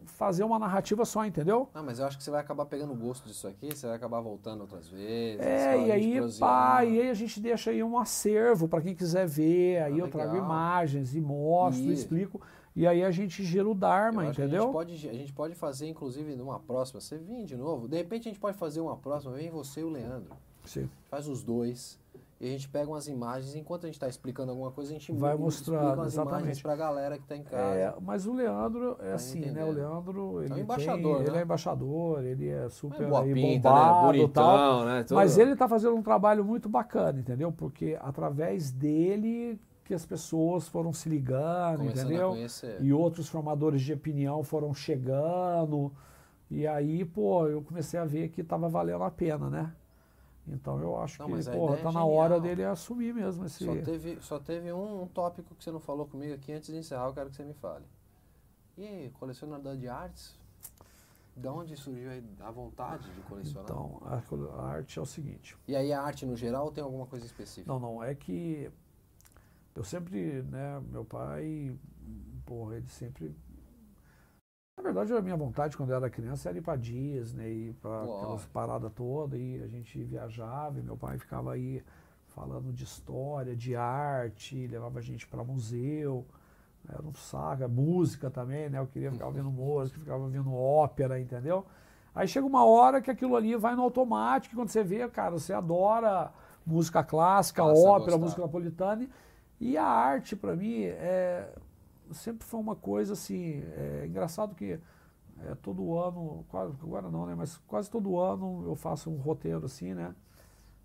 fazer 0.05 0.43
uma 0.43 0.59
narrativa 0.59 1.05
só, 1.05 1.25
entendeu? 1.25 1.69
Ah, 1.73 1.81
mas 1.81 1.99
eu 1.99 2.05
acho 2.05 2.17
que 2.17 2.23
você 2.23 2.29
vai 2.31 2.39
acabar 2.41 2.65
pegando 2.65 2.93
gosto 2.93 3.25
disso 3.27 3.47
aqui, 3.47 3.75
você 3.75 3.87
vai 3.87 3.95
acabar 3.95 4.19
voltando 4.21 4.61
outras 4.61 4.87
vezes. 4.87 5.39
É, 5.45 5.77
e 5.87 5.91
aí, 5.91 6.19
pá, 6.39 6.85
e 6.85 7.01
aí 7.01 7.09
a 7.09 7.13
gente 7.13 7.39
deixa 7.39 7.71
aí 7.71 7.81
um 7.83 7.97
acervo 7.97 8.67
para 8.67 8.81
quem 8.81 8.93
quiser 8.95 9.27
ver, 9.27 9.81
aí 9.83 9.93
Ah, 9.93 9.97
eu 9.97 10.07
trago 10.07 10.35
imagens 10.35 11.15
e 11.15 11.21
mostro, 11.21 11.89
E- 11.89 11.93
explico, 11.93 12.39
e 12.75 12.85
aí 12.87 13.03
a 13.03 13.11
gente 13.11 13.43
gira 13.43 13.67
o 13.67 13.73
Dharma, 13.73 14.25
entendeu? 14.25 14.61
A 14.61 14.65
gente, 14.65 14.71
pode, 14.73 15.09
a 15.09 15.13
gente 15.13 15.33
pode 15.33 15.55
fazer, 15.55 15.87
inclusive, 15.87 16.35
numa 16.35 16.59
próxima. 16.59 16.99
Você 16.99 17.17
vir 17.17 17.45
de 17.45 17.55
novo. 17.55 17.87
De 17.87 17.97
repente 17.97 18.27
a 18.27 18.31
gente 18.31 18.39
pode 18.39 18.57
fazer 18.57 18.81
uma 18.81 18.97
próxima. 18.97 19.33
Vem 19.33 19.49
você 19.49 19.81
e 19.81 19.83
o 19.83 19.89
Leandro. 19.89 20.31
Sim. 20.65 20.89
Faz 21.09 21.27
os 21.27 21.43
dois. 21.43 21.99
E 22.43 22.47
a 22.47 22.49
gente 22.49 22.67
pega 22.67 22.91
umas 22.91 23.07
imagens. 23.07 23.55
Enquanto 23.55 23.85
a 23.85 23.87
gente 23.87 23.95
está 23.95 24.09
explicando 24.09 24.51
alguma 24.51 24.69
coisa, 24.69 24.91
a 24.91 24.93
gente 24.93 25.13
Vai 25.13 25.33
umas 25.33 25.61
exatamente. 25.61 26.11
imagens 26.11 26.61
para 26.61 26.73
a 26.73 26.75
galera 26.75 27.15
que 27.15 27.23
está 27.23 27.37
em 27.37 27.43
casa. 27.43 27.55
É, 27.57 27.95
mas 28.01 28.27
o 28.27 28.33
Leandro 28.33 28.97
é 28.99 29.13
assim, 29.13 29.39
né? 29.39 29.63
O. 29.63 29.71
Leandro, 29.71 30.43
ele, 30.43 30.59
embaixador, 30.59 31.15
tem, 31.15 31.21
ele 31.23 31.31
né? 31.31 31.39
é 31.39 31.43
embaixador, 31.43 32.25
ele 32.25 32.49
é 32.49 32.67
super 32.67 33.07
boa 33.07 33.23
aí, 33.23 33.33
pinta, 33.33 33.69
bombado 33.69 33.95
né? 33.95 34.05
Bonitão, 34.07 34.43
tal. 34.43 34.85
né? 34.85 35.03
Tudo. 35.03 35.15
Mas 35.15 35.37
ele 35.37 35.55
tá 35.55 35.69
fazendo 35.69 35.95
um 35.95 36.03
trabalho 36.03 36.43
muito 36.43 36.67
bacana, 36.67 37.17
entendeu? 37.17 37.49
Porque 37.49 37.97
através 38.01 38.71
dele 38.71 39.57
que 39.85 39.93
as 39.93 40.05
pessoas 40.05 40.67
foram 40.67 40.91
se 40.91 41.07
ligando, 41.07 41.77
Começando 41.77 42.11
entendeu? 42.11 42.35
E 42.81 42.91
outros 42.91 43.29
formadores 43.29 43.81
de 43.81 43.93
opinião 43.93 44.43
foram 44.43 44.73
chegando. 44.73 45.93
E 46.51 46.67
aí, 46.67 47.05
pô, 47.05 47.47
eu 47.47 47.61
comecei 47.61 47.97
a 47.97 48.03
ver 48.03 48.27
que 48.27 48.43
tava 48.43 48.67
valendo 48.67 49.03
a 49.05 49.11
pena, 49.11 49.49
né? 49.49 49.71
Então 50.47 50.79
eu 50.81 50.99
acho 50.99 51.21
Não, 51.21 51.27
que, 51.27 51.49
porra, 51.49 51.77
tá 51.77 51.89
é 51.89 51.93
na 51.93 52.03
hora 52.03 52.39
dele 52.39 52.63
assumir 52.65 53.13
mesmo 53.13 53.45
esse. 53.45 53.63
Só 53.63 53.75
teve, 53.75 54.21
só 54.21 54.39
teve 54.39 54.73
um, 54.73 55.03
um 55.03 55.07
tópico 55.07 55.55
que 55.55 55.63
você 55.63 55.71
não 55.71 55.79
falou 55.79 56.05
comigo 56.05 56.33
aqui 56.33 56.51
antes 56.51 56.69
de 56.69 56.77
encerrar, 56.77 57.05
eu 57.05 57.13
quero 57.13 57.29
que 57.29 57.35
você 57.35 57.43
me 57.43 57.53
fale. 57.53 57.85
E 58.77 59.09
colecionador 59.19 59.77
de 59.77 59.87
artes? 59.87 60.37
De 61.35 61.47
onde 61.47 61.75
surgiu 61.75 62.09
a 62.41 62.51
vontade 62.51 63.09
de 63.11 63.21
colecionar? 63.21 63.63
Então, 63.63 64.01
a, 64.05 64.61
a 64.61 64.67
arte 64.67 64.99
é 64.99 65.01
o 65.01 65.05
seguinte. 65.05 65.57
E 65.67 65.75
aí 65.75 65.91
a 65.91 66.01
arte 66.01 66.25
no 66.25 66.35
geral 66.35 66.65
ou 66.65 66.71
tem 66.71 66.83
alguma 66.83 67.07
coisa 67.07 67.25
específica? 67.25 67.71
Não, 67.71 67.79
não, 67.79 68.03
é 68.03 68.13
que 68.13 68.69
eu 69.75 69.83
sempre, 69.83 70.43
né, 70.43 70.79
meu 70.91 71.03
pai, 71.03 71.75
porra, 72.45 72.75
ele 72.75 72.87
sempre. 72.87 73.35
Na 74.77 74.83
verdade, 74.83 75.13
a 75.13 75.21
minha 75.21 75.37
vontade 75.37 75.77
quando 75.77 75.91
eu 75.91 75.95
era 75.95 76.09
criança 76.09 76.49
era 76.49 76.57
ir 76.57 76.61
pra 76.61 76.75
Disney, 76.75 77.69
ir 77.69 77.75
Uau. 77.83 78.17
aquelas 78.17 78.45
paradas 78.47 78.91
todas, 78.93 79.39
e 79.39 79.61
a 79.63 79.67
gente 79.67 80.03
viajava, 80.03 80.79
e 80.79 80.81
meu 80.81 80.97
pai 80.97 81.17
ficava 81.17 81.53
aí 81.53 81.83
falando 82.29 82.73
de 82.73 82.83
história, 82.83 83.55
de 83.55 83.75
arte, 83.75 84.67
levava 84.67 84.99
a 84.99 85.01
gente 85.01 85.27
para 85.27 85.43
museu. 85.43 86.25
Era 86.89 87.01
um 87.01 87.13
saco, 87.13 87.69
música 87.69 88.29
também, 88.29 88.69
né? 88.69 88.79
Eu 88.79 88.87
queria 88.87 89.11
ficar 89.11 89.27
ouvindo 89.27 89.49
música, 89.51 89.99
ficava 89.99 90.23
ouvindo 90.23 90.53
ópera, 90.53 91.19
entendeu? 91.19 91.65
Aí 92.13 92.27
chega 92.27 92.45
uma 92.45 92.65
hora 92.65 93.01
que 93.01 93.09
aquilo 93.09 93.35
ali 93.35 93.55
vai 93.55 93.75
no 93.75 93.83
automático, 93.83 94.55
quando 94.55 94.69
você 94.69 94.83
vê, 94.83 95.07
cara, 95.07 95.31
você 95.31 95.53
adora 95.53 96.31
música 96.65 97.03
clássica, 97.03 97.63
Passa 97.63 97.79
ópera, 97.79 98.17
música 98.17 98.41
napolitana. 98.41 99.07
E 99.61 99.77
a 99.77 99.85
arte, 99.85 100.35
para 100.35 100.55
mim, 100.55 100.83
é, 100.83 101.47
sempre 102.13 102.45
foi 102.45 102.59
uma 102.59 102.75
coisa 102.75 103.13
assim. 103.13 103.63
É 103.75 104.05
engraçado 104.07 104.55
que 104.55 104.79
é, 105.45 105.55
todo 105.61 105.97
ano, 105.97 106.45
quase, 106.49 106.73
agora 106.81 107.09
não, 107.09 107.25
né? 107.25 107.35
Mas 107.35 107.57
quase 107.67 107.89
todo 107.89 108.19
ano 108.19 108.63
eu 108.65 108.75
faço 108.75 109.09
um 109.09 109.17
roteiro 109.17 109.65
assim, 109.65 109.93
né? 109.93 110.13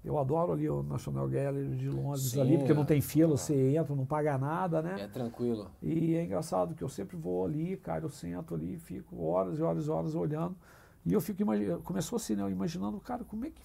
Eu 0.04 0.18
adoro 0.18 0.52
ali 0.52 0.68
o 0.70 0.82
National 0.82 1.28
Gallery 1.28 1.76
de 1.76 1.90
Londres 1.90 2.30
Sim, 2.30 2.40
ali, 2.40 2.56
porque 2.56 2.72
não 2.72 2.82
é. 2.82 2.86
tem 2.86 3.00
fila, 3.00 3.36
você 3.36 3.76
entra, 3.76 3.94
não 3.94 4.06
paga 4.06 4.38
nada, 4.38 4.80
né? 4.80 5.02
É 5.02 5.08
tranquilo. 5.08 5.70
E 5.82 6.14
é 6.14 6.24
engraçado 6.24 6.74
que 6.74 6.82
eu 6.82 6.88
sempre 6.88 7.16
vou 7.16 7.44
ali, 7.44 7.76
cara, 7.76 8.04
eu 8.04 8.08
sento 8.08 8.54
ali, 8.54 8.78
fico 8.78 9.22
horas 9.22 9.58
e 9.58 9.62
horas 9.62 9.86
e 9.86 9.90
horas 9.90 10.14
olhando. 10.14 10.56
E 11.04 11.12
eu 11.12 11.20
fico 11.20 11.42
imaginando, 11.42 11.82
começou 11.82 12.16
assim, 12.16 12.36
né? 12.36 12.42
Eu 12.42 12.50
imaginando, 12.50 12.98
cara, 13.00 13.24
como 13.24 13.44
é 13.44 13.50
que. 13.50 13.60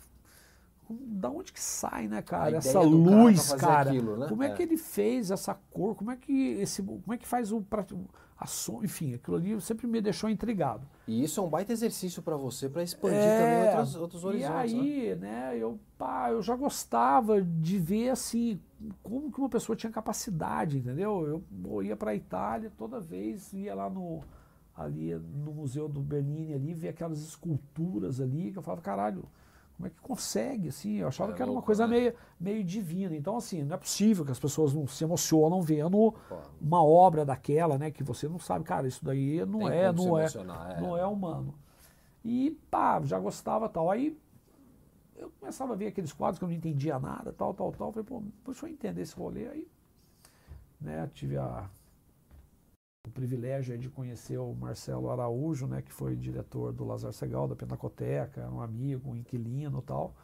Da 1.02 1.30
onde 1.30 1.52
que 1.54 1.60
sai, 1.62 2.08
né, 2.08 2.22
cara? 2.22 2.58
Essa 2.58 2.74
cara 2.74 2.86
luz, 2.86 3.48
fazer 3.50 3.60
cara. 3.62 3.90
aquilo, 3.90 4.18
né? 4.18 4.28
Como 4.28 4.44
é, 4.44 4.48
É. 4.48 4.54
que 4.54 4.64
ele 4.64 4.78
fez 4.78 5.32
essa 5.32 5.54
cor? 5.72 5.96
Como 5.96 6.12
é 6.12 6.16
que 6.16 6.52
esse. 6.54 6.82
Como 6.82 7.14
é 7.14 7.18
que 7.18 7.28
faz 7.28 7.52
o. 7.52 7.64
A 8.36 8.46
som, 8.48 8.84
enfim, 8.84 9.14
aquilo 9.14 9.38
ali 9.38 9.62
sempre 9.62 9.88
me 9.88 10.02
deixou 10.02 10.30
intrigado. 10.30 10.86
E 11.08 11.24
isso 11.24 11.40
é 11.40 11.44
um 11.44 11.48
baita 11.50 11.72
exercício 11.72 12.22
pra 12.22 12.36
você, 12.36 12.68
pra 12.68 12.84
expandir 12.84 13.18
É, 13.18 13.38
também 13.38 13.78
outros, 13.78 13.96
outros 13.96 14.24
E 14.24 14.26
horizontes. 14.26 14.74
né? 14.74 14.80
aí, 14.82 15.16
né, 15.16 15.58
eu, 15.58 15.80
pá, 15.98 16.30
eu 16.30 16.42
já 16.42 16.54
gostava 16.56 17.42
de 17.42 17.78
ver 17.80 18.10
assim 18.10 18.60
como 19.02 19.32
que 19.32 19.40
uma 19.40 19.48
pessoa 19.48 19.78
tinha 19.78 19.92
capacidade, 19.92 20.80
entendeu? 20.80 21.26
Eu, 21.26 21.44
eu 21.72 21.84
ia 21.84 21.96
para 21.96 22.12
a 22.12 22.16
Itália 22.16 22.70
toda 22.78 23.00
vez, 23.00 23.54
ia 23.54 23.74
lá 23.76 23.90
no 23.90 24.22
ali 24.76 25.14
no 25.16 25.54
museu 25.54 25.88
do 25.88 26.02
Bernini 26.02 26.54
ali, 26.56 26.74
ver 26.74 26.90
aquelas 26.90 27.20
esculturas 27.22 28.20
ali, 28.20 28.52
que 28.52 28.58
eu 28.58 28.64
falava, 28.64 28.82
caralho, 28.82 29.24
como 29.84 29.88
é 29.88 29.90
que 29.90 30.02
consegue 30.02 30.70
assim? 30.70 30.96
Eu 30.96 31.08
achava 31.10 31.34
É 31.34 31.36
que 31.36 31.42
era 31.42 31.52
uma 31.52 31.56
louco, 31.56 31.66
coisa 31.66 31.86
né? 31.86 31.98
meio 31.98 32.14
meio 32.40 32.64
divina. 32.64 33.16
Então 33.16 33.36
assim, 33.36 33.64
não 33.64 33.76
é 33.76 33.78
possível 33.78 34.24
que 34.24 34.32
as 34.32 34.40
pessoas 34.40 34.74
não 34.74 34.88
se 34.88 35.04
emocionam 35.04 35.62
vendo 35.62 36.14
uma 36.62 36.84
obra 36.84 37.26
daquela, 37.26 37.78
né, 37.78 37.92
que 37.92 38.04
você 38.04 38.28
não 38.30 38.40
sabe, 38.40 38.64
cara, 38.64 38.88
isso 38.88 39.04
daí 39.04 39.46
não 39.46 39.60
tem 39.60 39.70
é, 39.70 39.92
não 39.92 40.18
é 40.18 40.22
emocionar, 40.22 40.82
não 40.82 40.98
é 40.98 41.06
humano. 41.06 41.54
E 42.24 42.52
pá, 42.72 43.02
já 43.04 43.20
gostava 43.20 43.68
tal. 43.68 43.92
Aí 43.92 44.18
eu 45.18 45.30
começava 45.40 45.74
a 45.74 45.76
ver 45.76 45.88
aqueles 45.88 46.14
quadros 46.14 46.40
que 46.40 46.46
eu 46.46 46.50
não 46.50 46.56
entendia 46.56 46.98
nada, 47.00 47.34
tal, 47.34 47.54
tal, 47.54 47.72
tal. 47.74 47.92
Falei, 47.92 48.06
pô, 48.06 48.24
deixa 48.46 48.66
eu 48.66 48.70
entender 48.72 49.02
esse 49.02 49.16
rolê. 49.16 49.48
Aí, 49.50 49.68
né, 50.80 51.10
tive 51.14 51.38
a, 51.38 51.70
o 53.06 53.12
privilégio 53.12 53.78
de 53.78 53.90
conhecer 53.90 54.38
o 54.38 54.54
Marcelo 54.54 55.10
Araújo, 55.10 55.68
né, 55.68 55.82
que 55.82 55.92
foi 55.92 56.16
diretor 56.16 56.72
do 56.72 56.86
Lazar 56.86 57.12
Segal, 57.12 57.50
da 57.50 57.56
Pinacoteca, 57.56 58.50
um 58.50 58.62
amigo, 58.62 59.12
um 59.12 59.16
inquilino 59.16 59.82
tal. 59.82 60.16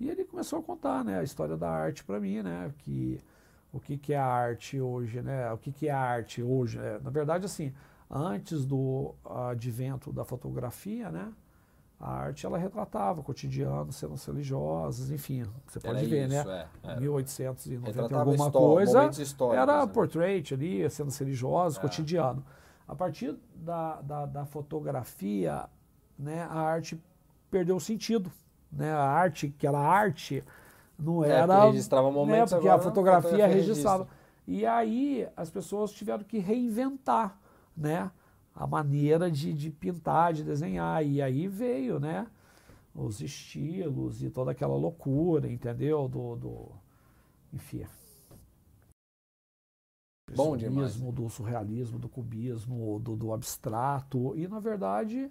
E 0.00 0.08
ele 0.08 0.24
começou 0.24 0.58
a 0.58 0.62
contar, 0.62 1.04
né, 1.04 1.18
a 1.18 1.22
história 1.22 1.56
da 1.56 1.70
arte 1.70 2.02
para 2.02 2.18
mim, 2.18 2.42
né, 2.42 2.72
que 2.78 3.20
o 3.70 3.78
que, 3.78 3.98
que 3.98 4.14
é 4.14 4.16
a 4.16 4.24
arte 4.24 4.80
hoje, 4.80 5.20
né, 5.20 5.52
o 5.52 5.58
que, 5.58 5.70
que 5.70 5.88
é 5.88 5.90
a 5.90 6.00
arte 6.00 6.42
hoje. 6.42 6.78
né? 6.78 6.98
na 7.02 7.10
verdade, 7.10 7.44
assim, 7.44 7.74
antes 8.10 8.64
do 8.64 9.14
advento 9.24 10.10
da 10.12 10.24
fotografia, 10.24 11.10
né, 11.10 11.30
a 12.06 12.10
arte 12.10 12.44
ela 12.44 12.58
retratava 12.58 13.20
o 13.20 13.24
cotidiano, 13.24 13.90
cenas 13.90 14.22
religiosas, 14.26 15.10
enfim, 15.10 15.46
você 15.66 15.80
pode 15.80 16.00
Era 16.00 16.06
ver, 16.06 16.28
isso, 16.28 16.46
né, 16.46 16.66
é, 16.84 16.92
é. 16.92 17.00
1890 17.00 17.88
e 17.88 17.92
Retratava 17.92 18.30
alguma 18.30 18.50
coisa, 18.50 19.10
era 19.54 19.86
né? 19.86 19.92
portrait 19.92 20.52
ali, 20.52 20.90
cenas 20.90 21.16
religiosas, 21.16 21.78
É. 21.78 21.80
cotidiano. 21.80 22.44
A 22.86 22.94
partir 22.94 23.34
da, 23.54 24.02
da, 24.02 24.26
da 24.26 24.44
fotografia, 24.44 25.64
né, 26.18 26.42
a 26.42 26.58
arte 26.60 27.00
perdeu 27.50 27.76
o 27.76 27.80
sentido. 27.80 28.30
Né? 28.70 28.92
A 28.92 29.00
arte, 29.02 29.48
que 29.48 29.66
era 29.66 29.78
arte, 29.78 30.44
não 30.98 31.24
É, 31.24 31.30
era. 31.30 31.64
registrava 31.64 32.10
momentos, 32.10 32.52
né, 32.52 32.58
porque 32.58 32.68
a 32.68 32.78
fotografia, 32.78 33.30
fotografia 33.30 33.46
registrava. 33.46 34.04
registra. 34.04 34.24
E 34.46 34.66
aí 34.66 35.26
as 35.34 35.48
pessoas 35.48 35.90
tiveram 35.90 36.22
que 36.22 36.38
reinventar 36.38 37.38
né, 37.74 38.10
a 38.54 38.66
maneira 38.66 39.30
de, 39.30 39.52
de 39.52 39.70
pintar, 39.70 40.32
de 40.32 40.44
desenhar. 40.44 41.04
E 41.04 41.20
aí 41.20 41.48
veio 41.48 41.98
né, 41.98 42.26
os 42.94 43.20
estilos 43.20 44.22
e 44.22 44.30
toda 44.30 44.52
aquela 44.52 44.76
loucura, 44.76 45.50
entendeu? 45.50 46.08
Do, 46.08 46.36
do 46.36 46.68
enfim. 47.52 47.84
Bom 50.34 50.56
demais. 50.56 50.96
do 50.96 51.28
surrealismo, 51.28 51.98
do 51.98 52.08
cubismo, 52.08 52.98
do, 52.98 53.14
do 53.14 53.32
abstrato. 53.32 54.36
E, 54.36 54.48
na 54.48 54.58
verdade, 54.58 55.30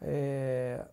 é, 0.00 0.86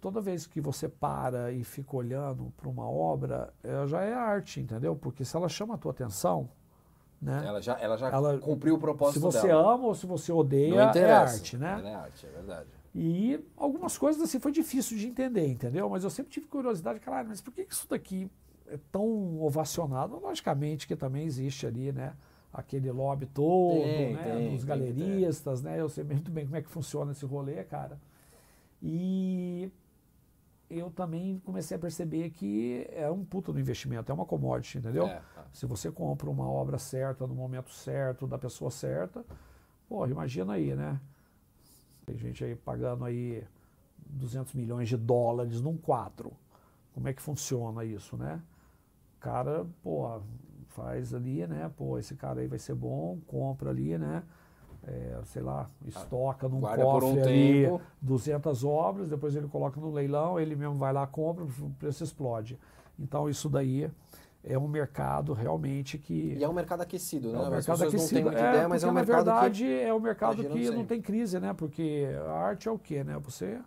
toda 0.00 0.20
vez 0.20 0.46
que 0.46 0.60
você 0.60 0.88
para 0.88 1.52
e 1.52 1.62
fica 1.62 1.96
olhando 1.96 2.52
para 2.56 2.68
uma 2.68 2.88
obra, 2.88 3.52
ela 3.62 3.86
já 3.86 4.02
é 4.02 4.12
arte, 4.12 4.60
entendeu? 4.60 4.96
Porque 4.96 5.24
se 5.24 5.36
ela 5.36 5.48
chama 5.48 5.74
a 5.74 5.78
tua 5.78 5.92
atenção, 5.92 6.48
né? 7.20 7.42
Ela 7.46 7.60
já, 7.60 7.78
ela 7.78 7.96
já 7.96 8.08
Ela- 8.08 8.38
cumpriu 8.38 8.74
o 8.74 8.76
se 8.76 8.80
propósito 8.80 9.20
você 9.20 9.46
dela. 9.48 9.74
ama 9.74 9.86
ou 9.86 9.94
se 9.94 10.06
você 10.06 10.32
odeia, 10.32 10.74
é 10.94 11.12
arte, 11.12 11.56
né? 11.58 11.80
É 11.84 11.94
arte, 11.94 12.26
é 12.26 12.30
verdade. 12.30 12.68
E 12.94 13.38
algumas 13.56 13.96
coisas 13.98 14.20
assim 14.22 14.40
foi 14.40 14.50
difícil 14.52 14.96
de 14.98 15.06
entender, 15.06 15.46
entendeu? 15.46 15.88
Mas 15.88 16.02
eu 16.02 16.10
sempre 16.10 16.32
tive 16.32 16.46
curiosidade, 16.46 16.98
caralho, 16.98 17.28
mas 17.28 17.40
por 17.40 17.52
que 17.52 17.66
isso 17.68 17.86
daqui 17.88 18.28
é 18.66 18.78
tão 18.90 19.40
ovacionado? 19.42 20.18
Logicamente 20.18 20.86
que 20.88 20.96
também 20.96 21.24
existe 21.24 21.66
ali, 21.66 21.92
né? 21.92 22.14
Aquele 22.52 22.90
lobby 22.90 23.26
todo, 23.26 23.74
Tem, 23.82 24.14
né? 24.14 24.22
tem, 24.24 24.50
dos 24.50 24.58
tem, 24.60 24.66
galeristas, 24.66 25.62
né? 25.62 25.80
Eu 25.80 25.88
sei 25.88 26.02
muito 26.02 26.30
bem 26.32 26.44
como 26.46 26.56
é 26.56 26.62
que 26.62 26.68
funciona 26.68 27.12
esse 27.12 27.24
rolê, 27.24 27.62
cara. 27.62 27.96
E 28.82 29.70
eu 30.70 30.90
também 30.90 31.40
comecei 31.40 31.76
a 31.76 31.80
perceber 31.80 32.30
que 32.30 32.86
é 32.90 33.10
um 33.10 33.24
puta 33.24 33.52
do 33.52 33.58
investimento, 33.58 34.10
é 34.10 34.14
uma 34.14 34.24
commodity, 34.24 34.78
entendeu? 34.78 35.06
É, 35.06 35.16
é. 35.16 35.22
Se 35.52 35.66
você 35.66 35.90
compra 35.90 36.30
uma 36.30 36.48
obra 36.48 36.78
certa, 36.78 37.26
no 37.26 37.34
momento 37.34 37.70
certo, 37.70 38.26
da 38.26 38.38
pessoa 38.38 38.70
certa, 38.70 39.24
pô, 39.88 40.06
imagina 40.06 40.52
aí, 40.52 40.74
né? 40.74 41.00
Tem 42.06 42.16
gente 42.16 42.44
aí 42.44 42.54
pagando 42.54 43.04
aí 43.04 43.44
200 44.06 44.54
milhões 44.54 44.88
de 44.88 44.96
dólares 44.96 45.60
num 45.60 45.76
quadro. 45.76 46.32
Como 46.94 47.08
é 47.08 47.12
que 47.12 47.20
funciona 47.20 47.84
isso, 47.84 48.16
né? 48.16 48.40
O 49.16 49.20
cara, 49.20 49.66
pô, 49.82 50.20
faz 50.68 51.12
ali, 51.12 51.46
né? 51.46 51.70
Pô, 51.76 51.98
esse 51.98 52.14
cara 52.14 52.40
aí 52.40 52.46
vai 52.46 52.58
ser 52.58 52.74
bom, 52.74 53.18
compra 53.26 53.70
ali, 53.70 53.98
né? 53.98 54.22
É, 54.86 55.20
sei 55.24 55.42
lá, 55.42 55.66
estoca 55.86 56.48
num 56.48 56.60
Guarda 56.60 56.82
cofre 56.82 57.04
um 57.06 57.22
ali 57.22 57.62
tempo. 57.64 57.80
200 58.00 58.64
obras, 58.64 59.10
depois 59.10 59.36
ele 59.36 59.46
coloca 59.46 59.78
no 59.78 59.90
leilão, 59.92 60.40
ele 60.40 60.56
mesmo 60.56 60.76
vai 60.76 60.90
lá, 60.92 61.06
compra, 61.06 61.44
o 61.44 61.70
preço 61.78 62.02
explode. 62.02 62.58
Então 62.98 63.28
isso 63.28 63.48
daí 63.48 63.90
é 64.42 64.58
um 64.58 64.66
mercado 64.66 65.34
realmente 65.34 65.98
que 65.98 66.34
E 66.38 66.42
é 66.42 66.48
um 66.48 66.52
mercado 66.52 66.80
aquecido, 66.80 67.30
né? 67.30 67.34
é 67.38 67.40
um 67.40 67.44
As 67.44 67.50
mercado 67.50 67.82
aquecido. 67.84 68.02
não 68.02 68.08
têm 68.08 68.22
muita 68.22 68.38
ideia, 68.38 68.68
mas 68.68 68.82
é 68.82 68.86
um 68.86 68.94
porque, 68.94 69.06
mercado 69.06 69.26
na 69.26 69.32
que... 69.34 69.40
verdade 69.40 69.72
é 69.72 69.94
um 69.94 70.00
mercado 70.00 70.36
girando 70.36 70.52
que 70.54 70.64
não 70.64 70.72
sempre. 70.72 70.86
tem 70.86 71.02
crise, 71.02 71.38
né? 71.38 71.52
Porque 71.52 72.06
a 72.26 72.32
arte 72.32 72.66
é 72.68 72.70
o 72.70 72.78
quê, 72.78 73.04
né? 73.04 73.18
Você 73.18 73.60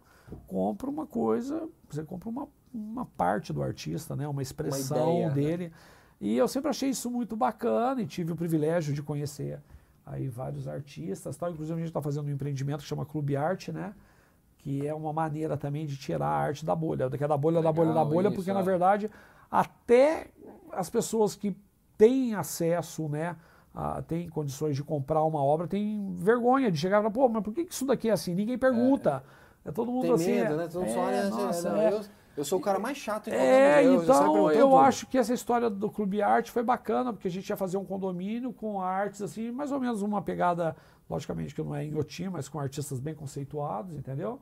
compra 0.48 0.90
uma 0.90 1.06
coisa, 1.06 1.70
você 1.88 2.04
compra 2.04 2.28
uma, 2.30 2.48
uma 2.74 3.06
parte 3.06 3.54
do 3.54 3.62
artista, 3.62 4.16
né? 4.16 4.28
Uma 4.28 4.42
expressão 4.42 5.14
ideia, 5.14 5.28
né? 5.30 5.34
dele. 5.36 5.72
E 6.20 6.36
eu 6.38 6.48
sempre 6.48 6.70
achei 6.70 6.90
isso 6.90 7.12
muito 7.12 7.36
bacana 7.36 8.02
e 8.02 8.08
tive 8.08 8.32
o 8.32 8.36
privilégio 8.36 8.94
de 8.94 9.04
conhecer 9.04 9.60
aí 10.06 10.28
vários 10.28 10.68
artistas, 10.68 11.38
tal. 11.38 11.52
Inclusive 11.52 11.76
a 11.76 11.80
gente 11.80 11.90
está 11.90 12.02
fazendo 12.02 12.28
um 12.28 12.32
empreendimento 12.32 12.82
que 12.82 12.88
chama 12.88 13.06
Clube 13.06 13.36
Arte, 13.36 13.72
né? 13.72 13.94
Que 14.58 14.88
é 14.88 14.94
uma 14.94 15.12
maneira 15.12 15.58
também 15.58 15.86
de 15.86 15.98
tirar 15.98 16.28
a 16.28 16.38
arte 16.38 16.66
da 16.66 16.76
bolha, 16.76 17.10
que 17.10 17.24
é 17.24 17.28
da 17.28 17.38
bolha, 17.38 17.62
da 17.62 17.72
bolha, 17.72 17.94
da 17.94 18.02
Legal 18.02 18.10
bolha, 18.10 18.28
isso, 18.28 18.36
porque 18.36 18.52
é. 18.52 18.54
na 18.54 18.62
verdade 18.62 19.12
até 19.54 20.32
as 20.72 20.90
pessoas 20.90 21.36
que 21.36 21.56
têm 21.96 22.34
acesso, 22.34 23.08
né, 23.08 23.36
a, 23.72 24.02
têm 24.02 24.28
condições 24.28 24.76
de 24.76 24.84
comprar 24.84 25.24
uma 25.24 25.44
obra, 25.44 25.68
têm 25.68 26.12
vergonha 26.16 26.72
de 26.72 26.78
chegar 26.80 26.98
e 26.98 27.02
falar, 27.02 27.14
pô, 27.14 27.30
mas 27.30 27.44
por 27.44 27.54
que 27.54 27.62
isso 27.62 27.86
daqui 27.86 28.10
é 28.10 28.14
assim? 28.14 28.34
Ninguém 28.34 28.58
pergunta. 28.58 29.24
É, 29.64 29.72
todo 29.72 29.92
mundo 29.92 30.02
Tem 30.02 30.14
assim. 30.14 30.32
medo, 30.32 30.54
é, 30.54 30.58
né? 30.58 30.68
Todo 30.68 30.82
mundo 30.82 30.90
é, 30.90 30.94
só 30.94 31.00
olha, 31.02 31.30
nossa, 31.30 31.70
não, 31.70 31.82
é. 31.82 32.02
Eu, 32.36 32.42
eu 32.42 32.46
sou 32.46 32.60
o 32.60 32.62
cara 32.62 32.80
mais 32.80 32.98
chato 32.98 33.30
em 33.30 33.34
É, 33.34 33.84
sai 33.84 33.86
então 33.86 34.52
eu 34.52 34.70
tudo. 34.70 34.78
acho 34.78 35.08
que 35.08 35.18
essa 35.18 35.34
história 35.34 35.70
do 35.70 35.90
Clube 35.90 36.22
Arte 36.22 36.52
foi 36.52 36.64
bacana, 36.64 37.14
porque 37.14 37.28
a 37.28 37.32
gente 37.32 37.50
ia 37.50 37.58
fazer 37.58 37.78
um 37.78 37.86
condomínio 37.86 38.52
com 38.54 38.82
artes, 38.82 39.22
assim, 39.22 39.52
mais 39.52 39.72
ou 39.72 39.80
menos 39.80 40.02
uma 40.02 40.22
pegada, 40.22 40.76
logicamente 41.10 41.54
que 41.54 41.62
não 41.62 41.76
é 41.76 41.84
em 41.84 41.90
Inhotim, 41.90 42.30
mas 42.30 42.50
com 42.50 42.60
artistas 42.60 43.00
bem 43.00 43.14
conceituados, 43.16 43.96
entendeu? 43.96 44.40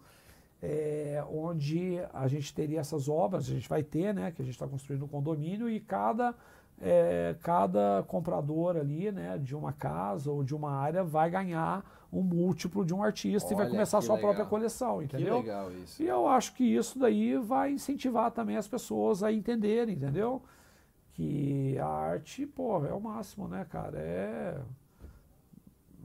É, 0.61 1.23
onde 1.31 1.99
a 2.13 2.27
gente 2.27 2.53
teria 2.53 2.79
essas 2.79 3.09
obras, 3.09 3.47
a 3.49 3.51
gente 3.53 3.67
vai 3.67 3.81
ter, 3.81 4.13
né, 4.13 4.31
que 4.31 4.41
a 4.41 4.45
gente 4.45 4.53
está 4.53 4.67
construindo 4.67 5.03
um 5.05 5.07
condomínio 5.07 5.67
e 5.67 5.79
cada, 5.79 6.35
é, 6.79 7.35
cada 7.41 8.03
comprador 8.07 8.77
ali, 8.77 9.11
né, 9.11 9.39
de 9.39 9.55
uma 9.55 9.73
casa 9.73 10.29
ou 10.31 10.43
de 10.43 10.53
uma 10.55 10.71
área 10.71 11.03
vai 11.03 11.31
ganhar 11.31 11.83
um 12.11 12.21
múltiplo 12.21 12.83
de 12.85 12.93
um 12.93 13.01
artista 13.03 13.53
e 13.53 13.55
vai 13.55 13.65
Olha, 13.65 13.71
começar 13.71 13.97
a 13.97 14.01
que 14.01 14.05
sua 14.07 14.15
legal. 14.15 14.29
própria 14.33 14.49
coleção, 14.49 14.97
Que 14.99 15.05
entendeu? 15.05 15.37
legal 15.37 15.71
isso. 15.71 16.01
E 16.03 16.07
eu 16.07 16.27
acho 16.27 16.53
que 16.53 16.63
isso 16.63 16.99
daí 16.99 17.37
vai 17.37 17.71
incentivar 17.71 18.31
também 18.31 18.57
as 18.57 18.67
pessoas 18.67 19.23
a 19.23 19.31
entenderem, 19.31 19.95
entendeu? 19.95 20.41
Que 21.13 21.77
a 21.77 21.87
arte, 21.87 22.45
pô, 22.45 22.85
é 22.85 22.93
o 22.93 22.99
máximo, 22.99 23.47
né, 23.47 23.65
cara? 23.69 23.97
É. 23.99 24.61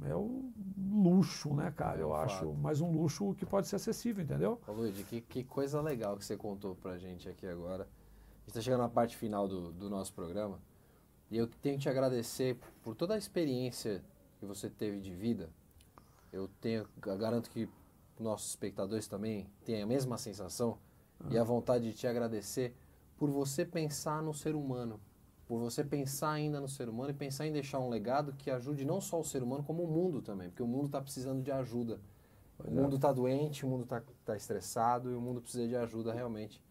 é 0.05 0.15
o 0.15 0.51
luxo, 0.79 1.55
né, 1.55 1.73
cara? 1.77 1.99
É 1.99 2.03
Eu 2.03 2.11
um 2.11 2.15
acho, 2.15 2.39
fato. 2.47 2.55
mas 2.61 2.81
um 2.81 2.91
luxo 2.93 3.35
que 3.35 3.45
pode 3.47 3.67
ser 3.67 3.77
acessível, 3.77 4.23
entendeu? 4.23 4.61
Ô 4.67 4.73
Luigi, 4.73 5.03
que, 5.05 5.21
que 5.21 5.43
coisa 5.45 5.81
legal 5.81 6.17
que 6.17 6.25
você 6.25 6.37
contou 6.37 6.75
pra 6.77 6.99
gente 6.99 7.29
aqui 7.29 7.47
agora. 7.47 7.85
A 7.85 8.47
gente 8.47 8.55
tá 8.55 8.61
chegando 8.61 8.81
na 8.83 8.89
parte 8.89 9.17
final 9.17 9.49
do, 9.49 9.73
do 9.73 9.91
nosso 9.91 10.13
programa. 10.13 10.61
E 11.31 11.37
eu 11.37 11.49
tenho 11.49 11.77
que 11.77 11.83
te 11.83 11.89
agradecer 11.89 12.57
por 12.85 12.95
toda 12.95 13.15
a 13.15 13.19
experiência 13.19 14.05
que 14.39 14.47
você 14.47 14.71
teve 14.71 15.01
de 15.01 15.13
vida. 15.13 15.51
Eu 16.33 16.49
tenho, 16.61 16.87
garanto 16.97 17.51
que 17.51 17.69
nossos 18.19 18.51
espectadores 18.51 19.07
também 19.07 19.47
têm 19.65 19.83
a 19.83 19.87
mesma 19.87 20.19
sensação 20.19 20.79
e 21.31 21.39
a 21.39 21.45
vontade 21.45 21.91
de 21.91 21.97
te 21.97 22.07
agradecer 22.07 22.75
por 23.17 23.31
você 23.31 23.65
pensar 23.65 24.23
no 24.23 24.35
ser 24.35 24.55
humano, 24.55 25.01
por 25.47 25.59
você 25.59 25.83
pensar 25.83 26.33
ainda 26.33 26.61
no 26.61 26.69
ser 26.69 26.89
humano 26.89 27.11
e 27.11 27.15
pensar 27.15 27.47
em 27.47 27.53
deixar 27.53 27.79
um 27.79 27.89
legado 27.89 28.35
que 28.35 28.51
ajude 28.51 28.85
não 28.85 29.01
só 29.01 29.21
o 29.21 29.25
ser 29.25 29.43
humano, 29.43 29.63
como 29.65 29.83
o 29.83 29.89
mundo 29.89 30.21
também, 30.21 30.49
porque 30.49 30.63
o 30.63 30.67
mundo 30.67 30.87
está 30.87 31.01
precisando 31.01 31.43
de 31.43 31.51
ajuda. 31.51 32.01
Pois 32.59 32.69
o 32.69 32.79
é. 32.79 32.83
mundo 32.83 32.97
está 32.97 33.13
doente, 33.13 33.65
o 33.65 33.69
mundo 33.69 33.85
está 33.85 34.37
estressado 34.37 35.11
e 35.11 35.15
o 35.15 35.21
mundo 35.21 35.41
precisa 35.41 35.67
de 35.67 35.77
ajuda 35.77 36.13
realmente 36.13 36.63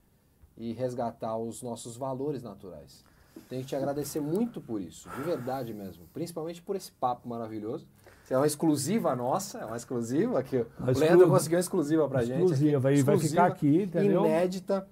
e 0.57 0.73
resgatar 0.73 1.37
os 1.37 1.61
nossos 1.61 1.97
valores 1.97 2.41
naturais. 2.41 3.03
Tenho 3.49 3.61
que 3.61 3.67
te 3.67 3.75
agradecer 3.75 4.21
muito 4.21 4.61
por 4.61 4.81
isso, 4.81 5.09
de 5.09 5.21
verdade 5.21 5.73
mesmo, 5.73 6.07
principalmente 6.13 6.61
por 6.61 6.75
esse 6.75 6.91
papo 6.91 7.27
maravilhoso. 7.27 7.87
É 8.29 8.37
uma 8.37 8.47
exclusiva 8.47 9.15
nossa, 9.15 9.59
é 9.59 9.65
uma 9.65 9.77
exclusiva. 9.77 10.43
Uma 10.79 10.91
O 10.91 10.99
Leandro 10.99 11.27
conseguiu 11.29 11.57
uma 11.57 11.61
exclusiva 11.61 12.07
pra 12.09 12.23
gente. 12.23 12.39
Exclusiva, 12.41 12.79
vai 12.79 12.93
Exclusiva, 12.93 13.29
ficar 13.29 13.45
aqui, 13.45 13.83
entendeu? 13.83 14.25
Inédita. 14.25 14.87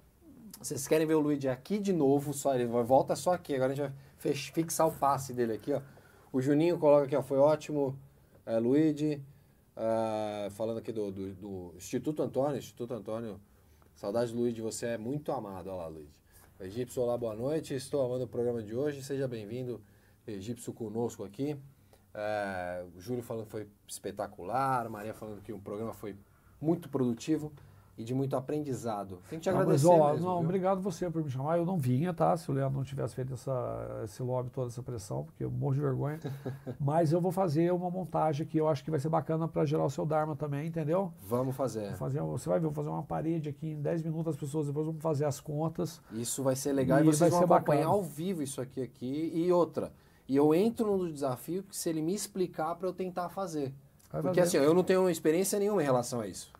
Vocês 0.60 0.86
querem 0.86 1.06
ver 1.06 1.14
o 1.14 1.20
Luigi 1.20 1.48
aqui 1.48 1.78
de 1.78 1.92
novo, 1.92 2.32
só 2.32 2.54
ele 2.54 2.66
vai- 2.66 2.84
volta 2.84 3.16
só 3.16 3.32
aqui. 3.34 3.54
Agora 3.54 3.72
a 3.72 3.74
gente 3.74 3.92
vai 4.22 4.32
fixar 4.34 4.86
o 4.86 4.92
passe 4.92 5.32
dele 5.32 5.52
aqui, 5.52 5.72
ó. 5.72 5.80
O 6.32 6.40
Juninho 6.40 6.78
coloca 6.78 7.04
aqui, 7.04 7.16
ó, 7.16 7.22
foi 7.22 7.38
ótimo. 7.38 7.98
É, 8.46 8.58
Luigi, 8.58 9.20
ah, 9.76 10.48
falando 10.52 10.78
aqui 10.78 10.92
do, 10.92 11.10
do- 11.10 11.34
do 11.34 11.74
Instituto 11.76 12.22
Antônio, 12.22 12.56
Instituto 12.58 12.94
Antônio, 12.94 13.40
saudade 13.94 14.32
do 14.32 14.38
Luigi, 14.38 14.60
você 14.60 14.86
é 14.86 14.98
muito 14.98 15.32
amado. 15.32 15.68
Olha 15.68 15.76
lá, 15.76 15.86
Luigi. 15.88 16.12
Egípcio, 16.60 17.02
olá, 17.02 17.18
boa 17.18 17.34
noite. 17.34 17.74
Estou 17.74 18.04
amando 18.06 18.24
o 18.24 18.28
programa 18.28 18.62
de 18.62 18.74
hoje. 18.76 19.02
Seja 19.02 19.26
bem-vindo, 19.26 19.80
Egípcio, 20.26 20.72
conosco 20.72 21.24
aqui. 21.24 21.56
É, 22.14 22.84
o 22.96 23.00
Júlio 23.00 23.22
falando 23.22 23.46
que 23.46 23.50
foi 23.50 23.66
espetacular, 23.88 24.88
Maria 24.88 25.12
falando 25.14 25.40
que 25.42 25.52
o 25.52 25.58
programa 25.58 25.92
foi 25.92 26.14
muito 26.60 26.88
produtivo 26.88 27.52
e 27.96 28.02
de 28.02 28.12
muito 28.12 28.34
aprendizado. 28.36 29.20
Tem 29.30 29.38
que 29.38 29.44
te 29.44 29.50
Não, 29.52 29.60
agradecer 29.60 29.86
mas, 29.86 30.00
ó, 30.00 30.10
mesmo, 30.12 30.26
não, 30.26 30.38
viu? 30.38 30.44
obrigado 30.44 30.80
você 30.80 31.08
por 31.08 31.22
me 31.22 31.30
chamar. 31.30 31.58
Eu 31.58 31.64
não 31.64 31.78
vinha, 31.78 32.12
tá? 32.12 32.36
Se 32.36 32.50
o 32.50 32.54
Leandro 32.54 32.76
não 32.78 32.84
tivesse 32.84 33.14
feito 33.14 33.34
essa, 33.34 34.00
esse 34.04 34.20
lobby, 34.20 34.50
toda 34.50 34.66
essa 34.66 34.82
pressão, 34.82 35.22
porque 35.24 35.44
eu 35.44 35.50
morro 35.50 35.74
de 35.74 35.80
vergonha. 35.80 36.18
mas 36.80 37.12
eu 37.12 37.20
vou 37.20 37.30
fazer 37.30 37.72
uma 37.72 37.88
montagem 37.90 38.44
que 38.46 38.58
eu 38.58 38.66
acho 38.68 38.82
que 38.82 38.90
vai 38.90 38.98
ser 38.98 39.08
bacana 39.08 39.46
para 39.46 39.64
gerar 39.64 39.84
o 39.84 39.90
seu 39.90 40.04
Dharma 40.04 40.34
também, 40.34 40.66
entendeu? 40.66 41.12
Vamos 41.22 41.54
fazer. 41.54 41.88
Vou 41.90 41.96
fazer, 41.98 42.20
você 42.20 42.48
vai 42.48 42.58
ver, 42.58 42.66
vou 42.66 42.74
fazer 42.74 42.88
uma 42.88 43.02
parede 43.04 43.48
aqui 43.48 43.68
em 43.68 43.80
10 43.80 44.02
minutos, 44.02 44.34
as 44.34 44.36
pessoas 44.36 44.66
depois 44.66 44.86
vão 44.86 44.94
fazer 44.98 45.24
as 45.26 45.38
contas. 45.38 46.00
Isso 46.12 46.42
vai 46.42 46.56
ser 46.56 46.72
legal 46.72 46.98
e, 46.98 47.02
E 47.02 47.04
vocês 47.04 47.30
vai 47.30 47.46
vão 47.46 47.56
acompanhar 47.56 47.82
bacana. 47.82 47.94
ao 47.96 48.02
vivo 48.02 48.42
isso 48.42 48.60
aqui, 48.60 48.82
aqui 48.82 49.30
e 49.34 49.52
outra. 49.52 49.92
E 50.28 50.36
eu 50.36 50.54
entro 50.54 50.96
no 50.96 51.12
desafio 51.12 51.62
que 51.62 51.76
se 51.76 51.88
ele 51.88 52.00
me 52.00 52.14
explicar 52.14 52.74
para 52.76 52.88
eu 52.88 52.92
tentar 52.92 53.28
fazer. 53.28 53.74
Vai 54.10 54.22
Porque 54.22 54.40
fazer. 54.40 54.58
assim, 54.58 54.66
eu 54.66 54.72
não 54.74 54.82
tenho 54.82 55.08
experiência 55.10 55.58
nenhuma 55.58 55.82
em 55.82 55.84
relação 55.84 56.20
a 56.20 56.26
isso. 56.26 56.50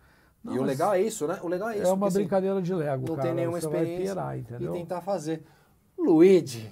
Não, 0.42 0.56
e 0.56 0.58
o 0.58 0.62
legal 0.62 0.92
é 0.92 1.00
isso, 1.00 1.26
né? 1.26 1.38
O 1.42 1.48
legal 1.48 1.70
é 1.70 1.78
isso. 1.78 1.84
É 1.84 1.88
uma 1.88 1.96
porque, 1.96 2.08
assim, 2.08 2.18
brincadeira 2.18 2.60
de 2.60 2.74
Lego, 2.74 3.08
não 3.08 3.16
cara. 3.16 3.28
tem 3.28 3.34
nenhuma 3.34 3.58
experiência 3.58 4.14
vai 4.14 4.42
pirar, 4.42 4.62
e 4.62 4.68
tentar 4.68 5.00
fazer. 5.00 5.42
Luigi, 5.96 6.70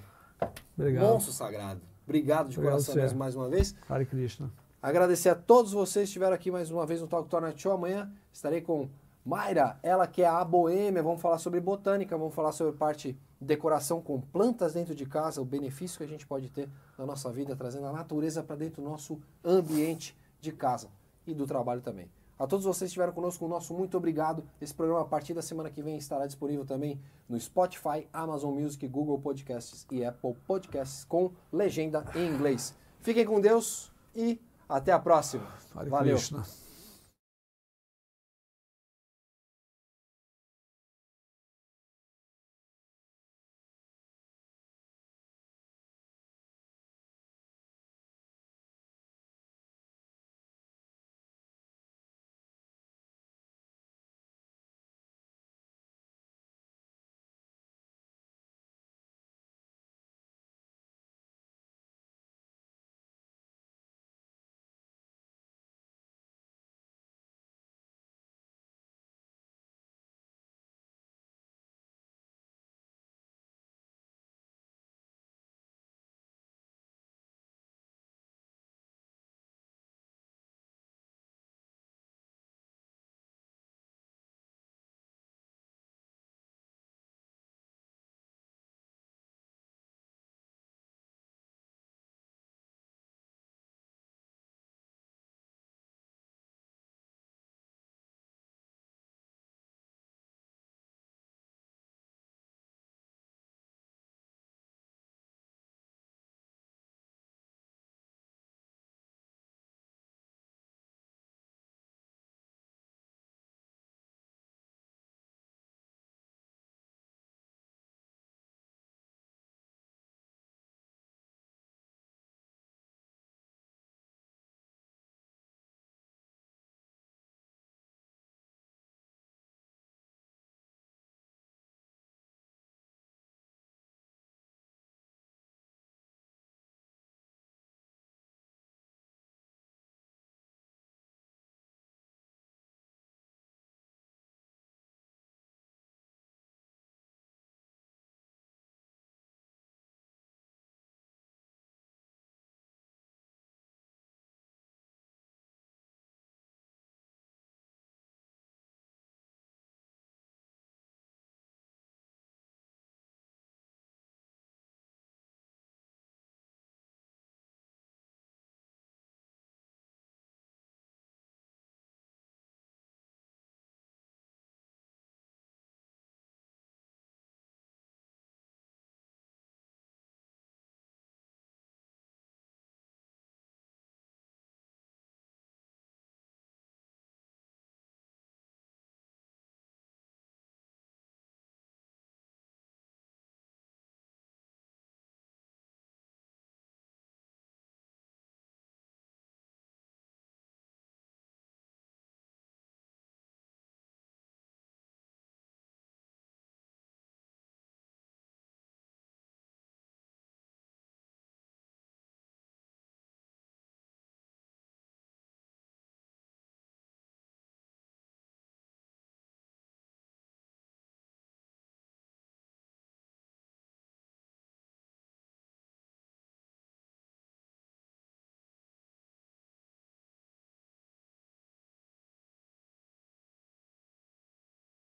Obrigado. 0.77 1.05
monstro 1.05 1.33
sagrado. 1.33 1.81
Obrigado 2.05 2.49
de 2.51 2.59
Obrigado 2.59 2.75
coração 2.75 2.95
mesmo 2.97 3.19
mais 3.19 3.35
uma 3.35 3.49
vez. 3.49 3.75
Hare 3.89 4.05
Krishna. 4.05 4.53
Agradecer 4.83 5.31
a 5.31 5.35
todos 5.35 5.73
vocês 5.73 6.05
que 6.05 6.11
estiveram 6.11 6.35
aqui 6.35 6.51
mais 6.51 6.71
uma 6.71 6.85
vez 6.85 7.01
no 7.01 7.07
Talk 7.07 7.29
Tornet 7.31 7.61
Show. 7.61 7.73
Amanhã 7.73 8.13
estarei 8.33 8.61
com 8.61 8.91
Mayra, 9.25 9.79
ela 9.83 10.07
que 10.07 10.23
é 10.23 10.27
a 10.27 10.45
boêmia. 10.45 11.03
Vamos 11.03 11.23
falar 11.23 11.39
sobre 11.39 11.61
botânica, 11.61 12.19
vamos 12.19 12.35
falar 12.35 12.53
sobre 12.53 12.73
parte 12.75 13.17
decoração 13.43 14.01
com 14.01 14.21
plantas 14.21 14.75
dentro 14.75 14.95
de 14.95 15.05
casa, 15.07 15.41
o 15.41 15.45
benefício 15.45 15.99
que 15.99 16.05
a 16.05 16.09
gente 16.09 16.27
pode 16.27 16.49
ter 16.49 16.69
na 16.97 17.05
nossa 17.05 17.31
vida, 17.31 17.55
trazendo 17.57 17.87
a 17.87 17.93
natureza 17.93 18.43
para 18.43 18.57
dentro 18.57 18.83
do 18.83 18.89
nosso 18.89 19.21
ambiente 19.45 20.17
de 20.41 20.53
casa 20.53 20.89
e 21.27 21.35
do 21.35 21.47
trabalho 21.47 21.81
também. 21.81 22.11
A 22.39 22.47
todos 22.47 22.65
vocês 22.65 22.79
que 22.81 22.85
estiveram 22.87 23.13
conosco, 23.13 23.45
o 23.45 23.49
nosso 23.49 23.73
muito 23.73 23.97
obrigado. 23.97 24.43
Esse 24.61 24.75
programa, 24.75 25.03
a 25.03 25.05
partir 25.05 25.33
da 25.33 25.43
semana 25.43 25.71
que 25.71 25.81
vem, 25.81 25.97
estará 25.97 26.27
disponível 26.27 26.65
também 26.65 27.01
no 27.29 27.39
Spotify, 27.39 28.09
Amazon 28.13 28.59
Music, 28.59 28.87
Google 28.89 29.19
Podcasts 29.21 29.87
e 29.93 30.05
Apple 30.05 30.35
Podcasts 30.47 31.05
com 31.05 31.31
legenda 31.53 32.05
em 32.17 32.27
inglês. 32.27 32.75
Fiquem 33.01 33.25
com 33.25 33.41
Deus 33.41 33.93
e 34.15 34.41
até 34.69 34.91
a 34.91 34.99
próxima. 34.99 35.47
Valeu. 35.73 36.62